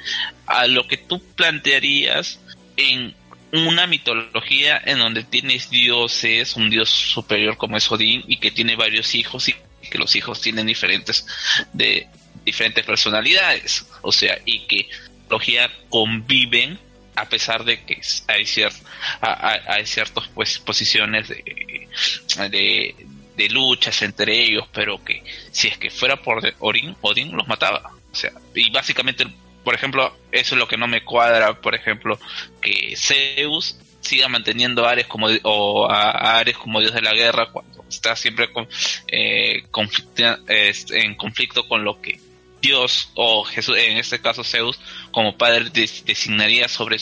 a 0.47 0.67
lo 0.67 0.89
que 0.89 0.97
tú 0.97 1.23
plantearías 1.35 2.41
en 2.77 3.15
una 3.53 3.87
mitología 3.87 4.81
en 4.85 4.99
donde 4.99 5.23
tienes 5.23 5.71
dioses, 5.71 6.57
un 6.57 6.71
dios 6.71 6.89
superior 6.91 7.57
como 7.57 7.77
es 7.77 7.91
Odín 7.91 8.25
y 8.27 8.39
que 8.39 8.51
tiene 8.51 8.75
varios 8.75 9.15
hijos 9.15 9.49
y 9.49 9.55
que 9.91 9.99
los 9.99 10.17
hijos 10.17 10.41
tienen 10.41 10.67
diferentes 10.67 11.27
de 11.73 12.09
diferentes 12.45 12.85
personalidades, 12.85 13.87
o 14.03 14.13
sea, 14.13 14.39
y 14.45 14.67
que 14.67 14.89
mitología 15.23 15.71
conviven 15.89 16.79
a 17.17 17.29
pesar 17.29 17.65
de 17.65 17.85
que 17.85 18.01
hay 18.27 18.45
ciert, 18.45 18.75
hay 19.21 19.87
ciertas 19.87 20.29
pues 20.35 20.59
posiciones 20.59 21.29
de, 21.29 22.97
de, 23.37 23.49
luchas 23.51 24.03
entre 24.03 24.37
ellos, 24.37 24.67
pero 24.73 25.03
que 25.05 25.23
si 25.53 25.69
es 25.69 25.79
que 25.79 25.91
fuera 25.91 26.17
por 26.17 26.43
Odín, 26.59 26.97
Odín 27.03 27.37
los 27.37 27.47
mataba, 27.47 27.93
o 28.11 28.15
sea, 28.15 28.33
y 28.55 28.69
básicamente 28.71 29.27
por 29.63 29.75
ejemplo, 29.75 30.15
eso 30.31 30.55
es 30.55 30.59
lo 30.59 30.69
que 30.69 30.77
no 30.77 30.87
me 30.87 31.03
cuadra, 31.03 31.59
por 31.61 31.75
ejemplo, 31.75 32.19
que 32.61 32.95
Zeus 32.97 33.79
siga 34.01 34.29
manteniendo 34.29 34.87
a 34.87 34.91
Ares 34.91 35.07
como 35.07 35.29
o 35.43 35.91
a, 35.91 36.11
a 36.11 36.39
Ares 36.39 36.59
como 36.59 36.81
dios 36.81 36.93
de 36.93 37.01
la 37.01 37.15
guerra 37.15 37.49
cuando 37.51 37.83
está 37.89 38.15
siempre 38.15 38.53
con, 38.53 38.69
eh, 39.09 39.65
conflicta, 39.71 40.41
eh, 40.47 40.75
en 40.91 41.15
conflicto 41.15 41.67
con 41.67 41.83
lo 41.83 42.01
que 42.03 42.21
Dios 42.65 43.11
o 43.15 43.45
Jesús, 43.45 43.77
en 43.79 43.99
este 43.99 44.21
caso 44.21 44.43
Zeus, 44.43 44.79
como 45.11 45.37
padre 45.37 45.69
des, 45.71 46.05
designaría 46.05 46.67
sobre 46.69 46.99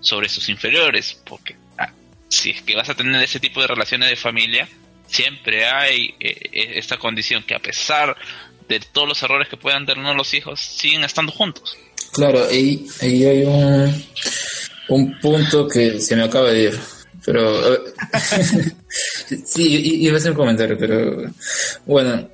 sobre 0.00 0.28
sus 0.28 0.48
inferiores, 0.48 1.20
porque 1.24 1.56
ah, 1.78 1.92
si 2.28 2.50
es 2.50 2.62
que 2.62 2.74
vas 2.74 2.88
a 2.88 2.94
tener 2.94 3.22
ese 3.22 3.38
tipo 3.38 3.60
de 3.60 3.66
relaciones 3.66 4.08
de 4.08 4.16
familia, 4.16 4.68
siempre 5.06 5.66
hay 5.66 6.14
eh, 6.18 6.72
esta 6.76 6.96
condición 6.96 7.42
que 7.42 7.54
a 7.54 7.58
pesar 7.58 8.16
de 8.68 8.80
todos 8.80 9.08
los 9.08 9.22
errores 9.22 9.48
que 9.48 9.58
puedan 9.58 9.84
tener 9.84 10.16
los 10.16 10.32
hijos, 10.32 10.60
siguen 10.60 11.04
estando 11.04 11.30
juntos. 11.30 11.76
Claro, 12.12 12.46
ahí, 12.48 12.86
ahí 13.02 13.24
hay 13.24 13.44
un, 13.44 14.04
un 14.88 15.20
punto 15.20 15.68
que 15.68 16.00
se 16.00 16.16
me 16.16 16.24
acaba 16.24 16.50
de 16.50 16.62
ir. 16.64 16.80
Pero. 17.24 17.84
sí, 19.44 20.00
iba 20.02 20.14
a 20.14 20.18
hacer 20.18 20.32
un 20.32 20.36
comentario, 20.36 20.76
pero. 20.78 21.30
Bueno. 21.84 22.28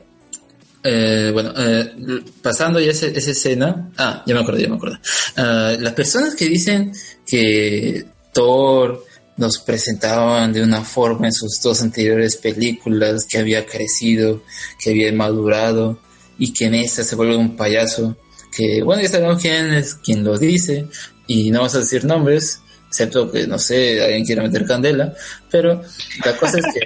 Eh, 0.83 1.31
bueno, 1.33 1.53
eh, 1.57 2.23
pasando 2.43 2.81
ya 2.81 2.93
esa, 2.93 3.07
esa, 3.07 3.31
escena. 3.31 3.91
Ah, 3.97 4.23
ya 4.27 4.35
me 4.35 4.41
acordé, 4.41 4.63
ya 4.63 4.69
me 4.69 4.77
acordé. 4.77 4.97
Uh, 5.37 5.81
las 5.81 5.93
personas 5.93 6.35
que 6.35 6.47
dicen 6.47 6.93
que 7.27 8.05
Thor 8.33 9.05
nos 9.37 9.59
presentaban 9.59 10.53
de 10.53 10.63
una 10.63 10.83
forma 10.83 11.27
en 11.27 11.33
sus 11.33 11.61
dos 11.63 11.83
anteriores 11.83 12.37
películas, 12.37 13.25
que 13.25 13.39
había 13.39 13.65
crecido, 13.65 14.43
que 14.79 14.91
había 14.91 15.13
madurado 15.13 16.01
y 16.39 16.53
que 16.53 16.67
en 16.67 16.75
esta 16.75 17.05
se 17.05 17.17
vuelve 17.17 17.37
un 17.37 17.57
payaso 17.57 18.17
que 18.59 18.83
bueno, 18.83 19.03
ya 19.03 19.09
sabemos 19.09 19.41
quién 19.41 19.73
es 19.73 19.95
quien 19.95 20.25
lo 20.25 20.37
dice 20.37 20.89
y 21.27 21.51
no 21.51 21.59
vamos 21.61 21.75
a 21.77 21.81
decir 21.81 22.05
nombres, 22.05 22.61
excepto 22.89 23.31
que 23.31 23.47
no 23.47 23.59
sé, 23.59 24.03
alguien 24.03 24.25
quiera 24.25 24.43
meter 24.43 24.67
candela, 24.67 25.15
pero 25.51 25.83
la 26.25 26.37
cosa 26.37 26.59
es 26.59 26.65
que 26.75 26.81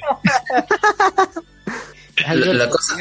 la, 2.35 2.52
la, 2.52 2.69
cosa 2.69 2.97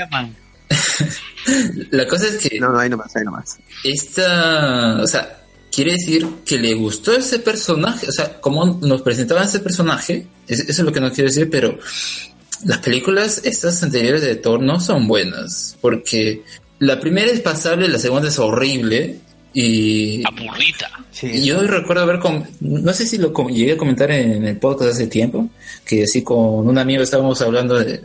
la 1.92 2.08
cosa 2.08 2.28
es 2.28 2.38
que 2.38 2.60
no, 2.60 2.70
no, 2.70 2.80
ahí 2.80 2.90
nomás, 2.90 3.16
ahí 3.16 3.24
nomás. 3.24 3.58
Esta, 3.84 5.02
o 5.02 5.08
sea, 5.08 5.44
quiere 5.72 5.94
decir 5.94 6.28
que 6.46 6.58
le 6.58 6.74
gustó 6.74 7.14
ese 7.14 7.40
personaje, 7.40 8.08
o 8.08 8.12
sea, 8.12 8.40
como 8.40 8.66
nos 8.82 9.02
presentaban 9.02 9.46
ese 9.46 9.60
personaje, 9.60 10.28
eso 10.48 10.64
es 10.68 10.80
lo 10.80 10.92
que 10.92 11.00
nos 11.00 11.14
quiere 11.14 11.30
decir, 11.30 11.50
pero 11.50 11.78
las 12.66 12.80
películas 12.80 13.42
estas 13.44 13.82
anteriores 13.82 14.22
de 14.22 14.36
Thor 14.36 14.62
no 14.62 14.80
son 14.80 15.08
buenas, 15.08 15.78
porque 15.82 16.44
la 16.80 17.00
primera 17.00 17.32
es 17.32 17.42
pasable, 17.42 17.88
la 17.88 18.00
segunda 18.00 18.30
es 18.30 18.40
horrible 18.40 19.20
y... 19.54 20.24
Aburrida. 20.26 20.90
Sí. 21.12 21.44
Yo 21.46 21.62
recuerdo 21.62 22.04
haber, 22.04 22.20
com 22.20 22.44
no 22.62 22.94
sé 22.94 23.06
si 23.06 23.18
lo 23.18 23.34
llegué 23.50 23.74
a 23.74 23.78
comentar 23.78 24.12
en 24.12 24.46
el 24.46 24.58
podcast 24.58 24.94
hace 24.94 25.08
tiempo, 25.08 25.50
que 25.86 26.04
así 26.04 26.24
con 26.24 26.68
un 26.68 26.78
amigo 26.78 27.04
estábamos 27.04 27.42
hablando 27.42 27.78
de, 27.78 27.98
de 27.98 28.02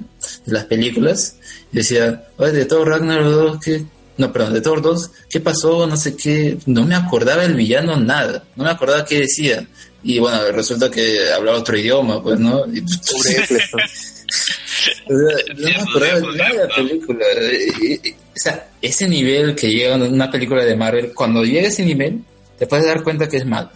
las 0.46 0.64
películas, 0.64 1.36
y 1.72 1.76
decía, 1.76 2.24
oye, 2.36 2.52
de 2.52 2.64
Thor 2.64 2.88
Ragnarok 2.88 3.26
2, 3.26 3.60
¿qué? 3.64 3.84
No, 4.18 4.32
perdón, 4.32 4.54
de 4.54 4.60
Thor 4.60 4.80
2, 4.82 5.10
¿qué 5.28 5.40
pasó? 5.40 5.86
No 5.86 5.96
sé 5.96 6.16
qué, 6.16 6.56
no 6.66 6.84
me 6.84 6.94
acordaba 6.94 7.44
el 7.44 7.54
villano 7.54 7.96
nada, 7.96 8.44
no 8.56 8.64
me 8.64 8.70
acordaba 8.70 9.04
qué 9.04 9.20
decía. 9.20 9.66
Y 10.02 10.18
bueno, 10.18 10.40
resulta 10.52 10.90
que 10.90 11.32
hablaba 11.32 11.58
otro 11.58 11.76
idioma, 11.76 12.22
pues, 12.22 12.38
¿no? 12.38 12.64
Y, 12.72 12.80
o 12.82 13.22
sea, 13.22 13.46
no 15.08 15.68
me 15.68 15.76
acordaba 15.76 16.20
de 16.20 16.36
nada 16.36 16.50
de 16.50 16.58
la 16.58 16.68
película. 16.74 17.26
O 18.36 18.38
sea, 18.38 18.68
ese 18.82 19.08
nivel 19.08 19.54
que 19.54 19.70
llega 19.70 19.94
en 19.94 20.02
una 20.02 20.30
película 20.30 20.62
de 20.62 20.76
Marvel, 20.76 21.14
cuando 21.14 21.42
llega 21.42 21.68
a 21.68 21.70
ese 21.70 21.84
nivel, 21.84 22.20
te 22.58 22.66
puedes 22.66 22.84
dar 22.84 23.02
cuenta 23.02 23.28
que 23.28 23.38
es 23.38 23.46
malo, 23.46 23.70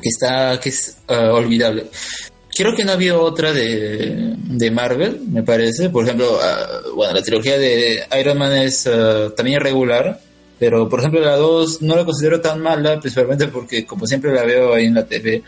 que 0.00 0.08
está, 0.08 0.60
que 0.60 0.68
es 0.68 0.98
uh, 1.08 1.34
olvidable. 1.34 1.86
Creo 2.56 2.76
que 2.76 2.84
no 2.84 2.92
había 2.92 3.18
otra 3.18 3.52
de, 3.52 4.36
de 4.36 4.70
Marvel, 4.70 5.20
me 5.28 5.42
parece. 5.42 5.90
Por 5.90 6.04
ejemplo, 6.04 6.38
uh, 6.38 6.94
bueno, 6.94 7.12
la 7.12 7.22
trilogía 7.22 7.58
de 7.58 8.04
Iron 8.20 8.38
Man 8.38 8.52
es 8.52 8.86
uh, 8.86 9.30
también 9.30 9.60
regular, 9.60 10.20
pero 10.60 10.88
por 10.88 11.00
ejemplo 11.00 11.20
la 11.20 11.34
2 11.36 11.82
no 11.82 11.96
la 11.96 12.04
considero 12.04 12.40
tan 12.40 12.60
mala, 12.60 13.00
principalmente 13.00 13.48
porque 13.48 13.84
como 13.84 14.06
siempre 14.06 14.32
la 14.32 14.44
veo 14.44 14.74
ahí 14.74 14.86
en 14.86 14.94
la 14.94 15.04
TV. 15.04 15.42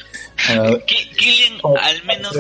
Killian, 1.17 1.61
al 1.81 2.05
menos 2.05 2.33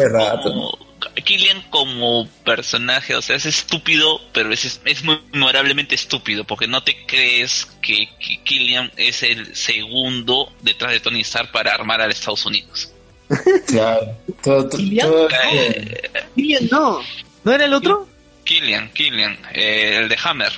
como, 0.42 0.85
Killian 1.14 1.62
como 1.70 2.28
personaje, 2.44 3.14
o 3.14 3.22
sea, 3.22 3.36
es 3.36 3.46
estúpido, 3.46 4.20
pero 4.32 4.52
es, 4.52 4.80
es 4.84 5.04
memorablemente 5.04 5.94
estúpido, 5.94 6.44
porque 6.44 6.66
no 6.66 6.82
te 6.82 7.06
crees 7.06 7.66
que, 7.82 8.08
que 8.18 8.42
Killian 8.44 8.90
es 8.96 9.22
el 9.22 9.54
segundo 9.56 10.52
detrás 10.62 10.92
de 10.92 11.00
Tony 11.00 11.20
Stark 11.20 11.52
para 11.52 11.72
armar 11.72 12.00
a 12.00 12.06
Estados 12.06 12.44
Unidos. 12.46 12.92
Claro. 13.66 14.16
Todo, 14.42 14.68
todo, 14.68 14.78
¿Killian? 14.78 15.08
todo, 15.08 15.28
eh, 15.52 16.10
Killian 16.34 16.68
no. 16.70 17.00
¿No 17.44 17.52
era 17.52 17.64
el 17.64 17.74
otro? 17.74 18.08
Killian, 18.44 18.90
Killian, 18.92 19.36
eh, 19.52 19.98
el 20.02 20.08
de 20.08 20.16
Hammer. 20.22 20.52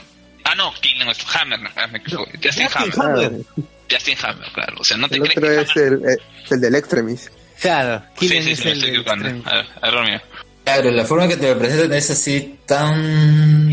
Ah, 0.44 0.54
no, 0.54 0.72
Killian 0.80 1.08
es 1.08 1.18
Hammer, 1.34 1.58
me 1.60 1.98
equivoco. 1.98 2.30
No, 2.30 2.40
Justin 2.42 2.68
Hammer. 2.74 2.94
Hammer. 3.00 3.32
Justin 3.90 4.16
Hammer, 4.22 4.48
claro. 4.52 4.76
O 4.78 4.84
sea, 4.84 4.96
no 4.96 5.08
te 5.08 5.16
el 5.16 5.22
crees 5.22 5.38
otro 5.38 5.48
que 5.48 5.60
es 5.62 5.76
el, 5.76 6.02
es 6.44 6.52
el 6.52 6.60
del 6.60 6.74
Extremis. 6.74 7.30
Claro, 7.60 8.04
Killian 8.18 8.44
sí, 8.44 8.50
sí, 8.50 8.62
sí, 8.62 8.68
me 8.68 8.72
estoy 8.74 8.90
equivocando. 8.90 9.28
Error 9.82 10.04
mío. 10.04 10.20
Claro, 10.68 10.90
la 10.90 11.06
forma 11.06 11.26
que 11.26 11.38
te 11.38 11.48
lo 11.48 11.58
presentan 11.58 11.94
es 11.94 12.10
así 12.10 12.58
tan... 12.66 13.72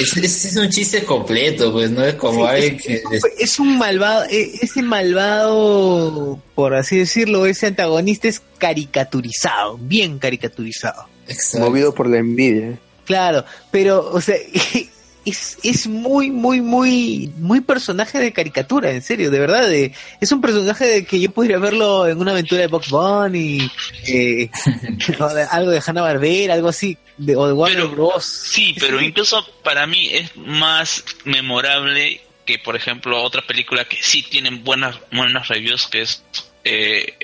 Es, 0.00 0.16
es, 0.16 0.44
es, 0.44 0.56
un 0.56 0.68
chiste 0.68 1.02
completo, 1.02 1.72
pues, 1.72 1.90
no 1.90 2.04
es 2.04 2.14
como 2.14 2.44
sí, 2.44 2.50
alguien 2.54 2.76
que... 2.76 3.02
Es, 3.10 3.24
es, 3.36 3.58
un 3.58 3.76
malvado, 3.76 4.24
ese 4.30 4.80
malvado, 4.80 6.40
por 6.54 6.76
así 6.76 6.98
decirlo, 6.98 7.46
ese 7.46 7.66
antagonista 7.66 8.28
es 8.28 8.40
caricaturizado, 8.58 9.76
bien 9.78 10.20
caricaturizado. 10.20 11.06
Exacto. 11.26 11.66
Movido 11.66 11.92
por 11.92 12.08
la 12.08 12.18
envidia. 12.18 12.78
Claro, 13.06 13.44
pero, 13.72 14.08
o 14.12 14.20
sea, 14.20 14.36
es, 15.24 15.58
es 15.62 15.86
muy, 15.86 16.30
muy, 16.30 16.60
muy, 16.60 17.32
muy 17.36 17.60
personaje 17.60 18.18
de 18.18 18.32
caricatura, 18.32 18.90
en 18.90 19.02
serio, 19.02 19.30
de 19.30 19.38
verdad. 19.38 19.68
De, 19.68 19.92
es 20.20 20.32
un 20.32 20.40
personaje 20.40 20.86
de 20.86 21.04
que 21.04 21.20
yo 21.20 21.30
podría 21.30 21.58
verlo 21.58 22.06
en 22.06 22.18
una 22.18 22.32
aventura 22.32 22.62
de 22.62 22.66
Box 22.68 22.90
Bunny, 22.90 23.70
eh, 24.06 24.50
de, 24.86 25.46
algo 25.50 25.70
de 25.70 25.82
Hanna 25.84 26.02
Barbera, 26.02 26.54
algo 26.54 26.68
así, 26.68 26.96
de, 27.16 27.36
o 27.36 27.46
de 27.46 27.52
Warner 27.52 27.82
pero, 27.82 27.90
Bros. 27.90 28.24
Sí, 28.24 28.74
pero 28.78 28.98
sí. 28.98 29.06
incluso 29.06 29.46
para 29.62 29.86
mí 29.86 30.08
es 30.12 30.36
más 30.36 31.04
memorable 31.24 32.20
que, 32.46 32.58
por 32.58 32.76
ejemplo, 32.76 33.22
otra 33.22 33.42
película 33.42 33.84
que 33.84 33.98
sí 34.02 34.22
tienen 34.22 34.64
buenas, 34.64 34.96
buenas 35.12 35.48
reviews, 35.48 35.86
que 35.86 36.02
es 36.02 36.24
eh, 36.64 37.14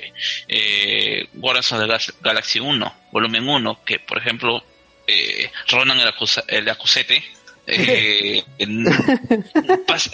eh, 0.47 1.27
Guardians 1.33 1.71
of 1.71 1.79
the 1.79 2.13
Galaxy 2.21 2.59
1, 2.59 2.93
volumen 3.11 3.47
1, 3.47 3.83
que, 3.83 3.99
por 3.99 4.17
ejemplo, 4.17 4.63
eh, 5.07 5.49
Ronan 5.69 5.99
el, 5.99 6.07
acusa, 6.07 6.43
el 6.47 6.69
acusete 6.69 7.23
eh, 7.67 8.43
en- 8.57 8.85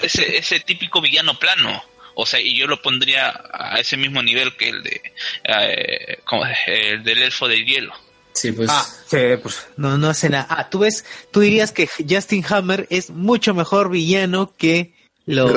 ese, 0.01 0.37
ese 0.37 0.59
típico 0.61 1.01
villano 1.01 1.37
plano. 1.39 1.83
O 2.15 2.25
sea, 2.25 2.39
y 2.39 2.55
yo 2.57 2.67
lo 2.67 2.79
pondría 2.81 3.41
a 3.51 3.79
ese 3.79 3.97
mismo 3.97 4.21
nivel 4.21 4.55
que 4.55 4.69
el 4.69 4.83
de 4.83 5.01
eh, 5.45 6.19
como 6.25 6.43
el 6.67 7.03
del 7.03 7.23
elfo 7.23 7.47
del 7.47 7.65
hielo. 7.65 7.93
Sí, 8.33 8.51
pues. 8.51 8.69
Ah, 8.71 8.85
sí, 9.07 9.17
pues 9.41 9.67
no, 9.77 9.97
no 9.97 10.09
hace 10.09 10.29
nada. 10.29 10.45
Ah, 10.49 10.69
tú 10.69 10.79
ves, 10.79 11.05
tú 11.31 11.39
dirías 11.39 11.71
que 11.71 11.87
Justin 12.07 12.43
Hammer 12.49 12.87
es 12.89 13.09
mucho 13.09 13.53
mejor 13.55 13.89
villano 13.89 14.53
que 14.55 14.93
los, 15.25 15.51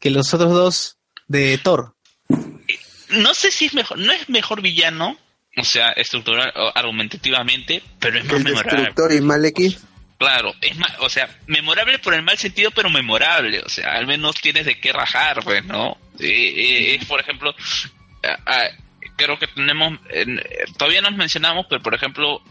que 0.00 0.10
los 0.10 0.32
otros 0.34 0.52
dos 0.52 0.96
de 1.28 1.58
Thor. 1.58 1.94
No 3.10 3.34
sé 3.34 3.50
si 3.50 3.66
es 3.66 3.74
mejor, 3.74 3.98
no 3.98 4.12
es 4.12 4.28
mejor 4.28 4.60
villano, 4.62 5.16
o 5.56 5.64
sea, 5.64 5.90
estructural 5.92 6.52
o 6.56 6.72
argumentativamente, 6.74 7.82
pero 8.00 8.18
es 8.18 8.24
más 8.26 8.34
el 8.36 8.44
memorable. 8.44 8.76
destructor 8.84 9.12
y 9.12 9.20
Malekith. 9.20 9.78
Claro, 10.18 10.52
es 10.60 10.76
más, 10.76 10.92
o 10.98 11.08
sea, 11.08 11.28
memorable 11.46 11.98
por 12.00 12.12
el 12.12 12.22
mal 12.22 12.36
sentido, 12.36 12.70
pero 12.72 12.90
memorable, 12.90 13.60
o 13.60 13.68
sea, 13.68 13.92
al 13.92 14.06
menos 14.06 14.34
tienes 14.40 14.66
de 14.66 14.80
qué 14.80 14.92
rajar, 14.92 15.40
pues, 15.44 15.64
¿no? 15.64 15.96
Eh, 16.18 16.26
eh, 16.26 16.94
es, 16.96 17.04
por 17.04 17.20
ejemplo, 17.20 17.54
creo 19.16 19.38
que 19.38 19.46
tenemos, 19.46 19.98
en- 20.10 20.42
todavía 20.76 21.00
nos 21.02 21.14
mencionamos, 21.14 21.66
pero 21.68 21.82
por 21.82 21.94
ejemplo, 21.94 22.42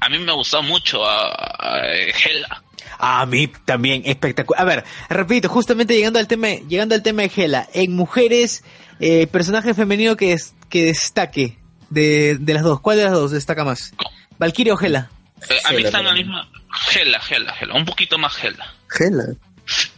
a 0.00 0.08
mí 0.08 0.18
me 0.18 0.32
ha 0.32 0.34
gustado 0.34 0.62
mucho 0.64 1.04
a, 1.06 1.28
a 1.58 1.86
Hela. 1.94 2.62
A 2.98 3.24
mí 3.24 3.46
también 3.64 4.02
espectacular. 4.04 4.60
A 4.60 4.64
ver, 4.64 4.84
repito, 5.08 5.48
justamente 5.48 5.94
llegando 5.94 6.18
al 6.18 6.26
tema, 6.26 6.48
llegando 6.68 6.94
al 6.94 7.02
tema 7.02 7.22
de 7.22 7.30
Hela, 7.36 7.68
en 7.72 7.94
mujeres, 7.94 8.64
eh, 8.98 9.26
personaje 9.28 9.74
femenino 9.74 10.16
que, 10.16 10.32
es, 10.32 10.54
que 10.68 10.86
destaque 10.86 11.56
de, 11.88 12.36
de 12.38 12.54
las 12.54 12.62
dos. 12.64 12.80
¿Cuál 12.80 12.98
de 12.98 13.04
las 13.04 13.12
dos 13.12 13.30
destaca 13.30 13.64
más? 13.64 13.94
¿Valkyria 14.38 14.74
o 14.74 14.80
Hela? 14.80 15.10
Eh, 15.48 15.60
a 15.64 15.72
mí 15.72 15.82
están 15.82 16.04
la 16.04 16.12
misma, 16.12 16.48
Hela, 16.94 17.20
Hela, 17.28 17.54
Hela, 17.60 17.74
un 17.74 17.84
poquito 17.84 18.18
más 18.18 18.42
Hela. 18.42 18.74
Gela. 18.88 19.24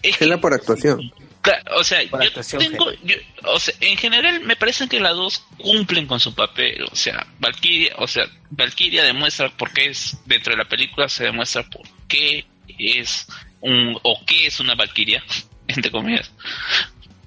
Es 0.02 0.16
que- 0.16 0.24
Gela 0.24 0.38
por 0.40 0.52
actuación. 0.54 1.12
Claro, 1.40 1.62
o 1.76 1.82
sea, 1.82 1.98
Por 2.08 2.22
yo 2.22 2.58
tengo, 2.58 2.92
yo- 3.02 3.16
o 3.46 3.58
sea, 3.58 3.74
en 3.80 3.96
general 3.96 4.40
me 4.42 4.54
parece 4.54 4.86
que 4.88 5.00
las 5.00 5.16
dos 5.16 5.44
cumplen 5.58 6.06
con 6.06 6.20
su 6.20 6.32
papel, 6.34 6.84
o 6.90 6.94
sea, 6.94 7.26
Valkyria, 7.40 7.94
o 7.98 8.06
sea, 8.06 8.26
Valkyria 8.50 9.02
demuestra 9.02 9.50
por 9.50 9.72
qué 9.72 9.86
es 9.86 10.16
dentro 10.26 10.52
de 10.52 10.58
la 10.58 10.68
película 10.68 11.08
se 11.08 11.24
demuestra 11.24 11.64
por 11.68 11.82
qué 12.06 12.46
es 12.78 13.26
un 13.60 13.98
o 14.04 14.24
qué 14.24 14.46
es 14.46 14.60
una 14.60 14.76
Valkyria, 14.76 15.24
entre 15.66 15.90
comillas. 15.90 16.30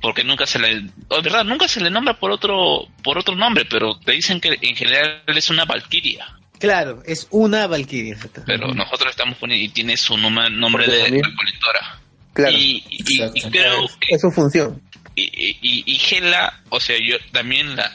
Porque 0.01 0.23
nunca 0.23 0.45
se 0.45 0.59
le, 0.59 0.83
o 1.09 1.21
verdad, 1.21 1.43
nunca 1.43 1.67
se 1.67 1.81
le 1.81 1.89
nombra 1.89 2.17
por 2.17 2.31
otro 2.31 2.87
por 3.03 3.17
otro 3.17 3.35
nombre, 3.35 3.65
pero 3.65 3.99
te 3.99 4.13
dicen 4.13 4.39
que 4.39 4.57
en 4.61 4.75
general 4.77 5.23
es 5.27 5.49
una 5.49 5.65
Valkyria, 5.65 6.25
Claro, 6.65 7.01
es 7.05 7.27
una 7.31 7.67
Valkyria. 7.67 8.17
pero 8.45 8.73
nosotros 8.73 9.11
estamos 9.11 9.37
poniendo 9.37 9.65
y 9.65 9.69
tiene 9.69 9.95
su 9.97 10.17
nombre, 10.17 10.49
nombre 10.49 10.85
Porque 10.85 10.97
de 10.97 11.21
recolectora. 11.23 11.99
Claro. 12.33 12.57
Y, 12.57 12.83
y- 12.89 13.41
creo 13.49 13.87
que 13.99 14.15
Es 14.15 14.21
su 14.21 14.31
función. 14.31 14.81
y, 15.15 15.23
y, 15.61 15.83
y 15.85 15.95
Gela, 15.99 16.61
o 16.69 16.79
sea, 16.81 16.97
yo 17.01 17.15
también 17.31 17.75
la, 17.75 17.89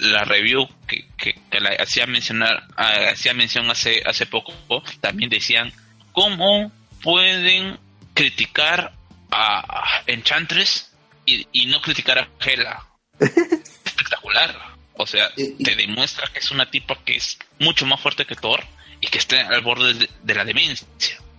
la 0.00 0.24
review 0.24 0.68
que, 0.86 1.06
que, 1.16 1.34
que 1.50 1.60
la 1.60 1.70
hacía 1.82 2.06
mencionar, 2.06 2.64
ah, 2.76 3.10
hacía 3.12 3.32
mención 3.32 3.70
hace, 3.70 4.02
hace 4.04 4.26
poco, 4.26 4.52
también 5.00 5.30
decían 5.30 5.72
cómo 6.12 6.70
pueden 7.02 7.78
criticar 8.14 8.92
a 9.30 9.60
a 10.00 10.02
Enchantress 10.06 10.90
y, 11.24 11.46
y 11.52 11.66
no 11.66 11.80
criticar 11.80 12.18
a 12.18 12.28
Gela. 12.40 12.82
Espectacular. 13.20 14.56
O 14.98 15.06
sea, 15.06 15.30
Y- 15.36 15.54
y- 15.58 15.62
te 15.64 15.74
demuestra 15.76 16.28
que 16.32 16.40
es 16.40 16.50
una 16.50 16.70
tipa 16.70 16.98
que 17.04 17.16
es 17.16 17.38
mucho 17.58 17.86
más 17.86 18.00
fuerte 18.00 18.26
que 18.26 18.34
Thor 18.36 18.62
y 19.00 19.06
que 19.06 19.18
está 19.18 19.48
al 19.48 19.62
borde 19.62 19.94
de, 19.94 20.10
de 20.22 20.34
la 20.34 20.44
demencia. 20.44 20.86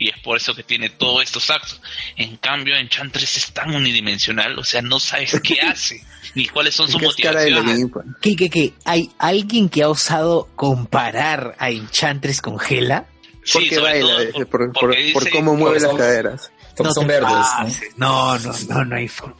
Y 0.01 0.09
es 0.09 0.17
por 0.19 0.37
eso 0.37 0.55
que 0.55 0.63
tiene 0.63 0.89
todos 0.89 1.21
estos 1.23 1.49
actos. 1.49 1.81
En 2.15 2.37
cambio, 2.37 2.73
Enchantress 2.77 3.35
es 3.35 3.51
tan 3.51 3.75
unidimensional, 3.75 4.57
o 4.57 4.63
sea, 4.63 4.81
no 4.81 4.97
sabes 4.99 5.37
qué 5.43 5.59
hace, 5.61 6.01
ni 6.35 6.47
cuáles 6.47 6.73
son 6.73 6.89
sus 6.89 7.01
motivaciones. 7.01 7.65
Lenin. 7.65 7.91
¿Qué, 8.21 8.35
qué, 8.37 8.49
qué? 8.49 8.73
¿Hay 8.85 9.11
alguien 9.19 9.67
que 9.67 9.83
ha 9.83 9.89
osado 9.89 10.47
comparar 10.55 11.55
a 11.59 11.69
Enchantress 11.69 12.41
con 12.41 12.57
Hela? 12.67 13.07
Porque 13.51 13.69
Sí, 13.69 13.75
sobre 13.75 13.91
baila, 13.91 14.07
todo 14.07 14.19
dice, 14.19 14.31
por- 14.31 14.45
por, 14.45 14.59
por- 14.59 14.73
porque 14.81 15.11
por 15.13 15.23
dice- 15.25 15.35
cómo 15.35 15.55
mueve 15.55 15.79
las 15.81 15.89
porque- 15.91 16.03
caderas. 16.03 16.51
Porque 16.77 16.93
son 16.93 17.07
verdes, 17.07 17.29
¿no? 17.29 17.35
pases. 17.41 17.81
No, 17.97 18.39
no, 18.39 18.53
no, 18.69 18.85
no 18.85 18.95
hay 18.95 19.07
forma. 19.09 19.35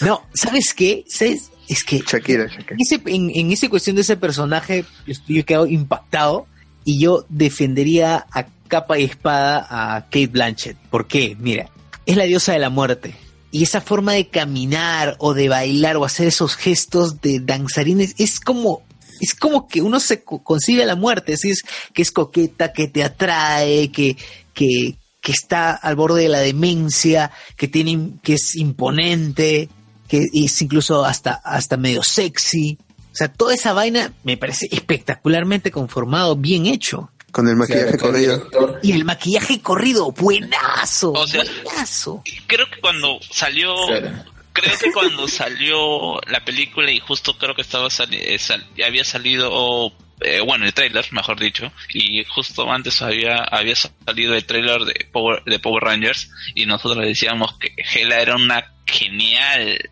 No, 0.00 0.26
¿sabes 0.32 0.72
qué? 0.74 1.04
¿Sabes? 1.06 1.50
Es 1.68 1.82
que 1.84 1.98
Shakira, 1.98 2.46
Shakira. 2.46 2.76
en, 2.76 2.80
ese, 2.80 3.00
en, 3.06 3.30
en 3.34 3.52
esa 3.52 3.68
cuestión 3.68 3.96
de 3.96 4.02
ese 4.02 4.16
personaje, 4.16 4.84
yo 5.06 5.14
yo 5.26 5.40
he 5.40 5.44
quedado 5.44 5.66
impactado 5.66 6.46
y 6.84 6.98
yo 7.00 7.24
defendería 7.28 8.26
a 8.32 8.46
capa 8.68 8.98
y 8.98 9.04
espada 9.04 9.66
a 9.68 10.02
Kate 10.04 10.28
Blanchett. 10.28 10.76
¿Por 10.90 11.06
qué? 11.06 11.36
Mira, 11.38 11.68
es 12.04 12.16
la 12.16 12.24
diosa 12.24 12.52
de 12.52 12.58
la 12.60 12.70
muerte. 12.70 13.14
Y 13.50 13.62
esa 13.62 13.80
forma 13.80 14.12
de 14.12 14.28
caminar 14.28 15.16
o 15.18 15.32
de 15.34 15.48
bailar 15.48 15.96
o 15.96 16.04
hacer 16.04 16.28
esos 16.28 16.56
gestos 16.56 17.20
de 17.20 17.40
danzarines 17.40 18.14
es 18.18 18.38
como, 18.38 18.82
es 19.20 19.34
como 19.34 19.66
que 19.66 19.80
uno 19.82 19.98
se 19.98 20.22
co- 20.22 20.42
concibe 20.42 20.82
a 20.82 20.86
la 20.86 20.94
muerte, 20.96 21.34
así 21.34 21.50
es 21.50 21.62
que 21.94 22.02
es 22.02 22.10
coqueta, 22.12 22.72
que 22.72 22.86
te 22.88 23.02
atrae, 23.02 23.90
que, 23.90 24.16
que, 24.52 24.96
que 25.22 25.32
está 25.32 25.70
al 25.72 25.96
borde 25.96 26.22
de 26.24 26.28
la 26.28 26.40
demencia, 26.40 27.30
que 27.56 27.66
tiene, 27.68 28.10
que 28.22 28.34
es 28.34 28.56
imponente, 28.56 29.68
que 30.08 30.24
es 30.32 30.62
incluso 30.62 31.04
hasta, 31.04 31.34
hasta 31.44 31.76
medio 31.76 32.02
sexy. 32.02 32.78
O 33.12 33.14
sea, 33.16 33.32
toda 33.32 33.54
esa 33.54 33.72
vaina 33.72 34.12
me 34.24 34.36
parece 34.36 34.68
espectacularmente 34.70 35.70
conformado, 35.70 36.36
bien 36.36 36.66
hecho. 36.66 37.10
Con 37.32 37.48
el 37.48 37.56
maquillaje 37.56 37.98
corrido. 37.98 38.48
Y 38.82 38.92
el 38.92 39.04
maquillaje 39.04 39.60
corrido, 39.60 40.10
buenazo, 40.12 41.12
O 41.12 41.26
sea, 41.26 41.42
buenazo. 41.64 42.22
Creo 42.46 42.68
que 42.70 42.80
cuando 42.80 43.18
salió, 43.30 43.74
Claro. 43.86 44.10
creo 44.52 44.78
que 44.78 44.92
cuando 44.92 45.28
salió 45.28 46.18
la 46.28 46.44
película 46.44 46.90
y 46.90 46.98
justo 47.00 47.36
creo 47.38 47.54
que 47.54 47.62
estaba 47.62 47.88
sali- 47.90 48.18
eh, 48.20 48.38
sal- 48.38 48.66
había 48.86 49.04
salido 49.04 49.92
eh, 50.22 50.40
bueno 50.40 50.64
el 50.64 50.72
trailer 50.72 51.04
mejor 51.12 51.38
dicho 51.38 51.70
y 51.92 52.24
justo 52.24 52.72
antes 52.72 53.02
había 53.02 53.36
había 53.50 53.74
salido 53.76 54.34
el 54.34 54.46
trailer 54.46 54.80
de 54.86 55.06
Power 55.12 55.42
de 55.44 55.58
Power 55.58 55.82
Rangers 55.84 56.30
y 56.54 56.64
nosotros 56.64 57.04
decíamos 57.04 57.58
que 57.58 57.74
Hela 57.94 58.20
era 58.22 58.36
una 58.36 58.72
genial 58.86 59.90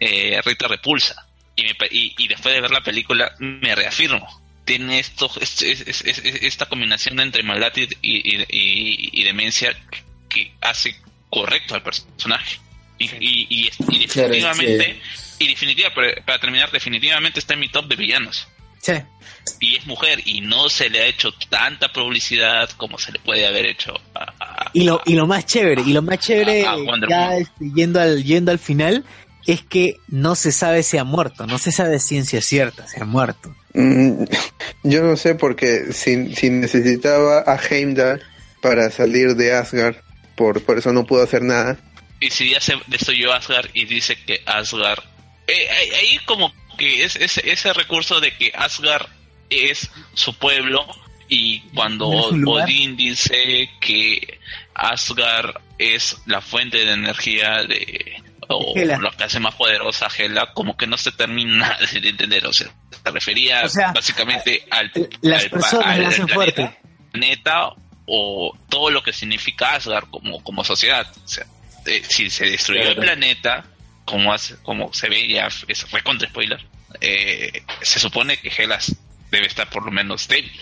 eh, 0.00 0.40
Rita 0.44 0.68
Repulsa. 0.68 1.26
Y, 1.54 1.64
me 1.64 1.74
pa- 1.74 1.86
y, 1.90 2.14
y 2.18 2.28
después 2.28 2.54
de 2.54 2.60
ver 2.60 2.70
la 2.70 2.80
película 2.82 3.34
me 3.38 3.74
reafirmo. 3.74 4.26
Tiene 4.64 5.00
esto 5.00 5.30
es- 5.40 5.60
es- 5.62 5.80
es- 5.86 6.00
es- 6.04 6.18
es- 6.24 6.42
esta 6.42 6.66
combinación 6.66 7.18
entre 7.20 7.42
maldad 7.42 7.72
y, 7.76 7.82
y, 8.00 8.42
y- 8.48 9.10
y 9.12 9.24
demencia 9.24 9.76
que 10.28 10.52
hace 10.60 10.96
correcto 11.28 11.74
al 11.74 11.82
personaje. 11.82 12.58
Y, 12.98 13.04
y, 13.06 13.46
y, 13.50 13.66
y 13.66 13.68
Claro, 14.06 14.32
es 14.32 14.42
definitivamente 14.42 15.00
y 15.40 15.48
definitiva 15.48 15.90
para, 15.92 16.14
para 16.24 16.38
terminar 16.38 16.70
definitivamente 16.70 17.40
está 17.40 17.54
en 17.54 17.60
mi 17.60 17.68
top 17.68 17.86
de 17.88 17.96
villanos. 17.96 18.46
Sí. 18.80 18.94
y 19.60 19.76
es 19.76 19.86
mujer 19.86 20.20
y 20.24 20.40
no 20.40 20.68
se 20.68 20.90
le 20.90 21.00
ha 21.02 21.06
hecho 21.06 21.30
tanta 21.48 21.92
publicidad 21.92 22.68
como 22.70 22.98
se 22.98 23.12
le 23.12 23.20
puede 23.20 23.46
haber 23.46 23.66
hecho 23.66 23.94
a, 24.14 24.32
a- 24.40 24.70
Y 24.74 24.82
lo, 24.84 25.00
y 25.06 25.14
lo 25.14 25.26
más 25.28 25.46
chévere, 25.46 25.82
y 25.86 25.92
lo 25.92 26.02
más 26.02 26.18
chévere, 26.18 26.64
ya 27.08 27.36
este, 27.36 27.70
yendo, 27.74 28.00
al, 28.00 28.24
yendo 28.24 28.50
al 28.50 28.58
final, 28.58 29.04
es 29.46 29.62
que 29.62 29.96
no 30.08 30.34
se 30.34 30.52
sabe 30.52 30.82
si 30.82 30.98
ha 30.98 31.04
muerto, 31.04 31.46
no 31.46 31.58
se 31.58 31.72
sabe 31.72 31.98
ciencia 31.98 32.40
cierta 32.40 32.86
si 32.86 33.00
ha 33.00 33.04
muerto. 33.04 33.54
Mm, 33.74 34.24
yo 34.82 35.02
no 35.02 35.16
sé 35.16 35.34
porque 35.34 35.92
si, 35.92 36.34
si 36.34 36.50
necesitaba 36.50 37.44
a 37.46 37.56
Heimdall 37.56 38.22
para 38.60 38.90
salir 38.90 39.34
de 39.34 39.54
Asgard, 39.54 39.96
por, 40.36 40.62
por 40.62 40.78
eso 40.78 40.92
no 40.92 41.04
pudo 41.04 41.22
hacer 41.22 41.42
nada. 41.42 41.78
y 42.20 42.30
si 42.30 42.50
ya 42.50 42.60
se 42.60 42.74
destruyó 42.86 43.32
Asgard 43.32 43.68
y 43.74 43.84
dice 43.84 44.16
que 44.26 44.40
Asgard 44.46 45.02
eh, 45.46 45.68
ahí 45.70 46.18
como 46.24 46.52
que 46.78 47.04
es, 47.04 47.16
es 47.16 47.38
ese 47.38 47.72
recurso 47.72 48.20
de 48.20 48.36
que 48.36 48.52
Asgard 48.54 49.06
es 49.50 49.90
su 50.14 50.34
pueblo 50.38 50.86
y 51.28 51.60
cuando. 51.74 52.08
Odín 52.08 52.96
dice 52.96 53.70
que 53.80 54.38
Asgard 54.74 55.56
es 55.78 56.16
la 56.26 56.40
fuente 56.40 56.84
de 56.84 56.92
energía 56.92 57.64
de 57.64 58.22
o 58.58 58.76
Hela. 58.76 58.98
lo 58.98 59.10
que 59.12 59.24
hace 59.24 59.40
más 59.40 59.54
poderosa 59.54 60.06
a 60.06 60.10
Hela 60.16 60.52
como 60.54 60.76
que 60.76 60.86
no 60.86 60.96
se 60.96 61.12
termina 61.12 61.76
de 61.92 62.08
entender 62.08 62.46
o 62.46 62.52
sea 62.52 62.68
se 62.90 63.10
refería 63.10 63.62
O 63.64 63.68
sea, 63.68 63.92
básicamente 63.92 64.64
al 64.70 64.90
Las 65.22 65.44
al 65.44 65.50
pa- 65.50 65.56
personas 65.58 65.86
al 65.86 66.02
la 66.02 66.08
hacen 66.08 66.26
planeta 66.26 66.34
fuerte. 66.62 66.78
planeta 67.10 67.68
o 68.06 68.56
todo 68.68 68.90
lo 68.90 69.02
que 69.02 69.12
significa 69.12 69.74
Asgard 69.74 70.08
como, 70.10 70.42
como 70.42 70.64
sociedad. 70.64 71.06
O 71.24 71.28
sea, 71.28 71.46
eh, 71.86 72.02
si 72.08 72.30
se 72.30 72.46
destruyó 72.46 72.82
el 72.82 72.96
planeta, 72.96 73.64
como, 74.04 74.32
hace, 74.32 74.56
como 74.62 74.92
se 74.92 75.08
ve 75.08 75.28
ya, 75.28 75.46
es 75.68 75.90
recontra 75.92 76.28
spoiler, 76.28 76.60
eh, 77.00 77.62
se 77.80 78.00
supone 78.00 78.36
que 78.38 78.50
Helas 78.56 78.94
debe 79.30 79.46
estar 79.46 79.70
por 79.70 79.84
lo 79.84 79.92
menos 79.92 80.26
débil. 80.26 80.52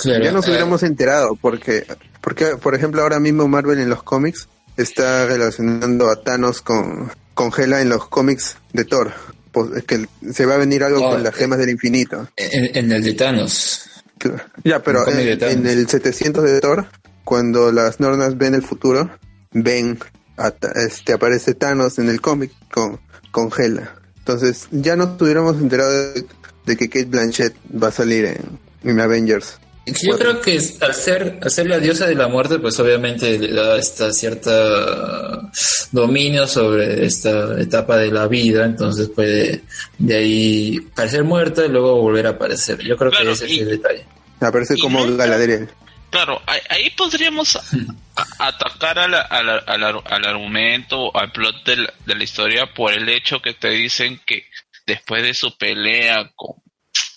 Claro, 0.00 0.24
ya 0.24 0.30
nos 0.32 0.46
eh, 0.46 0.50
hubiéramos 0.50 0.82
enterado 0.84 1.36
porque, 1.40 1.84
porque, 2.20 2.56
por 2.62 2.74
ejemplo, 2.74 3.02
ahora 3.02 3.18
mismo 3.18 3.48
Marvel 3.48 3.80
en 3.80 3.90
los 3.90 4.02
cómics 4.04 4.48
está 4.82 5.26
relacionando 5.26 6.10
a 6.10 6.22
Thanos 6.22 6.62
con, 6.62 7.10
con 7.34 7.50
Hela 7.56 7.80
en 7.82 7.88
los 7.88 8.08
cómics 8.08 8.56
de 8.72 8.84
Thor. 8.84 9.12
Pues, 9.52 9.70
es 9.76 9.84
que 9.84 10.06
se 10.32 10.46
va 10.46 10.54
a 10.54 10.58
venir 10.58 10.84
algo 10.84 11.00
Oh, 11.06 11.10
con 11.12 11.22
las 11.22 11.34
gemas 11.34 11.58
del 11.58 11.70
infinito. 11.70 12.28
en, 12.36 12.76
en 12.76 12.92
el 12.92 13.02
de 13.02 13.14
Thanos. 13.14 13.84
Ya, 14.64 14.82
pero 14.82 15.06
en, 15.08 15.66
el 15.66 15.88
700 15.88 16.44
de 16.44 16.60
Thor, 16.60 16.86
cuando 17.24 17.70
las 17.72 18.00
Nornas 18.00 18.36
ven 18.36 18.54
el 18.54 18.62
futuro, 18.62 19.10
ven, 19.52 19.98
a 20.36 20.52
este, 20.74 21.12
aparece 21.12 21.54
Thanos 21.54 21.98
en 21.98 22.08
el 22.08 22.20
cómic 22.20 22.52
con, 22.72 23.00
con 23.30 23.50
Hela. 23.56 23.94
Entonces 24.18 24.66
ya 24.70 24.96
no 24.96 25.04
estuviéramos 25.04 25.56
enterados 25.56 26.14
de, 26.14 26.26
de 26.66 26.76
que 26.76 26.88
Kate 26.88 27.06
Blanchett 27.06 27.54
va 27.82 27.88
a 27.88 27.92
salir 27.92 28.24
en, 28.24 28.58
en 28.84 29.00
Avengers. 29.00 29.58
Yo 30.02 30.18
creo 30.18 30.40
que 30.40 30.58
al 30.80 30.94
ser, 30.94 31.38
al 31.42 31.50
ser 31.50 31.66
la 31.68 31.78
diosa 31.78 32.06
de 32.06 32.14
la 32.14 32.28
muerte, 32.28 32.58
pues 32.58 32.78
obviamente 32.80 33.38
le 33.38 33.52
da 33.52 33.76
esta 33.78 34.12
cierta 34.12 35.50
dominio 35.92 36.46
sobre 36.46 37.04
esta 37.04 37.60
etapa 37.60 37.96
de 37.96 38.10
la 38.10 38.26
vida, 38.26 38.64
entonces 38.64 39.08
puede 39.14 39.62
de 39.98 40.16
ahí 40.16 40.80
parecer 40.94 41.24
muerta 41.24 41.64
y 41.64 41.68
luego 41.68 42.00
volver 42.00 42.26
a 42.26 42.30
aparecer. 42.30 42.78
Yo 42.82 42.96
creo 42.96 43.10
Claro, 43.10 43.26
que 43.26 43.32
ese 43.32 43.48
y- 43.48 43.54
es 43.56 43.60
el 43.62 43.68
detalle. 43.70 44.04
Aparece 44.40 44.76
como 44.78 45.04
nunca- 45.04 45.26
Galadriel. 45.26 45.68
Claro, 46.10 46.40
ahí, 46.46 46.88
podríamos 46.96 47.56
a- 47.56 47.62
a- 48.16 48.26
atacar 48.48 48.98
al, 48.98 49.14
al, 49.14 49.48
al, 49.66 50.02
al 50.04 50.24
argumento, 50.24 51.14
al 51.16 51.30
plot 51.32 51.64
de 51.66 51.76
la, 51.76 51.92
de 52.06 52.14
la 52.14 52.24
historia 52.24 52.72
por 52.72 52.92
el 52.94 53.08
hecho 53.08 53.42
que 53.42 53.52
te 53.54 53.68
dicen 53.70 54.20
que 54.26 54.44
después 54.86 55.22
de 55.22 55.34
su 55.34 55.56
pelea 55.58 56.30
con, 56.34 56.56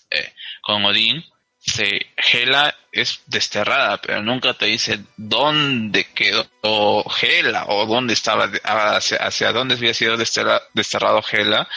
eh, 0.10 0.34
con 0.62 0.84
Odín, 0.84 1.24
se, 1.72 2.08
Hela 2.32 2.76
es 2.92 3.22
desterrada, 3.28 4.02
pero 4.02 4.22
nunca 4.22 4.54
te 4.54 4.66
dicen 4.66 5.08
dónde 5.18 6.06
quedó 6.14 7.06
Hela 7.22 7.66
o 7.68 7.86
dónde 7.86 8.14
estaba, 8.14 8.46
hacia, 8.64 9.18
hacia 9.18 9.52
dónde 9.54 9.76
había 9.76 9.94
sido 9.94 10.18
desterra- 10.18 10.62
desterrado 10.74 11.24
Hela 11.32 11.68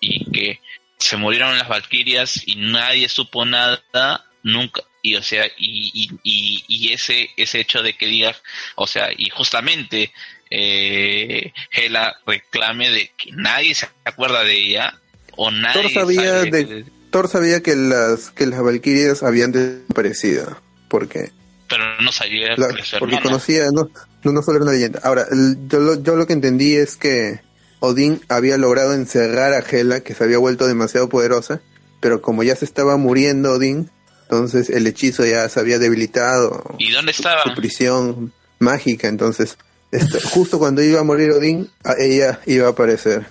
y 0.00 0.30
que 0.30 0.60
se 0.98 1.16
murieron 1.16 1.58
las 1.58 1.68
Valquirias 1.68 2.42
y 2.46 2.56
nadie 2.56 3.08
supo 3.08 3.44
nada 3.44 4.24
nunca 4.42 4.82
y 5.02 5.16
o 5.16 5.22
sea 5.22 5.46
y, 5.56 5.90
y, 5.94 6.10
y, 6.22 6.64
y 6.68 6.92
ese 6.92 7.30
ese 7.36 7.60
hecho 7.60 7.82
de 7.82 7.94
que 7.94 8.06
digas 8.06 8.42
o 8.74 8.86
sea 8.86 9.08
y 9.16 9.30
justamente 9.30 10.12
eh, 10.50 11.52
Hela 11.72 12.16
reclame 12.26 12.90
de 12.90 13.10
que 13.16 13.32
nadie 13.32 13.74
se 13.74 13.88
acuerda 14.04 14.44
de 14.44 14.54
ella 14.54 14.98
o 15.36 15.50
nadie 15.50 15.88
sabía 15.94 16.20
sabe 16.22 16.50
de- 16.50 16.84
Thor 17.10 17.28
sabía 17.28 17.60
que 17.62 17.76
las 17.76 18.30
que 18.30 18.46
las 18.46 18.62
Valquirias 18.62 19.22
habían 19.22 19.52
desaparecido. 19.52 20.56
Porque, 20.88 21.30
pero 21.68 21.84
no 22.02 22.10
sabía 22.12 22.56
la- 22.56 22.68
que 22.68 22.82
porque 22.98 23.14
hermana. 23.16 23.22
conocía, 23.22 23.70
no, 23.72 23.90
no, 24.24 24.32
no 24.32 24.42
solo 24.42 24.56
era 24.56 24.64
una 24.64 24.72
leyenda. 24.72 25.00
Ahora, 25.04 25.26
el- 25.30 25.56
yo, 25.68 25.78
lo, 25.80 26.02
yo 26.02 26.16
lo 26.16 26.26
que 26.26 26.32
entendí 26.32 26.74
es 26.76 26.96
que 26.96 27.40
Odín 27.80 28.20
había 28.28 28.56
logrado 28.58 28.92
encerrar 28.94 29.52
a 29.54 29.60
Hela, 29.60 30.00
que 30.00 30.14
se 30.14 30.24
había 30.24 30.38
vuelto 30.38 30.66
demasiado 30.66 31.08
poderosa, 31.08 31.60
pero 32.00 32.20
como 32.22 32.42
ya 32.42 32.56
se 32.56 32.64
estaba 32.64 32.96
muriendo 32.96 33.52
Odín, 33.52 33.90
entonces 34.22 34.68
el 34.70 34.86
hechizo 34.86 35.24
ya 35.24 35.48
se 35.48 35.60
había 35.60 35.78
debilitado. 35.78 36.74
y 36.78 36.90
dónde 36.90 37.12
estaba 37.12 37.42
su 37.44 37.54
prisión 37.54 38.32
mágica, 38.58 39.08
entonces 39.08 39.56
esto- 39.92 40.18
justo 40.28 40.58
cuando 40.58 40.82
iba 40.82 41.00
a 41.00 41.04
morir 41.04 41.30
Odín, 41.32 41.70
a- 41.84 41.94
ella 41.98 42.40
iba 42.46 42.66
a 42.66 42.70
aparecer. 42.70 43.26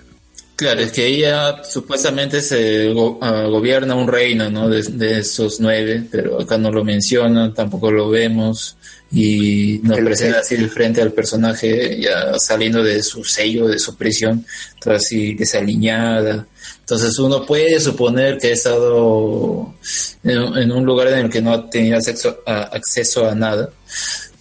Claro, 0.60 0.80
es 0.82 0.92
que 0.92 1.06
ella 1.06 1.64
supuestamente 1.64 2.42
se 2.42 2.92
go- 2.92 3.18
ah, 3.22 3.44
gobierna 3.48 3.94
un 3.94 4.06
reino, 4.06 4.50
¿no? 4.50 4.68
De, 4.68 4.82
de 4.82 5.20
esos 5.20 5.58
nueve, 5.58 6.04
pero 6.10 6.38
acá 6.38 6.58
no 6.58 6.70
lo 6.70 6.84
menciona, 6.84 7.54
tampoco 7.54 7.90
lo 7.90 8.10
vemos 8.10 8.76
y 9.10 9.80
nos 9.82 9.96
El- 9.96 10.04
presenta 10.04 10.40
así 10.40 10.56
de 10.56 10.68
frente 10.68 11.00
al 11.00 11.12
personaje 11.14 11.98
ya 11.98 12.38
saliendo 12.38 12.84
de 12.84 13.02
su 13.02 13.24
sello, 13.24 13.68
de 13.68 13.78
su 13.78 13.96
prisión, 13.96 14.44
toda 14.82 14.96
así 14.96 15.32
desaliñada. 15.34 16.46
Entonces 16.80 17.18
uno 17.18 17.46
puede 17.46 17.80
suponer 17.80 18.36
que 18.36 18.48
ha 18.48 18.52
estado 18.52 19.74
en, 20.22 20.58
en 20.58 20.72
un 20.72 20.84
lugar 20.84 21.08
en 21.08 21.20
el 21.20 21.30
que 21.30 21.40
no 21.40 21.54
ha 21.54 21.70
tenido 21.70 21.96
acceso 21.96 22.42
a, 22.46 22.64
acceso 22.64 23.26
a 23.26 23.34
nada, 23.34 23.70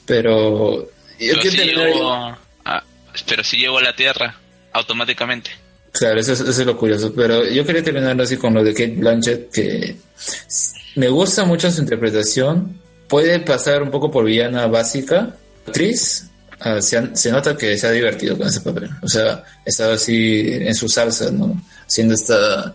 pero 0.05 0.81
yo 1.17 1.31
pero 1.31 1.41
si 1.43 1.55
terminar- 1.57 1.87
llegó 1.93 2.11
a, 2.11 2.83
pero 3.25 3.41
si 3.45 3.55
llegó 3.57 3.77
a 3.77 3.83
la 3.83 3.95
Tierra 3.95 4.35
automáticamente 4.73 5.51
Claro, 5.99 6.17
eso 6.17 6.31
es, 6.31 6.39
eso 6.39 6.61
es 6.61 6.65
lo 6.65 6.77
curioso. 6.77 7.11
Pero 7.13 7.43
yo 7.43 7.65
quería 7.65 7.83
terminar 7.83 8.19
así 8.21 8.37
con 8.37 8.53
lo 8.53 8.63
de 8.63 8.71
Kate 8.71 8.95
Blanchett, 8.95 9.51
que 9.51 9.97
me 10.95 11.09
gusta 11.09 11.43
mucho 11.43 11.69
su 11.69 11.81
interpretación. 11.81 12.79
Puede 13.09 13.41
pasar 13.41 13.83
un 13.83 13.91
poco 13.91 14.09
por 14.09 14.23
villana 14.23 14.65
básica. 14.67 15.35
Actriz, 15.67 16.29
ah, 16.61 16.81
se, 16.81 17.31
nota 17.31 17.57
que 17.57 17.77
se 17.77 17.85
ha 17.85 17.91
divertido 17.91 18.37
con 18.37 18.47
ese 18.47 18.61
papel. 18.61 18.89
O 19.01 19.09
sea, 19.09 19.43
estaba 19.65 19.95
así 19.95 20.47
en 20.47 20.73
su 20.73 20.87
salsa, 20.87 21.31
¿no? 21.31 21.61
Siendo 21.85 22.13
esta 22.13 22.73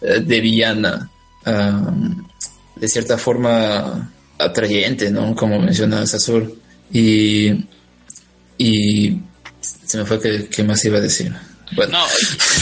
eh, 0.00 0.20
de 0.20 0.40
villana, 0.40 1.10
ah, 1.44 1.94
de 2.76 2.88
cierta 2.88 3.18
forma 3.18 4.10
atrayente, 4.38 5.10
¿no? 5.10 5.34
Como 5.34 5.60
menciona 5.60 6.06
Sazur. 6.06 6.50
Y, 6.90 7.66
y 8.56 9.20
se 9.60 9.98
me 9.98 10.06
fue 10.06 10.18
que, 10.18 10.48
qué 10.48 10.62
más 10.62 10.82
iba 10.86 10.96
a 10.96 11.02
decir. 11.02 11.36
Bueno. 11.72 11.98
No, 11.98 12.06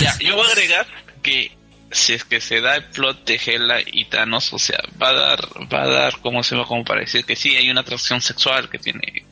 ya, 0.00 0.16
yo 0.18 0.36
voy 0.36 0.46
a 0.46 0.50
agregar 0.52 0.86
que 1.22 1.52
si 1.90 2.12
es 2.14 2.24
que 2.24 2.40
se 2.40 2.60
da 2.60 2.76
el 2.76 2.84
plot 2.84 3.24
de 3.24 3.40
Hela 3.44 3.78
y 3.84 4.04
Thanos, 4.06 4.52
o 4.52 4.58
sea, 4.58 4.78
va 5.00 5.08
a 5.10 5.12
dar, 5.12 5.40
va 5.72 5.82
a 5.84 5.86
dar, 5.88 6.20
como 6.20 6.42
se 6.42 6.56
va 6.56 6.64
como 6.66 6.84
para 6.84 7.00
decir 7.00 7.24
que 7.24 7.36
sí, 7.36 7.56
hay 7.56 7.70
una 7.70 7.82
atracción 7.82 8.20
sexual 8.20 8.68
que 8.68 8.78
tiene 8.78 9.24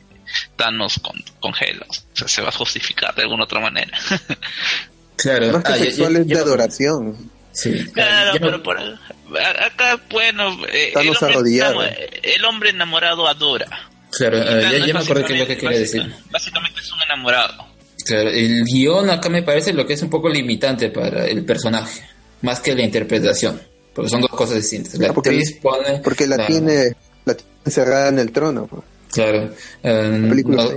Thanos 0.57 0.99
con, 1.03 1.21
con 1.41 1.53
Hela, 1.61 1.87
o 1.89 2.17
sea, 2.17 2.29
se 2.29 2.43
va 2.43 2.49
a 2.49 2.53
justificar 2.53 3.15
de 3.15 3.23
alguna 3.23 3.45
otra 3.45 3.61
manera. 3.61 3.97
Claro, 5.17 5.53
Más 5.53 5.63
que 5.65 5.73
ah, 5.73 5.77
ya- 5.77 5.85
sexual 5.85 6.13
ya- 6.15 6.19
es 6.21 6.27
de 6.29 6.39
adoración. 6.39 7.31
Sí, 7.53 7.85
claro, 7.93 8.35
ya 8.35 8.41
pero 8.41 8.63
por, 8.65 8.77
a- 8.79 9.65
acá, 9.67 10.01
bueno, 10.11 10.59
eh, 10.67 10.89
el, 10.89 10.93
Thanos 10.93 11.23
hombre 11.23 12.21
el 12.23 12.45
hombre 12.45 12.71
enamorado 12.71 13.29
adora. 13.29 13.89
claro, 14.11 14.39
ah, 14.43 14.61
ya, 14.73 14.87
ya 14.87 14.93
me 14.95 15.01
acordé 15.01 15.25
qué 15.25 15.35
es 15.35 15.39
lo 15.39 15.47
que 15.47 15.57
quería 15.57 15.79
decir. 15.79 16.03
básica- 16.03 16.25
Básicamente 16.31 16.81
es 16.81 16.93
un 16.93 17.03
enamorado. 17.03 17.74
Claro, 18.05 18.29
el 18.31 18.65
guion 18.65 19.09
acá 19.11 19.29
me 19.29 19.43
parece 19.43 19.73
lo 19.73 19.87
que 19.87 19.95
es 19.95 20.03
un 20.03 20.11
poco 20.11 20.29
limitante 20.29 20.91
para 20.91 21.27
el 21.27 21.45
personaje, 21.45 22.03
más 22.43 22.61
que 22.61 22.75
la 22.75 22.83
interpretación, 22.83 23.61
porque 23.95 24.11
son 24.11 24.21
dos 24.21 24.31
cosas 24.31 24.57
distintas. 24.57 24.95
La 24.99 25.09
Ah, 25.09 25.13
porque- 25.15 25.31
actriz 25.31 25.57
pone... 25.63 26.01
Porque 26.03 26.27
la 26.27 26.47
tiene 26.47 26.95
la 27.25 27.35
tiene 27.35 27.51
encerrada 27.65 28.09
en 28.09 28.19
el 28.19 28.31
trono. 28.33 28.67
pues. 28.67 28.83
Claro, 29.13 29.51
eh, 29.83 30.19
La 30.23 30.29
película, 30.29 30.65
no- 30.65 30.71
sí. 30.71 30.77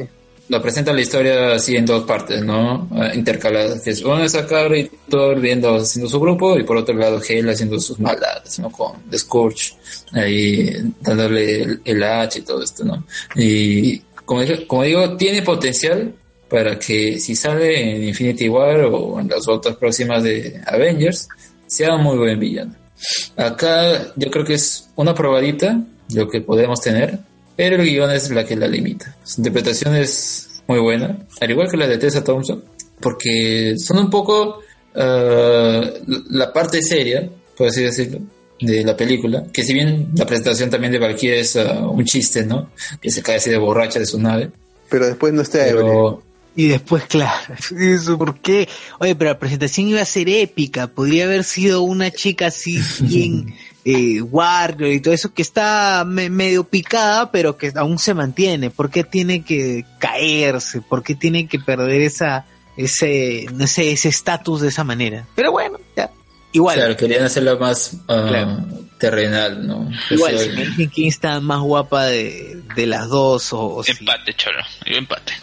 nos 0.50 0.62
presenta 0.62 0.94
la 0.94 1.02
historia 1.02 1.56
así 1.56 1.76
en 1.76 1.86
dos 1.86 2.06
partes, 2.06 2.42
¿no? 2.44 2.88
Ah, 2.94 3.12
intercaladas. 3.14 3.82
Que 3.82 3.90
es 3.90 4.02
una 4.04 4.24
es 4.24 4.36
acá 4.36 4.68
Thor 5.10 5.42
viendo, 5.42 5.76
haciendo 5.76 6.10
su 6.10 6.20
grupo, 6.22 6.58
y 6.58 6.64
por 6.64 6.78
otro 6.78 6.96
lado 6.96 7.20
Hela 7.28 7.52
haciendo 7.52 7.78
sus 7.82 8.00
maldades, 8.00 8.58
¿no? 8.60 8.72
Con 8.72 8.94
The 9.10 9.18
Scourge, 9.18 9.74
ahí 10.14 10.72
dándole 11.02 11.64
el, 11.64 11.82
el 11.84 12.04
H 12.04 12.40
y 12.40 12.42
todo 12.44 12.64
esto, 12.64 12.86
¿no? 12.86 13.04
Y 13.36 14.00
como 14.24 14.84
digo, 14.84 15.18
tiene 15.18 15.42
potencial 15.42 16.14
para 16.50 16.80
que 16.80 17.20
si 17.20 17.36
sale 17.36 17.96
en 17.96 18.04
Infinity 18.04 18.48
War 18.50 18.82
o 18.86 19.20
en 19.20 19.28
las 19.28 19.48
otras 19.48 19.76
próximas 19.76 20.24
de 20.24 20.62
Avengers, 20.66 21.28
sea 21.66 21.96
un 21.96 22.04
muy 22.04 22.18
buen 22.18 22.40
villano. 22.40 22.74
Acá 23.36 24.14
yo 24.16 24.32
creo 24.32 24.46
que 24.46 24.56
es 24.56 24.90
una 24.96 25.14
probadita 25.14 25.80
lo 26.14 26.28
que 26.30 26.42
podemos 26.42 26.82
tener, 26.82 27.20
pero 27.56 27.76
el 27.76 27.90
guion 27.90 28.12
es 28.12 28.30
la 28.32 28.46
que 28.46 28.56
la 28.56 28.68
limita. 28.68 29.16
Su 29.24 29.42
interpretación 29.42 29.96
es 29.96 30.62
muy 30.68 30.80
buena, 30.80 31.18
al 31.40 31.52
igual 31.52 31.70
que 31.70 31.78
la 31.78 31.88
de 31.88 31.98
Tessa 31.98 32.24
Thompson, 32.24 32.64
porque 33.00 33.76
son 33.78 34.00
un 34.00 34.10
poco 34.10 34.60
ah, 34.96 35.82
la 36.30 36.54
parte 36.54 36.82
seria, 36.82 37.30
por 37.56 37.68
así 37.68 37.84
decirlo, 37.84 38.20
de 38.60 38.84
la 38.84 38.98
película, 38.98 39.44
que 39.54 39.64
si 39.64 39.74
bien 39.74 40.10
la 40.16 40.26
presentación 40.26 40.70
también 40.70 40.92
de 40.92 41.00
Valkyrie 41.00 41.40
es 41.40 41.56
ah, 41.58 41.88
un 41.88 42.04
chiste, 42.06 42.44
¿no? 42.44 42.72
Que 43.02 43.12
se 43.12 43.22
cae 43.22 43.36
así 43.36 43.50
de 43.50 43.58
borracha 43.58 44.00
de 44.00 44.06
su 44.06 44.20
nave, 44.20 44.50
Pero 44.90 45.06
después 45.08 45.34
no 45.34 45.42
está 45.42 45.60
pero 45.66 46.24
Y 46.58 46.68
después, 46.68 47.04
claro, 47.06 47.54
eso, 47.80 48.18
¿por 48.18 48.40
qué? 48.40 48.68
Oye, 49.00 49.16
pero 49.16 49.30
la 49.32 49.40
presentación 49.40 49.88
iba 49.88 50.02
a 50.02 50.06
ser 50.06 50.28
épica, 50.28 50.88
podría 50.88 51.24
haber 51.26 51.44
sido 51.46 51.84
una 51.84 52.10
chica 52.12 52.48
así 52.48 52.82
bien 53.02 53.56
eh, 53.86 54.22
Warrior 54.22 54.92
y 54.92 55.00
todo 55.00 55.14
eso 55.14 55.34
que 55.34 55.44
está 55.44 56.04
me- 56.06 56.30
medio 56.32 56.64
picada, 56.66 57.32
pero 57.32 57.58
que 57.58 57.72
aún 57.76 58.00
se 58.00 58.14
mantiene. 58.16 58.72
¿Por 58.72 58.90
qué 58.90 59.04
tiene 59.04 59.44
que 59.46 59.86
caerse? 60.00 60.82
¿Por 60.82 61.04
qué 61.04 61.14
tiene 61.16 61.48
que 61.48 61.60
perder 61.60 62.02
esa 62.02 62.46
ese 62.76 63.46
no 63.54 63.66
sé 63.68 63.92
ese 63.92 64.10
estatus 64.10 64.62
de 64.62 64.68
esa 64.70 64.84
manera? 64.84 65.26
Pero 65.36 65.52
bueno, 65.52 65.80
ya. 65.96 66.10
Igual, 66.54 66.76
claro, 66.78 66.98
querían 66.98 67.24
hacerla 67.24 67.56
más 67.56 67.98
ah, 68.08 68.26
Claro. 68.28 68.68
terrenal, 68.98 69.68
¿no? 69.68 69.92
igual, 70.10 70.34
Eso- 70.36 70.44
si 70.46 70.50
me 70.58 70.66
dicen 70.66 70.88
quién 70.94 71.08
está 71.10 71.40
más 71.40 71.60
guapa 71.62 72.06
de, 72.06 72.62
de 72.76 72.88
las 72.88 73.10
dos 73.10 73.54
o, 73.54 73.76
o 73.76 73.84
si- 73.84 73.92
Empate, 73.92 74.34
cholo. 74.34 74.58
Yo 74.86 74.96
empate. 74.96 75.34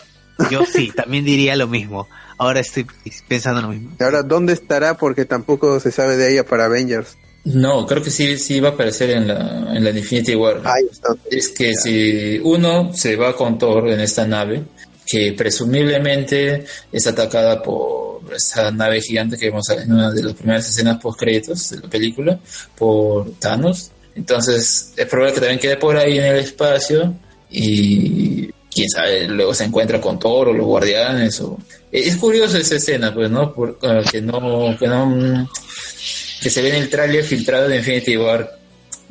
Yo 0.51 0.65
sí, 0.67 0.93
también 0.95 1.25
diría 1.25 1.57
lo 1.57 1.69
mismo. 1.69 2.09
Ahora 2.39 2.61
estoy 2.61 2.87
pensando 3.29 3.63
lo 3.63 3.69
mismo. 3.69 3.93
Y 3.99 4.03
Ahora, 4.03 4.23
¿dónde 4.23 4.53
estará? 4.53 4.97
Porque 4.97 5.25
tampoco 5.25 5.79
se 5.81 5.93
sabe 5.93 6.17
de 6.17 6.33
ella 6.33 6.45
para 6.45 6.65
Avengers. 6.67 7.17
No, 7.45 7.87
creo 7.87 8.03
que 8.03 8.11
sí, 8.11 8.39
sí 8.39 8.59
va 8.59 8.71
a 8.71 8.73
aparecer 8.73 9.11
en 9.11 9.29
la, 9.29 9.75
en 9.75 9.85
la 9.85 9.91
Infinity 9.91 10.35
War. 10.35 10.63
Ahí 10.65 10.85
está. 10.91 11.15
Es 11.31 11.49
que 11.51 11.75
si 11.75 12.41
uno 12.43 12.93
se 12.95 13.17
va 13.17 13.37
con 13.37 13.59
Thor 13.59 13.91
en 13.91 14.01
esta 14.01 14.27
nave, 14.27 14.65
que 15.07 15.35
presumiblemente 15.37 16.65
es 16.91 17.07
atacada 17.07 17.63
por 17.63 18.23
esa 18.35 18.71
nave 18.71 19.01
gigante 19.03 19.37
que 19.37 19.47
vemos 19.47 19.69
en 19.71 19.93
una 19.93 20.11
de 20.11 20.23
las 20.23 20.33
primeras 20.33 20.69
escenas 20.69 20.99
post 21.01 21.21
créditos 21.21 21.71
de 21.71 21.81
la 21.81 21.89
película, 21.89 22.41
por 22.77 23.33
Thanos. 23.39 23.91
Entonces 24.15 24.95
es 24.97 25.07
probable 25.07 25.35
que 25.35 25.41
también 25.41 25.59
quede 25.59 25.77
por 25.77 25.97
ahí 25.97 26.19
en 26.19 26.25
el 26.25 26.37
espacio 26.37 27.15
y 27.51 28.51
quién 28.75 28.91
sabe, 28.91 29.29
luego 29.29 29.55
se 29.55 29.65
encuentra 29.65 30.01
con 30.01 30.19
Thor 30.19 30.49
o 30.49 30.53
los 30.53 30.67
guardianes. 30.67 31.41
O... 31.41 31.59
Es 31.93 32.17
curioso 32.17 32.59
esa 32.59 32.77
escena, 32.77 33.15
pues, 33.15 33.31
¿no? 33.31 33.53
Por, 33.53 33.79
ah, 33.83 34.03
que 34.11 34.21
no, 34.21 34.77
que 34.79 34.89
no, 34.89 35.49
que 36.43 36.51
se 36.51 36.61
ve 36.61 36.71
en 36.71 36.77
el 36.77 36.91
tráiler 36.91 37.25
filtrado 37.25 37.69
de 37.69 37.77
Infinity 37.77 38.17
War 38.17 38.65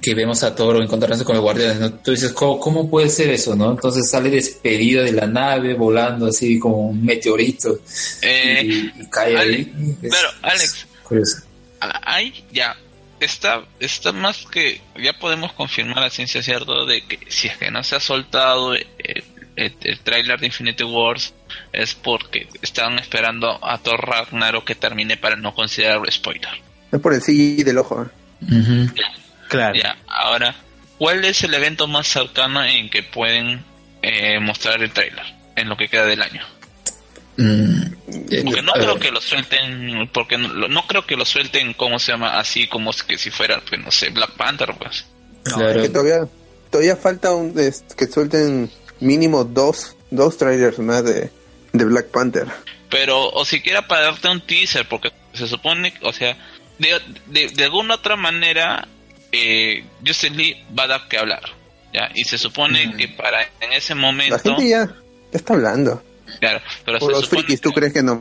que 0.04 0.14
vemos 0.14 0.44
a 0.44 0.54
Thor 0.54 0.84
encontrarse 0.84 1.24
con 1.24 1.36
los 1.36 1.44
guardianes, 1.44 1.80
¿no? 1.80 1.94
Tú 1.94 2.12
dices, 2.12 2.34
¿cómo, 2.34 2.90
puede 2.90 3.10
ser 3.10 3.30
eso, 3.30 3.56
no? 3.56 3.72
Entonces 3.72 4.10
sale 4.10 4.30
despedido 4.30 5.02
de 5.02 5.14
la 5.14 5.26
nave, 5.26 5.76
volando 5.76 6.28
así 6.28 6.60
como 6.60 6.90
un 6.90 7.06
meteorito 7.06 7.80
eh, 8.22 8.62
y, 8.66 9.06
cae 9.08 9.38
ahí. 9.38 9.74
pero, 10.02 10.28
Alex, 10.42 10.86
curioso. 11.04 11.38
ahí 11.80 12.44
ya, 12.52 12.76
está, 13.22 13.64
está 13.80 14.12
más 14.12 14.46
que, 14.52 14.82
ya 15.02 15.14
podemos 15.14 15.54
confirmar 15.54 16.04
a 16.04 16.10
ciencia 16.10 16.44
cierta 16.44 16.84
de 16.86 17.06
que 17.08 17.20
si 17.30 17.48
es 17.48 17.58
que 17.58 17.72
no 17.72 17.82
se 17.84 17.96
ha 17.96 18.02
soltado 18.02 18.74
el, 19.56 19.76
el, 19.82 20.00
tráiler 20.00 20.40
de 20.40 20.48
Infinity 20.48 20.84
Wars 20.84 21.34
es 21.72 21.94
porque 21.94 22.48
estaban 22.62 23.00
esperando 23.00 23.60
a 23.66 23.78
Thor 23.78 24.00
Ragnarok 24.00 24.66
que 24.66 24.76
termine 24.76 25.18
para 25.18 25.36
no 25.36 25.54
considerarlo 25.54 26.10
spoiler. 26.12 26.50
Es 26.92 27.00
por 27.00 27.14
el 27.14 27.22
CGI 27.22 27.64
del 27.64 27.78
ojo. 27.80 28.04
¿eh? 28.04 28.88
Claro. 29.50 29.76
Ya, 29.80 29.98
ahora, 30.08 30.56
¿cuál 30.98 31.24
es 31.26 31.44
el 31.44 31.54
evento 31.54 31.88
más 31.88 32.08
cercano 32.08 32.64
en 32.64 32.90
que 32.90 33.04
pueden 33.04 33.64
eh, 34.02 34.40
mostrar 34.40 34.82
el 34.82 34.92
tráiler 34.92 35.26
en 35.56 35.70
lo 35.70 35.78
que 35.78 35.88
queda 35.88 36.06
del 36.06 36.22
año? 36.22 36.44
Mm, 37.38 37.82
porque 38.46 38.62
no 38.62 38.74
creo 38.74 39.00
que 39.00 39.12
lo 39.12 39.20
suelten, 39.20 40.10
porque 40.14 40.38
no, 40.38 40.88
creo 40.88 41.06
que 41.06 41.16
lo 41.16 41.26
suelten, 41.26 41.74
como 41.74 41.98
se 41.98 42.12
llama? 42.12 42.40
Así 42.40 42.68
como 42.68 42.92
que 43.08 43.18
si 43.18 43.32
fuera, 43.32 43.62
pues 43.68 43.82
no 43.82 43.92
sé, 43.92 44.10
Black 44.10 44.32
Panther, 44.32 44.76
pues. 44.78 45.06
claro. 45.44 45.90
todavía, 45.92 46.28
todavía 46.70 46.96
falta 46.96 47.34
un, 47.34 47.54
que 47.54 48.08
suelten 48.08 48.70
mínimo 49.04 49.44
dos, 49.44 49.96
dos 50.10 50.38
trailers 50.38 50.80
más 50.80 51.04
de, 51.04 51.30
de 51.72 51.86
Black 51.86 52.08
Panther. 52.08 52.48
Pero, 52.90 53.30
o 53.30 53.46
siquiera 53.46 53.88
para 53.88 54.04
darte 54.04 54.30
un 54.30 54.42
teaser, 54.42 54.88
porque 54.88 55.12
se 55.34 55.48
supone, 55.48 55.94
o 56.02 56.14
sea, 56.14 56.38
de, 56.80 57.00
de, 57.28 57.50
de 57.50 57.64
alguna 57.64 57.96
otra 57.96 58.16
manera, 58.16 58.88
eh, 59.32 59.84
Justin 60.06 60.38
Lee 60.38 60.64
va 60.78 60.84
a 60.84 60.88
dar 60.88 61.08
que 61.08 61.18
hablar. 61.18 61.42
¿ya? 61.94 62.10
Y 62.14 62.24
se 62.24 62.38
supone 62.38 62.88
mm. 62.88 62.98
que 62.98 63.08
para 63.10 63.44
en 63.60 63.74
ese 63.74 63.96
momento... 63.96 64.36
La 64.36 64.42
gente 64.42 64.70
ya, 64.70 64.90
está 65.32 65.54
hablando. 65.54 66.04
Claro, 66.40 66.62
pero 66.86 67.00
Por 67.00 67.12
los 67.12 67.30
frikis, 67.30 67.62
¿tú 67.62 67.72
crees 67.72 67.94
que 67.94 68.04
no? 68.04 68.20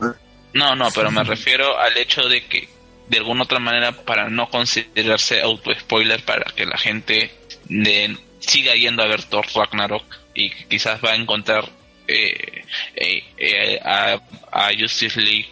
No, 0.53 0.75
no, 0.75 0.89
pero 0.91 1.09
me 1.09 1.23
refiero 1.23 1.77
al 1.79 1.97
hecho 1.97 2.27
de 2.27 2.45
que 2.45 2.69
de 3.07 3.17
alguna 3.17 3.43
otra 3.43 3.59
manera 3.59 3.91
para 3.91 4.29
no 4.29 4.49
considerarse 4.49 5.41
auto-spoiler 5.41 6.23
para 6.23 6.45
que 6.55 6.65
la 6.65 6.77
gente 6.77 7.31
de, 7.69 8.17
siga 8.39 8.75
yendo 8.75 9.03
a 9.03 9.07
ver 9.07 9.23
Thor 9.23 9.45
Ragnarok 9.53 10.03
y 10.33 10.49
quizás 10.67 10.99
va 11.03 11.11
a 11.11 11.15
encontrar 11.15 11.69
eh, 12.07 12.63
eh, 12.95 13.23
eh 13.37 13.79
a, 13.83 14.19
a, 14.51 14.69
Justice 14.77 15.19
League 15.19 15.49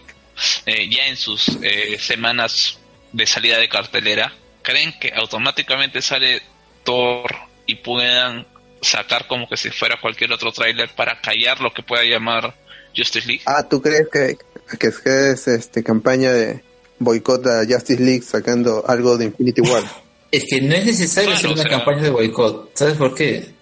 eh, 0.65 0.89
ya 0.89 1.07
en 1.07 1.15
sus 1.15 1.57
semanas 1.99 2.79
de 3.11 3.25
salida 3.25 3.57
de 3.57 3.69
cartelera 3.69 4.33
creen 4.61 4.93
que 4.99 5.11
automáticamente 5.15 6.01
sale 6.01 6.41
Thor 6.83 7.29
y 7.65 7.75
puedan 7.75 8.47
sacar 8.81 9.27
como 9.27 9.47
que 9.47 9.57
si 9.57 9.69
fuera 9.69 9.99
cualquier 10.01 10.31
otro 10.31 10.51
tráiler 10.51 10.89
para 10.95 11.21
callar 11.21 11.61
lo 11.61 11.71
que 11.73 11.83
pueda 11.83 12.03
llamar 12.03 12.55
Justice 12.95 13.27
League. 13.27 13.43
Ah, 13.45 13.67
¿tú 13.67 13.81
crees 13.81 14.07
que, 14.11 14.37
que 14.79 15.31
es 15.31 15.47
este 15.47 15.83
campaña 15.83 16.31
de 16.31 16.63
boicot 16.99 17.45
a 17.47 17.65
Justice 17.67 18.01
League 18.01 18.23
sacando 18.23 18.83
algo 18.87 19.17
de 19.17 19.25
Infinity 19.25 19.61
War? 19.61 19.83
Es 20.31 20.45
que 20.49 20.61
no 20.61 20.73
es 20.73 20.85
necesario 20.85 21.33
hacer 21.33 21.51
una 21.51 21.65
campaña 21.65 22.03
de 22.03 22.09
boicot. 22.09 22.71
¿Sabes 22.73 22.95
por 22.95 23.13
qué? 23.13 23.53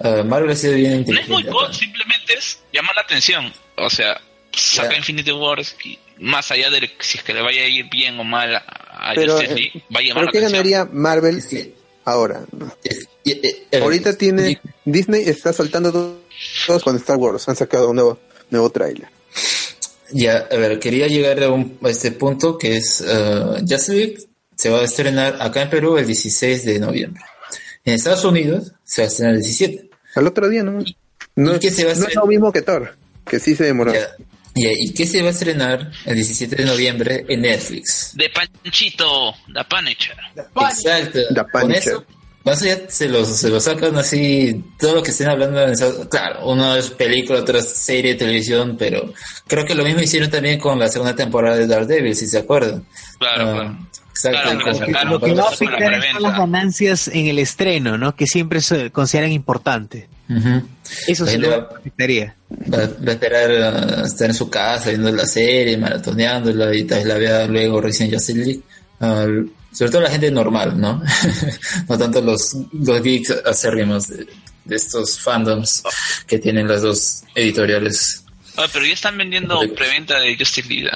Uh, 0.00 0.24
Marvel 0.24 0.50
ha 0.50 0.56
sido 0.56 0.74
bien 0.74 0.94
inteligente. 0.94 1.30
No 1.30 1.38
es 1.38 1.46
boicot, 1.46 1.72
simplemente 1.74 2.34
es 2.34 2.60
llamar 2.72 2.94
la 2.96 3.02
atención. 3.02 3.52
O 3.76 3.90
sea, 3.90 4.20
saca 4.52 4.96
Infinity 4.96 5.32
War 5.32 5.60
y 5.84 5.98
más 6.18 6.50
allá 6.50 6.70
de 6.70 6.90
si 7.00 7.18
es 7.18 7.24
que 7.24 7.34
le 7.34 7.42
vaya 7.42 7.62
a 7.62 7.66
ir 7.68 7.88
bien 7.90 8.18
o 8.18 8.24
mal 8.24 8.56
a, 8.56 9.12
pero, 9.14 9.40
eh, 9.40 9.72
¿Pero 9.88 10.28
qué 10.32 10.40
ganaría 10.40 10.84
Marvel 10.84 11.42
ahora? 12.04 12.44
Eh, 12.84 13.66
eh, 13.70 13.80
Ahorita 13.80 14.16
tiene 14.16 14.60
Disney 14.84 15.22
está 15.28 15.52
soltando 15.52 16.20
todos 16.66 16.82
con 16.82 16.96
Star 16.96 17.16
Wars, 17.16 17.48
han 17.48 17.56
sacado 17.56 17.90
un 17.90 17.96
nuevo 17.96 18.18
nuevo 18.50 18.70
tráiler. 18.70 19.08
Ya, 20.10 20.48
a 20.50 20.56
ver, 20.56 20.78
quería 20.78 21.06
llegar 21.06 21.42
a, 21.42 21.50
un, 21.50 21.78
a 21.84 21.90
este 21.90 22.12
punto 22.12 22.56
que 22.56 22.78
es 22.78 23.02
uh, 23.02 23.58
Justice 23.60 23.92
League 23.92 24.18
se 24.56 24.70
va 24.70 24.80
a 24.80 24.84
estrenar 24.84 25.36
acá 25.40 25.62
en 25.62 25.70
Perú 25.70 25.98
el 25.98 26.06
16 26.06 26.64
de 26.64 26.80
noviembre. 26.80 27.22
En 27.84 27.94
Estados 27.94 28.24
Unidos 28.24 28.72
se 28.82 29.02
va 29.02 29.06
a 29.06 29.08
estrenar 29.08 29.34
el 29.34 29.42
17. 29.42 29.87
Al 30.18 30.26
otro 30.26 30.48
día, 30.48 30.62
¿no? 30.62 30.82
No, 31.36 31.54
es, 31.54 31.74
se 31.74 31.84
va 31.84 31.92
a 31.92 31.94
no 31.94 32.06
es 32.06 32.14
lo 32.14 32.26
mismo 32.26 32.52
que 32.52 32.62
Thor, 32.62 32.96
que 33.24 33.38
sí 33.38 33.54
se 33.54 33.64
demoró. 33.64 33.92
¿Y 34.54 34.92
qué 34.92 35.06
se 35.06 35.22
va 35.22 35.28
a 35.28 35.30
estrenar 35.30 35.92
el 36.04 36.14
17 36.16 36.56
de 36.56 36.64
noviembre 36.64 37.24
en 37.28 37.42
Netflix? 37.42 38.12
De 38.14 38.28
Panchito, 38.30 39.34
The 39.54 39.64
Punisher. 39.64 40.16
Exacto. 40.36 41.20
Con 41.52 41.72
eso, 41.72 42.04
más 42.44 42.62
allá 42.62 42.88
se 42.88 43.08
los, 43.08 43.28
se 43.28 43.50
los 43.50 43.62
sacan 43.62 43.96
así, 43.96 44.64
todo 44.78 44.96
lo 44.96 45.02
que 45.02 45.10
estén 45.10 45.28
hablando, 45.28 45.60
claro, 46.08 46.48
uno 46.48 46.74
es 46.76 46.90
película, 46.90 47.40
otro 47.40 47.58
es 47.58 47.68
serie 47.68 48.14
de 48.14 48.18
televisión, 48.18 48.76
pero 48.78 49.12
creo 49.46 49.64
que 49.64 49.74
lo 49.74 49.84
mismo 49.84 50.00
hicieron 50.00 50.30
también 50.30 50.58
con 50.58 50.78
la 50.78 50.88
segunda 50.88 51.14
temporada 51.14 51.56
de 51.56 51.66
Daredevil, 51.66 52.16
si 52.16 52.26
se 52.26 52.38
acuerdan. 52.38 52.84
Claro, 53.18 53.50
ah, 53.50 53.52
claro. 53.52 53.78
Exacto. 54.24 55.04
lo 55.04 55.20
que 55.20 55.34
va 55.34 55.44
a 55.44 55.48
afectar 55.48 56.02
son 56.12 56.22
las 56.22 56.38
ganancias 56.38 57.08
en 57.08 57.26
el 57.26 57.38
estreno, 57.38 57.96
¿no? 57.96 58.16
Que 58.16 58.26
siempre 58.26 58.60
se 58.60 58.90
consideran 58.90 59.32
importantes. 59.32 60.06
Eso 61.06 61.26
sí 61.26 61.38
lo 61.38 61.68
afectaría. 61.76 62.34
Va, 62.72 62.78
a 62.78 63.10
esperar 63.12 63.50
a 63.50 64.06
estar 64.06 64.28
en 64.28 64.34
su 64.34 64.50
casa 64.50 64.90
viendo 64.90 65.10
la 65.10 65.26
serie, 65.26 65.76
maratoneándola 65.76 66.74
y 66.74 66.84
tal 66.84 66.98
vez 66.98 67.06
la 67.06 67.14
vea 67.14 67.46
luego 67.46 67.80
recién 67.80 68.10
ya 68.10 68.18
League. 68.34 68.60
sobre 69.72 69.90
todo 69.90 70.00
la 70.02 70.10
gente 70.10 70.30
normal, 70.30 70.78
¿no? 70.78 71.02
no 71.88 71.98
tanto 71.98 72.20
los, 72.20 72.56
los 72.72 73.02
geeks 73.02 73.30
acérrimos 73.46 74.08
de, 74.08 74.26
de 74.64 74.76
estos 74.76 75.18
fandoms 75.18 75.82
que 76.26 76.38
tienen 76.38 76.68
las 76.68 76.82
dos 76.82 77.22
editoriales. 77.34 78.24
Ah, 78.56 78.66
pero 78.72 78.84
ya 78.84 78.92
están 78.92 79.16
vendiendo 79.16 79.60
preventa 79.74 80.20
de 80.20 80.36
Justice 80.36 80.68
League. 80.68 80.90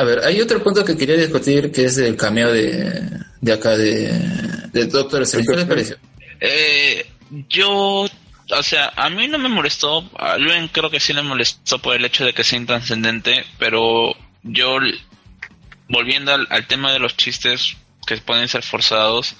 A 0.00 0.02
ver, 0.02 0.24
hay 0.24 0.40
otro 0.40 0.62
punto 0.62 0.82
que 0.82 0.96
quería 0.96 1.14
discutir 1.14 1.70
que 1.70 1.84
es 1.84 1.98
el 1.98 2.16
cameo 2.16 2.50
de, 2.50 3.02
de 3.38 3.52
acá 3.52 3.76
de, 3.76 4.10
de 4.72 4.86
Doctor 4.86 5.20
Strange. 5.24 5.46
¿Qué 5.50 5.56
les 5.58 5.66
pareció? 5.66 5.96
Eh, 6.40 7.06
yo, 7.50 8.06
o 8.08 8.62
sea, 8.62 8.94
a 8.96 9.10
mí 9.10 9.28
no 9.28 9.36
me 9.38 9.50
molestó, 9.50 10.10
a 10.16 10.38
Luen 10.38 10.68
creo 10.68 10.88
que 10.88 11.00
sí 11.00 11.12
le 11.12 11.20
molestó 11.20 11.80
por 11.80 11.94
el 11.94 12.06
hecho 12.06 12.24
de 12.24 12.32
que 12.32 12.44
sea 12.44 12.58
intranscendente, 12.58 13.44
pero 13.58 14.16
yo, 14.42 14.78
volviendo 15.86 16.32
al, 16.32 16.66
tema 16.66 16.92
de 16.92 16.98
los 16.98 17.14
chistes 17.18 17.76
que 18.06 18.16
pueden 18.16 18.48
ser 18.48 18.62
forzados, 18.62 19.36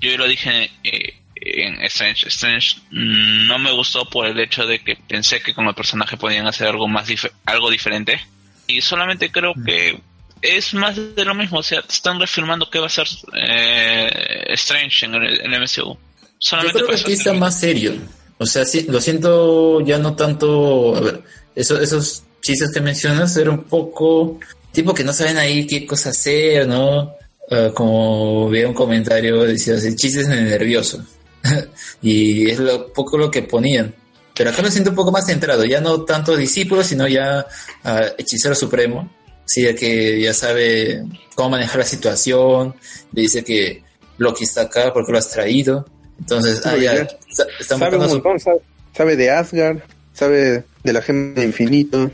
yo 0.00 0.12
ya 0.12 0.16
lo 0.16 0.28
dije 0.28 0.70
eh, 0.84 1.14
en 1.34 1.82
Strange. 1.86 2.28
Strange 2.28 2.76
no 2.92 3.58
me 3.58 3.72
gustó 3.72 4.08
por 4.08 4.28
el 4.28 4.38
hecho 4.38 4.64
de 4.64 4.78
que 4.78 4.94
pensé 4.94 5.40
que 5.40 5.54
como 5.54 5.74
personaje 5.74 6.16
podían 6.16 6.46
hacer 6.46 6.68
algo 6.68 6.86
más 6.86 7.08
algo 7.46 7.68
diferente 7.68 8.20
y 8.66 8.80
solamente 8.80 9.30
creo 9.30 9.54
que 9.64 10.00
es 10.42 10.74
más 10.74 10.96
de 10.96 11.24
lo 11.24 11.34
mismo, 11.34 11.58
o 11.58 11.62
sea, 11.62 11.80
están 11.88 12.18
reafirmando 12.18 12.68
que 12.68 12.78
va 12.78 12.86
a 12.86 12.90
ser 12.90 13.06
eh, 13.32 14.44
Strange 14.48 15.06
en 15.06 15.14
el, 15.14 15.40
en 15.40 15.54
el 15.54 15.62
MCU. 15.62 15.96
Yo 16.40 16.70
creo 16.72 16.86
que 16.88 16.96
aquí 16.96 17.12
está 17.12 17.32
más 17.32 17.58
serio. 17.58 17.94
O 18.38 18.46
sea, 18.46 18.64
sí, 18.64 18.86
lo 18.88 19.00
siento 19.00 19.80
ya 19.80 19.98
no 19.98 20.14
tanto. 20.14 20.96
A 20.96 21.00
ver, 21.00 21.22
eso, 21.54 21.80
esos 21.80 22.24
chistes 22.42 22.70
que 22.72 22.80
mencionas 22.80 23.36
eran 23.36 23.54
un 23.54 23.64
poco. 23.64 24.38
Tipo 24.72 24.92
que 24.92 25.04
no 25.04 25.12
saben 25.12 25.38
ahí 25.38 25.66
qué 25.66 25.86
cosa 25.86 26.10
hacer, 26.10 26.66
¿no? 26.66 27.14
Ah, 27.50 27.70
como 27.74 28.48
vi 28.50 28.64
un 28.64 28.74
comentario, 28.74 29.42
decía 29.44 29.74
así, 29.74 29.94
chistes 29.96 30.28
de 30.28 30.42
nervioso. 30.42 31.04
y 32.02 32.50
es 32.50 32.58
lo 32.58 32.92
poco 32.92 33.16
lo 33.16 33.30
que 33.30 33.42
ponían. 33.42 33.94
Pero 34.34 34.50
acá 34.50 34.62
lo 34.62 34.70
siento 34.70 34.90
un 34.90 34.96
poco 34.96 35.12
más 35.12 35.26
centrado, 35.26 35.64
ya 35.64 35.80
no 35.80 36.02
tanto 36.04 36.36
discípulo, 36.36 36.82
sino 36.82 37.06
ya 37.06 37.46
uh, 37.84 38.14
hechicero 38.18 38.54
supremo. 38.54 39.10
Sí, 39.46 39.62
que 39.74 40.20
ya 40.20 40.32
sabe 40.32 41.04
cómo 41.34 41.50
manejar 41.50 41.78
la 41.78 41.84
situación, 41.84 42.74
le 43.12 43.22
dice 43.22 43.44
que 43.44 43.82
Loki 44.18 44.44
está 44.44 44.62
acá 44.62 44.92
porque 44.92 45.12
lo 45.12 45.18
has 45.18 45.30
traído. 45.30 45.86
Entonces, 46.18 46.64
ah, 46.64 46.76
ya, 46.76 47.06
sabe, 48.92 49.16
de 49.16 49.30
Asgard, 49.30 49.78
sabe 50.12 50.64
de 50.82 50.92
la 50.92 51.02
gema 51.02 51.34
de 51.34 51.44
infinito. 51.44 52.10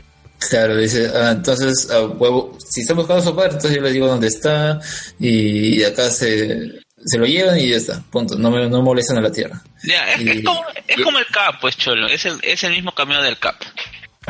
Claro, 0.49 0.75
dice, 0.75 1.09
ah, 1.13 1.31
entonces, 1.31 1.87
huevo, 2.17 2.57
si 2.67 2.81
estamos 2.81 3.03
buscando 3.03 3.23
su 3.23 3.35
parte, 3.35 3.55
entonces 3.55 3.77
yo 3.77 3.83
le 3.83 3.91
digo 3.91 4.07
dónde 4.07 4.27
está 4.27 4.79
y, 5.19 5.83
acá 5.83 6.09
se, 6.09 6.81
se 7.05 7.17
lo 7.17 7.25
llevan 7.25 7.57
y 7.59 7.69
ya 7.69 7.77
está, 7.77 8.01
punto, 8.09 8.35
no, 8.37 8.51
me, 8.51 8.69
no 8.69 8.81
molestan 8.81 9.17
a 9.17 9.21
la 9.21 9.31
Tierra. 9.31 9.61
Ya, 9.83 10.11
es, 10.13 10.43
como, 10.43 10.61
es 10.87 11.01
como 11.01 11.17
el 11.19 11.25
Cap, 11.27 11.55
pues, 11.61 11.77
Cholo, 11.77 12.07
es 12.07 12.25
el, 12.25 12.39
es 12.43 12.63
el 12.63 12.71
mismo 12.71 12.91
camino 12.93 13.21
del 13.21 13.37
Cap. 13.37 13.55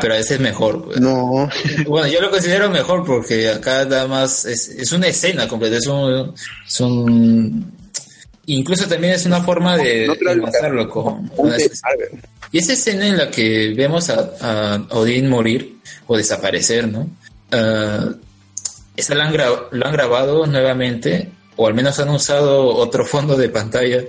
Pero 0.00 0.14
ese 0.14 0.34
es 0.34 0.40
mejor. 0.40 0.84
Pues. 0.86 1.00
No. 1.00 1.48
Bueno, 1.86 2.06
yo 2.08 2.20
lo 2.22 2.30
considero 2.30 2.70
mejor 2.70 3.04
porque 3.04 3.50
acá 3.50 3.84
nada 3.84 4.06
más 4.08 4.46
es, 4.46 4.68
es 4.68 4.90
una 4.92 5.06
escena 5.08 5.46
completa, 5.46 5.76
es 5.76 5.86
un, 5.86 6.34
es 6.66 6.80
un 6.80 7.72
Incluso 8.46 8.88
también 8.88 9.12
es 9.12 9.24
una 9.26 9.40
forma 9.42 9.76
de 9.76 10.06
No 10.08 10.30
enlazarlo 10.32 10.88
con, 10.88 11.28
con 11.28 11.36
Ponte 11.36 11.64
esa- 11.66 11.86
Marvel. 11.86 12.20
Y 12.50 12.58
esa 12.58 12.72
escena 12.72 13.06
en 13.06 13.16
la 13.18 13.30
que 13.30 13.72
vemos 13.76 14.10
a, 14.10 14.30
a 14.40 14.76
Odín 14.96 15.28
morir 15.28 15.76
o 16.06 16.16
desaparecer, 16.16 16.88
¿no? 16.88 17.08
Ah, 17.52 18.08
esa 18.96 19.14
la 19.14 19.26
han, 19.26 19.36
lo 19.36 19.86
han 19.86 19.92
grabado 19.92 20.44
nuevamente, 20.46 21.30
o 21.56 21.66
al 21.66 21.74
menos 21.74 21.98
han 21.98 22.08
usado 22.08 22.66
otro 22.66 23.04
fondo 23.04 23.36
de 23.36 23.48
pantalla 23.48 24.02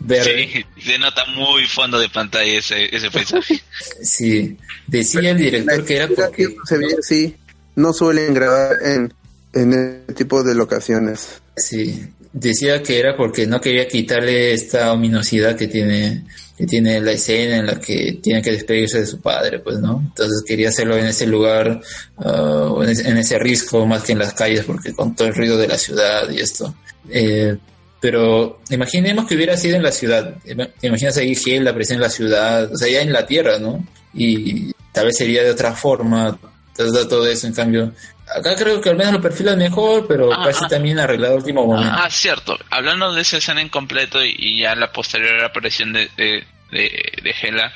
verde. 0.00 0.48
Sí, 0.76 0.82
se 0.82 0.98
nota 0.98 1.24
muy 1.34 1.66
fondo 1.66 1.98
de 1.98 2.08
pantalla 2.08 2.58
ese, 2.58 2.94
ese 2.94 3.10
paisaje. 3.10 3.60
Sí, 4.02 4.56
decía 4.86 5.30
el 5.30 5.38
director 5.38 5.84
que 5.84 5.96
era 5.96 6.08
porque... 6.08 6.48
Se 6.64 6.78
ve 6.78 6.86
así. 6.98 7.36
No 7.76 7.92
suelen 7.92 8.34
grabar 8.34 8.76
en, 8.84 9.14
en 9.52 9.72
este 10.00 10.24
tipo 10.24 10.42
de 10.42 10.54
locaciones. 10.54 11.40
Sí, 11.56 12.08
decía 12.32 12.82
que 12.82 12.98
era 12.98 13.16
porque 13.16 13.46
no 13.46 13.60
quería 13.60 13.86
quitarle 13.88 14.52
esta 14.52 14.92
ominosidad 14.92 15.56
que 15.56 15.68
tiene 15.68 16.24
que 16.60 16.66
tiene 16.66 17.00
la 17.00 17.12
escena 17.12 17.56
en 17.56 17.66
la 17.66 17.80
que 17.80 18.18
tiene 18.22 18.42
que 18.42 18.50
despedirse 18.50 19.00
de 19.00 19.06
su 19.06 19.18
padre, 19.18 19.60
pues, 19.60 19.78
¿no? 19.78 20.02
Entonces 20.08 20.44
quería 20.46 20.68
hacerlo 20.68 20.98
en 20.98 21.06
ese 21.06 21.26
lugar, 21.26 21.80
o 22.16 22.84
en, 22.84 22.90
ese, 22.90 23.08
en 23.08 23.16
ese 23.16 23.38
risco 23.38 23.86
más 23.86 24.02
que 24.02 24.12
en 24.12 24.18
las 24.18 24.34
calles, 24.34 24.64
porque 24.66 24.92
con 24.92 25.16
todo 25.16 25.28
el 25.28 25.34
ruido 25.34 25.56
de 25.56 25.68
la 25.68 25.78
ciudad 25.78 26.28
y 26.28 26.38
esto. 26.38 26.74
Eh, 27.08 27.56
pero 27.98 28.60
imaginemos 28.68 29.26
que 29.26 29.36
hubiera 29.36 29.56
sido 29.56 29.76
en 29.76 29.82
la 29.82 29.90
ciudad. 29.90 30.34
¿Te 30.78 30.86
imaginas 30.86 31.16
ahí 31.16 31.32
Hela 31.46 31.74
presente 31.74 31.94
en 31.94 32.02
la 32.02 32.10
ciudad? 32.10 32.70
O 32.70 32.76
sea, 32.76 32.92
ya 32.92 33.00
en 33.00 33.12
la 33.14 33.24
tierra, 33.24 33.58
¿no? 33.58 33.82
Y 34.12 34.70
tal 34.92 35.06
vez 35.06 35.16
sería 35.16 35.42
de 35.42 35.52
otra 35.52 35.72
forma. 35.72 36.38
Entonces 36.72 36.94
da 36.94 37.08
todo 37.08 37.26
eso, 37.26 37.46
en 37.46 37.54
cambio. 37.54 37.94
Acá 38.36 38.54
creo 38.56 38.80
que 38.80 38.90
al 38.90 38.96
menos 38.96 39.14
lo 39.14 39.20
perfilan 39.20 39.58
mejor, 39.58 40.06
pero 40.06 40.32
Ah, 40.32 40.48
ah. 40.48 40.68
también 40.68 40.98
arreglado 40.98 41.36
último 41.36 41.66
momento. 41.66 41.92
Ah, 41.96 42.08
cierto. 42.10 42.58
Hablando 42.70 43.12
de 43.12 43.22
esa 43.22 43.38
escena 43.38 43.60
en 43.60 43.68
completo 43.68 44.24
y, 44.24 44.34
y 44.38 44.60
ya 44.60 44.74
la 44.74 44.92
posterior 44.92 45.42
aparición 45.44 45.92
de, 45.92 46.08
de, 46.16 46.44
de, 46.70 47.12
de 47.22 47.34
Hela, 47.42 47.72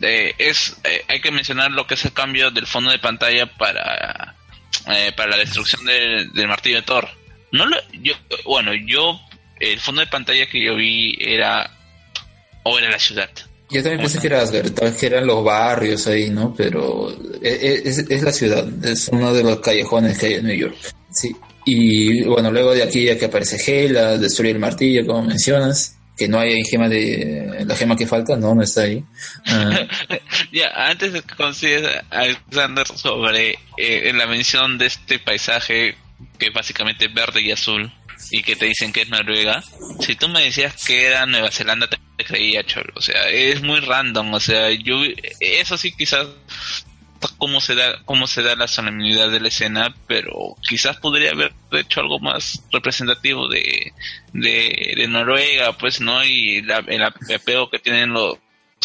eh, 0.00 0.34
es, 0.38 0.76
eh, 0.84 1.04
hay 1.08 1.20
que 1.20 1.30
mencionar 1.30 1.70
lo 1.72 1.86
que 1.86 1.94
es 1.94 2.04
el 2.04 2.12
cambio 2.12 2.50
del 2.50 2.66
fondo 2.66 2.90
de 2.90 2.98
pantalla 2.98 3.46
para, 3.46 4.34
eh, 4.88 5.12
para 5.16 5.30
la 5.30 5.36
destrucción 5.38 5.84
del, 5.84 6.32
del 6.32 6.48
martillo 6.48 6.76
de 6.76 6.82
Thor. 6.82 7.08
No 7.52 7.66
lo, 7.66 7.76
yo, 7.92 8.14
bueno, 8.44 8.72
yo, 8.74 9.20
el 9.60 9.80
fondo 9.80 10.00
de 10.00 10.06
pantalla 10.06 10.46
que 10.46 10.62
yo 10.64 10.76
vi 10.76 11.16
era, 11.20 11.70
o 12.62 12.78
era 12.78 12.90
la 12.90 12.98
ciudad. 12.98 13.30
Yo 13.70 13.82
también 13.82 14.00
pensé 14.00 14.18
que 14.20 14.28
era 14.28 14.42
Asgard, 14.42 14.70
tal 14.72 14.90
vez 14.90 14.98
que 14.98 15.06
eran 15.06 15.26
los 15.26 15.42
barrios 15.44 16.06
ahí, 16.06 16.30
¿no? 16.30 16.54
Pero 16.54 17.10
e- 17.42 17.48
e- 17.48 17.82
es, 17.88 17.98
es 17.98 18.22
la 18.22 18.32
ciudad, 18.32 18.66
es 18.84 19.08
uno 19.08 19.32
de 19.34 19.42
los 19.42 19.58
callejones 19.60 20.18
que 20.18 20.26
hay 20.26 20.34
en 20.34 20.46
New 20.46 20.56
York. 20.56 20.76
Sí. 21.10 21.34
Y 21.64 22.22
bueno, 22.22 22.52
luego 22.52 22.72
de 22.74 22.84
aquí 22.84 23.04
ya 23.04 23.18
que 23.18 23.24
aparece 23.24 23.56
Hela, 23.66 24.18
destruye 24.18 24.52
el 24.52 24.60
martillo, 24.60 25.04
como 25.04 25.22
mencionas, 25.24 25.96
que 26.16 26.28
no 26.28 26.38
hay 26.38 26.62
gema 26.64 26.88
de... 26.88 27.64
La 27.66 27.74
gema 27.74 27.96
que 27.96 28.06
falta, 28.06 28.36
no, 28.36 28.54
no 28.54 28.62
está 28.62 28.82
ahí. 28.82 29.04
Ah, 29.46 29.80
Ya, 30.52 30.68
antes 30.88 31.12
de 31.12 31.22
que 31.22 31.34
consigas, 31.34 32.04
Alexander, 32.10 32.86
sobre 32.86 33.58
eh, 33.76 34.12
la 34.14 34.26
mención 34.26 34.78
de 34.78 34.86
este 34.86 35.18
paisaje 35.18 35.96
que 36.38 36.46
es 36.46 36.52
básicamente 36.54 37.08
verde 37.08 37.42
y 37.42 37.50
azul 37.50 37.92
y 38.30 38.42
que 38.42 38.56
te 38.56 38.66
dicen 38.66 38.92
que 38.92 39.02
es 39.02 39.08
Noruega, 39.08 39.62
si 40.00 40.14
tú 40.16 40.28
me 40.28 40.42
decías 40.42 40.84
que 40.84 41.06
era 41.06 41.26
Nueva 41.26 41.50
Zelanda, 41.50 41.88
te, 41.88 41.98
creía, 42.24 42.64
cholo. 42.64 42.92
O 42.94 43.00
sea, 43.02 43.28
es 43.28 43.62
muy 43.62 43.80
random. 43.80 44.32
O 44.34 44.40
sea, 44.40 44.70
yo, 44.70 44.96
eso 45.40 45.76
sí, 45.76 45.92
quizás 45.92 46.26
cómo 47.38 47.60
se 47.60 47.74
da 47.74 47.98
cómo 48.04 48.26
se 48.26 48.42
da 48.42 48.54
la 48.56 48.68
solemnidad 48.68 49.30
de 49.30 49.40
la 49.40 49.48
escena 49.48 49.94
pero 50.06 50.54
quizás 50.60 50.98
podría 50.98 51.30
haber 51.32 51.52
hecho 51.72 52.00
algo 52.00 52.18
más 52.20 52.62
representativo 52.70 53.48
de 53.48 53.92
de, 54.32 55.06
Noruega 55.08 55.72
pues 55.76 56.00
no 56.00 56.22
y 56.24 56.60
la, 56.62 56.84
el 56.86 57.02
apego 57.02 57.70
que 57.70 57.78
tienen 57.78 58.12
los 58.12 58.36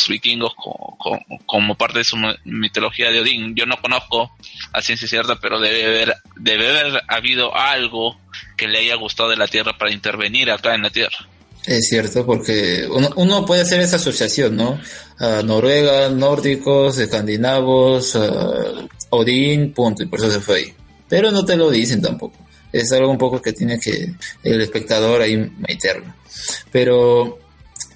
vikingos 0.07 0.53
co- 0.55 0.95
co- 0.97 1.19
como 1.45 1.75
parte 1.75 1.99
de 1.99 2.03
su 2.05 2.15
mi- 2.17 2.33
mitología 2.45 3.11
de 3.11 3.19
Odín 3.19 3.53
yo 3.53 3.65
no 3.65 3.79
conozco 3.81 4.35
a 4.73 4.81
ciencia 4.81 5.07
cierta 5.09 5.35
pero 5.39 5.59
debe 5.59 5.85
haber 5.85 6.15
debe 6.37 6.69
haber 6.69 7.03
habido 7.09 7.55
algo 7.55 8.19
que 8.61 8.67
le 8.67 8.77
haya 8.77 8.95
gustado 8.95 9.29
de 9.29 9.37
la 9.37 9.47
tierra 9.47 9.75
para 9.75 9.91
intervenir 9.91 10.51
acá 10.51 10.75
en 10.75 10.83
la 10.83 10.91
tierra 10.91 11.17
Es 11.65 11.87
cierto, 11.89 12.27
porque 12.27 12.87
uno, 12.91 13.09
uno 13.15 13.43
puede 13.43 13.63
hacer 13.63 13.81
esa 13.81 13.95
asociación, 13.95 14.55
¿no? 14.55 14.79
Ah, 15.17 15.41
Noruega, 15.43 16.09
nórdicos, 16.09 16.99
escandinavos, 16.99 18.15
ah, 18.15 18.87
Odín, 19.09 19.73
punto, 19.73 20.03
y 20.03 20.05
por 20.05 20.19
eso 20.19 20.29
se 20.29 20.39
fue 20.39 20.57
ahí. 20.57 20.73
Pero 21.09 21.31
no 21.31 21.43
te 21.43 21.55
lo 21.55 21.71
dicen 21.71 22.03
tampoco. 22.03 22.37
Es 22.71 22.91
algo 22.91 23.09
un 23.09 23.17
poco 23.17 23.41
que 23.41 23.51
tiene 23.51 23.79
que 23.79 24.13
el 24.43 24.61
espectador 24.61 25.21
ahí 25.21 25.37
meterlo. 25.57 26.13
Pero 26.71 27.39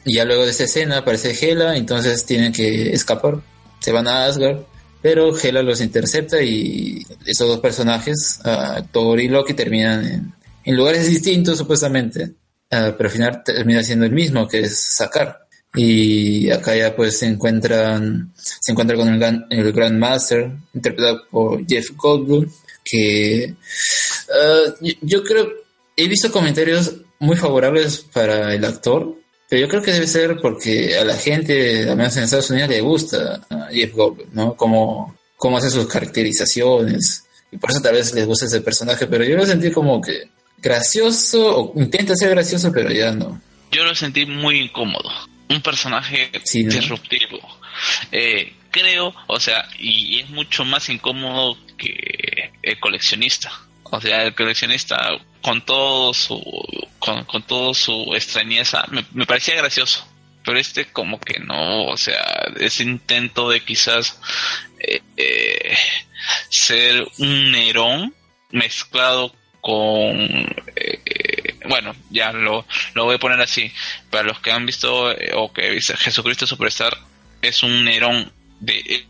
ya 0.04 0.26
luego 0.26 0.46
de 0.46 0.52
esa 0.52 0.64
escena 0.64 0.98
aparece 0.98 1.38
Hela, 1.40 1.78
entonces 1.78 2.26
tienen 2.26 2.52
que 2.52 2.92
escapar. 2.92 3.36
Se 3.82 3.92
van 3.92 4.08
a 4.08 4.26
Asgard, 4.26 4.62
pero 5.04 5.38
Hela 5.38 5.62
los 5.62 5.80
intercepta 5.80 6.42
y 6.42 7.04
esos 7.24 7.48
dos 7.48 7.60
personajes, 7.60 8.40
ah, 8.44 8.84
Thor 8.92 9.22
y 9.22 9.28
Loki, 9.28 9.54
terminan 9.54 10.06
en, 10.08 10.35
en 10.66 10.76
lugares 10.76 11.08
distintos 11.08 11.58
supuestamente. 11.58 12.34
Ah, 12.72 12.94
pero 12.98 13.10
al 13.10 13.14
final 13.16 13.44
termina 13.44 13.84
siendo 13.84 14.06
el 14.06 14.12
mismo, 14.12 14.48
que 14.48 14.62
es 14.62 14.78
sacar. 14.80 15.48
Y 15.76 16.50
acá 16.52 16.76
ya 16.76 16.96
pues 16.96 17.20
se 17.20 17.28
encuentran, 17.28 18.34
se 18.38 18.72
encuentra 18.72 18.96
con 18.96 19.10
el, 19.10 19.20
Gran- 19.20 19.46
el 19.50 19.72
Grandmaster, 19.72 20.52
interpretado 20.74 21.22
por 21.30 21.66
Jeff 21.68 21.90
Goldblum, 21.96 22.50
que 22.84 23.56
ah, 24.34 24.74
yo, 25.02 25.24
creo, 25.24 25.50
he 25.98 26.08
visto 26.08 26.32
comentarios 26.32 26.96
muy 27.20 27.36
favorables 27.36 28.06
para 28.14 28.54
el 28.54 28.64
actor, 28.64 29.16
pero 29.50 29.62
yo 29.62 29.68
creo 29.68 29.82
que 29.82 29.92
debe 29.92 30.08
ser 30.08 30.38
porque 30.42 30.98
a 30.98 31.04
la 31.04 31.16
gente, 31.18 31.90
al 31.90 31.98
menos 31.98 32.16
en 32.18 32.24
Estados 32.24 32.50
Unidos, 32.50 32.70
le 32.70 32.82
gusta 32.82 33.42
a 33.50 33.68
Jeff 33.72 33.94
Goldblum, 33.94 34.30
¿no? 34.32 34.56
Cómo, 34.56 35.18
cómo 35.36 35.58
hace 35.58 35.70
sus 35.70 35.88
caracterizaciones, 35.88 37.26
y 37.52 37.58
por 37.58 37.70
eso 37.70 37.82
tal 37.82 37.96
vez 37.96 38.14
les 38.14 38.26
gusta 38.26 38.46
ese 38.46 38.62
personaje, 38.62 39.08
pero 39.08 39.24
yo 39.26 39.36
lo 39.36 39.46
sentí 39.46 39.72
como 39.72 40.02
que 40.02 40.30
gracioso, 40.58 41.72
o 41.74 41.74
intenta 41.82 42.16
ser 42.16 42.30
gracioso, 42.32 42.72
pero 42.74 42.92
ya 42.92 43.12
no. 43.12 43.42
yo 43.72 43.84
lo 43.84 43.94
sentí 43.96 44.26
muy 44.26 44.60
incómodo. 44.60 45.10
Un 45.50 45.62
personaje 45.62 46.32
Sí, 46.44 46.64
¿no? 46.64 46.74
disruptivo. 46.74 47.40
Eh, 48.12 48.54
creo, 48.72 49.14
o 49.28 49.40
sea, 49.40 49.68
y 49.78 50.20
es 50.22 50.30
mucho 50.30 50.66
más 50.66 50.90
incómodo 50.90 51.58
que 51.78 52.52
el 52.64 52.80
coleccionista. 52.80 53.52
O 53.84 54.02
sea, 54.02 54.24
el 54.24 54.34
coleccionista 54.34 55.12
con 55.42 55.64
todo 55.64 56.14
su 56.14 56.42
con, 56.98 57.24
con 57.26 57.44
todo 57.44 57.74
su 57.74 58.14
extrañeza 58.16 58.86
me, 58.90 59.06
me 59.14 59.26
parecía 59.26 59.56
gracioso. 59.56 60.08
Pero 60.44 60.60
este 60.60 60.86
como 60.86 61.20
que 61.20 61.40
no, 61.40 61.86
o 61.86 61.98
sea, 61.98 62.24
ese 62.60 62.84
intento 62.84 63.50
de 63.50 63.62
quizás 63.62 64.20
eh, 64.80 65.02
eh, 65.18 65.76
ser 66.50 67.06
un 67.18 67.52
Nerón 67.52 68.14
mezclado 68.52 69.34
con 69.66 70.16
eh, 70.76 71.56
bueno 71.68 71.96
ya 72.12 72.32
lo, 72.32 72.66
lo 72.94 73.06
voy 73.06 73.16
a 73.16 73.20
poner 73.20 73.42
así 73.42 73.72
para 74.12 74.24
los 74.24 74.40
que 74.40 74.52
han 74.52 74.64
visto 74.64 75.12
eh, 75.12 75.32
o 75.36 75.52
que 75.52 75.72
viste 75.72 75.98
Jesucristo 75.98 76.46
Superstar 76.46 76.96
es 77.42 77.64
un 77.64 77.84
Nerón 77.84 78.32
de 78.60 79.06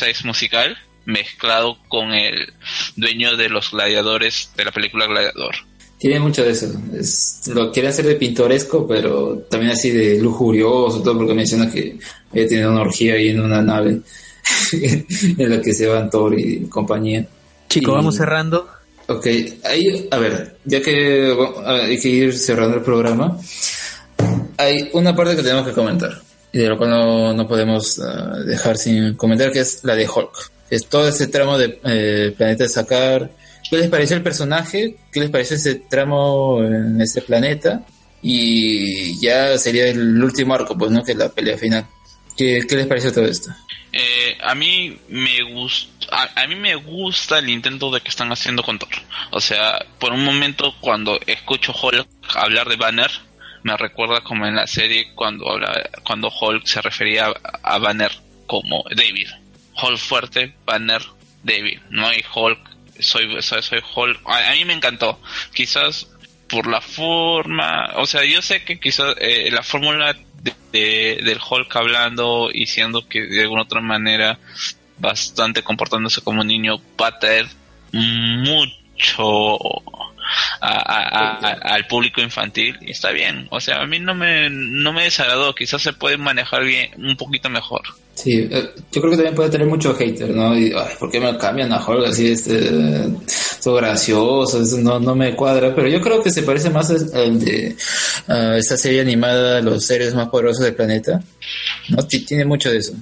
es 0.00 0.24
musical 0.24 0.78
mezclado 1.04 1.76
con 1.88 2.12
el 2.12 2.54
dueño 2.96 3.36
de 3.36 3.50
los 3.50 3.70
gladiadores 3.72 4.50
de 4.56 4.64
la 4.64 4.72
película 4.72 5.06
Gladiador 5.06 5.56
Tiene 5.98 6.20
mucho 6.20 6.42
de 6.42 6.52
eso. 6.52 6.72
Es, 6.98 7.42
lo 7.52 7.70
quiere 7.70 7.88
hacer 7.88 8.06
de 8.06 8.14
pintoresco, 8.14 8.86
pero 8.86 9.40
también 9.50 9.72
así 9.72 9.90
de 9.90 10.18
lujurioso, 10.22 11.02
todo 11.02 11.18
porque 11.18 11.34
menciona 11.34 11.70
que 11.70 11.98
ella 12.32 12.48
tiene 12.48 12.66
una 12.66 12.80
orgía 12.80 13.14
ahí 13.14 13.28
en 13.28 13.40
una 13.40 13.60
nave 13.60 14.00
en 14.72 15.50
la 15.50 15.60
que 15.60 15.72
se 15.74 15.86
van 15.86 16.08
Thor 16.08 16.38
y 16.38 16.66
compañía. 16.68 17.26
Chicos, 17.68 17.92
Y- 17.92 17.96
vamos 17.96 18.16
cerrando. 18.16 18.77
Ok, 19.08 19.26
ahí, 19.64 20.06
a 20.10 20.18
ver, 20.18 20.56
ya 20.64 20.82
que 20.82 21.34
hay 21.64 21.98
que 21.98 22.08
ir 22.08 22.36
cerrando 22.36 22.76
el 22.76 22.82
programa, 22.82 23.38
hay 24.58 24.90
una 24.92 25.16
parte 25.16 25.34
que 25.34 25.42
tenemos 25.42 25.66
que 25.66 25.72
comentar 25.72 26.20
y 26.52 26.58
de 26.58 26.68
lo 26.68 26.76
cual 26.76 26.90
no, 26.90 27.32
no 27.32 27.48
podemos 27.48 27.98
ah, 28.00 28.38
dejar 28.44 28.76
sin 28.76 29.14
comentar, 29.14 29.50
que 29.50 29.60
es 29.60 29.84
la 29.84 29.94
de 29.94 30.08
Hulk. 30.08 30.50
Es 30.70 30.86
todo 30.86 31.08
ese 31.08 31.28
tramo 31.28 31.56
de 31.56 31.78
eh, 31.84 32.34
Planeta 32.36 32.64
de 32.64 32.68
Sacar. 32.68 33.30
¿Qué 33.70 33.78
les 33.78 33.88
pareció 33.88 34.16
el 34.16 34.22
personaje? 34.22 34.96
¿Qué 35.12 35.20
les 35.20 35.30
pareció 35.30 35.56
ese 35.56 35.76
tramo 35.88 36.62
en 36.62 37.00
ese 37.00 37.22
planeta? 37.22 37.84
Y 38.22 39.18
ya 39.20 39.56
sería 39.58 39.88
el 39.88 40.22
último 40.22 40.54
arco, 40.54 40.76
pues, 40.76 40.90
¿no? 40.90 41.02
Que 41.02 41.12
es 41.12 41.18
la 41.18 41.28
pelea 41.28 41.56
final. 41.56 41.86
¿Qué, 42.36 42.62
qué 42.68 42.76
les 42.76 42.86
pareció 42.86 43.12
todo 43.12 43.26
esto? 43.26 43.50
Eh, 44.00 44.38
a 44.40 44.54
mí 44.54 44.96
me 45.08 45.42
gusta 45.42 46.06
a, 46.12 46.42
a 46.42 46.46
mí 46.46 46.54
me 46.54 46.76
gusta 46.76 47.40
el 47.40 47.50
intento 47.50 47.90
de 47.90 48.00
que 48.00 48.08
están 48.08 48.30
haciendo 48.30 48.62
con 48.62 48.78
o 49.32 49.40
sea 49.40 49.84
por 49.98 50.12
un 50.12 50.24
momento 50.24 50.72
cuando 50.78 51.18
escucho 51.26 51.72
Hulk 51.72 52.08
hablar 52.36 52.68
de 52.68 52.76
Banner 52.76 53.10
me 53.64 53.76
recuerda 53.76 54.20
como 54.20 54.46
en 54.46 54.54
la 54.54 54.68
serie 54.68 55.12
cuando 55.16 55.50
habla 55.50 55.90
cuando 56.04 56.28
Hulk 56.28 56.64
se 56.64 56.80
refería 56.80 57.32
a, 57.64 57.78
Banner 57.78 58.12
como 58.46 58.84
David 58.94 59.30
Hulk 59.82 59.98
fuerte 59.98 60.54
Banner 60.64 61.02
David 61.42 61.80
no 61.90 62.06
hay 62.06 62.22
Hulk 62.32 62.68
soy 63.00 63.42
soy, 63.42 63.62
soy 63.62 63.80
Hulk. 63.94 64.20
A, 64.26 64.50
a 64.50 64.54
mí 64.54 64.64
me 64.64 64.74
encantó. 64.74 65.20
Quizás 65.54 66.08
por 66.48 66.66
la 66.66 66.80
forma, 66.80 67.92
o 67.96 68.06
sea, 68.06 68.24
yo 68.24 68.40
sé 68.40 68.64
que 68.64 68.80
quizás 68.80 69.14
eh, 69.20 69.50
la 69.50 69.62
fórmula 69.62 70.16
de, 70.72 70.78
de- 70.78 71.22
del 71.24 71.38
Hulk 71.48 71.74
hablando 71.76 72.48
y 72.52 72.66
siendo 72.66 73.06
que 73.08 73.22
de 73.22 73.42
alguna 73.42 73.62
otra 73.62 73.80
manera 73.80 74.38
bastante 74.98 75.62
comportándose 75.62 76.20
como 76.22 76.40
un 76.40 76.46
niño 76.48 76.80
va 77.00 77.08
a 77.08 77.18
traer 77.18 77.46
mucho 77.92 79.56
a- 80.60 80.68
a- 80.68 81.08
a- 81.08 81.48
a- 81.48 81.74
al 81.74 81.86
público 81.86 82.20
infantil. 82.20 82.76
Y 82.82 82.90
está 82.90 83.10
bien, 83.12 83.46
o 83.50 83.60
sea, 83.60 83.80
a 83.82 83.86
mí 83.86 83.98
no 84.00 84.14
me 84.14 84.48
no 84.50 84.92
me 84.92 85.04
desagradó, 85.04 85.54
quizás 85.54 85.82
se 85.82 85.92
puede 85.92 86.16
manejar 86.18 86.64
bien 86.64 86.90
un 86.96 87.16
poquito 87.16 87.48
mejor. 87.48 87.82
Sí, 88.14 88.48
eh, 88.50 88.70
yo 88.90 89.00
creo 89.00 89.10
que 89.12 89.16
también 89.16 89.34
puede 89.36 89.50
tener 89.50 89.66
mucho 89.68 89.94
hater, 89.94 90.30
¿no? 90.30 90.58
Y, 90.58 90.72
ay, 90.76 90.94
¿por 90.98 91.10
qué 91.10 91.20
me 91.20 91.36
cambian 91.38 91.72
a 91.72 91.84
Hulk 91.86 92.08
así, 92.08 92.32
este, 92.32 92.68
todo 93.68 93.76
gracioso? 93.76 94.62
Eso 94.62 94.78
no, 94.78 94.98
no 94.98 95.14
me 95.14 95.34
cuadra, 95.36 95.74
pero 95.74 95.88
yo 95.88 96.00
creo 96.00 96.22
que 96.22 96.30
se 96.30 96.42
parece 96.42 96.70
más 96.70 96.90
al 96.90 97.38
de 97.38 97.76
ah, 98.28 98.54
esta 98.56 98.76
serie 98.76 99.00
animada 99.00 99.60
Los 99.60 99.84
seres 99.84 100.14
más 100.14 100.28
poderosos 100.28 100.64
del 100.64 100.74
planeta, 100.74 101.22
Tiene 102.26 102.44
mucho 102.44 102.70
de 102.70 102.78
eso. 102.78 102.94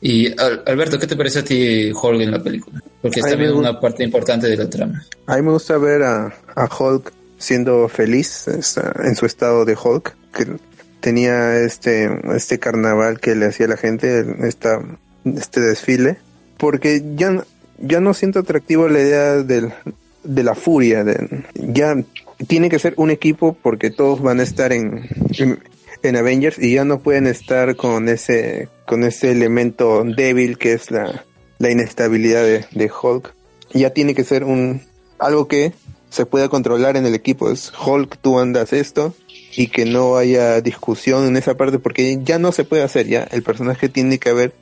Y 0.00 0.28
Al- 0.40 0.62
Alberto, 0.66 0.98
¿qué 0.98 1.06
te 1.06 1.16
parece 1.16 1.38
a 1.40 1.44
ti 1.44 1.90
Hulk 1.92 2.20
en 2.20 2.30
la 2.30 2.42
película? 2.42 2.82
Porque 3.00 3.20
es 3.20 3.26
Ay, 3.26 3.32
también 3.32 3.50
me 3.52 3.56
gu- 3.56 3.60
una 3.60 3.80
parte 3.80 4.02
importante 4.04 4.46
de 4.48 4.56
la 4.56 4.68
trama. 4.68 5.04
A 5.26 5.36
mí 5.36 5.42
me 5.42 5.52
gusta 5.52 5.78
ver 5.78 6.02
a, 6.02 6.34
a 6.54 6.68
Hulk 6.78 7.12
siendo 7.38 7.88
feliz 7.88 8.46
en 8.48 9.14
su 9.16 9.26
estado 9.26 9.64
de 9.64 9.76
Hulk, 9.82 10.14
que 10.34 10.46
tenía 11.00 11.58
este, 11.60 12.10
este 12.34 12.58
carnaval 12.58 13.20
que 13.20 13.34
le 13.34 13.46
hacía 13.46 13.68
la 13.68 13.76
gente, 13.76 14.24
esta, 14.42 14.80
este 15.24 15.60
desfile, 15.60 16.18
porque 16.58 17.02
ya, 17.16 17.44
ya 17.78 18.00
no 18.00 18.14
siento 18.14 18.40
atractivo 18.40 18.88
la 18.88 19.00
idea 19.00 19.42
del, 19.42 19.72
de 20.24 20.42
la 20.42 20.54
furia, 20.54 21.04
de, 21.04 21.44
ya 21.54 21.96
tiene 22.46 22.68
que 22.68 22.78
ser 22.78 22.94
un 22.96 23.10
equipo 23.10 23.56
porque 23.62 23.90
todos 23.90 24.20
van 24.20 24.40
a 24.40 24.42
estar 24.42 24.72
en, 24.72 25.08
en, 25.38 25.58
en 26.02 26.16
Avengers 26.16 26.58
y 26.58 26.74
ya 26.74 26.84
no 26.84 27.00
pueden 27.00 27.26
estar 27.26 27.76
con 27.76 28.08
ese, 28.08 28.68
con 28.86 29.04
ese 29.04 29.30
elemento 29.30 30.04
débil 30.04 30.58
que 30.58 30.72
es 30.72 30.90
la, 30.90 31.24
la 31.58 31.70
inestabilidad 31.70 32.42
de, 32.42 32.66
de 32.70 32.90
Hulk. 32.90 33.34
Ya 33.72 33.90
tiene 33.90 34.14
que 34.14 34.24
ser 34.24 34.44
un 34.44 34.82
algo 35.18 35.48
que 35.48 35.72
se 36.10 36.26
pueda 36.26 36.48
controlar 36.48 36.96
en 36.96 37.06
el 37.06 37.14
equipo. 37.14 37.50
Es 37.50 37.72
Hulk, 37.84 38.18
tú 38.18 38.38
andas 38.38 38.72
esto 38.72 39.14
y 39.56 39.68
que 39.68 39.84
no 39.84 40.16
haya 40.16 40.60
discusión 40.60 41.26
en 41.26 41.36
esa 41.36 41.54
parte 41.54 41.78
porque 41.78 42.18
ya 42.22 42.38
no 42.38 42.52
se 42.52 42.64
puede 42.64 42.82
hacer 42.82 43.06
ya. 43.06 43.24
El 43.24 43.42
personaje 43.42 43.88
tiene 43.88 44.18
que 44.18 44.30
haber 44.30 44.54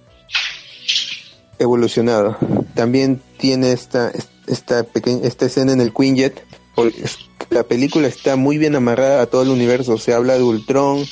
evolucionado. 1.58 2.36
También 2.74 3.20
tiene 3.38 3.72
esta 3.72 4.12
esta 4.46 4.84
pequeña 4.84 5.26
esta 5.26 5.46
escena 5.46 5.72
en 5.72 5.80
el 5.80 5.92
Quinjet. 5.92 6.44
La 7.50 7.62
película 7.62 8.08
está 8.08 8.36
muy 8.36 8.58
bien 8.58 8.74
amarrada 8.74 9.22
a 9.22 9.26
todo 9.26 9.42
el 9.42 9.50
universo. 9.50 9.98
Se 9.98 10.12
habla 10.12 10.34
de 10.34 10.42
Ultron, 10.42 11.04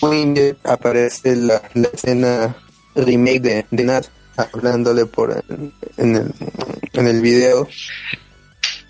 Quinjet, 0.00 0.58
aparece 0.64 1.36
la, 1.36 1.62
la 1.74 1.88
escena 1.88 2.56
remake 2.94 3.40
de, 3.40 3.66
de 3.70 3.84
Nat 3.84 4.06
hablándole 4.36 5.06
por 5.06 5.44
en 5.96 6.16
el 6.16 6.34
en 6.92 7.06
el 7.06 7.20
video. 7.20 7.68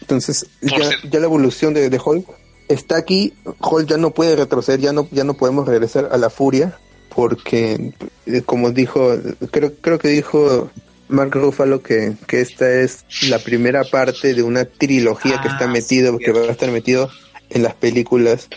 Entonces 0.00 0.46
ya, 0.62 0.90
ya 1.10 1.20
la 1.20 1.26
evolución 1.26 1.74
de, 1.74 1.90
de 1.90 2.00
Hulk 2.02 2.26
está 2.68 2.96
aquí. 2.96 3.34
Hulk 3.60 3.88
ya 3.88 3.96
no 3.98 4.10
puede 4.12 4.36
retroceder, 4.36 4.80
ya 4.80 4.92
no 4.92 5.08
ya 5.10 5.24
no 5.24 5.34
podemos 5.34 5.66
regresar 5.66 6.08
a 6.10 6.16
la 6.16 6.30
furia 6.30 6.78
porque 7.14 7.92
eh, 8.26 8.42
como 8.44 8.70
dijo 8.70 9.16
creo 9.50 9.72
creo 9.80 9.98
que 9.98 10.08
dijo 10.08 10.70
Mark 11.08 11.30
Ruffalo 11.34 11.82
que, 11.82 12.14
que 12.26 12.40
esta 12.40 12.70
es 12.80 13.04
la 13.28 13.38
primera 13.38 13.84
parte 13.84 14.34
de 14.34 14.42
una 14.42 14.64
trilogía 14.64 15.40
que 15.40 15.48
Ah, 15.48 15.52
está 15.52 15.66
sí, 15.66 15.70
metido 15.72 16.18
que 16.18 16.24
cierto. 16.24 16.42
va 16.42 16.48
a 16.48 16.52
estar 16.52 16.70
metido 16.70 17.10
en 17.50 17.62
las 17.62 17.74
películas 17.74 18.48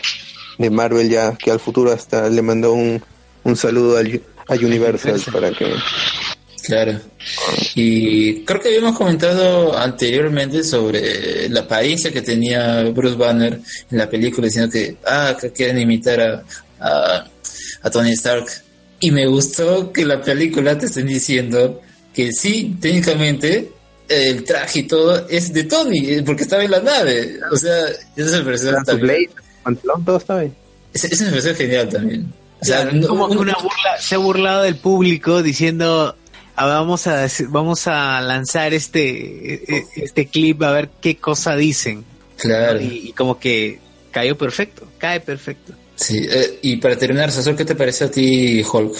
de 0.58 0.70
Marvel 0.70 1.08
ya 1.08 1.34
que 1.36 1.50
al 1.50 1.60
futuro 1.60 1.92
hasta 1.92 2.28
le 2.28 2.42
mandó 2.42 2.72
un, 2.74 3.02
un 3.44 3.56
saludo 3.56 3.96
al, 3.96 4.20
a 4.48 4.54
Universal 4.54 5.20
para 5.32 5.50
que 5.52 5.66
Claro. 6.62 7.00
Y 7.74 8.44
creo 8.44 8.60
que 8.60 8.68
habíamos 8.68 8.96
comentado 8.96 9.76
anteriormente 9.76 10.62
sobre 10.62 11.48
la 11.48 11.60
apariencia 11.60 12.12
que 12.12 12.22
tenía 12.22 12.82
Bruce 12.84 13.16
Banner 13.16 13.58
en 13.90 13.98
la 13.98 14.08
película, 14.08 14.46
diciendo 14.46 14.70
que, 14.70 14.96
ah, 15.04 15.36
que 15.40 15.50
quieren 15.50 15.80
imitar 15.80 16.20
a, 16.20 16.44
a, 16.80 17.24
a 17.82 17.90
Tony 17.90 18.12
Stark. 18.12 18.46
Y 19.00 19.10
me 19.10 19.26
gustó 19.26 19.92
que 19.92 20.04
la 20.04 20.20
película 20.22 20.78
te 20.78 20.86
estén 20.86 21.06
diciendo 21.08 21.80
que 22.14 22.32
sí, 22.32 22.76
técnicamente, 22.80 23.70
el 24.08 24.44
traje 24.44 24.80
y 24.80 24.82
todo 24.84 25.26
es 25.28 25.52
de 25.52 25.64
Tony, 25.64 25.98
eh, 26.10 26.22
porque 26.24 26.42
estaba 26.42 26.62
en 26.64 26.70
la 26.70 26.80
nave. 26.80 27.38
O 27.50 27.56
sea, 27.56 27.86
eso 28.16 28.36
me 28.38 28.44
pareció 28.44 28.70
también. 28.84 29.00
Blade, 29.00 29.30
pantalón, 29.64 30.04
todo 30.04 30.16
está 30.18 30.38
bien. 30.38 30.54
Eso, 30.92 31.06
eso 31.10 31.24
me 31.24 31.30
pareció 31.30 31.54
genial 31.54 31.88
también. 31.88 32.32
O 32.60 32.64
sea, 32.64 32.82
Claro, 32.82 32.96
no- 32.96 33.08
como 33.08 33.26
que 33.28 33.32
un- 33.32 33.38
una 33.40 33.54
burla, 33.54 33.98
se 34.00 34.14
ha 34.14 34.18
burlado 34.18 34.62
del 34.62 34.76
público 34.76 35.42
diciendo 35.42 36.14
"Ah, 36.54 36.66
vamos 36.66 37.06
a 37.08 37.26
vamos 37.48 37.86
a 37.88 38.20
lanzar 38.20 38.72
este 38.74 39.54
e- 39.54 39.86
este 39.96 40.26
clip 40.26 40.62
a 40.62 40.70
ver 40.70 40.90
qué 41.00 41.16
cosa 41.16 41.56
dicen 41.56 42.04
Claro. 42.36 42.80
y, 42.80 43.08
y 43.08 43.12
como 43.14 43.40
que 43.40 43.80
cayó 44.12 44.36
perfecto 44.38 44.86
cae 44.98 45.18
perfecto 45.20 45.72
Sí, 46.02 46.18
eh, 46.28 46.58
y 46.62 46.76
para 46.78 46.96
terminar, 46.96 47.30
Sasor, 47.30 47.54
¿qué 47.56 47.64
te 47.64 47.74
parece 47.76 48.04
a 48.04 48.10
ti 48.10 48.62
Hulk? 48.62 48.92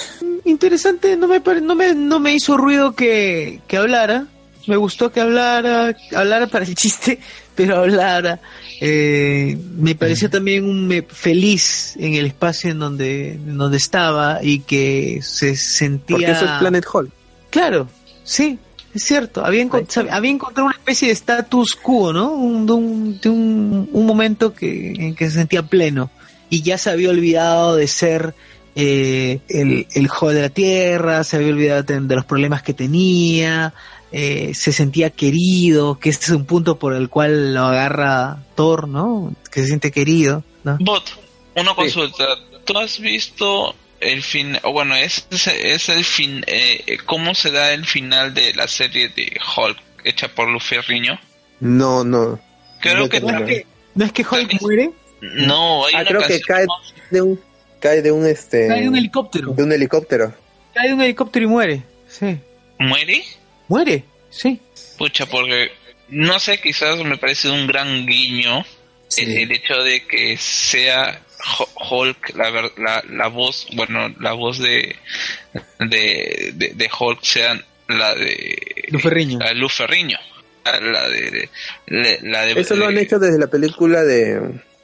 interesante 0.44 1.16
no 1.16 1.28
me 1.28 1.40
pare- 1.40 1.60
no 1.60 1.74
me 1.74 1.94
no 1.94 2.18
me 2.18 2.34
hizo 2.34 2.56
ruido 2.56 2.94
que, 2.96 3.60
que 3.68 3.76
hablara 3.76 4.26
me 4.66 4.76
gustó 4.76 5.10
que 5.12 5.20
hablara 5.20 5.94
hablara 6.14 6.46
para 6.48 6.64
el 6.64 6.74
chiste 6.82 7.18
pero 7.54 7.76
hablara 7.78 8.40
Eh, 8.84 9.56
me 9.78 9.94
pareció 9.94 10.28
también 10.28 10.64
un, 10.64 10.88
me- 10.88 11.02
feliz 11.02 11.94
en 11.98 12.14
el 12.14 12.26
espacio 12.26 12.70
en 12.72 12.80
donde 12.80 13.34
en 13.34 13.56
donde 13.56 13.76
estaba 13.76 14.40
y 14.42 14.60
que 14.60 15.20
se 15.22 15.54
sentía 15.54 16.16
Porque 16.16 16.32
eso 16.32 16.44
es 16.44 16.50
Planet 16.58 16.84
Hulk. 16.92 17.10
Claro, 17.50 17.88
sí, 18.24 18.58
es 18.92 19.04
cierto. 19.04 19.44
Había, 19.44 19.62
encont- 19.64 20.08
había 20.10 20.30
encontrado 20.32 20.66
una 20.66 20.76
especie 20.76 21.06
de 21.08 21.14
status 21.14 21.76
quo, 21.80 22.12
¿no? 22.12 22.32
Un, 22.32 22.66
de 22.66 22.72
un, 22.72 23.20
de 23.20 23.28
un, 23.28 23.88
un 23.92 24.06
momento 24.06 24.52
que, 24.52 24.92
en 24.98 25.14
que 25.14 25.26
se 25.30 25.36
sentía 25.36 25.62
pleno. 25.62 26.10
Y 26.52 26.60
ya 26.60 26.76
se 26.76 26.90
había 26.90 27.08
olvidado 27.08 27.76
de 27.76 27.88
ser 27.88 28.34
eh, 28.74 29.40
el, 29.48 29.86
el 29.94 30.08
joven 30.08 30.36
de 30.36 30.42
la 30.42 30.48
tierra, 30.50 31.24
se 31.24 31.36
había 31.36 31.48
olvidado 31.48 31.82
de, 31.82 32.00
de 32.00 32.14
los 32.14 32.26
problemas 32.26 32.62
que 32.62 32.74
tenía, 32.74 33.72
eh, 34.12 34.52
se 34.54 34.70
sentía 34.70 35.08
querido, 35.08 35.98
que 35.98 36.10
ese 36.10 36.24
es 36.24 36.28
un 36.28 36.44
punto 36.44 36.78
por 36.78 36.92
el 36.92 37.08
cual 37.08 37.54
lo 37.54 37.62
agarra 37.62 38.44
Thor, 38.54 38.86
¿no? 38.86 39.34
Que 39.50 39.62
se 39.62 39.68
siente 39.68 39.90
querido, 39.90 40.44
¿no? 40.62 40.76
Bot, 40.78 41.18
una 41.54 41.74
consulta. 41.74 42.26
¿Tú 42.66 42.78
has 42.78 43.00
visto 43.00 43.74
el 44.00 44.22
fin, 44.22 44.58
o 44.62 44.72
bueno, 44.72 44.94
es, 44.94 45.26
es, 45.30 45.46
es 45.46 45.88
el 45.88 46.04
fin, 46.04 46.44
eh, 46.46 46.98
cómo 47.06 47.34
se 47.34 47.50
da 47.50 47.72
el 47.72 47.86
final 47.86 48.34
de 48.34 48.52
la 48.52 48.68
serie 48.68 49.08
de 49.08 49.40
Hulk 49.56 49.78
hecha 50.04 50.28
por 50.28 50.50
Lu 50.50 50.60
Ferriño? 50.60 51.18
No, 51.60 52.04
no. 52.04 52.38
Creo 52.82 52.98
No 52.98 53.08
que 53.08 53.22
¿No 53.22 53.38
es 53.38 53.42
que, 53.44 53.66
¿no 53.94 54.04
es 54.04 54.12
que 54.12 54.26
Hulk 54.30 54.60
muere? 54.60 54.90
No, 55.22 55.86
hay 55.86 55.94
Ah, 55.94 56.00
una 56.00 56.08
creo 56.08 56.20
que 56.26 56.40
cae 56.40 56.66
de 57.10 57.22
un 57.22 57.40
cae 57.80 58.02
de 58.02 58.12
un 58.12 58.26
este 58.26 58.68
Cae 58.68 58.82
de 58.82 58.88
un 58.88 58.96
helicóptero. 58.96 59.52
de 59.54 59.62
un 59.62 59.72
helicóptero. 59.72 60.34
Cae 60.74 60.88
de 60.88 60.94
un 60.94 61.02
helicóptero 61.02 61.44
y 61.44 61.48
muere. 61.48 61.82
Sí. 62.08 62.38
muere. 62.78 63.22
Muere, 63.68 64.04
sí. 64.30 64.60
Pucha, 64.98 65.26
porque 65.26 65.70
no 66.08 66.38
sé, 66.38 66.60
quizás 66.60 66.98
me 67.04 67.16
parece 67.16 67.48
un 67.50 67.66
gran 67.66 68.06
guiño 68.06 68.64
Sí. 69.08 69.22
el, 69.22 69.38
el 69.38 69.52
hecho 69.52 69.74
de 69.82 70.06
que 70.06 70.36
sea 70.38 71.20
Hulk 71.90 72.34
la, 72.36 72.50
ver- 72.50 72.72
la, 72.78 73.02
la 73.10 73.28
voz, 73.28 73.66
bueno, 73.74 74.08
la 74.20 74.32
voz 74.32 74.58
de 74.58 74.96
de, 75.80 76.52
de, 76.54 76.68
de 76.74 76.90
Hulk 76.98 77.22
sea 77.22 77.60
la 77.88 78.14
de 78.14 78.56
Lu 78.88 78.98
Ferriño. 79.00 79.38
la 79.38 79.48
de 79.48 79.54
Lu 79.54 79.68
Ferriño. 79.68 80.18
La, 80.64 80.80
la 80.80 81.08
de, 81.08 81.48
de- 81.88 82.18
la 82.22 82.42
de 82.46 82.52
Eso 82.60 82.74
lo 82.76 82.86
han 82.86 82.96
hecho 82.98 83.18
desde 83.18 83.38
la 83.38 83.48
película 83.48 84.02
de 84.02 84.40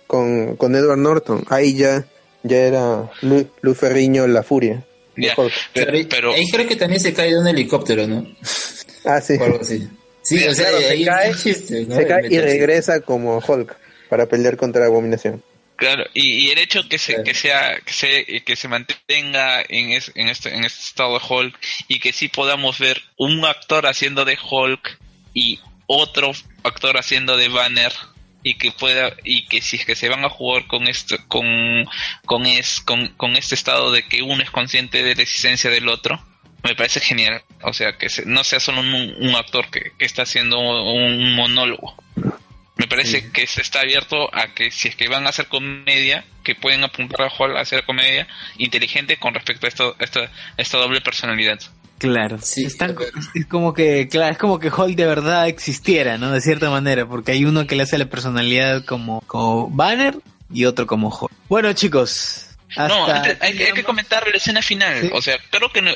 con, 0.09 0.57
con 0.57 0.75
Edward 0.75 0.99
Norton. 0.99 1.45
Ahí 1.49 1.77
ya 1.77 2.05
ya 2.43 2.57
era 2.57 3.09
Lu, 3.23 3.49
Lu 3.63 3.75
Ferriño 3.75 4.27
la 4.27 4.43
furia. 4.43 4.85
de 5.17 5.27
ya, 5.27 5.35
Hulk. 5.37 5.53
pero, 6.09 6.33
ahí 6.35 6.49
creo 6.51 6.67
que 6.67 6.75
también 6.77 7.01
se 7.01 7.13
cae 7.15 7.31
de 7.33 7.39
un 7.39 7.47
helicóptero, 7.47 8.07
¿no? 8.09 8.27
Ah, 9.05 9.21
sí. 9.21 9.35
Sí, 10.23 10.45
o 10.47 10.55
sea, 10.55 10.67
Claro, 10.67 10.79
se 10.81 10.89
ahí 10.91 11.05
cae, 11.07 11.35
chiste, 11.35 11.87
¿no? 11.87 11.95
Se 11.97 12.07
cae 12.07 12.27
y 12.31 12.39
regresa 12.39 13.01
como 13.01 13.39
Hulk 13.39 13.75
para 14.11 14.27
pelear 14.27 14.59
contra 14.59 14.85
Abominación. 14.85 15.43
Claro, 15.77 16.05
y, 16.13 16.47
y 16.47 16.51
el 16.51 16.59
hecho 16.59 16.83
que 16.87 16.99
se, 16.99 17.13
Claro. 17.15 17.25
que 17.25 17.35
sea, 17.35 17.79
que 17.83 17.93
se, 17.95 18.43
que 18.45 18.57
se 18.57 18.69
mantenga 18.69 19.63
en, 19.67 19.93
es- 19.93 20.13
en 20.17 20.29
este, 20.29 20.55
en 20.55 20.65
este 20.65 20.81
estado 20.83 21.15
de 21.19 21.25
Hulk 21.27 21.59
y 21.87 21.99
que 22.01 22.13
sí 22.13 22.29
podamos 22.29 22.79
ver 22.79 23.01
un 23.17 23.43
actor 23.47 23.87
haciendo 23.87 24.27
de 24.27 24.37
Hulk 24.51 24.99
y 25.33 25.61
otro 25.87 26.33
actor 26.63 26.99
haciendo 26.99 27.39
de 27.39 27.49
Banner 27.49 27.93
y 28.43 28.55
que 28.55 28.71
pueda, 28.73 29.13
y 29.25 29.47
que 29.47 29.61
si 29.61 29.77
es 29.77 29.85
que 29.85 29.97
se 29.97 30.09
van 30.09 30.25
a 30.25 30.29
jugar 30.31 30.67
con 30.67 30.87
esto, 30.89 31.17
con, 31.29 31.45
con 32.25 32.47
es, 32.47 32.81
con, 32.81 33.09
con 33.17 33.37
este 33.37 33.55
estado 33.55 33.91
de 33.93 34.05
que 34.05 34.23
uno 34.23 34.43
es 34.43 34.51
consciente 34.51 35.03
de 35.03 35.15
la 35.15 35.23
existencia 35.23 35.71
del 35.71 35.89
otro, 35.89 36.23
me 36.63 36.75
parece 36.75 37.01
genial. 37.01 37.43
O 37.63 37.73
sea, 37.73 37.97
que 37.99 38.09
se- 38.09 38.27
no 38.27 38.45
sea 38.45 38.61
solo 38.61 38.81
un, 38.81 38.95
un 39.19 39.35
actor 39.35 39.71
que, 39.71 39.93
que 39.99 40.05
está 40.05 40.23
haciendo 40.23 40.59
un 40.59 41.35
monólogo. 41.35 41.95
Me 42.77 42.87
parece 42.87 43.33
que 43.33 43.47
se 43.49 43.61
está 43.61 43.81
abierto 43.81 44.33
a 44.33 44.55
que 44.55 44.71
si 44.71 44.87
es 44.87 44.95
que 44.95 45.09
van 45.09 45.27
a 45.27 45.31
hacer 45.31 45.49
comedia, 45.49 46.25
que 46.45 46.55
pueden 46.55 46.85
apuntar 46.85 47.23
a 47.27 47.29
Hall 47.31 47.57
a 47.57 47.61
hacer 47.61 47.85
comedia 47.85 48.29
inteligente 48.57 49.17
con 49.17 49.35
respecto 49.35 49.67
a 49.67 49.69
esto, 49.69 49.97
esta, 49.99 50.31
esta 50.57 50.79
doble 50.79 51.01
personalidad. 51.01 51.59
Claro, 51.99 52.39
Sí, 52.41 52.65
es 52.67 53.47
como 53.47 53.75
que, 53.75 54.07
claro, 54.09 54.33
es 54.33 54.39
como 54.39 54.59
que 54.61 54.69
Hulk 54.71 54.95
de 54.97 55.07
verdad 55.07 55.49
existiera, 55.49 56.17
¿no? 56.17 56.31
De 56.31 56.41
cierta 56.41 56.71
manera, 56.71 57.07
porque 57.07 57.33
hay 57.33 57.45
uno 57.45 57.67
que 57.67 57.75
le 57.77 57.83
hace 57.83 57.99
la 57.99 58.07
personalidad 58.07 58.85
como, 58.85 59.21
como 59.23 59.69
Banner 59.69 60.17
y 60.53 60.65
otro 60.65 60.87
como 60.87 61.09
Hulk. 61.09 61.33
Bueno, 61.49 61.73
chicos, 61.73 62.51
hasta 62.71 62.89
no, 62.89 63.05
antes 63.07 63.33
hay, 63.33 63.37
que- 63.39 63.45
hay 63.47 63.53
que 63.53 63.59
llegamos. 63.59 63.85
comentar 63.85 64.27
la 64.29 64.37
escena 64.37 64.63
final. 64.63 65.01
Sí. 65.03 65.11
O 65.13 65.21
sea, 65.23 65.39
creo 65.51 65.73
que, 65.73 65.83
no- 65.83 65.95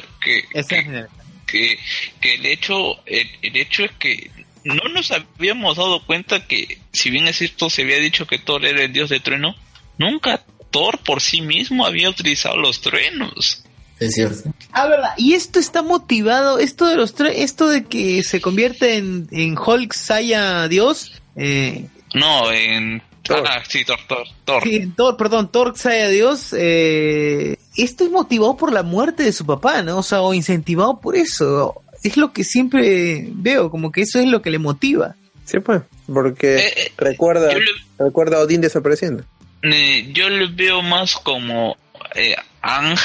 que, 1.46 1.78
que 2.20 2.34
el 2.34 2.46
hecho 2.46 3.04
el, 3.06 3.28
el 3.42 3.56
hecho 3.56 3.84
es 3.84 3.92
que 3.92 4.30
no 4.64 4.88
nos 4.92 5.10
habíamos 5.12 5.76
dado 5.76 6.04
cuenta 6.06 6.46
que 6.46 6.78
si 6.92 7.10
bien 7.10 7.28
es 7.28 7.36
cierto 7.38 7.68
se 7.68 7.82
había 7.82 7.98
dicho 7.98 8.26
que 8.26 8.38
Thor 8.38 8.64
era 8.64 8.82
el 8.82 8.92
dios 8.92 9.10
de 9.10 9.20
trueno 9.20 9.54
nunca 9.98 10.42
Thor 10.70 10.98
por 11.00 11.20
sí 11.20 11.40
mismo 11.42 11.84
había 11.84 12.08
utilizado 12.08 12.56
los 12.56 12.80
truenos 12.80 13.64
Es 14.02 14.14
cierto. 14.14 14.50
Ah, 14.72 14.86
verdad. 14.88 15.10
Y 15.16 15.34
esto 15.34 15.58
está 15.58 15.82
motivado, 15.82 16.58
esto 16.58 16.86
de 16.86 16.96
los 16.96 17.14
tres, 17.14 17.34
esto 17.38 17.68
de 17.68 17.84
que 17.84 18.22
se 18.22 18.40
convierte 18.40 18.96
en, 18.96 19.28
en 19.30 19.56
Hulk 19.58 19.92
Saya 19.92 20.66
Dios, 20.68 21.12
eh, 21.36 21.86
no 22.14 22.50
en 22.50 23.02
Thor. 23.22 23.44
ah 23.46 23.62
sí 23.68 23.84
Thor 23.84 23.98
Thor 24.08 24.26
Thor 24.44 24.62
sí, 24.64 24.76
en 24.76 24.94
Thor, 24.94 25.16
perdón, 25.16 25.50
Thor 25.52 25.76
Saya 25.76 26.08
Dios, 26.08 26.54
eh, 26.58 27.56
esto 27.76 28.04
es 28.04 28.10
motivado 28.10 28.56
por 28.56 28.72
la 28.72 28.82
muerte 28.82 29.22
de 29.22 29.32
su 29.32 29.46
papá, 29.46 29.82
¿no? 29.82 29.98
O 29.98 30.02
sea, 30.02 30.20
o 30.22 30.34
incentivado 30.34 31.00
por 31.00 31.16
eso. 31.16 31.74
Es 32.02 32.16
lo 32.16 32.32
que 32.32 32.42
siempre 32.42 33.28
veo, 33.30 33.70
como 33.70 33.92
que 33.92 34.00
eso 34.02 34.18
es 34.18 34.26
lo 34.26 34.42
que 34.42 34.50
le 34.50 34.58
motiva. 34.58 35.14
Sí, 35.44 35.60
pues, 35.60 35.82
porque 36.12 36.56
Eh, 36.56 36.72
eh, 36.76 36.92
recuerda, 36.96 37.50
recuerda 37.98 38.38
a 38.38 38.40
Odín 38.40 38.60
desapareciendo. 38.60 39.24
Eh, 39.62 40.10
yo 40.12 40.28
lo 40.28 40.52
veo 40.52 40.82
más 40.82 41.14
como 41.14 41.76
eh, 42.16 42.34
Ang 42.62 42.96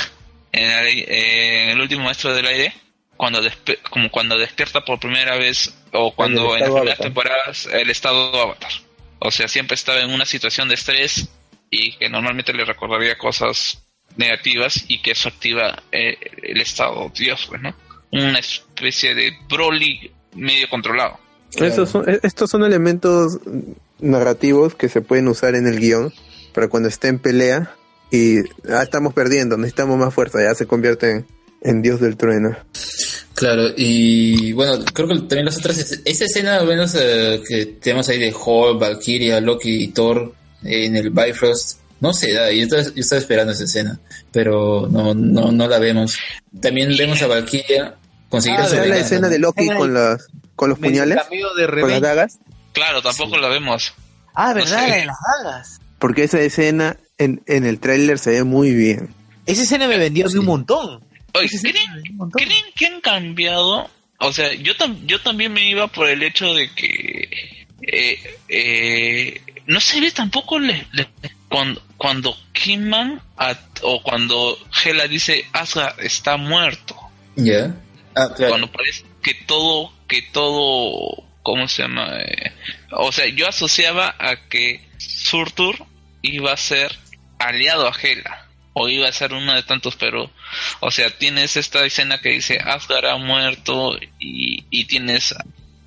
en 0.58 0.72
el, 0.72 0.88
eh, 1.00 1.64
en 1.64 1.70
el 1.70 1.82
último 1.82 2.04
maestro 2.04 2.34
del 2.34 2.46
aire 2.48 2.74
cuando 3.16 3.42
despe- 3.42 3.80
como 3.90 4.12
cuando 4.12 4.38
despierta 4.38 4.82
por 4.86 5.00
primera 5.00 5.38
vez 5.38 5.74
o 5.92 6.14
cuando 6.14 6.56
el 6.56 6.62
en 6.64 6.68
las 6.70 6.74
primeras 6.76 7.00
temporadas 7.00 7.66
el 7.72 7.90
estado 7.90 8.42
avatar. 8.42 8.72
O 9.20 9.32
sea 9.32 9.48
siempre 9.48 9.76
estaba 9.76 10.00
en 10.02 10.12
una 10.12 10.26
situación 10.26 10.68
de 10.68 10.76
estrés 10.76 11.28
y 11.72 11.94
que 11.98 12.10
normalmente 12.10 12.54
le 12.54 12.64
recordaría 12.66 13.18
cosas 13.18 13.84
negativas 14.16 14.86
y 14.88 15.02
que 15.02 15.12
eso 15.12 15.30
activa 15.30 15.82
eh, 15.92 16.18
el 16.44 16.62
estado 16.62 17.12
Dios 17.16 17.46
pues 17.50 17.62
no 17.62 17.76
una 18.12 18.40
especie 18.40 19.14
de 19.16 19.34
Broly 19.50 20.12
medio 20.34 20.70
controlado. 20.70 21.20
Claro. 21.52 21.74
Esos 21.74 21.90
son- 21.90 22.10
e- 22.10 22.20
estos 22.24 22.50
son 22.50 22.64
elementos 22.64 23.40
narrativos 24.00 24.76
que 24.76 24.90
se 24.90 25.02
pueden 25.02 25.28
usar 25.28 25.56
en 25.56 25.68
el 25.68 25.80
guion 25.80 26.14
para 26.54 26.68
cuando 26.70 26.88
esté 26.90 27.08
en 27.10 27.20
pelea 27.20 27.74
y 28.12 28.38
ah, 28.72 28.84
estamos 28.84 29.14
perdiendo, 29.14 29.58
necesitamos 29.58 29.98
más 29.98 30.14
fuerza, 30.14 30.40
ya 30.42 30.56
se 30.56 30.66
convierte 30.66 31.12
en, 31.12 31.28
en 31.62 31.82
Dios 31.82 32.00
del 32.00 32.18
trueno. 32.18 32.56
Claro, 33.34 33.68
y 33.76 34.52
bueno, 34.54 34.84
creo 34.94 35.08
que 35.08 35.16
también 35.20 35.46
las 35.46 35.58
otras, 35.58 35.78
es- 35.78 36.02
esa 36.06 36.26
escena, 36.26 36.58
al 36.58 36.68
menos 36.68 36.96
eh, 37.00 37.42
que 37.48 37.66
tenemos 37.66 38.10
ahí 38.10 38.18
de 38.20 38.34
Hulk, 38.34 38.80
Valkyria, 38.80 39.40
Loki 39.42 39.84
y 39.84 39.88
Thor 39.90 40.34
eh, 40.64 40.86
en 40.86 40.96
el 40.96 41.12
Bifrost, 41.12 41.80
no 42.00 42.14
se 42.14 42.34
da, 42.34 42.52
yo 42.52 42.64
estaba, 42.64 42.84
yo 42.84 42.92
estaba 42.96 43.20
esperando 43.22 43.54
esa 43.54 43.64
escena, 43.66 44.00
pero 44.32 44.88
no, 44.90 45.14
no, 45.14 45.52
no 45.52 45.68
la 45.68 45.78
vemos. 45.80 46.18
También 46.62 46.96
vemos 46.98 47.22
a 47.22 47.28
Valkyria 47.28 47.96
conseguir 48.30 48.60
Ah, 48.60 48.68
su 48.68 48.76
¿Está 48.76 48.88
la 48.88 48.98
escena 48.98 49.30
de 49.30 49.40
Loki 49.40 49.68
con 49.68 49.94
las 49.94 50.28
con 50.56 50.70
los 50.70 50.80
puñales, 50.80 51.18
de 51.30 51.82
con 51.82 51.92
las 51.92 52.02
dagas? 52.02 52.40
claro 52.74 53.02
tampoco 53.02 53.36
Sí. 53.36 53.42
lo 53.42 53.50
vemos 53.50 53.94
Ah, 54.34 54.50
No 54.50 54.56
verdad, 54.56 54.84
sé. 54.84 54.88
la 54.90 54.96
de 54.98 55.06
las 55.06 55.18
dagas. 55.44 55.80
Porque 56.00 56.24
esa 56.24 56.40
escena 56.42 56.98
en, 57.18 57.42
en 57.48 57.66
el 57.66 57.80
tráiler 57.80 58.20
se 58.20 58.32
ve 58.32 58.44
muy 58.44 58.74
bien. 58.74 59.14
Esa 59.46 59.64
escena 59.64 59.88
me 59.88 59.98
vendió 59.98 60.28
de 60.28 60.40
un 60.40 60.46
montón. 60.46 61.04
Oye, 61.34 61.48
¿creen, 61.62 61.92
un 62.12 62.18
montón. 62.18 62.44
¿Creen 62.44 62.66
que 62.76 62.86
han 62.88 63.02
cambiado? 63.02 63.90
O 64.20 64.34
sea, 64.34 64.54
yo, 64.54 64.76
tam- 64.76 65.06
yo 65.06 65.22
también 65.22 65.54
me 65.54 65.70
iba 65.70 65.88
por 65.88 66.10
el 66.10 66.24
hecho 66.24 66.54
de 66.54 66.70
que 66.74 67.30
eh, 67.82 68.36
eh, 68.50 69.42
no 69.68 69.80
se 69.80 70.02
ve 70.02 70.12
tampoco 70.12 70.60
le- 70.60 70.88
le- 70.94 71.08
cuando, 71.50 71.82
cuando 71.98 72.36
Kingman 72.54 73.22
at- 73.38 73.80
o 73.84 74.02
cuando 74.02 74.58
Hela 74.84 75.08
dice 75.08 75.46
Asgard 75.54 76.00
está 76.02 76.38
muerto. 76.38 76.96
Ya. 77.36 77.76
Ah, 78.16 78.34
claro. 78.36 78.50
Cuando 78.54 78.72
parece 78.72 79.04
que 79.22 79.34
todo, 79.46 79.94
que 80.08 80.24
todo, 80.24 81.24
¿cómo 81.44 81.68
se 81.68 81.84
llama? 81.84 82.18
Eh, 82.20 82.52
o 82.92 83.12
sea, 83.12 83.28
yo 83.28 83.48
asociaba 83.48 84.16
a 84.18 84.48
que 84.50 84.82
Surtur 84.98 85.76
iba 86.24 86.52
a 86.52 86.58
ser 86.58 86.92
aliado 87.40 87.88
a 87.88 87.94
Hela. 88.02 88.44
O 88.80 88.88
iba 88.90 89.08
a 89.10 89.12
ser 89.12 89.34
uno 89.34 89.56
de 89.56 89.64
tantos, 89.64 89.96
pero, 89.96 90.30
o 90.82 90.92
sea, 90.92 91.10
tienes 91.10 91.58
esta 91.58 91.84
escena 91.84 92.20
que 92.22 92.30
dice 92.30 92.60
Asgard 92.64 93.06
ha 93.08 93.18
muerto 93.18 93.98
y, 94.20 94.66
y 94.70 94.86
tienes 94.86 95.34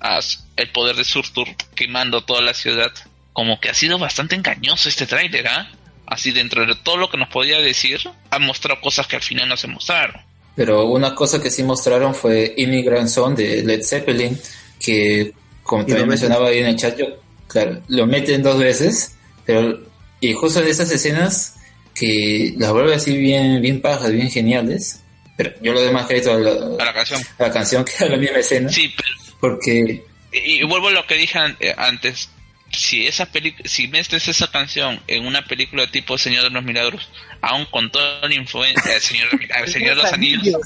a- 0.01 0.19
el 0.57 0.69
poder 0.71 0.97
de 0.97 1.05
Surtur 1.05 1.47
quemando 1.73 2.21
toda 2.25 2.41
la 2.41 2.53
ciudad. 2.53 2.91
Como 3.31 3.61
que 3.61 3.69
ha 3.69 3.73
sido 3.73 3.97
bastante 3.97 4.35
engañoso 4.35 4.89
este 4.89 5.07
tráiler, 5.07 5.47
¿ah? 5.47 5.71
Así 6.05 6.31
dentro 6.31 6.65
de 6.65 6.75
todo 6.75 6.97
lo 6.97 7.09
que 7.09 7.15
nos 7.17 7.29
podía 7.29 7.59
decir, 7.61 8.01
ha 8.29 8.39
mostrado 8.39 8.81
cosas 8.81 9.07
que 9.07 9.15
al 9.15 9.21
final 9.21 9.47
no 9.47 9.55
se 9.55 9.67
mostraron. 9.67 10.19
Pero 10.57 10.85
una 10.87 11.15
cosa 11.15 11.41
que 11.41 11.49
sí 11.49 11.63
mostraron 11.63 12.13
fue 12.13 12.53
Immigrant 12.57 13.07
Song 13.07 13.35
de 13.37 13.63
Led 13.63 13.83
Zeppelin, 13.83 14.37
que 14.81 15.31
como 15.63 15.85
también 15.85 16.09
mencionaba 16.09 16.49
ahí 16.49 16.57
en 16.59 16.67
el 16.67 16.75
chat, 16.75 16.97
yo, 16.97 17.05
claro, 17.47 17.81
lo 17.87 18.05
meten 18.05 18.43
dos 18.43 18.59
veces, 18.59 19.15
pero 19.45 19.79
y 20.21 20.33
justo 20.33 20.61
en 20.61 20.67
esas 20.67 20.89
escenas 20.91 21.55
que 21.93 22.53
las 22.57 22.71
vuelve 22.71 22.95
así 22.95 23.17
bien, 23.17 23.61
bien 23.61 23.81
pajas, 23.81 24.11
bien 24.11 24.29
geniales, 24.31 25.01
pero 25.35 25.51
yo 25.61 25.73
le 25.73 25.83
doy 25.83 25.91
más 25.93 26.07
crédito 26.07 26.31
a 26.31 26.35
A 26.35 26.85
la, 26.85 26.93
canción. 26.93 27.21
a 27.39 27.43
la 27.43 27.51
canción 27.51 27.83
que 27.83 28.03
a 28.03 28.07
la 28.07 28.17
misma 28.17 28.37
escena, 28.37 28.69
Sí, 28.69 28.93
pero 28.95 29.09
porque 29.41 30.03
Y, 30.31 30.61
y 30.61 30.63
vuelvo 30.63 30.87
a 30.87 30.91
lo 30.91 31.05
que 31.05 31.15
dije 31.15 31.37
an- 31.39 31.57
eh, 31.59 31.73
antes. 31.77 32.29
Si 32.73 33.05
esa 33.05 33.25
peli 33.25 33.53
si 33.65 33.89
metes 33.89 34.29
esa 34.29 34.49
canción 34.49 35.01
en 35.07 35.25
una 35.25 35.43
película 35.45 35.91
tipo 35.91 36.17
Señor 36.17 36.43
de 36.43 36.51
los 36.51 36.63
Milagros, 36.63 37.09
aún 37.41 37.65
con 37.65 37.91
toda 37.91 38.25
la 38.25 38.33
influencia 38.33 38.93
del 38.93 39.01
Señor, 39.01 39.29
de 39.37 39.43
eh, 39.45 39.67
Señor 39.67 39.97
de 39.97 40.03
los 40.03 40.13
Anillos, 40.13 40.61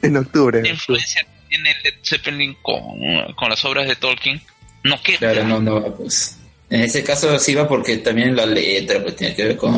En 0.00 0.16
octubre. 0.16 0.62
la 0.62 0.68
influencia 0.68 1.22
que 1.22 1.48
tiene 1.50 1.74
Led 1.84 1.94
Zeppelin 2.02 2.56
con, 2.62 2.82
con 3.34 3.50
las 3.50 3.62
obras 3.66 3.86
de 3.86 3.96
Tolkien, 3.96 4.40
no 4.82 5.02
queda. 5.02 5.18
claro, 5.18 5.44
no, 5.44 5.60
no, 5.60 5.94
pues 5.94 6.38
en 6.70 6.80
ese 6.82 7.02
caso 7.04 7.38
sí 7.38 7.54
va 7.54 7.68
porque 7.68 7.98
también 7.98 8.34
la 8.34 8.46
letra 8.46 9.02
pues 9.02 9.16
tiene 9.16 9.34
que 9.34 9.44
ver 9.44 9.56
con, 9.56 9.74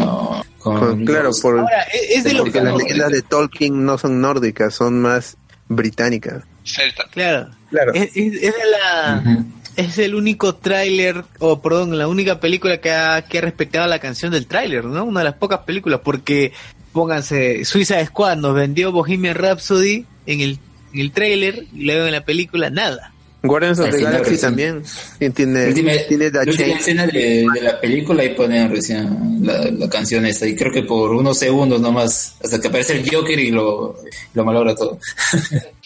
con 0.59 0.79
Con- 0.81 1.05
claro, 1.05 1.25
los- 1.25 1.41
por, 1.41 1.59
Ahora, 1.59 1.83
es, 1.93 2.25
de 2.25 2.33
lo 2.33 2.39
porque 2.45 2.59
que... 2.59 2.65
las 2.65 2.77
leyendas 2.77 3.11
de 3.13 3.23
Tolkien 3.23 3.85
no 3.85 3.99
son 3.99 4.21
nórdicas, 4.21 4.75
son 4.75 5.01
más 5.01 5.37
británicas. 5.69 6.45
Celta. 6.65 7.05
Claro, 7.11 7.49
Claro. 7.71 7.93
es, 7.95 8.11
es- 8.17 8.35
es 8.35 8.41
de 8.55 8.71
la... 8.71 9.45
Es 9.77 9.99
el 9.99 10.15
único 10.15 10.55
tráiler, 10.55 11.23
o 11.39 11.61
perdón, 11.61 11.99
la 11.99 12.09
única 12.09 12.41
película 12.41 12.81
que 12.81 12.91
ha, 12.93 13.21
que 13.29 13.39
ha 13.39 13.41
respetado 13.43 13.87
la 13.87 13.99
canción 13.99 14.33
del 14.33 14.47
tráiler, 14.47 14.85
¿no? 14.87 15.05
Una 15.05 15.21
de 15.21 15.25
las 15.25 15.35
pocas 15.35 15.59
películas, 15.67 16.01
porque 16.03 16.53
pónganse, 16.93 17.63
Suiza 17.67 18.03
Squad 18.07 18.39
nos 18.39 18.55
vendió 18.55 18.91
Bohemian 18.91 19.35
Rhapsody 19.35 20.07
en 20.25 20.41
el, 20.41 20.59
en 20.95 21.01
el 21.01 21.13
tráiler 21.13 21.67
y 21.75 21.85
luego 21.85 22.07
en 22.07 22.13
la 22.13 22.25
película 22.25 22.71
nada. 22.71 23.13
Guardians 23.47 23.78
of 23.78 23.90
the 23.90 24.02
Galaxy 24.02 24.39
también 24.39 24.82
tiene, 25.18 25.32
tiene, 25.32 25.66
última, 25.68 25.93
tiene 26.09 26.31
la 26.31 26.40
última 26.40 26.66
escena 26.78 27.06
de, 27.06 27.47
de 27.52 27.60
la 27.62 27.81
película 27.81 28.24
y 28.24 28.35
ponen 28.35 28.70
recién 28.70 29.39
la, 29.43 29.70
la 29.70 29.89
canción 29.89 30.27
esta 30.27 30.47
y 30.47 30.55
creo 30.55 30.73
que 30.73 30.82
por 30.82 31.12
unos 31.12 31.39
segundos 31.39 31.81
nomás 31.81 32.36
hasta 32.43 32.60
que 32.60 32.68
aparece 32.68 32.98
el 32.98 33.10
Joker 33.10 33.39
y 33.39 33.51
lo, 33.51 33.97
lo 34.35 34.44
malogra 34.44 34.74
todo. 34.74 34.98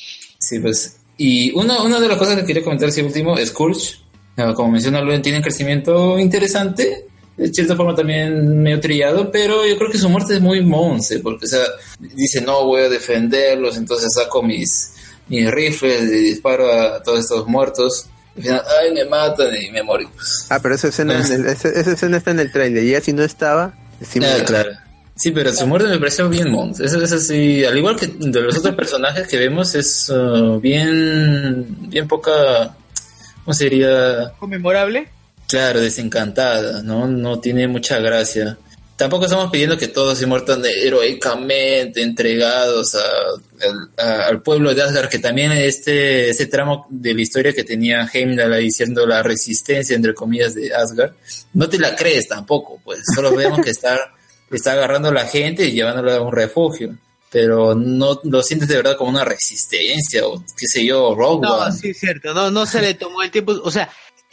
Sí 0.43 0.59
pues 0.59 0.97
y 1.19 1.53
una, 1.53 1.83
una 1.83 2.01
de 2.01 2.09
las 2.09 2.17
cosas 2.17 2.35
que 2.37 2.47
quería 2.47 2.65
comentar 2.65 2.89
así 2.89 3.03
último 3.03 3.37
Scourge. 3.45 3.99
Eh, 4.37 4.55
como 4.55 4.71
menciona 4.71 5.03
Luen 5.03 5.21
tiene 5.21 5.39
un 5.39 5.45
crecimiento 5.45 6.19
interesante 6.19 7.05
de 7.37 7.53
cierta 7.53 7.77
forma 7.77 7.95
también 7.95 8.63
medio 8.63 8.81
trillado 8.81 9.31
pero 9.31 9.67
yo 9.67 9.77
creo 9.77 9.91
que 9.91 9.99
su 9.99 10.09
muerte 10.09 10.35
es 10.35 10.41
muy 10.41 10.65
monce 10.65 11.21
porque 11.21 11.47
o 11.47 11.49
sea 11.49 11.63
dice 11.99 12.41
no 12.41 12.65
voy 12.65 12.83
a 12.83 12.89
defenderlos 12.89 13.77
entonces 13.77 14.13
saco 14.15 14.43
mis 14.43 14.95
mis 15.31 15.51
rifles 15.51 16.03
y 16.03 16.23
disparo 16.25 16.71
a 16.71 17.03
todos 17.03 17.21
estos 17.21 17.47
muertos 17.47 18.07
al 18.37 18.43
final, 18.43 18.63
ay, 18.81 18.93
me 18.95 19.05
matan 19.07 19.49
y 19.61 19.71
me 19.73 19.83
morí. 19.83 20.07
Pues. 20.07 20.47
Ah, 20.51 20.59
pero 20.63 20.75
esa 20.75 20.89
escena, 20.89 21.19
en 21.25 21.33
el- 21.33 21.47
esa, 21.47 21.69
esa 21.69 21.93
escena 21.93 22.17
está 22.19 22.31
en 22.31 22.41
el 22.41 22.53
trailer. 22.53 22.85
Y 22.85 22.91
ya 22.93 23.01
si 23.01 23.13
no 23.13 23.23
estaba, 23.25 23.75
sí 24.01 24.21
Ah, 24.23 24.37
claro. 24.47 24.71
Sí, 25.17 25.33
pero 25.33 25.53
su 25.53 25.67
muerte 25.67 25.89
me 25.89 25.99
pareció 25.99 26.29
bien 26.29 26.51
mons. 26.51 26.81
Eso 26.81 27.03
es 27.03 27.13
así, 27.13 27.65
al 27.65 27.77
igual 27.77 27.97
que 27.97 28.07
de 28.07 28.41
los 28.41 28.57
otros 28.59 28.75
personajes 28.75 29.27
que 29.29 29.37
vemos, 29.37 29.75
es 29.75 30.09
uh, 30.09 30.59
bien, 30.61 31.67
bien 31.91 32.09
poca, 32.09 32.75
¿cómo 33.45 33.53
sería? 33.53 34.33
¿Conmemorable? 34.39 35.09
Claro, 35.49 35.81
desencantada, 35.81 36.83
¿no? 36.83 37.07
No 37.09 37.41
tiene 37.41 37.67
mucha 37.69 37.99
gracia. 37.99 38.57
Tampoco 39.01 39.25
estamos 39.25 39.51
pidiendo 39.51 39.79
que 39.79 39.89
todos 39.89 40.19
se 40.19 40.27
muertan 40.27 40.63
heroicamente, 40.63 42.03
entregados 42.03 42.95
a, 42.95 44.27
al 44.29 44.43
pueblo 44.43 44.75
de 44.75 44.83
Asgard, 44.83 45.09
que 45.09 45.19
también 45.19 45.53
este, 45.53 46.29
este 46.29 46.45
tramo 46.45 46.87
de 46.91 47.15
la 47.15 47.23
historia 47.23 47.55
que 47.55 47.65
tenía 47.65 48.07
Heimdall 48.13 48.61
diciendo 48.61 49.07
la 49.07 49.23
resistencia, 49.23 49.97
entre 49.97 50.13
comillas, 50.13 50.55
de 50.55 50.75
Asgard, 50.75 51.15
no 51.55 51.67
te 51.67 51.79
la 51.79 51.97
crees 51.97 52.29
tampoco, 52.29 52.79
pues. 52.85 53.01
Solo 53.15 53.35
vemos 53.35 53.63
que 53.65 53.71
está, 53.71 53.99
está 54.51 54.73
agarrando 54.73 55.09
a 55.09 55.15
la 55.15 55.25
gente 55.25 55.65
y 55.65 55.73
llevándola 55.73 56.17
a 56.17 56.21
un 56.21 56.33
refugio. 56.33 56.95
Pero 57.31 57.75
no 57.75 58.21
lo 58.25 58.43
sientes 58.43 58.69
de 58.69 58.77
verdad 58.77 58.99
como 58.99 59.13
una 59.13 59.25
resistencia 59.25 60.27
o 60.27 60.45
qué 60.59 60.67
sé 60.67 60.85
yo, 60.85 61.15
Rogue 61.15 61.47
No, 61.47 61.73
sí, 61.73 61.91
es 61.91 62.01
cierto, 62.01 62.35
no, 62.35 62.51
no 62.51 62.67
se 62.67 62.83
le 62.83 62.93
tomó 62.93 63.23
el 63.23 63.31
tiempo, 63.31 63.53
o 63.65 63.71
sea, 63.71 63.89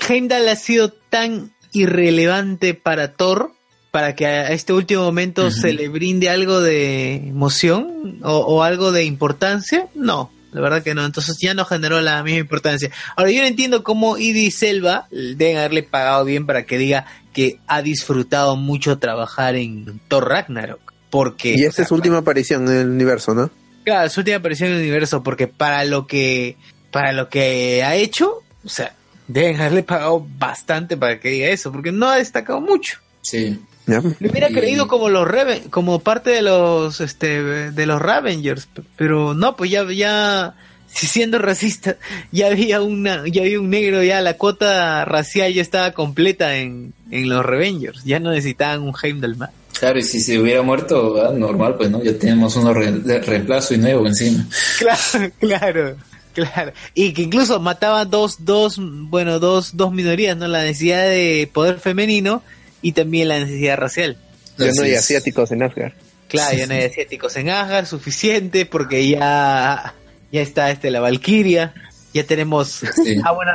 Heimdall 0.09 0.49
ha 0.49 0.57
sido 0.57 0.91
tan 0.91 1.53
irrelevante 1.71 2.73
para 2.73 3.13
Thor 3.13 3.55
para 3.91 4.15
que 4.15 4.25
a 4.25 4.51
este 4.51 4.73
último 4.73 5.03
momento 5.03 5.49
se 5.51 5.73
le 5.73 5.87
brinde 5.89 6.29
algo 6.29 6.61
de 6.61 7.15
emoción 7.15 8.19
o, 8.23 8.63
algo 8.63 8.91
de 8.91 9.05
importancia, 9.05 9.87
no, 9.95 10.31
la 10.51 10.61
verdad 10.61 10.83
que 10.83 10.93
no, 10.93 11.05
entonces 11.05 11.37
ya 11.41 11.53
no 11.53 11.65
generó 11.65 12.01
la 12.01 12.21
misma 12.23 12.39
importancia. 12.39 12.91
Ahora 13.15 13.31
yo 13.31 13.41
no 13.41 13.47
entiendo 13.47 13.83
cómo 13.83 14.17
Idris 14.17 14.59
Selva 14.59 15.07
deben 15.11 15.57
haberle 15.57 15.83
pagado 15.83 16.25
bien 16.25 16.45
para 16.45 16.65
que 16.65 16.77
diga 16.77 17.05
que 17.33 17.59
ha 17.67 17.81
disfrutado 17.81 18.55
mucho 18.55 18.97
trabajar 18.97 19.55
en 19.55 19.99
Thor 20.07 20.27
Ragnarok, 20.27 20.93
porque... 21.09 21.55
Y 21.55 21.63
esta 21.63 21.83
es 21.83 21.87
su 21.87 21.95
última 21.95 22.17
aparición 22.17 22.67
en 22.67 22.77
el 22.77 22.89
universo, 22.89 23.33
¿no? 23.33 23.49
Claro, 23.83 24.09
su 24.09 24.19
última 24.19 24.37
aparición 24.37 24.69
en 24.69 24.75
el 24.77 24.81
universo, 24.81 25.23
porque 25.23 25.47
para 25.47 25.85
lo 25.85 26.07
que, 26.07 26.57
para 26.91 27.13
lo 27.13 27.29
que 27.29 27.83
ha 27.83 27.95
hecho, 27.95 28.43
o 28.65 28.69
sea, 28.69 28.95
deben 29.27 29.59
haberle 29.59 29.83
pagado 29.83 30.25
bastante 30.37 30.97
para 30.97 31.19
que 31.19 31.29
diga 31.29 31.47
eso, 31.47 31.71
porque 31.71 31.91
no 31.91 32.09
ha 32.09 32.17
destacado 32.17 32.59
mucho. 32.59 32.99
Sí. 33.21 33.59
Lo 33.87 34.29
hubiera 34.29 34.49
creído 34.49 34.87
como 34.87 35.09
los 35.09 35.27
como 35.69 35.99
parte 35.99 36.31
de 36.31 36.41
los 36.41 36.99
este 36.99 37.71
de 37.71 37.85
los 37.85 38.01
Ravengers, 38.01 38.67
pero 38.97 39.33
no, 39.33 39.55
pues 39.55 39.71
ya 39.71 39.89
ya 39.91 40.55
siendo 40.87 41.39
racista, 41.39 41.95
ya 42.31 42.47
había 42.47 42.81
una 42.81 43.23
ya 43.27 43.43
había 43.43 43.59
un 43.59 43.69
negro, 43.69 44.03
ya 44.03 44.19
la 44.21 44.33
cuota 44.33 45.05
racial 45.05 45.53
ya 45.53 45.61
estaba 45.61 45.91
completa 45.91 46.57
en, 46.57 46.93
en 47.11 47.29
los 47.29 47.45
Ravengers, 47.45 48.03
ya 48.03 48.19
no 48.19 48.31
necesitaban 48.31 48.81
un 48.81 48.93
Heimdall 49.01 49.37
más. 49.37 49.51
Claro, 49.79 49.99
y 49.99 50.03
si 50.03 50.19
se 50.19 50.39
hubiera 50.39 50.63
muerto, 50.63 51.23
ah, 51.23 51.31
normal, 51.31 51.75
pues 51.77 51.91
no, 51.91 52.03
ya 52.03 52.17
tenemos 52.17 52.55
uno 52.55 52.73
reemplazo 52.73 53.75
y 53.75 53.77
nuevo 53.77 54.07
encima. 54.07 54.45
Claro, 54.79 55.31
claro. 55.39 55.95
Claro, 56.33 56.71
y 56.93 57.13
que 57.13 57.23
incluso 57.23 57.59
mataba 57.59 58.05
dos, 58.05 58.45
dos, 58.45 58.77
bueno, 58.79 59.39
dos, 59.39 59.75
dos 59.75 59.91
minorías, 59.91 60.37
¿no? 60.37 60.47
La 60.47 60.61
necesidad 60.61 61.01
de 61.05 61.49
poder 61.51 61.79
femenino 61.79 62.43
y 62.87 62.93
también 62.93 63.27
la 63.27 63.37
necesidad 63.37 63.75
racial. 63.75 64.15
Ya 64.57 64.71
no 64.71 64.83
hay 64.83 64.95
asiáticos 64.95 65.51
en 65.51 65.61
Asgard. 65.61 65.91
Claro, 66.29 66.57
ya 66.57 66.67
no 66.67 66.73
hay 66.73 66.83
asiáticos 66.83 67.35
en 67.35 67.49
Asgard, 67.49 67.85
suficiente, 67.85 68.65
porque 68.65 69.05
ya, 69.09 69.93
ya 70.31 70.41
está 70.41 70.71
este 70.71 70.89
la 70.89 71.01
Valkyria, 71.01 71.73
ya 72.13 72.23
tenemos, 72.23 72.83
ah, 73.25 73.31
bueno, 73.33 73.51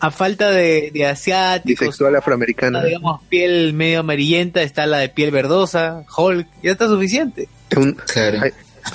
a, 0.00 0.10
falta 0.10 0.50
de, 0.50 0.90
de 0.94 1.04
asiáticos, 1.04 1.88
bisexual 1.88 2.16
afroamericana, 2.16 2.82
digamos 2.82 3.20
piel 3.28 3.74
medio 3.74 4.00
amarillenta, 4.00 4.62
está 4.62 4.86
la 4.86 4.96
de 4.96 5.10
piel 5.10 5.30
verdosa, 5.30 6.06
Hulk, 6.16 6.48
ya 6.62 6.72
está 6.72 6.86
suficiente. 6.86 7.50
claro. 7.68 8.40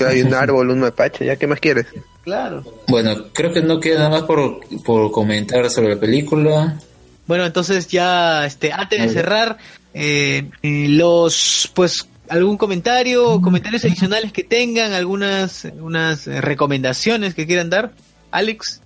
hay, 0.10 0.22
un 0.24 0.34
árbol, 0.34 0.72
un 0.72 0.80
mapache, 0.80 1.28
ya 1.28 1.36
qué 1.36 1.46
más 1.46 1.60
quieres. 1.60 1.86
Claro. 2.24 2.64
Bueno, 2.88 3.32
creo 3.34 3.54
que 3.54 3.62
no 3.62 3.80
queda 3.80 4.00
nada 4.00 4.10
más 4.10 4.24
por, 4.24 4.62
por 4.84 5.12
comentar 5.12 5.70
sobre 5.70 5.94
la 5.94 6.00
película. 6.00 6.80
Bueno, 7.28 7.46
entonces 7.46 7.88
ya, 7.88 8.46
este, 8.46 8.72
antes 8.72 9.02
de 9.02 9.10
cerrar, 9.10 9.58
eh, 9.94 10.50
los, 10.62 11.72
pues, 11.74 12.08
algún 12.30 12.58
comentario, 12.58 13.42
comentarios 13.42 13.86
adicionales 13.86 14.32
que 14.32 14.44
tengan, 14.44 14.94
algunas, 14.94 15.66
algunas 15.66 16.26
recomendaciones 16.26 17.34
que 17.34 17.48
quieran 17.48 17.70
dar, 17.70 17.94
Alex. 18.32 18.82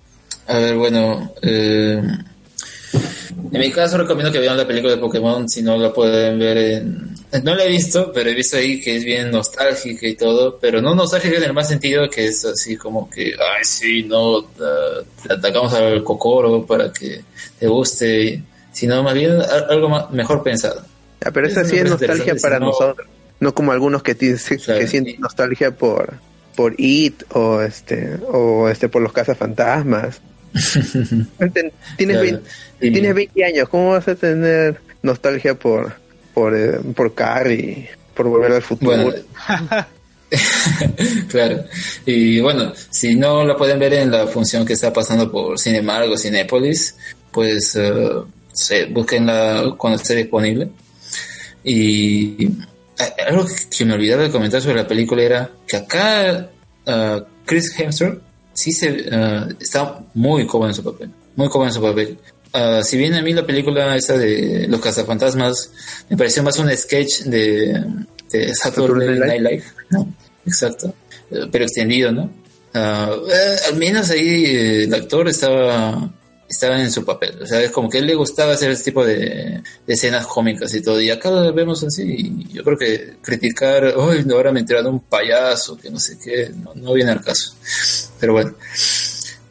A 0.47 0.57
ver, 0.57 0.75
bueno, 0.75 1.33
eh, 1.41 2.01
en 3.51 3.59
mi 3.59 3.71
caso 3.71 3.97
recomiendo 3.97 4.31
que 4.31 4.39
vean 4.39 4.57
la 4.57 4.67
película 4.67 4.93
de 4.93 4.99
Pokémon 4.99 5.47
si 5.47 5.61
no 5.61 5.77
la 5.77 5.93
pueden 5.93 6.39
ver 6.39 6.57
en... 6.57 7.18
No 7.43 7.55
la 7.55 7.65
he 7.65 7.69
visto, 7.69 8.11
pero 8.11 8.29
he 8.29 8.33
visto 8.33 8.57
ahí 8.57 8.81
que 8.81 8.97
es 8.97 9.03
bien 9.03 9.31
nostálgica 9.31 10.07
y 10.07 10.15
todo, 10.15 10.57
pero 10.59 10.81
no 10.81 10.95
nostálgica 10.95 11.37
en 11.37 11.43
el 11.43 11.53
más 11.53 11.67
sentido 11.67 12.09
que 12.09 12.27
es 12.27 12.43
así 12.45 12.75
como 12.75 13.09
que, 13.09 13.33
ay, 13.33 13.63
sí, 13.63 14.03
no, 14.03 14.49
atacamos 15.29 15.73
al 15.73 16.03
cocoro 16.03 16.65
para 16.65 16.91
que 16.91 17.21
te 17.59 17.67
guste, 17.67 18.41
sino 18.71 19.03
más 19.03 19.13
bien 19.13 19.39
algo 19.69 20.07
mejor 20.11 20.43
pensado. 20.43 20.83
pero 21.33 21.47
esa 21.47 21.63
sí 21.65 21.77
es 21.77 21.89
nostalgia 21.89 22.35
para 22.41 22.59
nosotros, 22.59 23.07
no 23.39 23.53
como 23.53 23.71
algunos 23.71 24.01
que, 24.01 24.15
que 24.15 24.37
sienten 24.87 25.19
nostalgia 25.19 25.71
por 25.71 26.13
por 26.55 26.75
It 26.77 27.23
o 27.29 27.61
este 27.61 28.17
o 28.27 28.67
este 28.67 28.89
por 28.89 29.01
los 29.01 29.13
cazafantasmas. 29.13 30.19
Tienes, 31.95 32.21
20, 32.21 32.41
tienes 32.79 33.15
20 33.15 33.45
años, 33.45 33.69
¿cómo 33.69 33.91
vas 33.91 34.07
a 34.07 34.15
tener 34.15 34.81
nostalgia 35.01 35.53
por 35.53 35.93
por, 36.33 36.55
eh, 36.55 36.79
por 36.95 37.13
Carrie, 37.13 37.89
por 38.13 38.27
volver 38.27 38.53
al 38.53 38.61
futuro? 38.61 39.13
claro. 41.29 41.65
Y 42.05 42.39
bueno, 42.39 42.73
si 42.89 43.15
no 43.15 43.43
la 43.43 43.55
pueden 43.55 43.79
ver 43.79 43.93
en 43.93 44.11
la 44.11 44.27
función 44.27 44.65
que 44.65 44.73
está 44.73 44.93
pasando 44.93 45.31
por 45.31 45.59
Cinemark 45.59 46.09
o 46.09 46.17
Cinépolis, 46.17 46.95
pues 47.31 47.75
uh, 47.75 48.25
busquenla 48.91 49.75
cuando 49.77 50.01
esté 50.01 50.15
disponible. 50.15 50.69
Y 51.63 52.45
eh, 52.45 53.23
algo 53.27 53.45
que 53.45 53.85
me 53.85 53.93
olvidaba 53.93 54.23
de 54.23 54.31
comentar 54.31 54.61
sobre 54.61 54.81
la 54.81 54.87
película 54.87 55.23
era 55.23 55.51
que 55.67 55.77
acá 55.77 56.49
uh, 56.85 57.21
Chris 57.45 57.77
Hemsworth 57.77 58.21
sí 58.53 58.71
se 58.71 58.91
uh, 58.91 59.55
está 59.59 59.99
muy 60.13 60.45
cómodo 60.45 60.69
en 60.69 60.75
su 60.75 60.83
papel, 60.83 61.11
muy 61.35 61.49
cómodo 61.49 61.69
en 61.69 61.73
su 61.73 61.81
papel. 61.81 62.17
Uh, 62.53 62.83
si 62.83 62.97
bien 62.97 63.13
a 63.13 63.21
mí 63.21 63.31
la 63.33 63.45
película 63.45 63.95
esa 63.95 64.17
de 64.17 64.65
Los 64.67 64.81
cazafantasmas 64.81 65.71
me 66.09 66.17
pareció 66.17 66.41
más 66.41 66.57
un 66.57 66.75
sketch 66.75 67.21
de, 67.25 67.83
de 68.31 68.55
Saturday 68.55 69.19
Night 69.19 69.41
Live, 69.41 69.63
¿no? 69.91 70.11
Exacto, 70.45 70.93
uh, 71.31 71.47
pero 71.51 71.65
extendido, 71.65 72.11
¿no? 72.11 72.29
Eh, 72.73 73.55
al 73.67 73.75
menos 73.77 74.09
ahí 74.09 74.45
el 74.83 74.93
actor 74.93 75.27
estaba 75.27 76.11
estaba 76.49 76.81
en 76.81 76.91
su 76.91 77.05
papel. 77.05 77.41
O 77.41 77.45
sea, 77.45 77.61
es 77.61 77.71
como 77.71 77.89
que 77.89 77.97
a 77.97 78.01
él 78.01 78.07
le 78.07 78.15
gustaba 78.15 78.53
hacer 78.53 78.71
ese 78.71 78.85
tipo 78.85 79.05
de, 79.05 79.61
escenas 79.85 80.25
cómicas 80.25 80.73
y 80.73 80.81
todo. 80.81 80.99
Y 80.99 81.11
acá 81.11 81.29
lo 81.29 81.53
vemos 81.53 81.83
así. 81.83 82.03
Y 82.03 82.53
yo 82.53 82.63
creo 82.63 82.77
que 82.77 83.17
criticar, 83.21 83.85
hoy 83.95 84.23
no 84.25 84.35
ahora 84.35 84.51
me 84.51 84.61
enterado 84.61 84.89
un 84.89 85.01
payaso, 85.01 85.77
que 85.77 85.91
no 85.91 85.99
sé 85.99 86.17
qué, 86.17 86.51
no, 86.75 86.93
viene 86.93 87.11
al 87.11 87.21
caso. 87.21 87.53
Pero 88.19 88.33
bueno. 88.33 88.55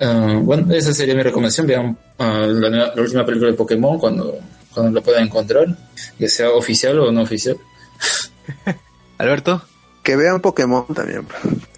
Ah, 0.01 0.39
bueno, 0.43 0.73
esa 0.75 0.93
sería 0.95 1.15
mi 1.15 1.23
recomendación. 1.23 1.67
Vean 1.67 1.99
ah, 2.19 2.47
la, 2.47 2.93
última 2.97 3.25
película 3.25 3.51
de 3.51 3.57
Pokémon 3.57 3.99
cuando, 3.99 4.39
cuando 4.73 4.93
la 4.93 5.05
puedan 5.05 5.25
encontrar, 5.25 5.67
ya 6.19 6.29
sea 6.29 6.51
oficial 6.51 6.99
o 7.01 7.13
no 7.13 7.23
oficial. 7.23 7.57
Alberto. 9.19 9.63
Que 10.03 10.17
vean 10.17 10.41
Pokémon 10.41 10.87
también. 10.95 11.27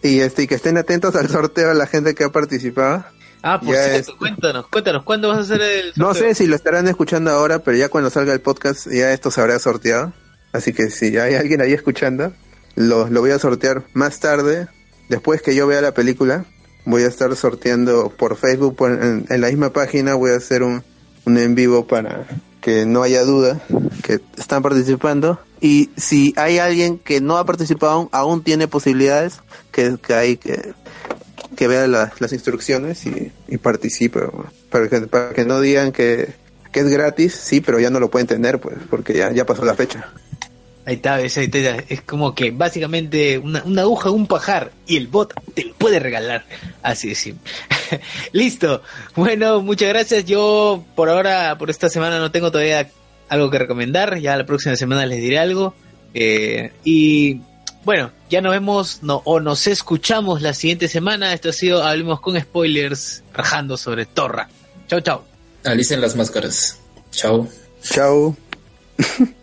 Y, 0.03 0.21
este, 0.21 0.45
y 0.45 0.47
que 0.47 0.55
estén 0.55 0.79
atentos 0.79 1.17
al 1.17 1.29
sorteo 1.29 1.71
a 1.71 1.75
la 1.75 1.87
gente 1.87 2.15
que 2.15 2.25
ha 2.25 2.31
participado 2.31 3.05
Ah, 3.43 3.59
por 3.59 3.75
cierto, 3.75 4.17
cuéntanos, 4.19 4.67
cuéntanos, 4.69 5.03
¿cuándo 5.03 5.29
vas 5.29 5.39
a 5.39 5.41
hacer 5.41 5.63
el 5.63 5.85
sorteo? 5.95 6.07
No 6.07 6.15
sé 6.15 6.35
si 6.35 6.47
lo 6.47 6.57
estarán 6.57 6.87
escuchando 6.89 7.31
ahora, 7.31 7.61
pero 7.61 7.77
ya 7.77 7.89
cuando 7.89 8.11
salga 8.11 8.35
el 8.35 8.41
podcast 8.41 8.87
ya 8.91 9.13
esto 9.13 9.31
se 9.31 9.41
habrá 9.41 9.59
sorteado. 9.59 10.13
Así 10.53 10.73
que 10.73 10.91
si 10.91 11.17
hay 11.17 11.35
alguien 11.35 11.63
ahí 11.63 11.73
escuchando, 11.73 12.33
lo, 12.75 13.09
lo 13.09 13.21
voy 13.21 13.31
a 13.31 13.39
sortear 13.39 13.85
más 13.95 14.21
tarde, 14.21 14.69
después 15.09 15.41
que 15.43 15.55
yo 15.55 15.67
vea 15.67 15.81
la 15.81 15.95
película. 15.95 16.45
Voy 16.85 17.03
a 17.03 17.09
estar 17.09 17.35
sorteando 17.37 18.11
por 18.11 18.37
Facebook, 18.37 18.77
en, 18.87 19.27
la 19.29 19.49
misma 19.49 19.73
página 19.73 20.15
voy 20.15 20.33
a 20.33 20.37
hacer 20.37 20.63
un, 20.63 20.83
un 21.25 21.39
en 21.39 21.55
vivo 21.55 21.87
para 21.87 22.27
que 22.61 22.87
no 22.87 23.03
haya 23.03 23.25
duda 23.25 23.61
que 24.03 24.21
están 24.39 24.63
participando. 24.63 25.41
Y 25.61 25.91
si 25.97 26.33
hay 26.37 26.59
alguien 26.59 26.99
que 26.99 27.21
no 27.21 27.37
ha 27.37 27.45
participado 27.45 28.09
aún, 28.13 28.43
tiene 28.43 28.67
posibilidades, 28.67 29.41
que, 29.73 29.97
que 30.03 30.15
hay 30.15 30.37
que 30.37 30.75
que 31.57 31.69
vea 31.69 31.87
las 31.87 32.33
instrucciones 32.33 33.05
y, 33.07 33.33
y 33.49 33.59
participe, 33.59 34.21
para 34.71 34.89
que, 34.89 35.01
para 35.03 35.35
que 35.35 35.45
no 35.45 35.61
digan 35.61 35.93
que, 35.93 36.35
es 36.73 36.89
gratis, 36.89 37.35
sí, 37.35 37.61
pero 37.61 37.81
ya 37.81 37.91
no 37.91 38.01
lo 38.01 38.11
pueden 38.11 38.27
tener, 38.27 38.61
pues, 38.61 38.79
porque 38.89 39.13
ya, 39.13 39.33
ya 39.33 39.45
pasó 39.45 39.65
la 39.65 39.75
fecha. 39.75 40.09
Ahí 40.87 40.95
está, 40.95 41.17
ahí 41.17 41.27
está, 41.27 41.85
es 41.89 42.01
como 42.03 42.35
que 42.35 42.51
básicamente 42.51 43.39
una, 43.39 43.63
una, 43.65 43.83
aguja, 43.83 44.11
un 44.11 44.27
pajar 44.27 44.73
y 44.87 44.97
el 44.97 45.09
bot 45.09 45.35
te 45.55 45.65
lo 45.65 45.75
puede 45.75 45.99
regalar. 45.99 46.45
Así 46.83 47.11
de 47.11 47.15
simple. 47.15 47.51
Listo. 48.33 48.83
Bueno, 49.15 49.61
muchas 49.61 49.91
gracias. 49.91 50.25
Yo 50.25 50.85
por 50.95 51.11
ahora, 51.11 51.57
por 51.59 51.71
esta 51.71 51.89
semana 51.89 52.19
no 52.19 52.31
tengo 52.31 52.51
todavía 52.51 52.91
algo 53.29 53.51
que 53.51 53.59
recomendar. 53.59 54.19
Ya 54.19 54.37
la 54.37 54.47
próxima 54.47 54.75
semana 54.77 55.07
les 55.07 55.21
diré 55.21 55.39
algo. 55.39 55.75
Eh, 56.15 56.73
y 56.83 57.41
bueno, 57.85 58.11
ya 58.29 58.41
nos 58.41 58.53
vemos 58.53 59.03
no, 59.03 59.23
o 59.25 59.41
nos 59.41 59.67
escuchamos 59.67 60.43
la 60.43 60.55
siguiente 60.55 60.89
semana. 60.89 61.33
Esto 61.33 61.51
ha 61.51 61.53
sido 61.53 61.83
Hablemos 61.83 62.21
con 62.21 62.41
Spoilers, 62.41 63.23
rajando 63.33 63.77
sobre 63.77 64.07
Torra. 64.07 64.49
Chau, 64.89 65.01
chau. 65.01 65.23
Alicen 65.65 66.01
las 66.01 66.17
máscaras. 66.17 66.79
Chau. 67.11 67.49
Chau. 67.83 68.37